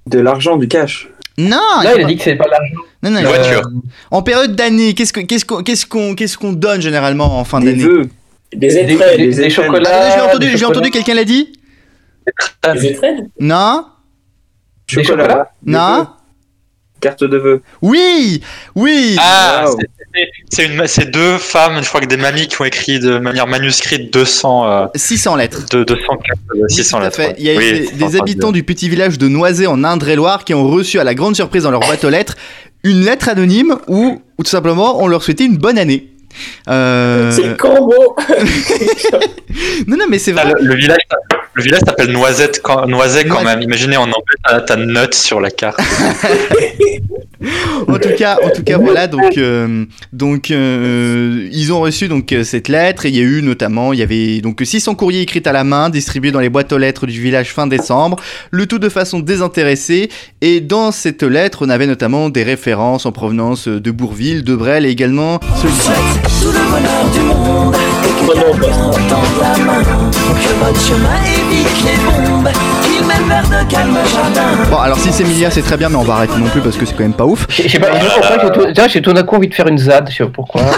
De 0.07 0.18
l'argent, 0.20 0.57
du 0.57 0.68
cash. 0.68 1.09
Non, 1.38 1.57
Là, 1.82 1.94
il 1.96 2.03
a 2.03 2.05
dit 2.05 2.16
que 2.18 2.22
c'est 2.24 2.34
pas 2.34 2.46
l'argent. 2.48 2.74
non, 3.03 3.11
non, 3.11 3.18
Une 3.18 3.24
non. 3.24 3.30
voiture. 3.30 3.62
En 4.11 4.22
période 4.22 4.55
d'année, 4.55 4.92
qu'est-ce 4.94 5.12
que- 5.14 5.20
qu'est-ce 5.20 5.46
qu'on 5.46 5.62
qu'est-ce 5.62 5.86
qu'on 5.86 6.14
qu'est-ce 6.14 6.36
qu'on 6.36 6.53
donne 6.53 6.82
généralement 6.82 7.38
en 7.38 7.44
fin 7.44 7.61
Des 7.61 7.66
d'année? 7.72 7.84
vœux. 7.84 8.03
Des 8.53 8.59
Des, 8.68 8.76
étrennes. 8.76 9.16
des- 9.16 9.28
des 9.28 9.34
des 9.36 9.50
chocolats. 9.50 9.88
Attendez, 9.88 10.12
J'ai 10.14 10.20
entendu, 10.20 10.50
des 10.50 10.57
j'ai 10.59 10.64
entendu 10.66 10.90
quelqu'un 10.90 11.14
l'a 11.14 11.24
dit 11.24 11.53
Des 12.74 12.86
étrennes? 12.86 13.28
Non 13.40 13.78
Des 13.78 13.91
Chocolat. 14.93 15.24
chocolats 15.24 15.51
Non 15.66 15.99
vœux. 15.99 16.07
Carte 17.01 17.24
de 17.24 17.36
vœux. 17.36 17.62
Oui 17.82 18.40
Oui 18.76 19.16
Ah, 19.18 19.64
Wow. 19.66 19.78
c'est- 20.53 20.66
une, 20.66 20.86
c'est 20.86 21.11
deux 21.11 21.36
femmes, 21.38 21.82
je 21.82 21.88
crois 21.88 22.01
que 22.01 22.07
des 22.07 22.16
mamies 22.18 22.47
qui 22.47 22.61
ont 22.61 22.64
écrit 22.64 23.01
de 23.01 23.18
manière 23.18 23.47
manuscrite 23.49 24.12
200, 24.12 24.70
euh, 24.70 24.86
600 24.95 25.34
lettres. 25.34 25.64
de 25.72 25.82
200 25.82 26.01
cartes, 26.18 26.38
euh, 26.55 26.61
Oui, 26.62 26.72
600 26.72 26.99
tout 26.99 27.03
à 27.03 27.07
lettres. 27.07 27.18
ouais. 27.20 27.34
Il 27.38 27.45
y 27.45 27.51
a 27.51 27.57
Oui, 27.57 27.88
des, 27.95 28.16
habitants 28.20 28.53
du 28.53 28.62
petit 28.62 28.88
village 28.88 29.18
de 29.18 29.26
Noisy 29.26 29.66
en 29.66 29.82
Indre-et-Loire 29.82 30.45
qui 30.45 30.55
ont 30.55 30.68
reçu 30.68 31.01
à 31.01 31.05
la 31.05 31.14
grande 31.14 31.34
surprise 31.34 31.64
dans 31.64 31.70
leur 31.72 31.80
boîte 31.80 32.05
aux 32.05 32.11
lettres 32.11 32.36
une 32.84 33.01
lettre 33.05 33.28
anonyme 33.28 33.76
où, 33.88 34.20
où 34.38 34.43
tout 34.45 34.51
simplement 34.51 35.03
on 35.03 35.07
leur 35.09 35.22
souhaitait 35.24 35.45
une 35.47 35.57
bonne 35.57 35.78
année. 35.78 36.09
Euh, 36.68 37.30
C'est 37.32 37.57
combo 37.59 38.14
Non, 39.86 39.97
non, 39.97 40.05
mais 40.09 40.18
c'est 40.18 40.32
Ah, 40.36 40.45
vrai. 40.45 40.55
le, 40.61 40.66
le 40.68 40.74
village, 40.76 40.99
le 41.55 41.62
village 41.62 41.80
s'appelle 41.84 42.11
Noisette, 42.11 42.61
quand, 42.62 42.86
Noiset 42.86 43.26
quand 43.26 43.44
même. 43.44 43.62
Imaginez 43.62 43.96
en 43.96 44.05
anglais, 44.05 44.62
t'as, 44.66 44.76
note 44.76 45.14
sur 45.14 45.40
la 45.40 45.50
carte. 45.50 45.80
En 47.88 47.98
tout 47.98 48.11
cas, 48.16 48.38
en 48.44 48.50
tout 48.50 48.62
cas, 48.62 48.78
voilà. 48.78 49.07
Donc, 49.09 49.36
euh, 49.36 49.84
donc, 50.12 50.50
euh, 50.50 51.48
ils 51.53 51.72
ont 51.72 51.80
reçu 51.80 52.09
donc 52.09 52.32
euh, 52.32 52.44
cette 52.44 52.68
lettre 52.68 53.05
et 53.05 53.09
il 53.09 53.16
y 53.16 53.20
a 53.20 53.24
eu 53.24 53.42
notamment, 53.42 53.92
il 53.92 53.98
y 53.98 54.03
avait 54.03 54.40
donc 54.40 54.61
600 54.62 54.94
courriers 54.94 55.22
écrits 55.22 55.42
à 55.44 55.53
la 55.53 55.64
main, 55.64 55.90
distribués 55.90 56.30
dans 56.30 56.40
les 56.40 56.48
boîtes 56.48 56.72
aux 56.72 56.78
lettres 56.78 57.07
du 57.07 57.20
village 57.20 57.53
fin 57.53 57.66
décembre, 57.66 58.16
le 58.50 58.66
tout 58.66 58.78
de 58.78 58.88
façon 58.88 59.20
désintéressée. 59.20 60.09
Et 60.40 60.61
dans 60.61 60.92
cette 60.92 61.22
lettre, 61.22 61.66
on 61.66 61.68
avait 61.68 61.86
notamment 61.86 62.30
des 62.30 62.44
références 62.44 63.07
en 63.07 63.12
provenance 63.12 63.66
de 63.66 63.90
Bourville, 63.90 64.44
de 64.44 64.55
Brel 64.55 64.86
et 64.86 64.90
également 64.90 65.40
celui-ci. 65.61 65.90
Tout 66.42 66.53
le 66.53 66.70
bonheur 66.70 67.11
du 67.12 67.20
monde 67.20 67.91
et 68.18 68.24
non, 68.24 68.32
pas 68.34 68.66
que 68.66 69.08
tendre 69.08 69.40
la 69.40 69.64
main 69.64 69.82
Que 69.82 70.64
votre 70.64 70.80
chemin 70.80 71.18
évite 71.24 71.84
les 71.84 71.96
bombes 72.04 72.48
Qu'il 72.82 73.06
mène 73.06 73.28
vers 73.28 73.42
de 73.64 73.70
calmes 73.70 73.98
jardins 74.12 74.70
Bon, 74.70 74.76
alors 74.78 74.98
si 74.98 75.12
c'est 75.12 75.22
Emilia, 75.24 75.50
c'est 75.50 75.62
très 75.62 75.76
bien, 75.76 75.88
mais 75.88 75.96
on 75.96 76.02
va 76.02 76.14
arrêter 76.14 76.36
non 76.38 76.48
plus 76.48 76.60
parce 76.60 76.76
que 76.76 76.84
c'est 76.86 76.92
quand 76.94 77.02
même 77.04 77.12
pas 77.14 77.24
ouf. 77.26 77.46
Je 77.50 77.68
sais 77.68 77.78
pas, 77.78 77.88
pourquoi 77.88 78.38
j'ai 78.42 78.50
tout- 78.60 78.66
déjà, 78.66 78.88
j'ai 78.88 79.02
tout 79.02 79.12
d'un 79.12 79.22
coup 79.22 79.36
envie 79.36 79.48
de 79.48 79.54
faire 79.54 79.66
une 79.68 79.78
ZAD, 79.78 80.08
je 80.10 80.16
sais 80.16 80.24
pas 80.24 80.30
pourquoi. 80.34 80.62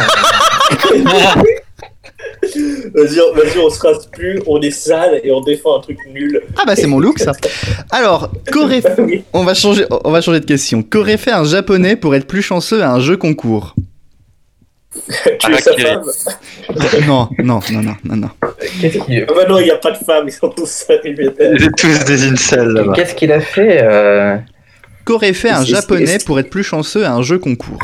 Vas-y, 2.95 3.19
on- 3.21 3.35
vas-y, 3.35 3.59
on 3.59 3.71
se 3.71 3.81
rase 3.81 4.07
plus, 4.13 4.41
on 4.47 4.61
est 4.61 4.71
sale 4.71 5.21
et 5.25 5.33
on 5.33 5.41
défend 5.41 5.79
un 5.79 5.81
truc 5.81 5.99
nul. 6.13 6.41
Ah 6.57 6.63
bah 6.67 6.77
c'est 6.77 6.87
mon 6.87 7.01
look 7.01 7.19
ça. 7.19 7.33
Alors, 7.91 8.31
qu'aurait 8.53 8.83
Oui. 8.99 9.25
on 9.33 9.45
va 9.45 9.55
changer, 9.55 9.87
on 10.05 10.11
va 10.11 10.21
changer 10.21 10.41
de 10.41 10.45
question. 10.45 10.83
Qu'aurait 10.83 11.17
fait 11.17 11.33
un 11.33 11.45
japonais 11.45 11.97
pour 11.97 12.15
être 12.15 12.27
plus 12.27 12.43
chanceux 12.43 12.83
à 12.83 12.91
un 12.93 13.01
jeu 13.01 13.17
concours? 13.17 13.75
Tu 15.41 15.53
es 15.53 15.59
sa 15.59 15.73
femme 15.77 16.03
Non, 17.07 17.29
non, 17.43 17.61
non, 17.73 17.83
non, 17.83 17.97
non, 18.05 18.17
non. 18.17 18.31
Qu'est-ce 18.81 18.99
qu'il 18.99 19.27
Ah 19.29 19.33
bah 19.35 19.45
non, 19.49 19.59
il 19.59 19.65
n'y 19.65 19.71
a 19.71 19.77
pas 19.77 19.91
de 19.91 19.99
femmes, 19.99 20.25
ils 20.29 20.33
sont 20.33 20.49
tous 20.51 20.69
célibataires. 20.69 21.53
Ils 21.55 21.65
étaient 21.65 21.71
tous 21.77 22.05
des 22.05 22.27
incels 22.29 22.69
là-bas. 22.69 22.93
qu'est-ce 22.95 23.15
qu'il 23.15 23.33
a 23.33 23.41
fait 23.41 23.81
euh... 23.83 24.37
Qu'aurait 25.05 25.33
fait 25.35 25.51
un 25.51 25.65
japonais 25.65 26.19
pour 26.25 26.39
être 26.39 26.49
plus 26.51 26.63
chanceux 26.65 27.05
à 27.05 27.13
un 27.13 27.21
jeu 27.23 27.39
concours 27.39 27.79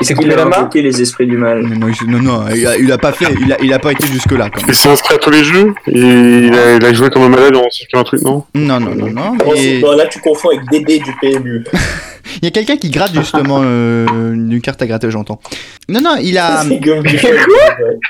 Il 0.00 0.06
s'est 0.06 0.14
coupé 0.14 0.36
la 0.36 0.44
main 0.44 0.70
les 0.72 1.02
esprits 1.02 1.26
du 1.26 1.36
mal. 1.36 1.62
Non, 1.62 1.76
non, 1.86 1.88
il- 1.88 2.10
non, 2.10 2.18
non, 2.20 2.44
il 2.54 2.64
a, 2.66 2.76
il 2.76 2.92
a 2.92 2.98
pas 2.98 3.12
fait, 3.12 3.26
il 3.44 3.52
a, 3.52 3.56
il 3.60 3.72
a 3.72 3.78
pas 3.80 3.90
été 3.90 4.06
jusque 4.06 4.30
là 4.32 4.48
quand 4.50 4.60
Il 4.60 4.66
même. 4.66 4.74
s'est 4.74 4.88
inscrit 4.90 5.14
à 5.14 5.18
tous 5.18 5.30
les 5.30 5.42
jeux 5.42 5.74
et 5.88 5.98
il 5.98 6.54
a, 6.54 6.76
il 6.76 6.84
a 6.84 6.92
joué 6.92 7.10
comme 7.10 7.22
un 7.22 7.28
malade 7.28 7.56
en 7.56 7.68
circulant 7.70 8.02
un 8.02 8.04
truc, 8.04 8.22
non? 8.22 8.44
Non, 8.54 8.78
non, 8.78 8.94
non, 8.94 9.10
non. 9.10 9.36
Oh, 9.44 9.54
Et 9.56 9.80
non, 9.80 9.96
là, 9.96 10.06
tu 10.06 10.20
confonds 10.20 10.50
avec 10.50 10.60
Dédé 10.70 11.00
du 11.00 11.12
PMU. 11.20 11.64
il 12.36 12.44
y 12.44 12.46
a 12.46 12.50
quelqu'un 12.50 12.76
qui 12.76 12.90
gratte 12.90 13.14
justement 13.14 13.60
euh, 13.64 14.06
une 14.32 14.60
carte 14.60 14.80
à 14.82 14.86
gratter, 14.86 15.10
j'entends. 15.10 15.40
Non, 15.88 16.00
non, 16.00 16.16
il 16.20 16.36
a. 16.38 16.62
C'est 16.62 16.80
Quoi. 16.84 16.96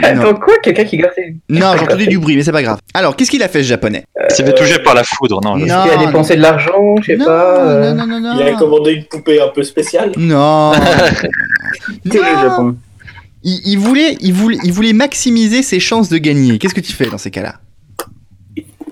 Attends, 0.03 0.35
quoi 0.35 0.55
Quelqu'un 0.63 0.85
qui 0.85 0.97
gratte 0.97 1.13
ses- 1.15 1.37
Non, 1.49 1.73
j'ai 1.77 1.85
entendu 1.85 2.07
du 2.07 2.19
bruit, 2.19 2.37
mais 2.37 2.43
c'est 2.43 2.53
pas 2.53 2.63
grave. 2.63 2.79
Alors, 2.95 3.17
qu'est-ce 3.17 3.31
qu'il 3.31 3.43
a 3.43 3.49
fait 3.49 3.63
ce 3.63 3.69
japonais 3.69 4.05
Il 4.31 4.35
s'est 4.35 4.45
fait 4.45 4.55
toucher 4.55 4.79
par 4.81 4.95
la 4.95 5.05
foudre, 5.05 5.41
non. 5.43 5.57
Est-ce 5.59 5.65
qu'il 5.83 5.93
a 5.93 6.07
dépensé 6.07 6.37
de 6.37 6.41
l'argent 6.43 6.95
Je 7.03 7.13
sais 7.13 7.17
pas. 7.19 7.61
euh, 7.67 7.93
non, 7.93 8.07
non, 8.07 8.21
non, 8.21 8.35
non. 8.35 8.41
Il 8.41 8.47
a 8.47 8.53
commandé 8.55 8.93
une 8.93 9.05
poupée 9.05 9.41
un 9.41 9.49
peu 9.49 9.63
spéciale. 9.63 10.13
Non. 10.17 10.73
Quel 12.11 12.21
est 12.21 12.25
le. 12.35 12.41
Japon 12.49 12.77
Il, 13.45 13.61
il 13.67 13.79
voulait, 13.79 14.17
il, 14.21 14.33
voulait, 14.33 14.59
il 14.65 14.73
voulait 14.73 14.93
maximiser 14.93 15.63
ses 15.63 15.81
chances 15.81 16.09
de 16.09 16.19
gagner. 16.19 16.59
Qu'est-ce 16.59 16.75
que 16.75 16.81
tu 16.81 16.93
fais 16.93 17.07
dans 17.07 17.19
ces 17.19 17.31
cas-là? 17.31 17.57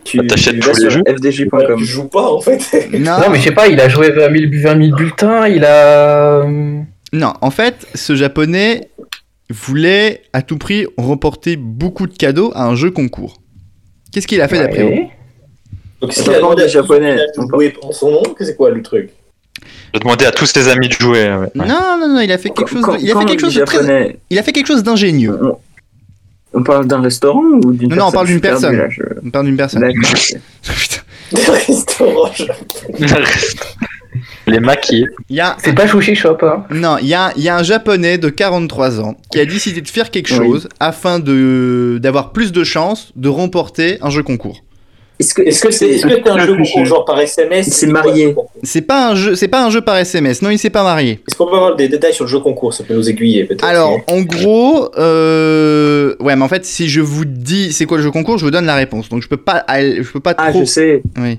Tu, 0.04 0.18
t'achètes 0.26 0.60
tous 0.60 0.78
les 0.82 0.90
jeux 0.90 1.02
Ouais, 1.06 1.14
fdj.com. 1.16 1.76
tu 1.78 1.84
joues 1.84 2.08
pas 2.08 2.30
en 2.30 2.40
fait. 2.40 2.58
non, 2.92 3.18
Non, 3.20 3.30
mais 3.30 3.38
je 3.38 3.44
sais 3.44 3.52
pas, 3.52 3.68
il 3.68 3.80
a 3.80 3.88
joué 3.88 4.10
20 4.10 4.36
000, 4.36 4.52
20 4.62 4.84
000 4.86 4.96
bulletins, 4.96 5.46
il 5.48 5.64
a. 5.64 6.42
euh, 6.44 6.80
non, 7.12 7.32
en 7.40 7.50
fait, 7.50 7.86
ce 7.94 8.14
japonais 8.14 8.90
voulait 9.50 10.22
à 10.32 10.42
tout 10.42 10.58
prix 10.58 10.86
remporter 10.96 11.56
beaucoup 11.56 12.06
de 12.06 12.16
cadeaux 12.16 12.50
à 12.54 12.64
un 12.64 12.74
jeu 12.74 12.90
concours. 12.90 13.40
Qu'est-ce 14.12 14.26
qu'il 14.26 14.40
a 14.40 14.48
fait 14.48 14.58
d'après 14.58 14.82
vous 14.82 14.88
ouais. 14.90 15.10
Donc, 16.00 16.12
Ça 16.12 16.22
s'il 16.22 16.32
a 16.32 16.36
demandé 16.38 16.62
à 16.64 16.66
Japonais. 16.68 17.16
de 17.16 17.42
jouer 17.50 17.74
en 17.82 17.92
son 17.92 18.10
nom, 18.10 18.22
que 18.22 18.44
c'est 18.44 18.56
quoi 18.56 18.70
le 18.70 18.82
truc? 18.82 19.10
Je 19.94 20.00
demandais 20.00 20.26
à 20.26 20.32
tous 20.32 20.52
tes 20.52 20.68
amis 20.68 20.88
de 20.88 20.92
jouer. 20.92 21.24
ouais. 21.34 21.48
Non, 21.54 21.64
non, 21.98 22.08
non, 22.08 22.20
il 22.20 22.30
a 22.32 22.36
fait 22.38 22.50
quelque 22.50 22.68
chose. 22.68 22.82
Quand- 22.82 22.96
de- 22.96 23.00
il 23.00 23.10
a 23.10 23.12
quand 23.14 23.20
fait 23.20 23.24
on 23.24 23.28
quelque 23.28 23.38
dit 23.38 23.44
chose 23.46 23.54
de 23.54 23.64
très. 23.64 23.78
japonais, 23.78 24.16
Il 24.30 24.38
a 24.38 24.42
fait 24.42 24.52
quelque 24.52 24.66
chose 24.66 24.82
d'ingénieux. 24.82 25.38
On, 26.54 26.62
parle 26.62 26.86
d'un 26.86 27.00
restaurant 27.00 27.42
ou 27.64 27.72
d'une 27.72 27.88
Non, 27.90 27.96
non, 27.96 28.02
on 28.06 28.10
personne 28.10 28.14
parle 28.14 28.26
d'une 28.28 28.40
perdu, 28.40 28.60
personne. 28.62 28.76
là, 28.78 28.88
je- 28.88 29.02
On 29.26 29.30
parle 29.30 29.46
d'une 29.46 29.56
personne. 29.56 29.84
Restaurants 31.32 32.32
japonais. 32.32 33.24
Les 34.46 34.60
maquis. 34.60 35.06
Il 35.30 35.36
y 35.36 35.40
a 35.40 35.56
C'est 35.58 35.72
pas 35.74 35.86
Chouchi 35.86 36.14
Shop, 36.14 36.36
hein. 36.42 36.64
Non, 36.70 36.98
il 37.00 37.06
y 37.08 37.14
a, 37.14 37.32
il 37.36 37.42
y 37.42 37.48
a 37.48 37.56
un 37.56 37.62
japonais 37.62 38.18
de 38.18 38.28
43 38.28 39.00
ans 39.00 39.16
qui 39.32 39.40
a 39.40 39.46
décidé 39.46 39.80
de 39.80 39.88
faire 39.88 40.10
quelque 40.10 40.32
Oui. 40.34 40.36
chose 40.46 40.68
afin 40.80 41.18
de 41.18 41.98
d'avoir 42.00 42.32
plus 42.32 42.52
de 42.52 42.62
chances 42.62 43.10
de 43.16 43.28
remporter 43.28 43.98
un 44.02 44.10
jeu 44.10 44.22
concours. 44.22 44.63
Est-ce 45.18 45.32
que 45.62 45.70
c'est 45.70 46.04
un 46.28 46.38
jeu 46.40 46.56
concours 46.56 46.84
genre 46.84 47.04
par 47.04 47.20
SMS 47.20 47.68
C'est 47.68 47.86
marié. 47.86 48.34
C'est 48.64 48.80
pas 48.82 49.10
un 49.10 49.14
jeu, 49.14 49.36
c'est 49.36 49.46
pas 49.48 49.64
un 49.64 49.70
jeu 49.70 49.80
par 49.80 49.96
SMS. 49.96 50.42
Non, 50.42 50.50
il 50.50 50.58
s'est 50.58 50.70
pas 50.70 50.82
marié. 50.82 51.20
Est-ce 51.28 51.36
qu'on 51.36 51.46
peut 51.46 51.54
avoir 51.54 51.76
des 51.76 51.88
détails 51.88 52.12
sur 52.12 52.24
le 52.24 52.30
jeu 52.30 52.40
concours 52.40 52.74
Ça 52.74 52.82
peut 52.82 52.94
nous 52.94 53.08
aiguiller 53.08 53.44
peut-être. 53.44 53.64
Alors, 53.64 54.00
en 54.10 54.22
gros, 54.22 54.90
euh... 54.98 56.16
ouais, 56.18 56.34
mais 56.34 56.42
en 56.42 56.48
fait, 56.48 56.64
si 56.64 56.88
je 56.88 57.00
vous 57.00 57.24
dis 57.24 57.72
c'est 57.72 57.86
quoi 57.86 57.98
le 57.98 58.02
jeu 58.02 58.10
concours, 58.10 58.38
je 58.38 58.44
vous 58.44 58.50
donne 58.50 58.66
la 58.66 58.74
réponse. 58.74 59.08
Donc 59.08 59.22
je 59.22 59.28
peux 59.28 59.36
pas, 59.36 59.64
je 59.68 60.10
peux 60.10 60.18
pas 60.20 60.34
Ah, 60.36 60.50
trop. 60.50 60.60
je 60.60 60.64
sais. 60.64 61.02
Oui. 61.18 61.38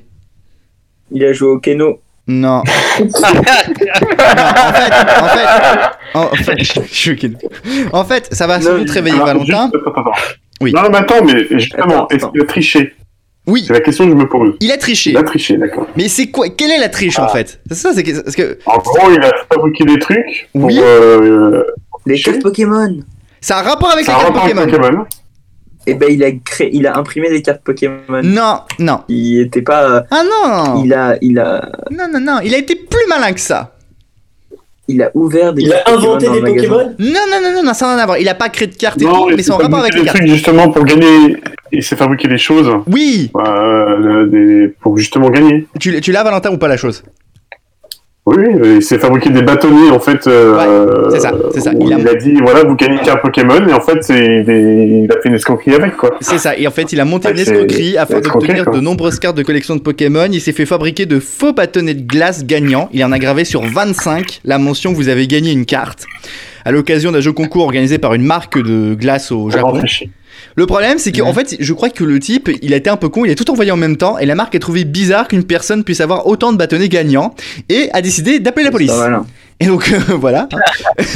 Il 1.12 1.24
a 1.26 1.34
joué 1.34 1.50
au 1.50 1.60
Keno. 1.60 2.00
Non. 2.28 2.64
Non, 2.98 3.04
en 3.04 3.44
fait, 3.44 4.92
en 5.22 5.28
fait, 5.28 5.48
en 6.14 6.36
fait, 6.36 6.54
je 6.60 6.64
suis 6.64 7.12
choqué. 7.16 7.32
En 7.92 8.06
fait, 8.06 8.28
ça 8.32 8.48
va 8.48 8.62
sans 8.62 8.78
doute 8.78 8.90
réveiller 8.90 9.18
Valentin. 9.20 9.70
juste-. 9.74 10.38
Oui. 10.62 10.72
Non, 10.74 10.84
mais 10.90 10.98
attends, 11.00 11.24
mais 11.26 11.46
justement, 11.52 12.08
est-ce 12.10 12.26
qu'il 12.28 12.42
a 12.42 12.46
triché 12.46 12.94
Oui, 13.48 13.64
C'est 13.68 13.74
la 13.74 13.80
question 13.82 14.06
que 14.06 14.12
je 14.12 14.16
me 14.16 14.28
pose. 14.28 14.56
il 14.60 14.72
a 14.72 14.78
triché. 14.78 15.12
Il 15.12 15.18
a 15.18 15.24
triché, 15.24 15.58
d'accord. 15.58 15.88
Mais 15.96 16.08
c'est 16.08 16.28
quoi 16.32 16.50
Quelle 16.50 16.72
est 16.72 16.80
la 16.80 16.90
triche 16.90 17.20
en 17.20 17.26
Ah. 17.26 17.30
fait? 17.30 17.60
C'est 17.70 17.76
ça, 17.76 17.94
c'est 17.94 18.04
que, 18.04 18.22
parce 18.22 18.36
que 18.36 18.58
En 18.66 18.78
gros, 18.78 19.12
il 19.12 19.22
a 19.22 19.32
fabriqué 19.54 19.84
des 19.86 20.00
trucs 20.00 20.50
pour. 20.54 20.66
Oui. 20.66 20.80
euh, 20.82 21.64
Les 22.08 22.20
cartes 22.20 22.42
Pokémon. 22.42 23.00
ça 23.42 23.58
a 23.58 23.60
un 23.62 23.64
rapport 23.64 23.92
avec 23.92 24.06
ça 24.06 24.14
les 24.14 24.18
cartes 24.18 24.28
rapport 24.36 24.44
avec 24.46 24.56
Pokémon. 24.56 24.82
Pokémon. 24.82 25.06
Et 25.88 25.94
ben 25.94 26.10
il 26.12 26.24
a 26.24 26.32
créé, 26.32 26.72
il 26.74 26.88
a 26.88 26.98
imprimé 26.98 27.30
des 27.30 27.44
cartes 27.44 27.62
Pokémon. 27.64 28.00
Non, 28.24 28.62
non. 28.80 29.02
Il 29.08 29.42
était 29.42 29.62
pas. 29.62 30.04
Ah 30.10 30.24
non 30.24 30.84
Il 30.84 30.92
a, 30.96 31.16
il 31.22 31.38
a, 31.38 31.70
Non, 31.92 32.06
non, 32.12 32.20
non. 32.20 32.40
Il 32.44 32.56
a 32.56 32.58
été 32.58 32.74
plus 32.76 33.06
malin 33.08 33.32
que 33.34 33.40
ça. 33.40 33.76
il 34.88 35.04
a 35.04 35.12
ouvert 35.14 35.54
des 35.54 35.62
Il 35.62 35.72
a 35.74 35.78
cartes 35.84 35.90
inventé 35.98 36.26
Pokémon 36.26 36.46
des. 36.48 36.54
Pokémon? 36.56 36.96
Non, 36.98 37.20
non, 37.30 37.40
non, 37.44 37.54
non, 37.54 37.64
non, 37.64 37.74
ça 37.76 37.86
n'a 37.86 37.94
rien 37.94 38.02
à 38.04 38.06
voir. 38.08 38.18
Il 38.18 38.28
a 38.28 38.34
pas 38.34 38.50
créé 38.50 38.68
de 38.68 38.76
cartes 38.76 39.00
et 39.00 39.06
Non, 39.06 39.28
tout, 39.28 39.36
mais 39.36 39.52
en 39.52 39.58
rapport 39.58 39.80
avec 39.80 39.94
les 39.94 40.00
des 40.00 40.06
cartes. 40.08 40.18
trucs 40.18 40.30
justement 40.30 40.72
pour 40.72 40.84
gagner. 40.86 41.38
Il 41.72 41.84
s'est 41.84 41.96
fabriqué 41.96 42.28
des 42.28 42.38
choses 42.38 42.70
Oui 42.88 43.32
euh, 43.36 44.26
des... 44.28 44.68
pour 44.82 44.98
justement 44.98 45.30
gagner. 45.30 45.68
Tu, 45.80 46.00
tu 46.02 46.12
l'as, 46.12 46.24
Valentin, 46.24 46.52
ou 46.52 46.58
pas 46.58 46.68
la 46.68 46.78
chose? 46.78 47.04
Oui, 48.28 48.38
oui, 48.60 48.76
il 48.78 48.82
s'est 48.82 48.98
fabriqué 48.98 49.30
des 49.30 49.44
bâtonniers 49.44 49.92
en 49.92 50.00
fait. 50.00 50.26
euh, 50.26 51.10
c'est 51.12 51.20
ça, 51.20 51.32
c'est 51.54 51.60
ça. 51.62 51.72
Il 51.80 51.86
Il 52.00 52.08
a- 52.08 52.16
dit 52.16 52.34
voilà, 52.42 52.64
vous 52.64 52.76
gagnez 52.76 52.98
qu'un 52.98 53.18
Pokémon 53.18 53.68
et 53.68 53.72
en 53.74 53.82
fait, 53.82 54.00
il 54.10 55.08
a 55.12 55.22
fait 55.22 55.30
une 55.30 55.36
escroquerie 55.36 55.76
avec 55.76 55.96
quoi. 55.96 56.10
C'est 56.22 56.40
ça. 56.40 56.58
Et 56.58 56.66
en 56.66 56.72
fait, 56.72 56.92
il 56.92 57.00
a 57.00 57.06
monté 57.06 57.28
Ouais, 57.28 57.36
une 57.36 57.40
escroquerie 57.40 57.98
afin 58.00 58.22
d'obtenir 58.22 58.72
de 58.72 58.80
nombreuses 58.80 59.20
cartes 59.20 59.38
de 59.38 59.44
collection 59.44 59.76
de 59.76 59.82
Pokémon. 59.82 60.28
Il 60.32 60.42
s'est 60.42 60.54
fait 60.54 60.66
fabriquer 60.66 61.06
de 61.06 61.20
faux 61.20 61.54
bâtonnets 61.54 61.94
de 61.94 62.02
glace 62.02 62.46
gagnants. 62.48 62.90
Il 62.94 63.04
en 63.06 63.12
a 63.12 63.20
gravé 63.20 63.46
sur 63.46 63.62
25 63.62 64.42
la 64.44 64.58
mention 64.58 64.92
vous 64.92 65.08
avez 65.10 65.28
gagné 65.28 65.52
une 65.52 65.66
carte 65.68 66.06
à 66.64 66.72
l'occasion 66.72 67.12
d'un 67.12 67.20
jeu 67.20 67.32
concours 67.32 67.64
organisé 67.66 68.00
par 68.00 68.16
une 68.16 68.24
marque 68.24 68.58
de 68.58 68.96
glace 68.96 69.32
au 69.32 69.52
Japon. 69.52 69.82
Le 70.58 70.66
problème, 70.66 71.00
c'est 71.00 71.12
qu'en 71.12 71.34
fait, 71.34 71.58
je 71.60 71.74
crois 71.74 71.90
que 71.90 72.04
le 72.04 72.18
type, 72.20 72.50
il 72.62 72.74
a 72.74 72.78
été 72.78 72.90
un 72.90 72.96
peu 72.96 73.10
con, 73.10 73.26
il 73.26 73.32
a 73.32 73.36
tout 73.36 73.50
envoyé 73.52 73.72
en 73.72 73.78
même 73.78 73.98
temps, 73.98 74.18
et 74.18 74.26
la 74.26 74.36
marque 74.36 74.56
a 74.56 74.60
trouvé 74.60 74.86
bizarre 74.86 75.28
qu'une 75.28 75.44
personne 75.44 75.84
puisse 75.84 76.00
avoir 76.00 76.28
autant 76.28 76.54
de 76.54 76.58
bâtonnets 76.58 76.88
gagnants, 76.88 77.36
et 77.68 77.90
a 77.92 78.02
décidé 78.02 78.40
d'appeler 78.40 78.64
la 78.64 78.72
police. 78.72 78.94
Et 79.60 79.68
donc, 79.68 79.92
euh, 79.92 80.00
voilà. 80.18 80.48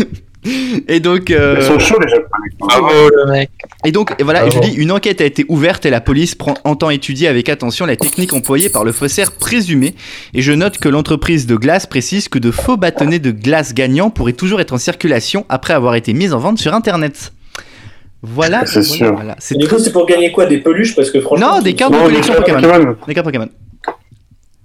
et 0.89 0.99
donc, 0.99 1.31
euh, 1.31 1.57
Ils 1.59 1.65
sont 1.65 1.79
chauds 1.79 1.99
les 1.99 2.09
Japonais. 2.09 2.49
Bravo 2.59 3.09
le 3.09 3.31
mec. 3.31 3.49
et 3.85 3.93
donc, 3.93 4.13
et 4.19 4.23
voilà, 4.23 4.43
Ah 4.43 4.49
je 4.49 4.59
dis, 4.59 4.73
une 4.73 4.91
enquête 4.91 5.21
a 5.21 5.25
été 5.25 5.45
ouverte 5.47 5.85
et 5.85 5.89
la 5.89 6.01
police 6.01 6.35
prend, 6.35 6.55
entend 6.65 6.89
étudier 6.89 7.29
avec 7.29 7.47
attention 7.47 7.85
la 7.85 7.95
technique 7.95 8.33
employée 8.33 8.67
par 8.69 8.83
le 8.83 8.91
faussaire 8.91 9.31
présumé. 9.31 9.95
Et 10.33 10.41
je 10.41 10.51
note 10.51 10.79
que 10.79 10.89
l'entreprise 10.89 11.47
de 11.47 11.55
glace 11.55 11.85
précise 11.85 12.27
que 12.27 12.39
de 12.39 12.51
faux 12.51 12.75
bâtonnets 12.75 13.19
de 13.19 13.31
glace 13.31 13.73
gagnants 13.73 14.09
pourraient 14.09 14.33
toujours 14.33 14.59
être 14.59 14.73
en 14.73 14.77
circulation 14.77 15.45
après 15.47 15.73
avoir 15.73 15.95
été 15.95 16.13
mis 16.13 16.33
en 16.33 16.39
vente 16.39 16.57
sur 16.57 16.73
Internet. 16.73 17.31
Voilà, 18.23 18.65
C'est 18.65 18.81
voilà, 18.81 18.83
sûr. 18.83 19.13
voilà. 19.15 19.35
Du 19.51 19.67
coup, 19.67 19.79
c'est 19.79 19.91
pour 19.93 20.05
gagner 20.05 20.31
quoi 20.31 20.45
Des 20.45 20.57
peluches? 20.57 20.95
Parce 20.95 21.09
que 21.11 21.21
franchement. 21.21 21.55
Non, 21.55 21.61
des 21.61 21.73
cartes 21.73 21.93
de 21.93 21.97
collection 21.99 22.33
Pokémon. 22.33 22.61
Pokémon. 22.61 22.95
Des 23.07 23.13
cartes 23.13 23.25
Pokémon. 23.25 23.47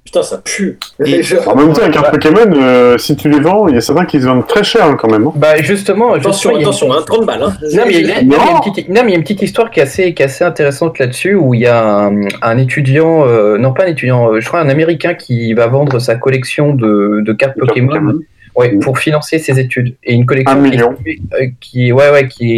Putain, 0.04 0.22
ça 0.22 0.38
pue. 0.44 0.78
Et- 1.04 1.22
En 1.46 1.56
même 1.56 1.72
temps, 1.72 1.82
avec 1.82 1.96
un 1.96 2.02
Pokémon, 2.02 2.40
euh, 2.56 2.98
si 2.98 3.16
tu 3.16 3.30
les 3.30 3.40
vends, 3.40 3.68
il 3.68 3.74
y 3.74 3.78
a 3.78 3.80
certains 3.80 4.04
qui 4.04 4.20
se 4.20 4.26
vendent 4.26 4.46
très 4.46 4.62
cher 4.62 4.84
hein, 4.84 4.96
quand 5.00 5.10
même. 5.10 5.26
hein. 5.26 5.32
Bah 5.34 5.56
justement, 5.56 6.12
Attention, 6.12 6.50
justement, 6.50 6.60
attention, 6.60 6.92
hein, 6.92 7.02
30 7.06 7.26
balles. 7.26 7.42
Hein. 7.42 7.54
Non 7.72 7.82
mais, 7.86 7.94
il 8.00 8.06
y 8.06 8.12
a, 8.12 8.22
Non. 8.22 8.36
non, 8.36 9.02
mais 9.02 9.02
il 9.04 9.10
y 9.10 9.12
a 9.14 9.16
une 9.16 9.22
petite, 9.22 9.40
une 9.40 9.46
histoire 9.46 9.70
qui 9.70 9.80
est 9.80 9.84
assez, 9.84 10.12
qui 10.12 10.22
est 10.22 10.26
assez 10.26 10.44
intéressante 10.44 10.98
là-dessus, 10.98 11.34
où 11.34 11.54
il 11.54 11.60
y 11.60 11.66
a 11.66 11.82
un, 12.06 12.20
un 12.42 12.58
étudiant, 12.58 13.26
euh, 13.26 13.56
non 13.56 13.72
pas 13.72 13.84
un 13.84 13.88
étudiant, 13.88 14.30
euh, 14.32 14.40
je 14.40 14.46
crois 14.46 14.60
un 14.60 14.68
américain 14.68 15.14
qui 15.14 15.54
va 15.54 15.68
vendre 15.68 15.98
sa 16.00 16.16
collection 16.16 16.74
de, 16.74 17.22
de 17.24 17.32
cartes 17.32 17.56
De 17.56 17.60
cartes 17.64 17.68
Pokémon, 17.68 18.18
Pokémon. 18.54 18.74
ouais, 18.74 18.78
pour 18.80 18.98
financer 18.98 19.38
ses 19.38 19.58
études. 19.58 19.96
Et 20.04 20.14
une 20.14 20.26
collection 20.26 20.58
Un 20.58 20.62
qui, 20.64 20.70
million. 20.70 20.94
euh, 21.34 21.46
qui, 21.60 21.92
ouais, 21.92 22.10
ouais, 22.10 22.28
qui 22.28 22.52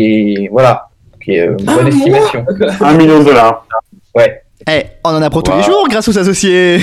est, 0.44 0.48
voilà, 0.50 0.88
qui 1.22 1.32
est 1.32 1.48
euh, 1.48 1.56
Un 1.66 1.76
bonne 1.76 1.88
estimation. 1.88 2.44
Un 2.80 2.94
million 2.94 3.18
de 3.20 3.24
dollars. 3.24 3.66
Ouais. 4.14 4.42
Eh, 4.70 4.82
on 5.04 5.10
en 5.10 5.22
apprend 5.22 5.42
tous 5.42 5.56
les 5.56 5.62
jours 5.62 5.86
grâce 5.88 6.08
aux 6.08 6.18
associés. 6.18 6.78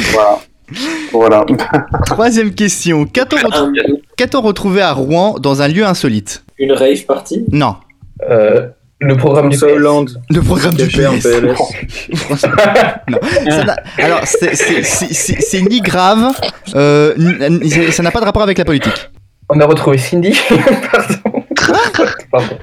Voilà. 1.11 1.45
Troisième 2.05 2.53
question. 2.53 3.05
Qu'a-t-on 3.05 3.37
retrou- 3.37 3.67
Un- 3.79 3.97
qu'a-t-on 4.17 4.41
retrouvé 4.41 4.81
à 4.81 4.91
Rouen 4.93 5.35
dans 5.39 5.61
un 5.61 5.67
lieu 5.67 5.85
insolite? 5.85 6.43
Une 6.57 6.71
rave 6.71 7.05
party? 7.05 7.45
Non. 7.51 7.75
Euh, 8.29 8.67
le 9.03 9.15
programme 9.17 9.49
du 9.49 9.57
PS. 9.57 9.63
Hollande. 9.63 10.21
Le 10.29 10.41
programme 10.41 10.73
du 10.75 10.87
PS. 10.87 11.23
PLS. 11.23 11.57
Non. 13.09 13.17
Ça 13.49 13.63
n'a- 13.63 13.75
Alors, 13.97 14.21
c'est- 14.25 14.55
c'est 14.55 14.83
c'est- 14.83 15.13
c'est- 15.13 15.41
c'est 15.41 15.61
ni 15.61 15.81
grave, 15.81 16.31
euh, 16.75 17.13
ni- 17.17 17.91
ça 17.91 18.01
n'a 18.03 18.11
pas 18.11 18.19
de 18.19 18.25
rapport 18.25 18.41
avec 18.43 18.57
la 18.57 18.65
politique. 18.65 19.09
On 19.49 19.59
a 19.59 19.65
retrouvé 19.65 19.97
Cindy. 19.97 20.33
Pardon. 20.91 21.43
Pardon. 22.31 22.57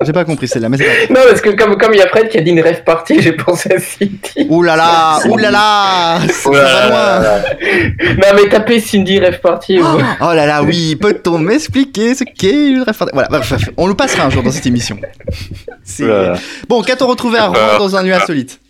J'ai 0.00 0.12
pas 0.12 0.24
compris 0.24 0.46
celle-là, 0.48 0.68
mais 0.68 0.76
c'est 0.78 1.08
pas 1.08 1.14
Non, 1.14 1.20
parce 1.28 1.40
que 1.40 1.50
comme, 1.50 1.76
comme 1.76 1.92
il 1.94 1.98
y 1.98 2.02
a 2.02 2.08
Fred 2.08 2.28
qui 2.28 2.38
a 2.38 2.40
dit 2.40 2.50
une 2.50 2.60
rêve 2.60 2.84
partie, 2.84 3.20
j'ai 3.20 3.32
pensé 3.32 3.72
à 3.74 3.78
Cindy. 3.80 4.46
Ouh 4.48 4.62
là 4.62 4.76
là, 4.76 5.18
ouh 5.28 5.36
là 5.36 5.50
là, 5.50 6.20
ça 6.28 6.48
Oh 6.48 6.52
là 6.52 6.62
va 6.62 6.64
là 6.64 6.88
loin. 6.88 6.98
là 6.98 7.20
là. 7.20 8.14
Non, 8.14 8.36
mais 8.42 8.48
tapez 8.48 8.80
Cindy 8.80 9.18
rêve 9.18 9.40
partie. 9.40 9.78
vous- 9.78 9.86
Oh 10.20 10.32
là 10.34 10.46
là, 10.46 10.62
oui, 10.62 10.96
peut-on 10.96 11.38
m'expliquer 11.38 12.14
ce 12.14 12.24
qu'est 12.24 12.68
une 12.68 12.82
référence 12.82 13.10
Voilà, 13.12 13.28
bref, 13.28 13.48
bref, 13.48 13.70
on 13.76 13.86
le 13.86 13.94
passera 13.94 14.24
un 14.26 14.30
jour 14.30 14.42
dans 14.42 14.50
cette 14.52 14.66
émission. 14.66 14.98
Bon, 16.68 16.82
qu'a-t-on 16.82 17.06
retrouvé 17.06 17.38
à 17.38 17.46
Rouen 17.46 17.78
dans 17.78 17.96
un 17.96 18.02
lieu 18.02 18.14
insolite 18.14 18.60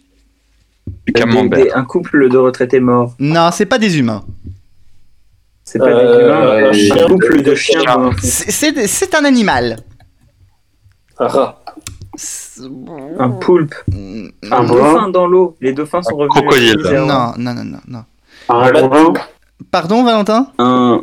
Des- 1.15 1.71
un 1.75 1.85
couple 1.85 2.29
de 2.31 2.39
retraités 2.39 2.81
morts. 2.81 3.15
Non, 3.19 3.51
c'est 3.53 3.67
pas 3.67 3.79
des 3.79 3.99
humains. 3.99 4.25
C'est 5.65 5.79
pas 5.79 5.87
Euh, 5.87 6.19
des 6.19 6.25
humains, 6.25 6.67
un 6.67 6.69
un 6.71 6.73
chien. 6.73 7.07
couple 7.09 7.43
de 7.43 7.55
chiens 7.55 8.11
c'est 8.23 9.15
un 9.15 9.25
animal. 9.25 9.77
Un 11.21 11.27
rat. 11.27 11.63
C'est- 12.17 12.63
Un 13.19 13.31
poulpe. 13.31 13.75
Un 13.93 14.29
Un 14.53 14.65
dauphin 14.65 15.09
dans 15.09 15.27
l'eau. 15.27 15.57
Les 15.61 15.73
dauphins 15.73 16.03
sont 16.03 16.17
revenus. 16.17 16.31
crocodile. 16.35 16.77
Non, 17.07 17.33
non, 17.39 17.55
non, 17.55 17.65
non, 17.65 17.79
non. 17.87 18.05
Un 18.49 18.55
ragondin. 18.55 19.13
Pardon, 19.71 20.05
Valentin 20.05 20.49
Un, 20.59 21.03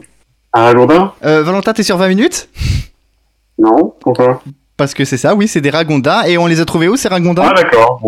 Un 0.53 0.61
ragondin 0.63 1.13
euh, 1.25 1.43
Valentin, 1.43 1.73
t'es 1.73 1.83
sur 1.83 1.97
20 1.97 2.07
minutes 2.09 2.49
Non 3.59 3.93
Pourquoi 3.99 4.41
Parce 4.77 4.93
que 4.93 5.05
c'est 5.05 5.17
ça, 5.17 5.35
oui, 5.35 5.47
c'est 5.47 5.61
des 5.61 5.69
ragondins. 5.69 6.23
Et 6.23 6.37
on 6.37 6.47
les 6.47 6.59
a 6.61 6.65
trouvés 6.65 6.87
où, 6.87 6.95
ces 6.97 7.07
ragondins 7.09 7.43
Ah 7.45 7.53
d'accord. 7.53 8.01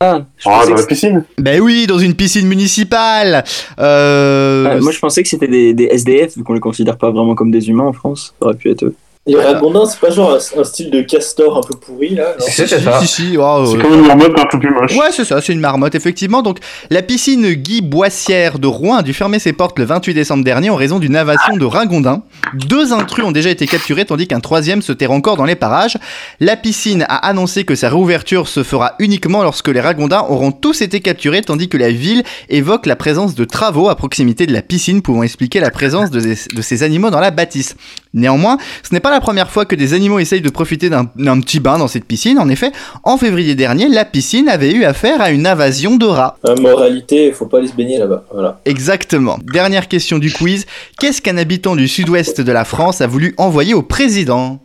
Ah, 0.00 0.20
Ah, 0.46 0.64
dans 0.66 0.74
la 0.74 0.82
piscine. 0.84 1.24
Ben 1.38 1.60
oui, 1.60 1.86
dans 1.86 1.98
une 1.98 2.14
piscine 2.14 2.46
municipale. 2.48 3.44
Euh, 3.78 4.66
Ah, 4.70 4.80
moi, 4.80 4.90
je 4.92 4.98
pensais 4.98 5.22
que 5.22 5.28
c'était 5.28 5.46
des, 5.48 5.72
des 5.74 5.84
SDF, 5.92 6.36
vu 6.36 6.42
qu'on 6.44 6.54
les 6.54 6.60
considère 6.60 6.98
pas 6.98 7.10
vraiment 7.10 7.34
comme 7.34 7.50
des 7.52 7.68
humains 7.68 7.84
en 7.84 7.92
France. 7.92 8.34
Ça 8.40 8.46
aurait 8.46 8.56
pu 8.56 8.70
être 8.70 8.84
eux. 8.84 8.94
Et 9.24 9.36
Ragondin, 9.36 9.86
c'est 9.86 10.00
pas 10.00 10.10
genre 10.10 10.32
un, 10.32 10.60
un 10.60 10.64
style 10.64 10.90
de 10.90 11.00
castor 11.00 11.56
un 11.56 11.60
peu 11.60 11.78
pourri 11.78 12.16
là 12.16 12.34
C'est 12.40 12.66
si, 12.66 12.82
ça. 12.82 12.98
si, 12.98 13.06
si, 13.06 13.36
oh, 13.38 13.64
C'est 13.70 13.76
euh, 13.78 13.80
comme 13.80 13.94
une 13.94 14.04
marmotte 14.04 14.36
un 14.36 14.46
peu 14.46 14.58
plus 14.58 14.70
moche. 14.74 14.96
Ouais, 14.96 15.12
c'est 15.12 15.24
ça, 15.24 15.40
c'est 15.40 15.52
une 15.52 15.60
marmotte, 15.60 15.94
effectivement. 15.94 16.42
Donc, 16.42 16.58
la 16.90 17.02
piscine 17.02 17.52
Guy 17.52 17.82
Boissière 17.82 18.58
de 18.58 18.66
Rouen 18.66 18.96
a 18.96 19.02
dû 19.04 19.14
fermer 19.14 19.38
ses 19.38 19.52
portes 19.52 19.78
le 19.78 19.84
28 19.84 20.14
décembre 20.14 20.42
dernier 20.42 20.70
en 20.70 20.74
raison 20.74 20.98
d'une 20.98 21.14
invasion 21.14 21.56
de 21.56 21.64
ragondins. 21.64 22.22
Deux 22.54 22.92
intrus 22.92 23.24
ont 23.24 23.30
déjà 23.30 23.50
été 23.50 23.68
capturés, 23.68 24.04
tandis 24.04 24.26
qu'un 24.26 24.40
troisième 24.40 24.82
se 24.82 24.90
terre 24.90 25.12
encore 25.12 25.36
dans 25.36 25.44
les 25.44 25.54
parages. 25.54 25.98
La 26.40 26.56
piscine 26.56 27.06
a 27.08 27.24
annoncé 27.24 27.62
que 27.62 27.76
sa 27.76 27.90
réouverture 27.90 28.48
se 28.48 28.64
fera 28.64 28.96
uniquement 28.98 29.44
lorsque 29.44 29.68
les 29.68 29.80
ragondins 29.80 30.24
auront 30.28 30.50
tous 30.50 30.80
été 30.82 30.98
capturés, 31.00 31.42
tandis 31.42 31.68
que 31.68 31.76
la 31.78 31.92
ville 31.92 32.24
évoque 32.48 32.86
la 32.86 32.96
présence 32.96 33.36
de 33.36 33.44
travaux 33.44 33.88
à 33.88 33.94
proximité 33.94 34.46
de 34.46 34.52
la 34.52 34.62
piscine 34.62 35.00
pouvant 35.00 35.22
expliquer 35.22 35.60
la 35.60 35.70
présence 35.70 36.10
de, 36.10 36.18
de 36.20 36.62
ces 36.62 36.82
animaux 36.82 37.10
dans 37.10 37.20
la 37.20 37.30
bâtisse. 37.30 37.76
Néanmoins, 38.14 38.58
ce 38.82 38.92
n'est 38.92 39.00
pas 39.00 39.11
la 39.12 39.20
première 39.20 39.50
fois 39.50 39.64
que 39.64 39.76
des 39.76 39.94
animaux 39.94 40.18
essayent 40.18 40.40
de 40.40 40.50
profiter 40.50 40.90
d'un 40.90 41.06
petit 41.06 41.60
bain 41.60 41.78
dans 41.78 41.88
cette 41.88 42.04
piscine. 42.04 42.38
En 42.38 42.48
effet, 42.48 42.72
en 43.04 43.16
février 43.16 43.54
dernier, 43.54 43.88
la 43.88 44.04
piscine 44.04 44.48
avait 44.48 44.72
eu 44.72 44.84
affaire 44.84 45.20
à 45.20 45.30
une 45.30 45.46
invasion 45.46 45.96
de 45.96 46.06
rats. 46.06 46.36
Euh, 46.46 46.56
moralité, 46.56 47.32
faut 47.32 47.46
pas 47.46 47.58
aller 47.58 47.68
se 47.68 47.74
baigner 47.74 47.98
là-bas. 47.98 48.24
Voilà. 48.32 48.60
Exactement. 48.64 49.38
Dernière 49.42 49.88
question 49.88 50.18
du 50.18 50.32
quiz. 50.32 50.66
Qu'est-ce 50.98 51.22
qu'un 51.22 51.36
habitant 51.36 51.76
du 51.76 51.88
sud-ouest 51.88 52.40
de 52.40 52.52
la 52.52 52.64
France 52.64 53.00
a 53.00 53.06
voulu 53.06 53.34
envoyer 53.36 53.74
au 53.74 53.82
président? 53.82 54.60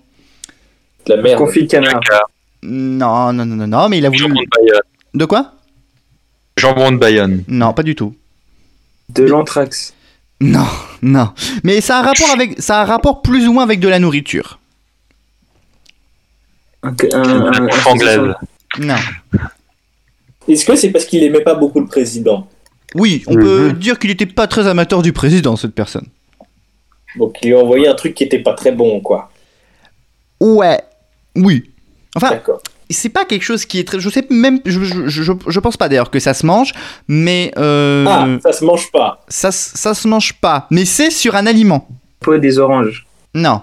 De 1.06 1.14
la 1.14 1.22
merde. 1.22 1.38
Confit 1.38 1.68
canard. 1.68 2.00
Non, 2.64 3.32
non, 3.34 3.46
non, 3.46 3.56
non, 3.56 3.68
non, 3.68 3.90
mais 3.90 4.00
il 4.00 4.06
a 4.06 4.10
voulu... 4.10 4.22
Jambon 4.22 4.42
de 4.42 4.48
Bayonne. 4.58 4.82
De 5.14 5.26
quoi? 5.26 5.52
Jambon 6.58 6.92
de 6.92 6.98
Bayonne. 6.98 7.44
Non, 7.48 7.74
pas 7.74 7.84
du 7.84 7.96
tout. 7.96 8.16
De 9.10 9.24
l'anthrax. 9.24 9.94
Non, 10.40 10.68
non. 11.02 11.30
Mais 11.64 11.82
ça 11.82 11.98
a 11.98 12.00
un 12.00 12.04
rapport 12.04 12.30
avec, 12.32 12.62
ça 12.62 12.80
a 12.80 12.84
un 12.84 12.86
rapport 12.86 13.22
plus 13.22 13.48
ou 13.48 13.54
moins 13.54 13.64
avec 13.64 13.80
de 13.80 13.88
la 13.88 14.00
nourriture. 14.00 14.60
Un- 16.84 16.90
un- 17.14 17.24
un- 17.24 17.54
un- 17.54 17.66
bouffe 17.68 17.88
anglaise. 17.88 18.20
Non. 18.80 18.96
Est-ce 20.48 20.66
que 20.66 20.76
c'est 20.76 20.92
parce 20.92 21.06
qu'il 21.06 21.24
aimait 21.24 21.42
pas 21.42 21.56
beaucoup 21.56 21.80
le 21.80 21.88
président? 21.88 22.48
Oui, 22.96 23.24
on 23.28 23.34
peut 23.36 23.74
dire 23.74 24.00
qu'il 24.00 24.12
était 24.12 24.26
pas 24.26 24.48
très 24.48 24.68
amateur 24.68 25.02
du 25.02 25.12
président, 25.12 25.56
cette 25.56 25.74
personne. 25.76 26.06
Donc 27.18 27.38
il 27.42 27.50
lui 27.50 27.56
a 27.56 27.60
envoyé 27.60 27.88
un 27.88 27.96
truc 27.96 28.14
qui 28.14 28.24
était 28.24 28.40
pas 28.40 28.54
très 28.54 28.72
bon, 28.72 29.02
quoi. 29.02 29.32
Ouais. 30.40 30.80
Oui. 31.36 31.72
Enfin, 32.16 32.30
D'accord. 32.30 32.62
C'est 32.90 33.10
pas 33.10 33.26
quelque 33.26 33.44
chose 33.44 33.66
qui 33.66 33.80
est 33.80 33.84
très. 33.88 34.00
Je 34.00 34.10
sais 34.10 34.26
même. 34.30 34.60
Je, 34.66 34.84
je, 34.84 35.08
je, 35.08 35.34
je 35.48 35.60
pense 35.60 35.78
pas 35.78 35.90
d'ailleurs 35.90 36.10
que 36.12 36.20
ça 36.20 36.34
se 36.34 36.46
mange, 36.46 36.74
mais. 37.08 37.52
Euh, 37.58 38.06
Ah, 38.08 38.28
ça 38.44 38.52
se 38.54 38.64
mange 38.66 38.92
pas. 38.92 39.24
ça, 39.28 39.52
ça 39.52 39.94
se 39.94 40.08
mange 40.08 40.34
pas. 40.40 40.68
Mais 40.72 40.86
c'est 40.86 41.10
sur 41.12 41.36
un 41.36 41.46
aliment. 41.48 41.88
Peau 42.20 42.38
des 42.38 42.60
oranges. 42.60 43.06
Non. 43.34 43.62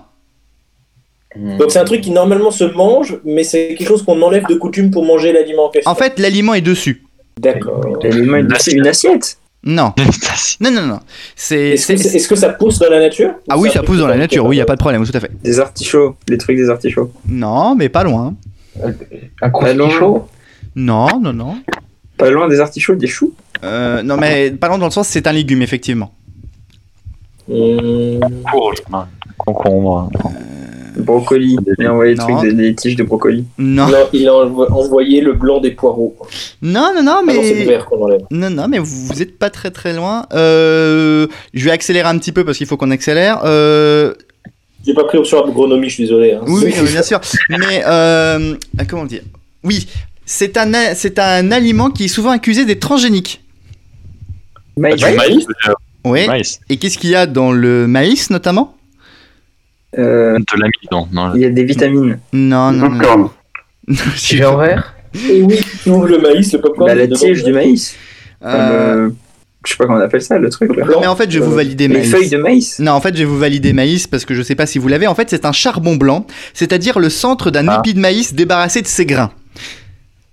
Donc 1.58 1.72
c'est 1.72 1.80
un 1.80 1.84
truc 1.84 2.00
qui 2.00 2.12
normalement 2.12 2.52
se 2.52 2.62
mange, 2.64 3.18
mais 3.24 3.42
c'est 3.42 3.74
quelque 3.74 3.88
chose 3.88 4.04
qu'on 4.04 4.22
enlève 4.22 4.46
de 4.46 4.54
coutume 4.54 4.90
pour 4.92 5.04
manger 5.04 5.32
l'aliment 5.32 5.64
en 5.66 5.70
question. 5.70 5.90
En 5.90 5.94
fait, 5.96 6.18
l'aliment 6.20 6.54
est 6.54 6.60
dessus. 6.60 7.02
D'accord. 7.40 7.98
L'aliment 8.02 8.36
est 8.36 8.44
dessus, 8.44 8.70
une 8.76 8.86
assiette. 8.86 9.38
Non. 9.64 9.92
Non, 10.60 10.70
non, 10.70 10.82
non. 10.82 11.00
C'est. 11.34 11.70
Est-ce 11.70 11.88
que, 11.88 11.96
c'est- 11.96 12.08
c'est- 12.10 12.16
est-ce 12.18 12.28
que 12.28 12.36
ça 12.36 12.50
pousse 12.50 12.78
dans 12.78 12.90
la 12.90 13.00
nature 13.00 13.30
Ah 13.48 13.56
Ou 13.58 13.62
oui, 13.62 13.70
ça 13.72 13.82
pousse 13.82 13.98
dans 13.98 14.06
la 14.06 14.16
nature, 14.16 14.44
oui, 14.46 14.58
y 14.58 14.60
a 14.60 14.64
pas 14.66 14.74
de 14.76 14.80
problème, 14.80 15.04
tout 15.04 15.16
à 15.16 15.20
fait. 15.20 15.30
Des 15.42 15.58
artichauts. 15.58 16.14
Les 16.28 16.38
trucs 16.38 16.56
des 16.56 16.68
artichauts. 16.70 17.10
Non, 17.28 17.74
mais 17.74 17.88
pas 17.88 18.04
loin. 18.04 18.34
Un 19.42 19.50
croustillant 19.50 19.90
chaud 19.90 20.28
Non, 20.74 21.20
non, 21.20 21.32
non. 21.32 21.56
Pas 22.16 22.30
loin 22.30 22.48
des 22.48 22.60
artichauts, 22.60 22.94
des 22.94 23.06
choux. 23.06 23.34
Euh, 23.64 24.02
non, 24.02 24.16
mais 24.16 24.50
pas 24.50 24.68
loin 24.68 24.78
dans 24.78 24.86
le 24.86 24.90
sens, 24.92 25.08
c'est 25.08 25.26
un 25.26 25.32
légume, 25.32 25.62
effectivement. 25.62 26.12
Hum, 27.50 28.20
Courge, 28.50 28.78
non. 28.90 29.04
concombre. 29.38 30.10
Brocoli. 30.96 31.56
Il 31.78 31.86
a 31.86 31.92
envoyé 31.92 32.14
des, 32.14 32.18
trucs, 32.20 32.40
des, 32.40 32.52
des 32.52 32.74
tiges 32.74 32.94
de 32.94 33.02
brocoli. 33.02 33.44
Non. 33.58 33.88
Non, 33.88 34.06
il 34.12 34.28
a 34.28 34.32
envo- 34.32 34.70
envoyé 34.72 35.20
le 35.20 35.32
blanc 35.32 35.60
des 35.60 35.72
poireaux. 35.72 36.16
Non, 36.62 36.92
non, 36.94 37.02
non, 37.02 37.16
Ah 37.18 37.22
non, 37.26 37.32
c'est 37.42 37.52
le 37.54 37.58
mais. 37.60 37.64
vert 37.64 37.86
qu'on 37.86 38.02
enlève. 38.04 38.20
Non, 38.30 38.48
non, 38.48 38.68
mais 38.68 38.78
vous, 38.78 39.06
vous 39.06 39.20
êtes 39.20 39.36
pas 39.36 39.50
très 39.50 39.72
très 39.72 39.92
loin. 39.92 40.26
Euh, 40.34 41.26
je 41.52 41.64
vais 41.64 41.72
accélérer 41.72 42.08
un 42.08 42.16
petit 42.18 42.30
peu 42.30 42.44
parce 42.44 42.58
qu'il 42.58 42.68
faut 42.68 42.76
qu'on 42.76 42.92
accélère. 42.92 43.40
Euh, 43.44 44.14
J'ai 44.86 44.94
pas 44.94 45.04
pris 45.04 45.18
option 45.18 45.44
agronomie, 45.44 45.88
je 45.88 45.94
suis 45.94 46.04
désolé. 46.04 46.32
hein. 46.34 46.40
oui, 46.46 46.74
non, 46.76 46.82
bien 46.84 47.02
sûr. 47.02 47.20
Mais 47.48 47.82
euh, 47.86 48.54
ah, 48.78 48.84
comment 48.84 49.04
dire? 49.06 49.22
Oui, 49.62 49.88
c'est 50.26 50.56
un 50.58 50.94
c'est 50.94 51.18
un 51.18 51.50
aliment 51.52 51.90
qui 51.90 52.04
est 52.04 52.08
souvent 52.08 52.30
accusé 52.30 52.64
d'être 52.64 52.80
transgénique. 52.80 53.42
Maïs. 54.76 54.96
Du 55.02 55.16
maïs 55.16 55.46
déjà. 55.46 55.74
Oui. 56.04 56.26
Maïs. 56.26 56.60
Et 56.68 56.76
qu'est-ce 56.76 56.98
qu'il 56.98 57.10
y 57.10 57.14
a 57.14 57.26
dans 57.26 57.50
le 57.52 57.86
maïs 57.86 58.28
notamment? 58.30 58.76
Euh, 59.96 60.38
De 60.38 60.60
l'amidon. 60.60 61.08
Non. 61.12 61.34
il 61.34 61.40
y 61.42 61.44
a 61.44 61.50
des 61.50 61.64
vitamines. 61.64 62.18
Non, 62.32 62.72
non, 62.72 62.90
non. 62.90 62.98
Popcorn. 62.98 63.30
Sujet 64.16 64.44
horaire 64.44 64.94
Et 65.30 65.42
oui, 65.42 65.60
le 65.86 66.18
maïs, 66.18 66.52
le 66.52 66.60
popcorn. 66.60 66.88
Bah, 66.88 66.94
la 66.94 67.06
tige 67.08 67.44
du 67.44 67.52
maïs. 67.52 67.94
Comme, 68.42 68.50
Euh, 68.50 69.06
euh, 69.06 69.10
je 69.64 69.72
sais 69.72 69.76
pas 69.76 69.86
comment 69.86 69.98
on 69.98 70.02
appelle 70.02 70.22
ça, 70.22 70.38
le 70.38 70.50
truc. 70.50 70.74
Là. 70.76 70.84
blanc. 70.84 70.98
mais 71.00 71.06
en 71.06 71.16
fait, 71.16 71.30
je 71.30 71.38
vais 71.38 71.44
vous 71.44 71.52
Euh, 71.52 71.56
valider 71.56 71.88
Les 71.88 71.98
maïs. 71.98 72.10
feuilles 72.10 72.30
de 72.30 72.36
maïs. 72.38 72.78
Non, 72.78 72.92
en 72.92 73.00
fait, 73.00 73.14
je 73.14 73.18
vais 73.20 73.24
vous 73.24 73.38
valider 73.38 73.72
maïs 73.72 74.06
parce 74.06 74.24
que 74.24 74.34
je 74.34 74.42
sais 74.42 74.54
pas 74.54 74.66
si 74.66 74.78
vous 74.78 74.88
l'avez. 74.88 75.06
En 75.06 75.14
fait, 75.14 75.30
c'est 75.30 75.44
un 75.44 75.52
charbon 75.52 75.96
blanc, 75.96 76.26
c'est-à-dire 76.52 76.98
le 76.98 77.08
centre 77.10 77.50
d'un 77.50 77.66
Ah. 77.68 77.78
épi 77.80 77.94
de 77.94 78.00
maïs 78.00 78.34
débarrassé 78.34 78.82
de 78.82 78.86
ses 78.86 79.06
grains. 79.06 79.30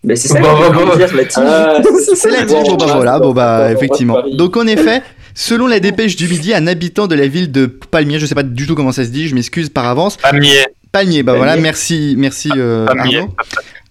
Bah, 0.04 0.16
c'est 0.16 0.30
ça 0.30 0.40
que 0.40 0.44
bah, 0.44 0.70
veux 0.72 0.98
dire, 0.98 1.16
la 1.16 1.26
tige. 1.26 1.44
Ah, 1.46 1.82
C'est 2.16 2.32
la 2.32 2.44
tige, 2.46 2.64
bon 2.68 2.76
bah 2.76 2.94
voilà, 2.96 3.20
bon 3.20 3.34
bah 3.34 3.72
effectivement. 3.72 4.18
Donc 4.34 4.58
en 4.58 4.66
effet, 4.66 5.04
selon 5.36 5.68
la 5.68 5.80
dépêche 5.80 6.16
du 6.16 6.28
midi, 6.28 6.54
un 6.56 6.66
habitant 6.66 7.06
de 7.08 7.14
la 7.14 7.28
ville 7.28 7.52
de 7.52 7.68
Palmiers, 7.68 8.18
je 8.20 8.26
sais 8.26 8.34
pas 8.34 8.42
du 8.44 8.66
tout 8.66 8.74
comment 8.74 8.92
ça 8.92 9.06
se 9.06 9.10
dit, 9.10 9.28
je 9.28 9.36
m'excuse 9.36 9.70
par 9.70 9.86
avance. 9.86 10.18
Pamier. 10.18 10.50
Palmiers, 10.92 11.22
bah 11.24 11.36
voilà, 11.36 11.56
merci, 11.56 12.16
merci 12.18 12.50
euh, 12.58 12.86
Palmiers. 12.88 13.18
Arnaud. 13.20 13.36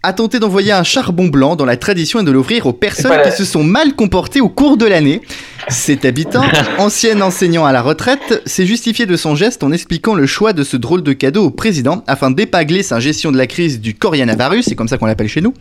A 0.02 0.14
tenté 0.14 0.38
d'envoyer 0.38 0.72
un 0.72 0.82
charbon 0.82 1.26
blanc 1.26 1.56
dans 1.56 1.66
la 1.66 1.76
tradition 1.76 2.20
et 2.20 2.24
de 2.24 2.30
l'offrir 2.30 2.64
aux 2.64 2.72
personnes 2.72 3.20
qui 3.22 3.36
se 3.36 3.44
sont 3.44 3.62
mal 3.62 3.94
comportées 3.94 4.40
au 4.40 4.48
cours 4.48 4.78
de 4.78 4.86
l'année. 4.86 5.20
Cet 5.68 6.06
habitant, 6.06 6.42
ancien 6.78 7.20
enseignant 7.20 7.66
à 7.66 7.72
la 7.72 7.82
retraite, 7.82 8.42
s'est 8.46 8.64
justifié 8.64 9.04
de 9.04 9.14
son 9.16 9.34
geste 9.34 9.62
en 9.62 9.72
expliquant 9.72 10.14
le 10.14 10.26
choix 10.26 10.54
de 10.54 10.64
ce 10.64 10.78
drôle 10.78 11.02
de 11.02 11.12
cadeau 11.12 11.44
au 11.44 11.50
président 11.50 12.02
afin 12.06 12.30
d'épagler 12.30 12.82
sa 12.82 12.98
gestion 12.98 13.30
de 13.30 13.36
la 13.36 13.46
crise 13.46 13.78
du 13.78 13.92
coronavirus, 13.92 14.64
c'est 14.64 14.74
comme 14.74 14.88
ça 14.88 14.96
qu'on 14.96 15.04
l'appelle 15.04 15.28
chez 15.28 15.42
nous, 15.42 15.52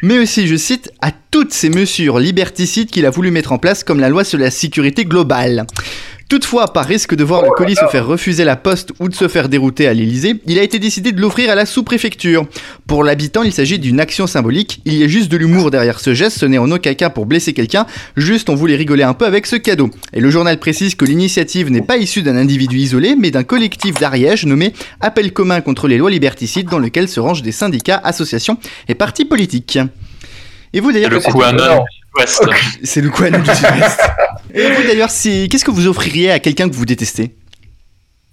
mais 0.00 0.18
aussi, 0.18 0.46
je 0.46 0.56
cite, 0.56 0.90
à 1.02 1.10
toutes 1.30 1.52
ces 1.52 1.68
mesures 1.68 2.18
liberticides 2.18 2.90
qu'il 2.90 3.04
a 3.04 3.10
voulu 3.10 3.30
mettre 3.30 3.52
en 3.52 3.58
place 3.58 3.84
comme 3.84 4.00
la 4.00 4.08
loi 4.08 4.24
sur 4.24 4.38
la 4.38 4.50
sécurité 4.50 5.04
globale. 5.04 5.66
Toutefois, 6.32 6.72
par 6.72 6.86
risque 6.86 7.14
de 7.14 7.24
voir 7.24 7.42
le 7.42 7.50
colis 7.50 7.76
se 7.76 7.84
faire 7.88 8.06
refuser 8.06 8.44
la 8.44 8.56
poste 8.56 8.94
ou 9.00 9.10
de 9.10 9.14
se 9.14 9.28
faire 9.28 9.50
dérouter 9.50 9.86
à 9.86 9.92
l'Elysée, 9.92 10.36
il 10.46 10.58
a 10.58 10.62
été 10.62 10.78
décidé 10.78 11.12
de 11.12 11.20
l'offrir 11.20 11.50
à 11.50 11.54
la 11.54 11.66
sous-préfecture. 11.66 12.46
Pour 12.86 13.04
l'habitant, 13.04 13.42
il 13.42 13.52
s'agit 13.52 13.78
d'une 13.78 14.00
action 14.00 14.26
symbolique. 14.26 14.80
Il 14.86 14.94
y 14.94 15.04
a 15.04 15.08
juste 15.08 15.30
de 15.30 15.36
l'humour 15.36 15.70
derrière 15.70 16.00
ce 16.00 16.14
geste, 16.14 16.38
ce 16.38 16.46
n'est 16.46 16.56
en 16.56 16.70
aucun 16.70 16.94
cas 16.94 17.10
pour 17.10 17.26
blesser 17.26 17.52
quelqu'un, 17.52 17.84
juste 18.16 18.48
on 18.48 18.54
voulait 18.54 18.76
rigoler 18.76 19.02
un 19.02 19.12
peu 19.12 19.26
avec 19.26 19.46
ce 19.46 19.56
cadeau. 19.56 19.90
Et 20.14 20.20
le 20.20 20.30
journal 20.30 20.58
précise 20.58 20.94
que 20.94 21.04
l'initiative 21.04 21.70
n'est 21.70 21.82
pas 21.82 21.98
issue 21.98 22.22
d'un 22.22 22.36
individu 22.38 22.78
isolé, 22.78 23.14
mais 23.14 23.30
d'un 23.30 23.44
collectif 23.44 23.96
d'Ariège 23.96 24.46
nommé 24.46 24.72
Appel 25.02 25.34
commun 25.34 25.60
contre 25.60 25.86
les 25.86 25.98
lois 25.98 26.10
liberticides, 26.10 26.70
dans 26.70 26.78
lequel 26.78 27.08
se 27.08 27.20
rangent 27.20 27.42
des 27.42 27.52
syndicats, 27.52 28.00
associations 28.02 28.56
et 28.88 28.94
partis 28.94 29.26
politiques. 29.26 29.78
Et 30.72 30.80
vous 30.80 30.92
d'ailleurs, 30.92 31.10
le 31.10 31.20
Ouest. 32.16 32.42
c'est 32.84 33.00
le 33.00 33.10
Quanon 33.10 33.38
du 33.38 33.50
Sud-Ouest. 33.54 34.00
Et 34.54 34.70
vous 34.70 34.82
d'ailleurs, 34.82 35.08
qu'est-ce 35.08 35.64
que 35.64 35.70
vous 35.70 35.86
offririez 35.86 36.30
à 36.30 36.38
quelqu'un 36.38 36.68
que 36.68 36.74
vous 36.74 36.84
détestez? 36.84 37.34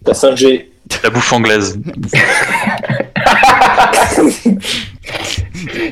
La 0.06 0.14
5G. 0.14 0.66
La 1.04 1.10
bouffe 1.10 1.32
anglaise. 1.34 1.80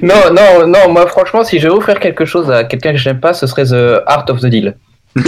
Non, 0.01 0.31
non, 0.31 0.67
non, 0.67 0.91
moi 0.91 1.07
franchement, 1.07 1.43
si 1.43 1.59
je 1.59 1.67
vais 1.67 1.73
offrir 1.73 1.99
quelque 1.99 2.25
chose 2.25 2.49
à 2.51 2.63
quelqu'un 2.63 2.91
que 2.91 2.97
j'aime 2.97 3.19
pas, 3.19 3.33
ce 3.33 3.47
serait 3.47 3.65
The 3.65 4.01
Art 4.05 4.25
of 4.29 4.39
the 4.41 4.45
Deal. 4.45 4.77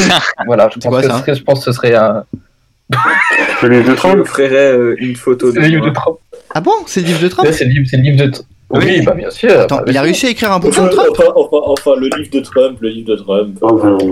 voilà, 0.46 0.70
je 0.74 0.80
pense, 0.80 0.90
quoi, 0.92 1.02
que, 1.02 1.08
ça? 1.08 1.24
ce- 1.26 1.34
je 1.34 1.44
pense 1.44 1.60
que 1.60 1.66
ce 1.66 1.72
serait 1.72 1.96
un. 1.96 2.24
Le 3.62 3.70
livre 3.70 3.86
de 3.86 3.92
Je 3.92 3.96
Trump. 3.96 4.20
offrirais 4.22 4.72
euh, 4.72 4.96
une 5.00 5.16
photo 5.16 5.52
C'est 5.52 5.58
de 5.58 5.62
le 5.62 5.68
livre 5.68 5.82
de 5.86 5.92
moi. 5.92 5.96
Trump? 6.02 6.18
Ah 6.54 6.62
bon? 6.62 6.72
C'est 6.88 7.02
le 7.02 7.08
livre 7.08 7.20
de 7.22 7.28
Trump? 7.28 7.50
C'est 7.52 7.66
le 7.66 7.72
livre, 7.72 7.88
c'est 7.90 7.98
le 7.98 8.04
livre 8.04 8.26
de. 8.26 8.32
Oui, 8.72 8.80
Oui. 8.86 9.02
bah 9.04 9.14
bien 9.16 9.32
sûr. 9.32 9.50
Attends, 9.62 9.78
bah, 9.78 9.84
il 9.88 9.98
a 9.98 10.02
réussi 10.04 10.28
à 10.28 10.30
écrire 10.30 10.52
un 10.52 10.60
bouquin 10.60 10.84
de 10.84 10.90
Trump 10.90 11.10
enfin, 11.12 11.24
enfin, 11.36 11.58
enfin, 11.66 11.92
le 12.00 12.08
livre 12.16 12.30
de 12.32 12.40
Trump, 12.42 12.78
le 12.82 12.90
livre 12.90 13.08
de 13.10 13.16
Trump. 13.16 13.58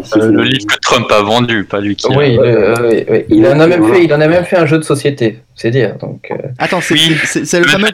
C'est- 0.03 0.17
Le 0.19 0.43
livre 0.43 0.65
que 0.65 0.75
Trump 0.81 1.05
a 1.11 1.21
vendu, 1.21 1.63
pas 1.63 1.79
lui 1.79 1.95
qui. 1.95 2.07
sûr. 2.07 2.11
a- 2.13 2.17
Oui, 2.17 2.37
euh, 2.39 2.75
oui, 2.89 3.05
oui. 3.09 3.25
il 3.29 3.45
en 3.45 3.59
a 3.59 3.67
même 3.67 3.87
fait, 3.93 4.03
il 4.05 4.13
en 4.13 4.19
a 4.21 4.27
même 4.27 4.45
fait 4.45 4.57
un 4.57 4.65
jeu 4.65 4.77
de 4.79 4.83
société, 4.83 5.39
c'est 5.53 5.69
dire. 5.69 5.95
Donc, 5.97 6.27
euh, 6.31 6.35
Attends, 6.57 6.81
c'est 6.81 6.95
Oui. 6.95 7.15
c'est- 7.25 7.45
c'est 7.45 7.59
le, 7.59 7.65
Le 7.65 7.69
fameux- 7.71 7.87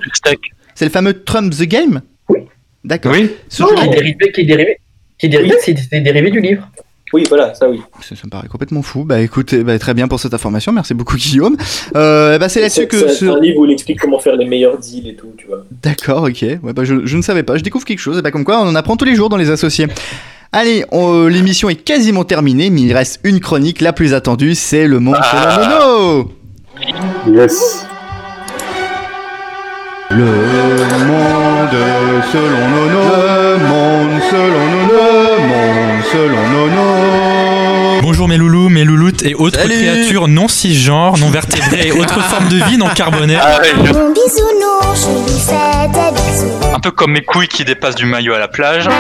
c'est 0.76 0.86
le 0.86 0.92
fameux 0.92 1.14
Trump 1.24 1.54
the 1.54 1.64
Game? 1.64 2.02
Oui. 2.30 2.40
D'accord. 2.86 3.12
Oui. 3.12 3.30
Ce 3.50 3.62
qui 3.64 3.70
jeu- 3.70 3.84
est 3.86 3.90
dérivé, 3.90 4.32
qui 4.34 4.42
est 4.42 4.46
dérivé, 4.46 4.80
qui 5.20 5.26
est 5.26 5.30
dérivé, 5.30 5.56
c'est 5.60 5.76
c'est 5.78 6.00
dérivé 6.00 6.32
du 6.32 6.40
livre. 6.40 6.68
Oui, 7.14 7.24
voilà, 7.30 7.54
ça 7.54 7.70
oui. 7.70 7.80
ça, 8.02 8.16
ça 8.16 8.22
me 8.26 8.30
paraît 8.32 8.48
complètement 8.48 8.82
fou. 8.82 9.04
Bah 9.04 9.22
écoutez, 9.22 9.64
bah, 9.64 9.78
très 9.78 9.94
bien 9.94 10.08
pour 10.08 10.20
cette 10.20 10.34
information. 10.34 10.72
Merci 10.72 10.94
beaucoup 10.96 11.16
Guillaume. 11.18 11.56
Euh, 11.96 12.38
bah, 12.40 12.50
c'est 12.50 12.60
là-dessus 12.62 12.88
que... 12.88 12.98
c'est 12.98 13.10
ce- 13.14 13.26
un 13.26 13.40
livre 13.40 13.60
où 13.60 13.66
il 13.66 13.72
explique 13.72 14.00
comment 14.00 14.20
faire 14.20 14.36
les 14.36 14.46
meilleurs 14.46 14.78
deals 14.80 15.08
et 15.08 15.16
tout, 15.16 15.32
tu 15.38 15.46
vois. 15.48 15.64
D'accord, 15.84 16.24
ok. 16.24 16.42
Ouais, 16.64 16.74
bah, 16.74 16.84
je, 16.84 17.06
je 17.06 17.18
ne 17.18 17.22
savais 17.22 17.44
pas. 17.44 17.56
Je 17.58 17.64
découvre 17.64 17.86
quelque 17.86 18.00
chose. 18.00 18.18
Et 18.18 18.22
bah, 18.22 18.32
comme 18.32 18.44
quoi, 18.44 18.60
on 18.62 18.68
en 18.68 18.76
apprend 18.76 18.98
tous 18.98 19.06
les 19.06 19.16
jours 19.16 19.30
dans 19.30 19.38
les 19.38 19.50
associés. 19.52 19.88
Allez, 20.52 20.86
on- 20.92 21.28
l'émission 21.28 21.70
est 21.70 21.76
quasiment 21.76 22.24
terminée, 22.26 22.70
mais 22.70 22.82
il 22.82 22.94
reste 22.94 23.20
une 23.24 23.40
chronique 23.40 23.82
la 23.82 23.94
plus 23.94 24.14
attendue, 24.14 24.56
c'est 24.56 24.88
le 24.88 25.00
monde 25.00 25.16
selon 25.16 25.44
Ah. 25.46 25.80
Nono. 27.28 27.40
Yes. 27.40 27.86
Le 30.12 30.26
monde 30.26 31.76
selon 32.32 32.70
Nono, 32.70 33.02
le 33.26 33.58
monde 33.68 34.22
selon 34.30 34.66
Nono, 34.70 35.04
le 35.38 35.48
monde 35.48 35.93
selon 36.14 36.48
Nono. 36.50 38.02
Bonjour 38.02 38.28
mes 38.28 38.38
loulous, 38.38 38.70
mes 38.70 38.84
louloutes 38.84 39.24
et 39.24 39.34
autres 39.34 39.60
Salut. 39.60 39.74
créatures 39.74 40.28
non 40.28 40.48
cisgenres, 40.48 41.18
non 41.18 41.30
vertébrées 41.30 41.88
et 41.88 41.92
autres 41.92 42.22
formes 42.22 42.48
de 42.50 42.58
vie 42.66 42.78
non 42.78 42.88
carbonées. 42.90 43.38
Ah 43.42 43.60
ouais, 43.62 43.70
je- 43.70 43.94
Mon 43.94 44.12
bisounours, 44.14 45.08
je 45.08 45.34
lui 45.34 45.40
fais 45.40 45.88
des 45.88 46.12
bisous. 46.16 46.76
Un 46.76 46.80
peu 46.80 46.92
comme 46.92 47.14
mes 47.14 47.24
couilles 47.24 47.48
qui 47.48 47.66
dépassent 47.66 47.96
du 47.96 48.06
maillot 48.06 48.34
à 48.34 48.40
la 48.40 48.48
plage. 48.48 48.88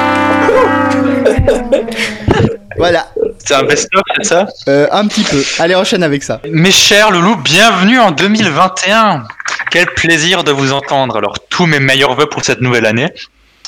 Voilà, 2.76 3.05
C'est 3.38 3.53
un 3.53 3.64
best-of, 3.64 4.01
c'est 4.18 4.28
ça? 4.30 4.47
Euh, 4.68 4.88
un 4.91 5.05
petit 5.07 5.24
peu. 5.24 5.41
Allez, 5.59 5.76
enchaîne 5.76 6.01
avec 6.01 6.24
ça. 6.24 6.41
Mes 6.51 6.72
chers 6.72 7.11
loulous, 7.11 7.36
bienvenue 7.38 7.99
en 7.99 8.09
2021. 8.09 9.26
Quel 9.70 9.86
plaisir 9.86 10.43
de 10.43 10.51
vous 10.51 10.74
entendre. 10.74 11.16
Alors, 11.18 11.36
tous 11.49 11.68
mes 11.68 11.80
meilleurs 11.80 12.16
voeux 12.16 12.26
pour 12.26 12.43
cette 12.43 12.61
nouvelle 12.61 12.88
année. 12.88 13.14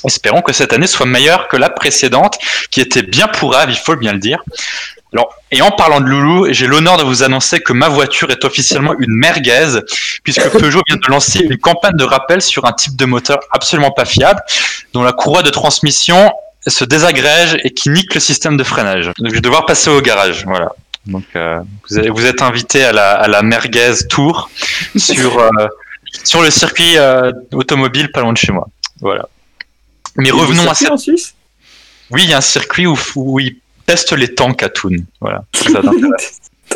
Espérons 0.06 0.42
que 0.42 0.54
cette 0.54 0.74
année 0.74 0.88
soit 0.88 1.06
meilleure 1.06 1.48
que 1.48 1.58
la 1.58 1.70
précédente, 1.70 2.38
qui 2.72 2.82
était 2.82 3.04
bien 3.04 3.28
pourrave, 3.28 3.70
il 3.70 3.78
faut 3.78 3.96
bien 3.96 4.14
le 4.14 4.20
dire. 4.20 4.44
Alors, 5.14 5.34
et 5.52 5.62
en 5.62 5.72
parlant 5.72 6.02
de 6.02 6.08
loulou, 6.08 6.48
j'ai 6.52 6.68
l'honneur 6.68 6.98
de 6.98 7.04
vous 7.04 7.24
annoncer 7.24 7.60
que 7.60 7.72
ma 7.72 7.88
voiture 7.88 8.32
est 8.32 8.44
officiellement 8.44 8.94
une 9.00 9.14
merguez, 9.16 9.80
puisque 10.24 10.50
Peugeot 10.50 10.82
vient 10.88 10.98
de 10.98 11.08
lancer 11.10 11.40
une 11.40 11.58
campagne 11.58 11.96
de 11.96 12.04
rappel 12.04 12.42
sur 12.42 12.66
un 12.66 12.74
type 12.74 12.96
de 12.98 13.06
moteur 13.06 13.40
absolument 13.52 13.92
pas 13.92 14.06
fiable, 14.06 14.42
dont 14.94 15.04
la 15.04 15.14
courroie 15.14 15.44
de 15.44 15.52
transmission 15.52 16.34
se 16.68 16.84
désagrège 16.84 17.58
et 17.64 17.72
qui 17.72 17.90
nique 17.90 18.14
le 18.14 18.20
système 18.20 18.58
de 18.58 18.64
freinage. 18.64 19.12
Donc, 19.18 19.30
je 19.30 19.34
vais 19.34 19.42
devoir 19.42 19.66
passer 19.66 19.90
au 19.90 20.02
garage. 20.02 20.44
Voilà. 20.46 20.72
Donc 21.06 21.24
euh, 21.36 21.60
vous, 21.90 22.26
êtes, 22.26 22.42
invité 22.42 22.84
à 22.84 22.92
la, 22.92 23.12
à 23.14 23.28
la 23.28 23.44
merguez 23.44 23.94
tour 24.10 24.50
sur 24.96 25.40
euh, 25.40 25.50
sur 26.24 26.42
le 26.42 26.50
circuit 26.50 26.98
euh, 26.98 27.32
automobile 27.54 28.12
pas 28.12 28.22
loin 28.22 28.34
de 28.34 28.38
chez 28.38 28.52
moi. 28.52 28.68
Voilà. 29.02 29.28
Mais 30.18 30.26
Il 30.26 30.28
y 30.28 30.30
a 30.30 30.34
des 30.34 30.42
revenons 30.42 30.70
à 30.70 30.76
circuits 30.76 30.86
cette. 30.86 30.92
en 30.92 30.98
Suisse? 30.98 31.36
Oui, 32.12 32.22
il 32.24 32.30
y 32.30 32.34
a 32.34 32.38
un 32.38 32.42
circuit 32.42 32.86
où, 32.88 32.96
où 33.16 33.40
ils 33.40 33.58
testent 33.86 34.14
les 34.14 34.34
tanks 34.34 34.62
à 34.64 34.70
Thun. 34.70 34.98
Voilà. 35.20 35.44
Ça. 35.54 35.82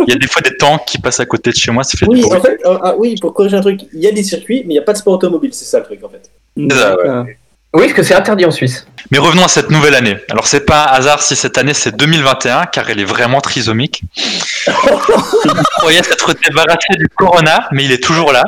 Il 0.07 0.13
y 0.13 0.15
a 0.15 0.17
des 0.19 0.27
fois 0.27 0.41
des 0.43 0.55
tanks 0.55 0.85
qui 0.85 0.99
passent 0.99 1.19
à 1.19 1.25
côté 1.25 1.49
de 1.49 1.55
chez 1.55 1.71
moi, 1.71 1.83
ça 1.83 1.97
fait 1.97 2.05
Oui, 2.07 2.21
du 2.21 2.25
bruit. 2.27 2.37
en 2.37 2.41
fait, 2.41 2.59
euh, 2.63 2.77
ah, 2.83 2.95
oui, 2.95 3.15
pour 3.19 3.33
corriger 3.33 3.57
un 3.57 3.61
truc, 3.61 3.81
il 3.91 3.99
y 3.99 4.07
a 4.07 4.11
des 4.11 4.23
circuits, 4.23 4.59
mais 4.59 4.73
il 4.75 4.77
n'y 4.77 4.79
a 4.79 4.83
pas 4.83 4.93
de 4.93 4.99
sport 4.99 5.15
automobile, 5.15 5.51
c'est 5.51 5.65
ça 5.65 5.79
le 5.79 5.85
truc 5.85 6.03
en 6.03 6.09
fait. 6.09 6.29
Ça, 6.71 6.95
ouais. 7.25 7.37
Oui, 7.71 7.83
parce 7.83 7.93
que 7.93 8.03
c'est 8.03 8.15
interdit 8.15 8.45
en 8.45 8.51
Suisse. 8.51 8.87
Mais 9.11 9.19
revenons 9.19 9.43
à 9.43 9.47
cette 9.47 9.69
nouvelle 9.69 9.93
année. 9.93 10.17
Alors 10.31 10.47
c'est 10.47 10.65
pas 10.65 10.85
un 10.85 10.93
hasard 10.93 11.21
si 11.21 11.35
cette 11.35 11.57
année 11.59 11.75
c'est 11.75 11.95
2021 11.95 12.65
car 12.65 12.89
elle 12.89 12.99
est 12.99 13.05
vraiment 13.05 13.41
trisomique. 13.41 14.01
On 14.67 15.63
croyait 15.77 16.01
s'être 16.01 16.33
débarrassé 16.33 16.95
du 16.97 17.07
corona, 17.09 17.67
mais 17.71 17.85
il 17.85 17.91
est 17.91 18.03
toujours 18.03 18.31
là. 18.31 18.43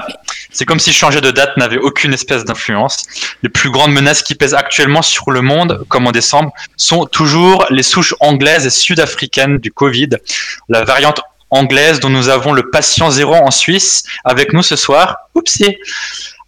C'est 0.51 0.65
comme 0.65 0.80
si 0.80 0.91
changer 0.91 1.22
de 1.22 1.30
date 1.30 1.55
n'avait 1.57 1.78
aucune 1.78 2.13
espèce 2.13 2.45
d'influence. 2.45 3.05
Les 3.43 3.49
plus 3.49 3.69
grandes 3.69 3.91
menaces 3.91 4.24
qui 4.24 4.34
pèsent 4.34 4.55
actuellement 4.55 5.03
sur 5.03 5.30
le 5.30 5.41
monde, 5.41 5.86
comme 5.88 6.07
en 6.07 6.11
décembre, 6.11 6.51
sont 6.76 7.05
toujours 7.05 7.65
les 7.69 7.84
souches 7.84 8.15
anglaises 8.22 8.65
et 8.65 8.72
sud-africaines 8.72 9.59
du 9.59 9.72
Covid. 9.72 10.09
La 10.67 10.84
variante 10.84 11.22
anglaise 11.51 11.99
dont 11.99 12.09
nous 12.09 12.30
avons 12.30 12.53
le 12.53 12.72
patient 12.72 13.11
zéro 13.11 13.36
en 13.36 13.51
Suisse 13.51 14.03
avec 14.26 14.53
nous 14.53 14.63
ce 14.63 14.76
soir. 14.76 15.17
Oupsie 15.36 15.78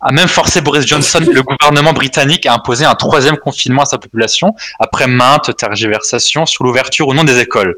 a 0.03 0.11
même 0.11 0.27
forcé 0.27 0.61
Boris 0.61 0.85
Johnson, 0.85 1.19
le 1.31 1.41
gouvernement 1.41 1.93
britannique, 1.93 2.45
à 2.45 2.53
imposer 2.53 2.85
un 2.85 2.95
troisième 2.95 3.37
confinement 3.37 3.83
à 3.83 3.85
sa 3.85 3.97
population 3.97 4.55
après 4.79 5.07
maintes 5.07 5.55
tergiversations 5.55 6.45
sur 6.45 6.63
l'ouverture 6.63 7.07
ou 7.07 7.13
non 7.13 7.23
des 7.23 7.39
écoles. 7.39 7.77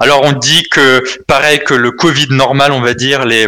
Alors 0.00 0.22
on 0.24 0.32
dit 0.32 0.64
que 0.70 1.02
pareil 1.26 1.60
que 1.64 1.74
le 1.74 1.90
Covid 1.92 2.26
normal, 2.30 2.72
on 2.72 2.80
va 2.80 2.94
dire, 2.94 3.24
les, 3.24 3.46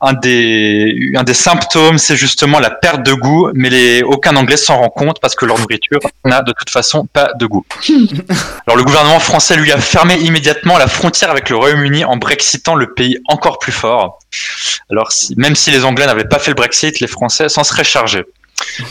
un 0.00 0.12
des 0.12 1.12
un 1.14 1.22
des 1.22 1.34
symptômes, 1.34 1.98
c'est 1.98 2.16
justement 2.16 2.58
la 2.58 2.70
perte 2.70 3.04
de 3.04 3.12
goût, 3.12 3.50
mais 3.54 3.70
les 3.70 4.02
aucun 4.02 4.36
Anglais 4.36 4.56
s'en 4.56 4.78
rend 4.78 4.90
compte 4.90 5.20
parce 5.20 5.34
que 5.34 5.46
leur 5.46 5.58
nourriture 5.58 6.00
n'a 6.24 6.42
de 6.42 6.52
toute 6.52 6.70
façon 6.70 7.06
pas 7.06 7.32
de 7.38 7.46
goût. 7.46 7.64
Alors 8.66 8.76
le 8.76 8.84
gouvernement 8.84 9.20
français 9.20 9.56
lui 9.56 9.72
a 9.72 9.78
fermé 9.78 10.16
immédiatement 10.16 10.78
la 10.78 10.88
frontière 10.88 11.30
avec 11.30 11.50
le 11.50 11.56
Royaume-Uni 11.56 12.04
en 12.04 12.16
brexitant 12.16 12.74
le 12.74 12.92
pays 12.92 13.18
encore 13.28 13.58
plus 13.58 13.72
fort. 13.72 14.18
Alors 14.90 15.12
si, 15.12 15.34
même 15.36 15.54
si 15.54 15.70
les 15.70 15.84
Anglais 15.84 16.06
n'avaient 16.06 16.24
pas 16.24 16.38
fait 16.38 16.50
le 16.50 16.56
Brexit, 16.56 17.00
les 17.00 17.06
Français 17.06 17.48
s'en 17.48 17.64
seraient 17.64 17.84
chargés. 17.84 18.24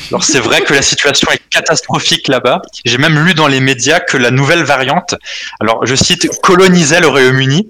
Alors 0.09 0.23
c'est 0.23 0.39
vrai 0.39 0.61
que 0.61 0.73
la 0.73 0.81
situation 0.81 1.29
est 1.31 1.41
catastrophique 1.49 2.27
là-bas. 2.27 2.61
J'ai 2.85 2.97
même 2.97 3.23
lu 3.23 3.33
dans 3.33 3.47
les 3.47 3.59
médias 3.59 3.99
que 3.99 4.17
la 4.17 4.31
nouvelle 4.31 4.63
variante, 4.63 5.15
alors 5.59 5.85
je 5.85 5.95
cite, 5.95 6.27
colonisait 6.41 6.99
le 6.99 7.07
Royaume-Uni. 7.07 7.67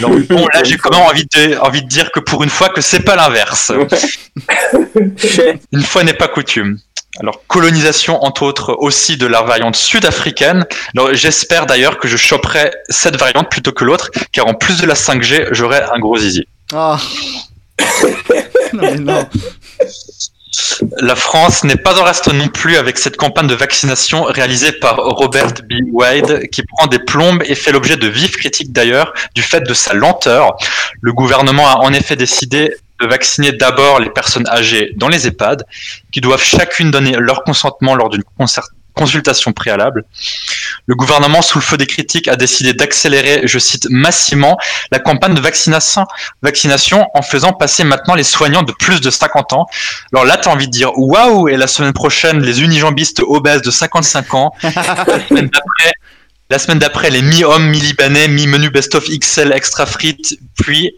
Bon, 0.00 0.46
là 0.52 0.64
j'ai 0.64 0.76
quand 0.76 0.90
même 0.90 1.06
envie 1.06 1.26
de, 1.34 1.56
envie 1.58 1.82
de 1.82 1.88
dire 1.88 2.10
que 2.12 2.20
pour 2.20 2.42
une 2.42 2.50
fois 2.50 2.68
que 2.68 2.80
c'est 2.80 3.00
pas 3.00 3.16
l'inverse. 3.16 3.72
Une 5.72 5.82
fois 5.82 6.04
n'est 6.04 6.14
pas 6.14 6.28
coutume. 6.28 6.78
Alors, 7.20 7.42
colonisation, 7.46 8.24
entre 8.24 8.42
autres, 8.42 8.74
aussi 8.80 9.16
de 9.16 9.26
la 9.26 9.42
variante 9.42 9.76
sud-africaine. 9.76 10.66
Alors, 10.96 11.14
j'espère 11.14 11.66
d'ailleurs 11.66 11.98
que 11.98 12.08
je 12.08 12.16
choperai 12.16 12.72
cette 12.88 13.16
variante 13.16 13.50
plutôt 13.50 13.70
que 13.70 13.84
l'autre, 13.84 14.10
car 14.32 14.48
en 14.48 14.54
plus 14.54 14.80
de 14.80 14.86
la 14.86 14.94
5G, 14.94 15.48
j'aurai 15.52 15.80
un 15.94 15.98
gros 16.00 16.18
zizi. 16.18 16.44
Ah. 16.72 16.98
non, 18.72 18.82
mais 18.82 18.96
non. 18.96 19.28
La 21.00 21.14
France 21.14 21.64
n'est 21.64 21.76
pas 21.76 22.00
en 22.00 22.04
reste 22.04 22.32
non 22.32 22.48
plus 22.48 22.76
avec 22.76 22.98
cette 22.98 23.16
campagne 23.16 23.46
de 23.46 23.54
vaccination 23.54 24.24
réalisée 24.24 24.72
par 24.72 24.96
Robert 24.96 25.52
B. 25.68 25.74
Wade, 25.92 26.48
qui 26.48 26.62
prend 26.62 26.86
des 26.86 26.98
plombes 26.98 27.42
et 27.46 27.54
fait 27.54 27.72
l'objet 27.72 27.96
de 27.96 28.06
vives 28.06 28.36
critiques 28.36 28.72
d'ailleurs 28.72 29.12
du 29.34 29.42
fait 29.42 29.60
de 29.60 29.74
sa 29.74 29.94
lenteur. 29.94 30.56
Le 31.00 31.12
gouvernement 31.12 31.68
a 31.68 31.76
en 31.78 31.92
effet 31.92 32.16
décidé 32.16 32.74
de 33.00 33.06
vacciner 33.06 33.52
d'abord 33.52 34.00
les 34.00 34.10
personnes 34.10 34.46
âgées 34.48 34.92
dans 34.96 35.08
les 35.08 35.26
EHPAD, 35.26 35.64
qui 36.12 36.20
doivent 36.20 36.42
chacune 36.42 36.90
donner 36.90 37.16
leur 37.18 37.42
consentement 37.44 37.94
lors 37.94 38.08
d'une 38.08 38.24
concert- 38.38 38.68
consultation 38.94 39.52
préalable. 39.52 40.04
Le 40.86 40.94
gouvernement, 40.94 41.42
sous 41.42 41.58
le 41.58 41.64
feu 41.64 41.76
des 41.76 41.86
critiques, 41.86 42.28
a 42.28 42.36
décidé 42.36 42.72
d'accélérer, 42.72 43.42
je 43.44 43.58
cite, 43.58 43.86
massivement 43.90 44.56
la 44.90 44.98
campagne 44.98 45.34
de 45.34 45.40
vaccination, 45.40 46.06
vaccination 46.42 47.06
en 47.14 47.22
faisant 47.22 47.52
passer 47.52 47.84
maintenant 47.84 48.14
les 48.14 48.24
soignants 48.24 48.62
de 48.62 48.72
plus 48.72 49.00
de 49.00 49.10
50 49.10 49.52
ans. 49.52 49.66
Alors 50.12 50.24
là, 50.24 50.36
tu 50.36 50.48
as 50.48 50.52
envie 50.52 50.66
de 50.66 50.72
dire 50.72 50.96
waouh, 50.96 51.48
et 51.48 51.56
la 51.56 51.66
semaine 51.66 51.92
prochaine, 51.92 52.40
les 52.40 52.62
unijambistes 52.62 53.20
obèses 53.20 53.62
de 53.62 53.70
55 53.70 54.34
ans. 54.34 54.52
la 54.62 54.72
semaine 55.28 55.48
d'après, 55.48 55.92
la 56.50 56.58
semaine 56.58 56.78
d'après, 56.78 57.10
les 57.10 57.22
mi-hommes, 57.22 57.66
mi-libanais, 57.66 58.28
mi-menu 58.28 58.70
best-of 58.70 59.08
XL 59.08 59.52
extra 59.52 59.86
frites, 59.86 60.38
puis 60.62 60.92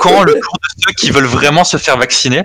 quand 0.00 0.22
le 0.22 0.32
tour 0.34 0.54
de 0.54 0.82
ceux 0.84 0.92
qui 0.92 1.10
veulent 1.10 1.24
vraiment 1.24 1.64
se 1.64 1.76
faire 1.76 1.96
vacciner. 1.96 2.42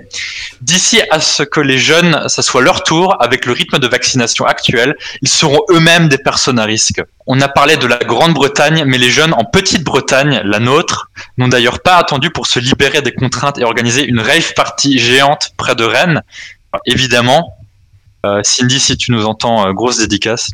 D'ici 0.60 1.00
à 1.10 1.20
ce 1.20 1.42
que 1.42 1.60
les 1.60 1.78
jeunes, 1.78 2.28
ça 2.28 2.42
soit 2.42 2.62
leur 2.62 2.82
tour, 2.82 3.16
avec 3.20 3.46
le 3.46 3.52
rythme 3.52 3.78
de 3.78 3.86
vaccination 3.86 4.44
actuel, 4.44 4.96
ils 5.22 5.28
seront 5.28 5.60
eux-mêmes 5.70 6.08
des 6.08 6.18
personnes 6.18 6.58
à 6.58 6.64
risque. 6.64 7.02
On 7.26 7.40
a 7.40 7.48
parlé 7.48 7.76
de 7.76 7.86
la 7.86 7.98
Grande-Bretagne, 7.98 8.84
mais 8.86 8.98
les 8.98 9.10
jeunes 9.10 9.34
en 9.34 9.44
Petite-Bretagne, 9.44 10.40
la 10.44 10.58
nôtre, 10.58 11.10
n'ont 11.36 11.48
d'ailleurs 11.48 11.80
pas 11.80 11.96
attendu 11.96 12.30
pour 12.30 12.46
se 12.46 12.58
libérer 12.58 13.02
des 13.02 13.12
contraintes 13.12 13.58
et 13.58 13.64
organiser 13.64 14.04
une 14.04 14.20
rave 14.20 14.54
party 14.54 14.98
géante 14.98 15.52
près 15.56 15.74
de 15.74 15.84
Rennes. 15.84 16.22
Alors, 16.72 16.82
évidemment, 16.86 17.58
euh, 18.26 18.40
Cindy, 18.42 18.80
si 18.80 18.96
tu 18.96 19.12
nous 19.12 19.26
entends, 19.26 19.66
euh, 19.66 19.72
grosse 19.72 19.98
dédicace. 19.98 20.50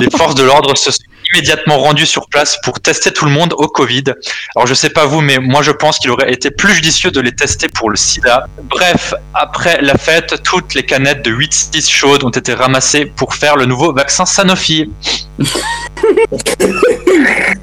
Les 0.00 0.10
forces 0.16 0.34
de 0.34 0.42
l'ordre 0.42 0.76
se 0.76 0.90
sont 0.90 1.02
immédiatement 1.32 1.78
rendues 1.78 2.06
sur 2.06 2.28
place 2.28 2.58
pour 2.62 2.80
tester 2.80 3.12
tout 3.12 3.24
le 3.24 3.30
monde 3.30 3.54
au 3.56 3.68
Covid. 3.68 4.04
Alors 4.56 4.66
je 4.66 4.74
sais 4.74 4.90
pas 4.90 5.06
vous, 5.06 5.20
mais 5.20 5.38
moi 5.38 5.62
je 5.62 5.70
pense 5.70 5.98
qu'il 5.98 6.10
aurait 6.10 6.32
été 6.32 6.50
plus 6.50 6.74
judicieux 6.74 7.10
de 7.10 7.20
les 7.20 7.32
tester 7.32 7.68
pour 7.68 7.90
le 7.90 7.96
sida. 7.96 8.46
Bref, 8.64 9.14
après 9.34 9.80
la 9.82 9.96
fête, 9.96 10.42
toutes 10.42 10.74
les 10.74 10.84
canettes 10.84 11.24
de 11.24 11.30
8-6 11.30 11.90
chaudes 11.90 12.24
ont 12.24 12.30
été 12.30 12.54
ramassées 12.54 13.06
pour 13.06 13.34
faire 13.34 13.56
le 13.56 13.66
nouveau 13.66 13.92
vaccin 13.92 14.26
Sanofi. 14.26 14.90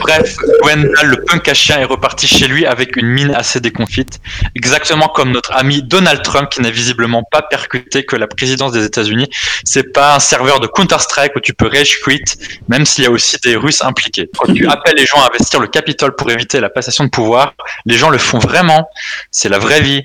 Bref, 0.00 0.36
Gwendal, 0.62 1.06
le 1.06 1.24
punk 1.24 1.48
à 1.48 1.54
chien, 1.54 1.78
est 1.78 1.84
reparti 1.84 2.26
chez 2.26 2.48
lui 2.48 2.66
avec 2.66 2.96
une 2.96 3.06
mine 3.06 3.32
assez 3.34 3.60
déconfite, 3.60 4.20
exactement 4.54 5.08
comme 5.08 5.30
notre 5.30 5.52
ami 5.52 5.82
Donald 5.82 6.22
Trump 6.22 6.48
qui 6.50 6.60
n'a 6.60 6.70
visiblement 6.70 7.22
pas 7.22 7.42
percuté 7.42 8.04
que 8.04 8.16
la 8.16 8.26
présidence 8.26 8.72
des 8.72 8.84
États-Unis, 8.84 9.28
c'est 9.64 9.92
pas 9.92 10.16
un 10.16 10.18
serveur 10.18 10.60
de 10.60 10.66
Counter-Strike 10.66 11.36
où 11.36 11.40
tu 11.40 11.54
peux 11.54 11.68
rage 11.68 12.00
quit, 12.00 12.24
même 12.68 12.84
s'il 12.84 13.04
y 13.04 13.06
a 13.06 13.10
aussi 13.10 13.36
des 13.42 13.56
Russes 13.56 13.82
impliqués. 13.82 14.28
Quand 14.36 14.52
tu 14.52 14.66
appelles 14.66 14.96
les 14.96 15.06
gens 15.06 15.20
à 15.22 15.26
investir 15.26 15.60
le 15.60 15.68
Capitole 15.68 16.14
pour 16.16 16.30
éviter 16.30 16.60
la 16.60 16.70
passation 16.70 17.04
de 17.04 17.10
pouvoir, 17.10 17.54
les 17.86 17.96
gens 17.96 18.10
le 18.10 18.18
font 18.18 18.38
vraiment. 18.38 18.88
C'est 19.30 19.48
la 19.48 19.58
vraie 19.58 19.80
vie. 19.80 20.02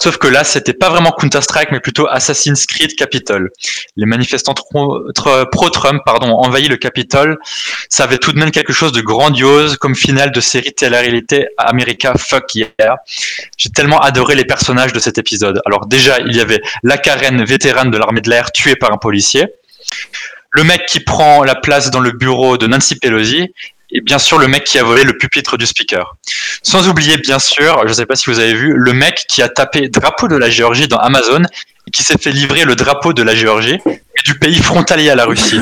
Sauf 0.00 0.18
que 0.18 0.28
là, 0.28 0.44
c'était 0.44 0.74
pas 0.74 0.88
vraiment 0.88 1.10
Counter-Strike, 1.10 1.70
mais 1.72 1.80
plutôt 1.80 2.06
Assassin's 2.08 2.66
Creed 2.66 2.94
Capitol. 2.94 3.50
Les 3.96 4.06
manifestants 4.06 4.54
pro-Trump, 4.54 6.02
pardon, 6.04 6.28
ont 6.28 6.44
envahi 6.44 6.68
le 6.68 6.76
Capitole. 6.76 7.38
Ça 7.88 8.04
avait 8.04 8.18
tout 8.18 8.32
de 8.32 8.38
même 8.38 8.50
quelque 8.50 8.72
chose 8.72 8.92
de 8.92 9.00
grandiose 9.16 9.76
comme 9.78 9.94
finale 9.94 10.30
de 10.30 10.40
série 10.40 10.72
télé-réalité 10.72 11.48
America 11.56 12.14
Fuck 12.16 12.54
Yeah. 12.54 12.96
J'ai 13.56 13.70
tellement 13.70 13.98
adoré 14.00 14.34
les 14.34 14.44
personnages 14.44 14.92
de 14.92 14.98
cet 14.98 15.18
épisode. 15.18 15.60
Alors 15.66 15.86
déjà, 15.86 16.20
il 16.20 16.34
y 16.36 16.40
avait 16.40 16.60
la 16.82 16.98
Karen 16.98 17.44
vétérane 17.44 17.90
de 17.90 17.98
l'armée 17.98 18.20
de 18.20 18.30
l'air 18.30 18.52
tuée 18.52 18.76
par 18.76 18.92
un 18.92 18.98
policier, 18.98 19.46
le 20.50 20.64
mec 20.64 20.86
qui 20.86 21.00
prend 21.00 21.44
la 21.44 21.54
place 21.54 21.90
dans 21.90 22.00
le 22.00 22.12
bureau 22.12 22.58
de 22.58 22.66
Nancy 22.66 22.96
Pelosi, 22.96 23.48
et 23.90 24.00
bien 24.00 24.18
sûr 24.18 24.38
le 24.38 24.48
mec 24.48 24.64
qui 24.64 24.78
a 24.78 24.82
volé 24.82 25.04
le 25.04 25.16
pupitre 25.16 25.56
du 25.56 25.66
speaker. 25.66 26.16
Sans 26.62 26.88
oublier 26.88 27.16
bien 27.18 27.38
sûr, 27.38 27.82
je 27.84 27.88
ne 27.88 27.94
sais 27.94 28.06
pas 28.06 28.16
si 28.16 28.30
vous 28.30 28.38
avez 28.38 28.54
vu, 28.54 28.74
le 28.74 28.92
mec 28.92 29.24
qui 29.28 29.42
a 29.42 29.48
tapé 29.48 29.88
drapeau 29.88 30.28
de 30.28 30.36
la 30.36 30.50
Géorgie 30.50 30.88
dans 30.88 30.98
Amazon 30.98 31.42
qui 31.92 32.02
s'est 32.02 32.18
fait 32.18 32.30
livrer 32.30 32.64
le 32.64 32.74
drapeau 32.74 33.12
de 33.12 33.22
la 33.22 33.34
Géorgie 33.34 33.78
et 33.86 34.22
du 34.24 34.38
pays 34.38 34.60
frontalier 34.60 35.10
à 35.10 35.14
la 35.14 35.24
Russie. 35.24 35.60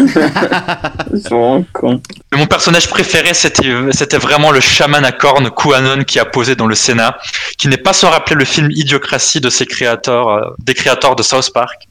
Mais 2.32 2.38
mon 2.38 2.46
personnage 2.46 2.88
préféré, 2.88 3.34
c'était 3.34 4.18
vraiment 4.18 4.50
le 4.50 4.60
chaman 4.60 5.04
à 5.04 5.12
cornes 5.12 5.50
QAnon 5.50 6.04
qui 6.04 6.18
a 6.18 6.24
posé 6.24 6.56
dans 6.56 6.66
le 6.66 6.74
Sénat, 6.74 7.18
qui 7.58 7.68
n'est 7.68 7.76
pas 7.76 7.92
sans 7.92 8.10
rappeler 8.10 8.36
le 8.36 8.44
film 8.44 8.70
Idiocratie 8.70 9.40
de 9.40 9.50
ses 9.50 9.66
créateurs, 9.66 10.28
euh, 10.28 10.40
des 10.58 10.74
créateurs 10.74 11.16
de 11.16 11.22
South 11.22 11.52
Park. 11.52 11.88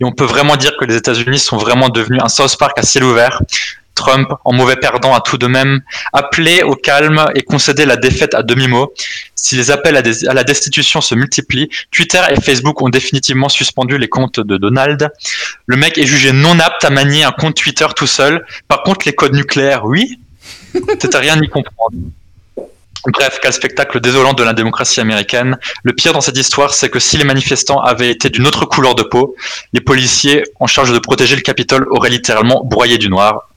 Et 0.00 0.04
on 0.04 0.12
peut 0.12 0.24
vraiment 0.24 0.56
dire 0.56 0.72
que 0.78 0.84
les 0.84 0.96
États-Unis 0.96 1.38
sont 1.38 1.56
vraiment 1.56 1.88
devenus 1.88 2.20
un 2.22 2.28
South 2.28 2.56
Park 2.58 2.78
à 2.78 2.82
ciel 2.82 3.04
ouvert. 3.04 3.40
Trump, 3.98 4.28
en 4.44 4.52
mauvais 4.52 4.76
perdant, 4.76 5.12
a 5.14 5.20
tout 5.20 5.38
de 5.44 5.48
même 5.48 5.80
appelé 6.12 6.62
au 6.62 6.74
calme 6.76 7.20
et 7.34 7.42
concédé 7.42 7.84
la 7.84 7.96
défaite 7.96 8.32
à 8.34 8.42
demi-mot. 8.42 8.92
Si 9.34 9.56
les 9.56 9.70
appels 9.70 9.96
à, 9.96 10.02
des- 10.02 10.26
à 10.26 10.34
la 10.34 10.44
destitution 10.44 11.00
se 11.00 11.14
multiplient, 11.16 11.68
Twitter 11.90 12.22
et 12.30 12.40
Facebook 12.40 12.80
ont 12.80 12.88
définitivement 12.88 13.48
suspendu 13.48 13.98
les 13.98 14.08
comptes 14.08 14.40
de 14.40 14.56
Donald. 14.56 15.10
Le 15.66 15.76
mec 15.76 15.98
est 15.98 16.06
jugé 16.06 16.30
non 16.32 16.58
apte 16.60 16.84
à 16.84 16.90
manier 16.90 17.24
un 17.24 17.32
compte 17.32 17.56
Twitter 17.56 17.86
tout 17.96 18.06
seul. 18.06 18.44
Par 18.68 18.82
contre, 18.84 19.06
les 19.06 19.14
codes 19.14 19.34
nucléaires, 19.34 19.84
oui. 19.84 20.18
C'est 21.00 21.14
à 21.14 21.18
rien 21.18 21.36
y 21.42 21.48
comprendre. 21.48 21.96
Bref, 23.08 23.38
quel 23.42 23.52
spectacle 23.54 24.00
désolant 24.00 24.34
de 24.34 24.42
la 24.42 24.52
démocratie 24.52 25.00
américaine. 25.00 25.56
Le 25.82 25.94
pire 25.94 26.12
dans 26.12 26.20
cette 26.20 26.36
histoire, 26.36 26.74
c'est 26.74 26.90
que 26.90 26.98
si 26.98 27.16
les 27.16 27.24
manifestants 27.24 27.80
avaient 27.80 28.10
été 28.10 28.28
d'une 28.28 28.46
autre 28.46 28.66
couleur 28.66 28.94
de 28.94 29.02
peau, 29.02 29.34
les 29.72 29.80
policiers 29.80 30.44
en 30.60 30.66
charge 30.66 30.92
de 30.92 30.98
protéger 30.98 31.34
le 31.34 31.40
Capitole 31.40 31.86
auraient 31.90 32.10
littéralement 32.10 32.62
broyé 32.64 32.98
du 32.98 33.08
noir. 33.08 33.48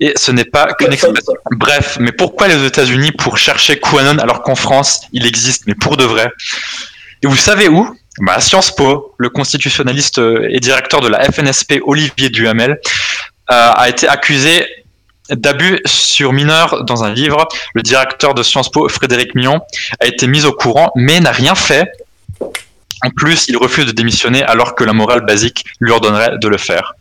Et 0.00 0.12
ce 0.16 0.32
n'est 0.32 0.44
pas 0.44 0.74
qu'une 0.74 0.92
expression. 0.92 1.32
Bref, 1.52 1.96
mais 1.98 2.12
pourquoi 2.12 2.48
les 2.48 2.62
États-Unis 2.66 3.12
pour 3.12 3.38
chercher 3.38 3.80
QAnon 3.80 4.18
alors 4.18 4.42
qu'en 4.42 4.54
France, 4.54 5.02
il 5.12 5.24
existe, 5.24 5.66
mais 5.66 5.74
pour 5.74 5.96
de 5.96 6.04
vrai? 6.04 6.30
Et 7.22 7.26
vous 7.26 7.36
savez 7.36 7.68
où? 7.68 7.96
Bah, 8.20 8.40
Sciences 8.40 8.74
Po, 8.74 9.14
le 9.16 9.30
constitutionnaliste 9.30 10.18
euh, 10.18 10.48
et 10.50 10.60
directeur 10.60 11.00
de 11.00 11.08
la 11.08 11.24
FNSP 11.24 11.80
Olivier 11.86 12.28
Duhamel 12.30 12.72
euh, 12.72 12.74
a 13.48 13.88
été 13.88 14.08
accusé 14.08 14.66
d'abus 15.30 15.80
sur 15.84 16.32
mineurs 16.32 16.84
dans 16.84 17.04
un 17.04 17.12
livre. 17.12 17.48
Le 17.74 17.82
directeur 17.82 18.34
de 18.34 18.42
Sciences 18.42 18.70
Po, 18.70 18.88
Frédéric 18.88 19.34
Mion, 19.34 19.60
a 20.00 20.06
été 20.06 20.26
mis 20.26 20.44
au 20.44 20.52
courant, 20.52 20.90
mais 20.94 21.20
n'a 21.20 21.32
rien 21.32 21.54
fait. 21.54 21.90
En 23.04 23.10
plus, 23.10 23.46
il 23.48 23.56
refuse 23.56 23.86
de 23.86 23.92
démissionner 23.92 24.42
alors 24.42 24.74
que 24.74 24.84
la 24.84 24.92
morale 24.92 25.24
basique 25.24 25.64
lui 25.80 25.92
ordonnerait 25.92 26.38
de 26.38 26.48
le 26.48 26.58
faire. 26.58 26.94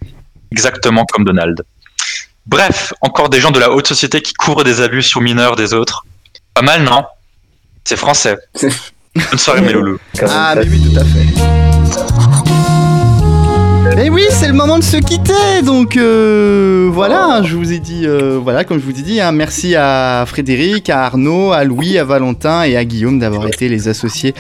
Exactement 0.52 1.06
comme 1.06 1.26
Donald. 1.26 1.64
Bref, 2.46 2.94
encore 3.02 3.30
des 3.30 3.42
gens 3.42 3.52
de 3.52 3.60
la 3.60 3.72
haute 3.72 3.88
société 3.88 4.22
qui 4.22 4.34
couvrent 4.34 4.64
des 4.64 4.82
abus 4.82 5.04
sur 5.04 5.22
mineurs 5.22 5.56
des 5.56 5.74
autres. 5.74 6.06
Pas 6.54 6.62
mal, 6.62 6.84
non? 6.84 7.04
C'est 7.84 7.98
français. 7.98 8.38
Bonne 9.16 9.40
soirée, 9.40 9.62
mes 9.62 9.74
loulous. 9.74 10.00
Ah, 10.22 10.54
mais 10.56 10.66
oui, 10.68 10.82
tout 10.94 11.00
à 11.00 11.04
fait. 11.04 12.57
Oui, 14.18 14.26
c'est 14.32 14.48
le 14.48 14.54
moment 14.54 14.80
de 14.80 14.84
se 14.84 14.98
quitter. 14.98 15.62
Donc 15.64 15.96
euh, 15.96 16.90
voilà, 16.92 17.44
je 17.44 17.56
vous 17.56 17.72
ai 17.72 17.78
dit, 17.78 18.08
euh, 18.08 18.40
voilà, 18.42 18.64
comme 18.64 18.80
je 18.80 18.84
vous 18.84 19.00
ai 19.00 19.04
dit, 19.04 19.22
hein, 19.22 19.32
merci 19.32 19.76
à 19.76 20.24
Frédéric, 20.26 20.90
à 20.90 21.04
Arnaud, 21.06 21.52
à 21.52 21.64
Louis, 21.64 22.00
à 22.00 22.04
Valentin 22.04 22.64
et 22.64 22.76
à 22.78 22.84
Guillaume 22.84 23.20
d'avoir 23.20 23.46
été 23.46 23.70
les 23.70 23.88
associés 23.90 24.34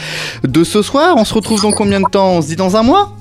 de 0.43 0.63
ce 0.63 0.81
soir. 0.81 1.13
On 1.15 1.25
se 1.25 1.33
retrouve 1.35 1.61
dans 1.61 1.69
combien 1.71 1.99
de 1.99 2.07
temps? 2.09 2.31
On 2.31 2.41
se 2.41 2.47
dit 2.47 2.55
dans 2.55 2.75
un 2.75 2.81
mois? 2.81 3.11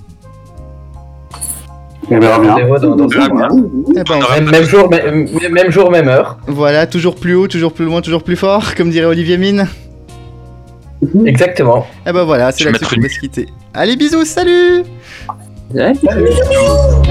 On 2.10 2.18
verra 2.18 2.38
bien. 2.38 2.56
Eh 2.58 4.40
Même, 4.40 4.64
jour, 4.64 4.88
même, 4.88 5.28
même 5.52 5.70
jour, 5.70 5.90
même 5.90 6.08
heure. 6.08 6.38
Voilà, 6.46 6.86
toujours 6.86 7.16
plus 7.16 7.34
haut, 7.34 7.48
toujours 7.48 7.74
plus 7.74 7.84
loin, 7.84 8.00
toujours 8.00 8.22
plus 8.22 8.36
fort, 8.36 8.74
comme 8.74 8.88
dirait 8.88 9.04
Olivier 9.04 9.36
Mine. 9.36 9.68
Exactement. 11.26 11.86
Et 12.06 12.12
ben 12.12 12.24
voilà, 12.24 12.50
c'est 12.50 12.64
une- 12.64 12.72
va 12.72 13.08
se 13.10 13.18
quitter. 13.20 13.46
Allez, 13.74 13.96
bisous, 13.96 14.24
salut 14.24 14.84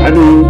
Allô 0.04 0.50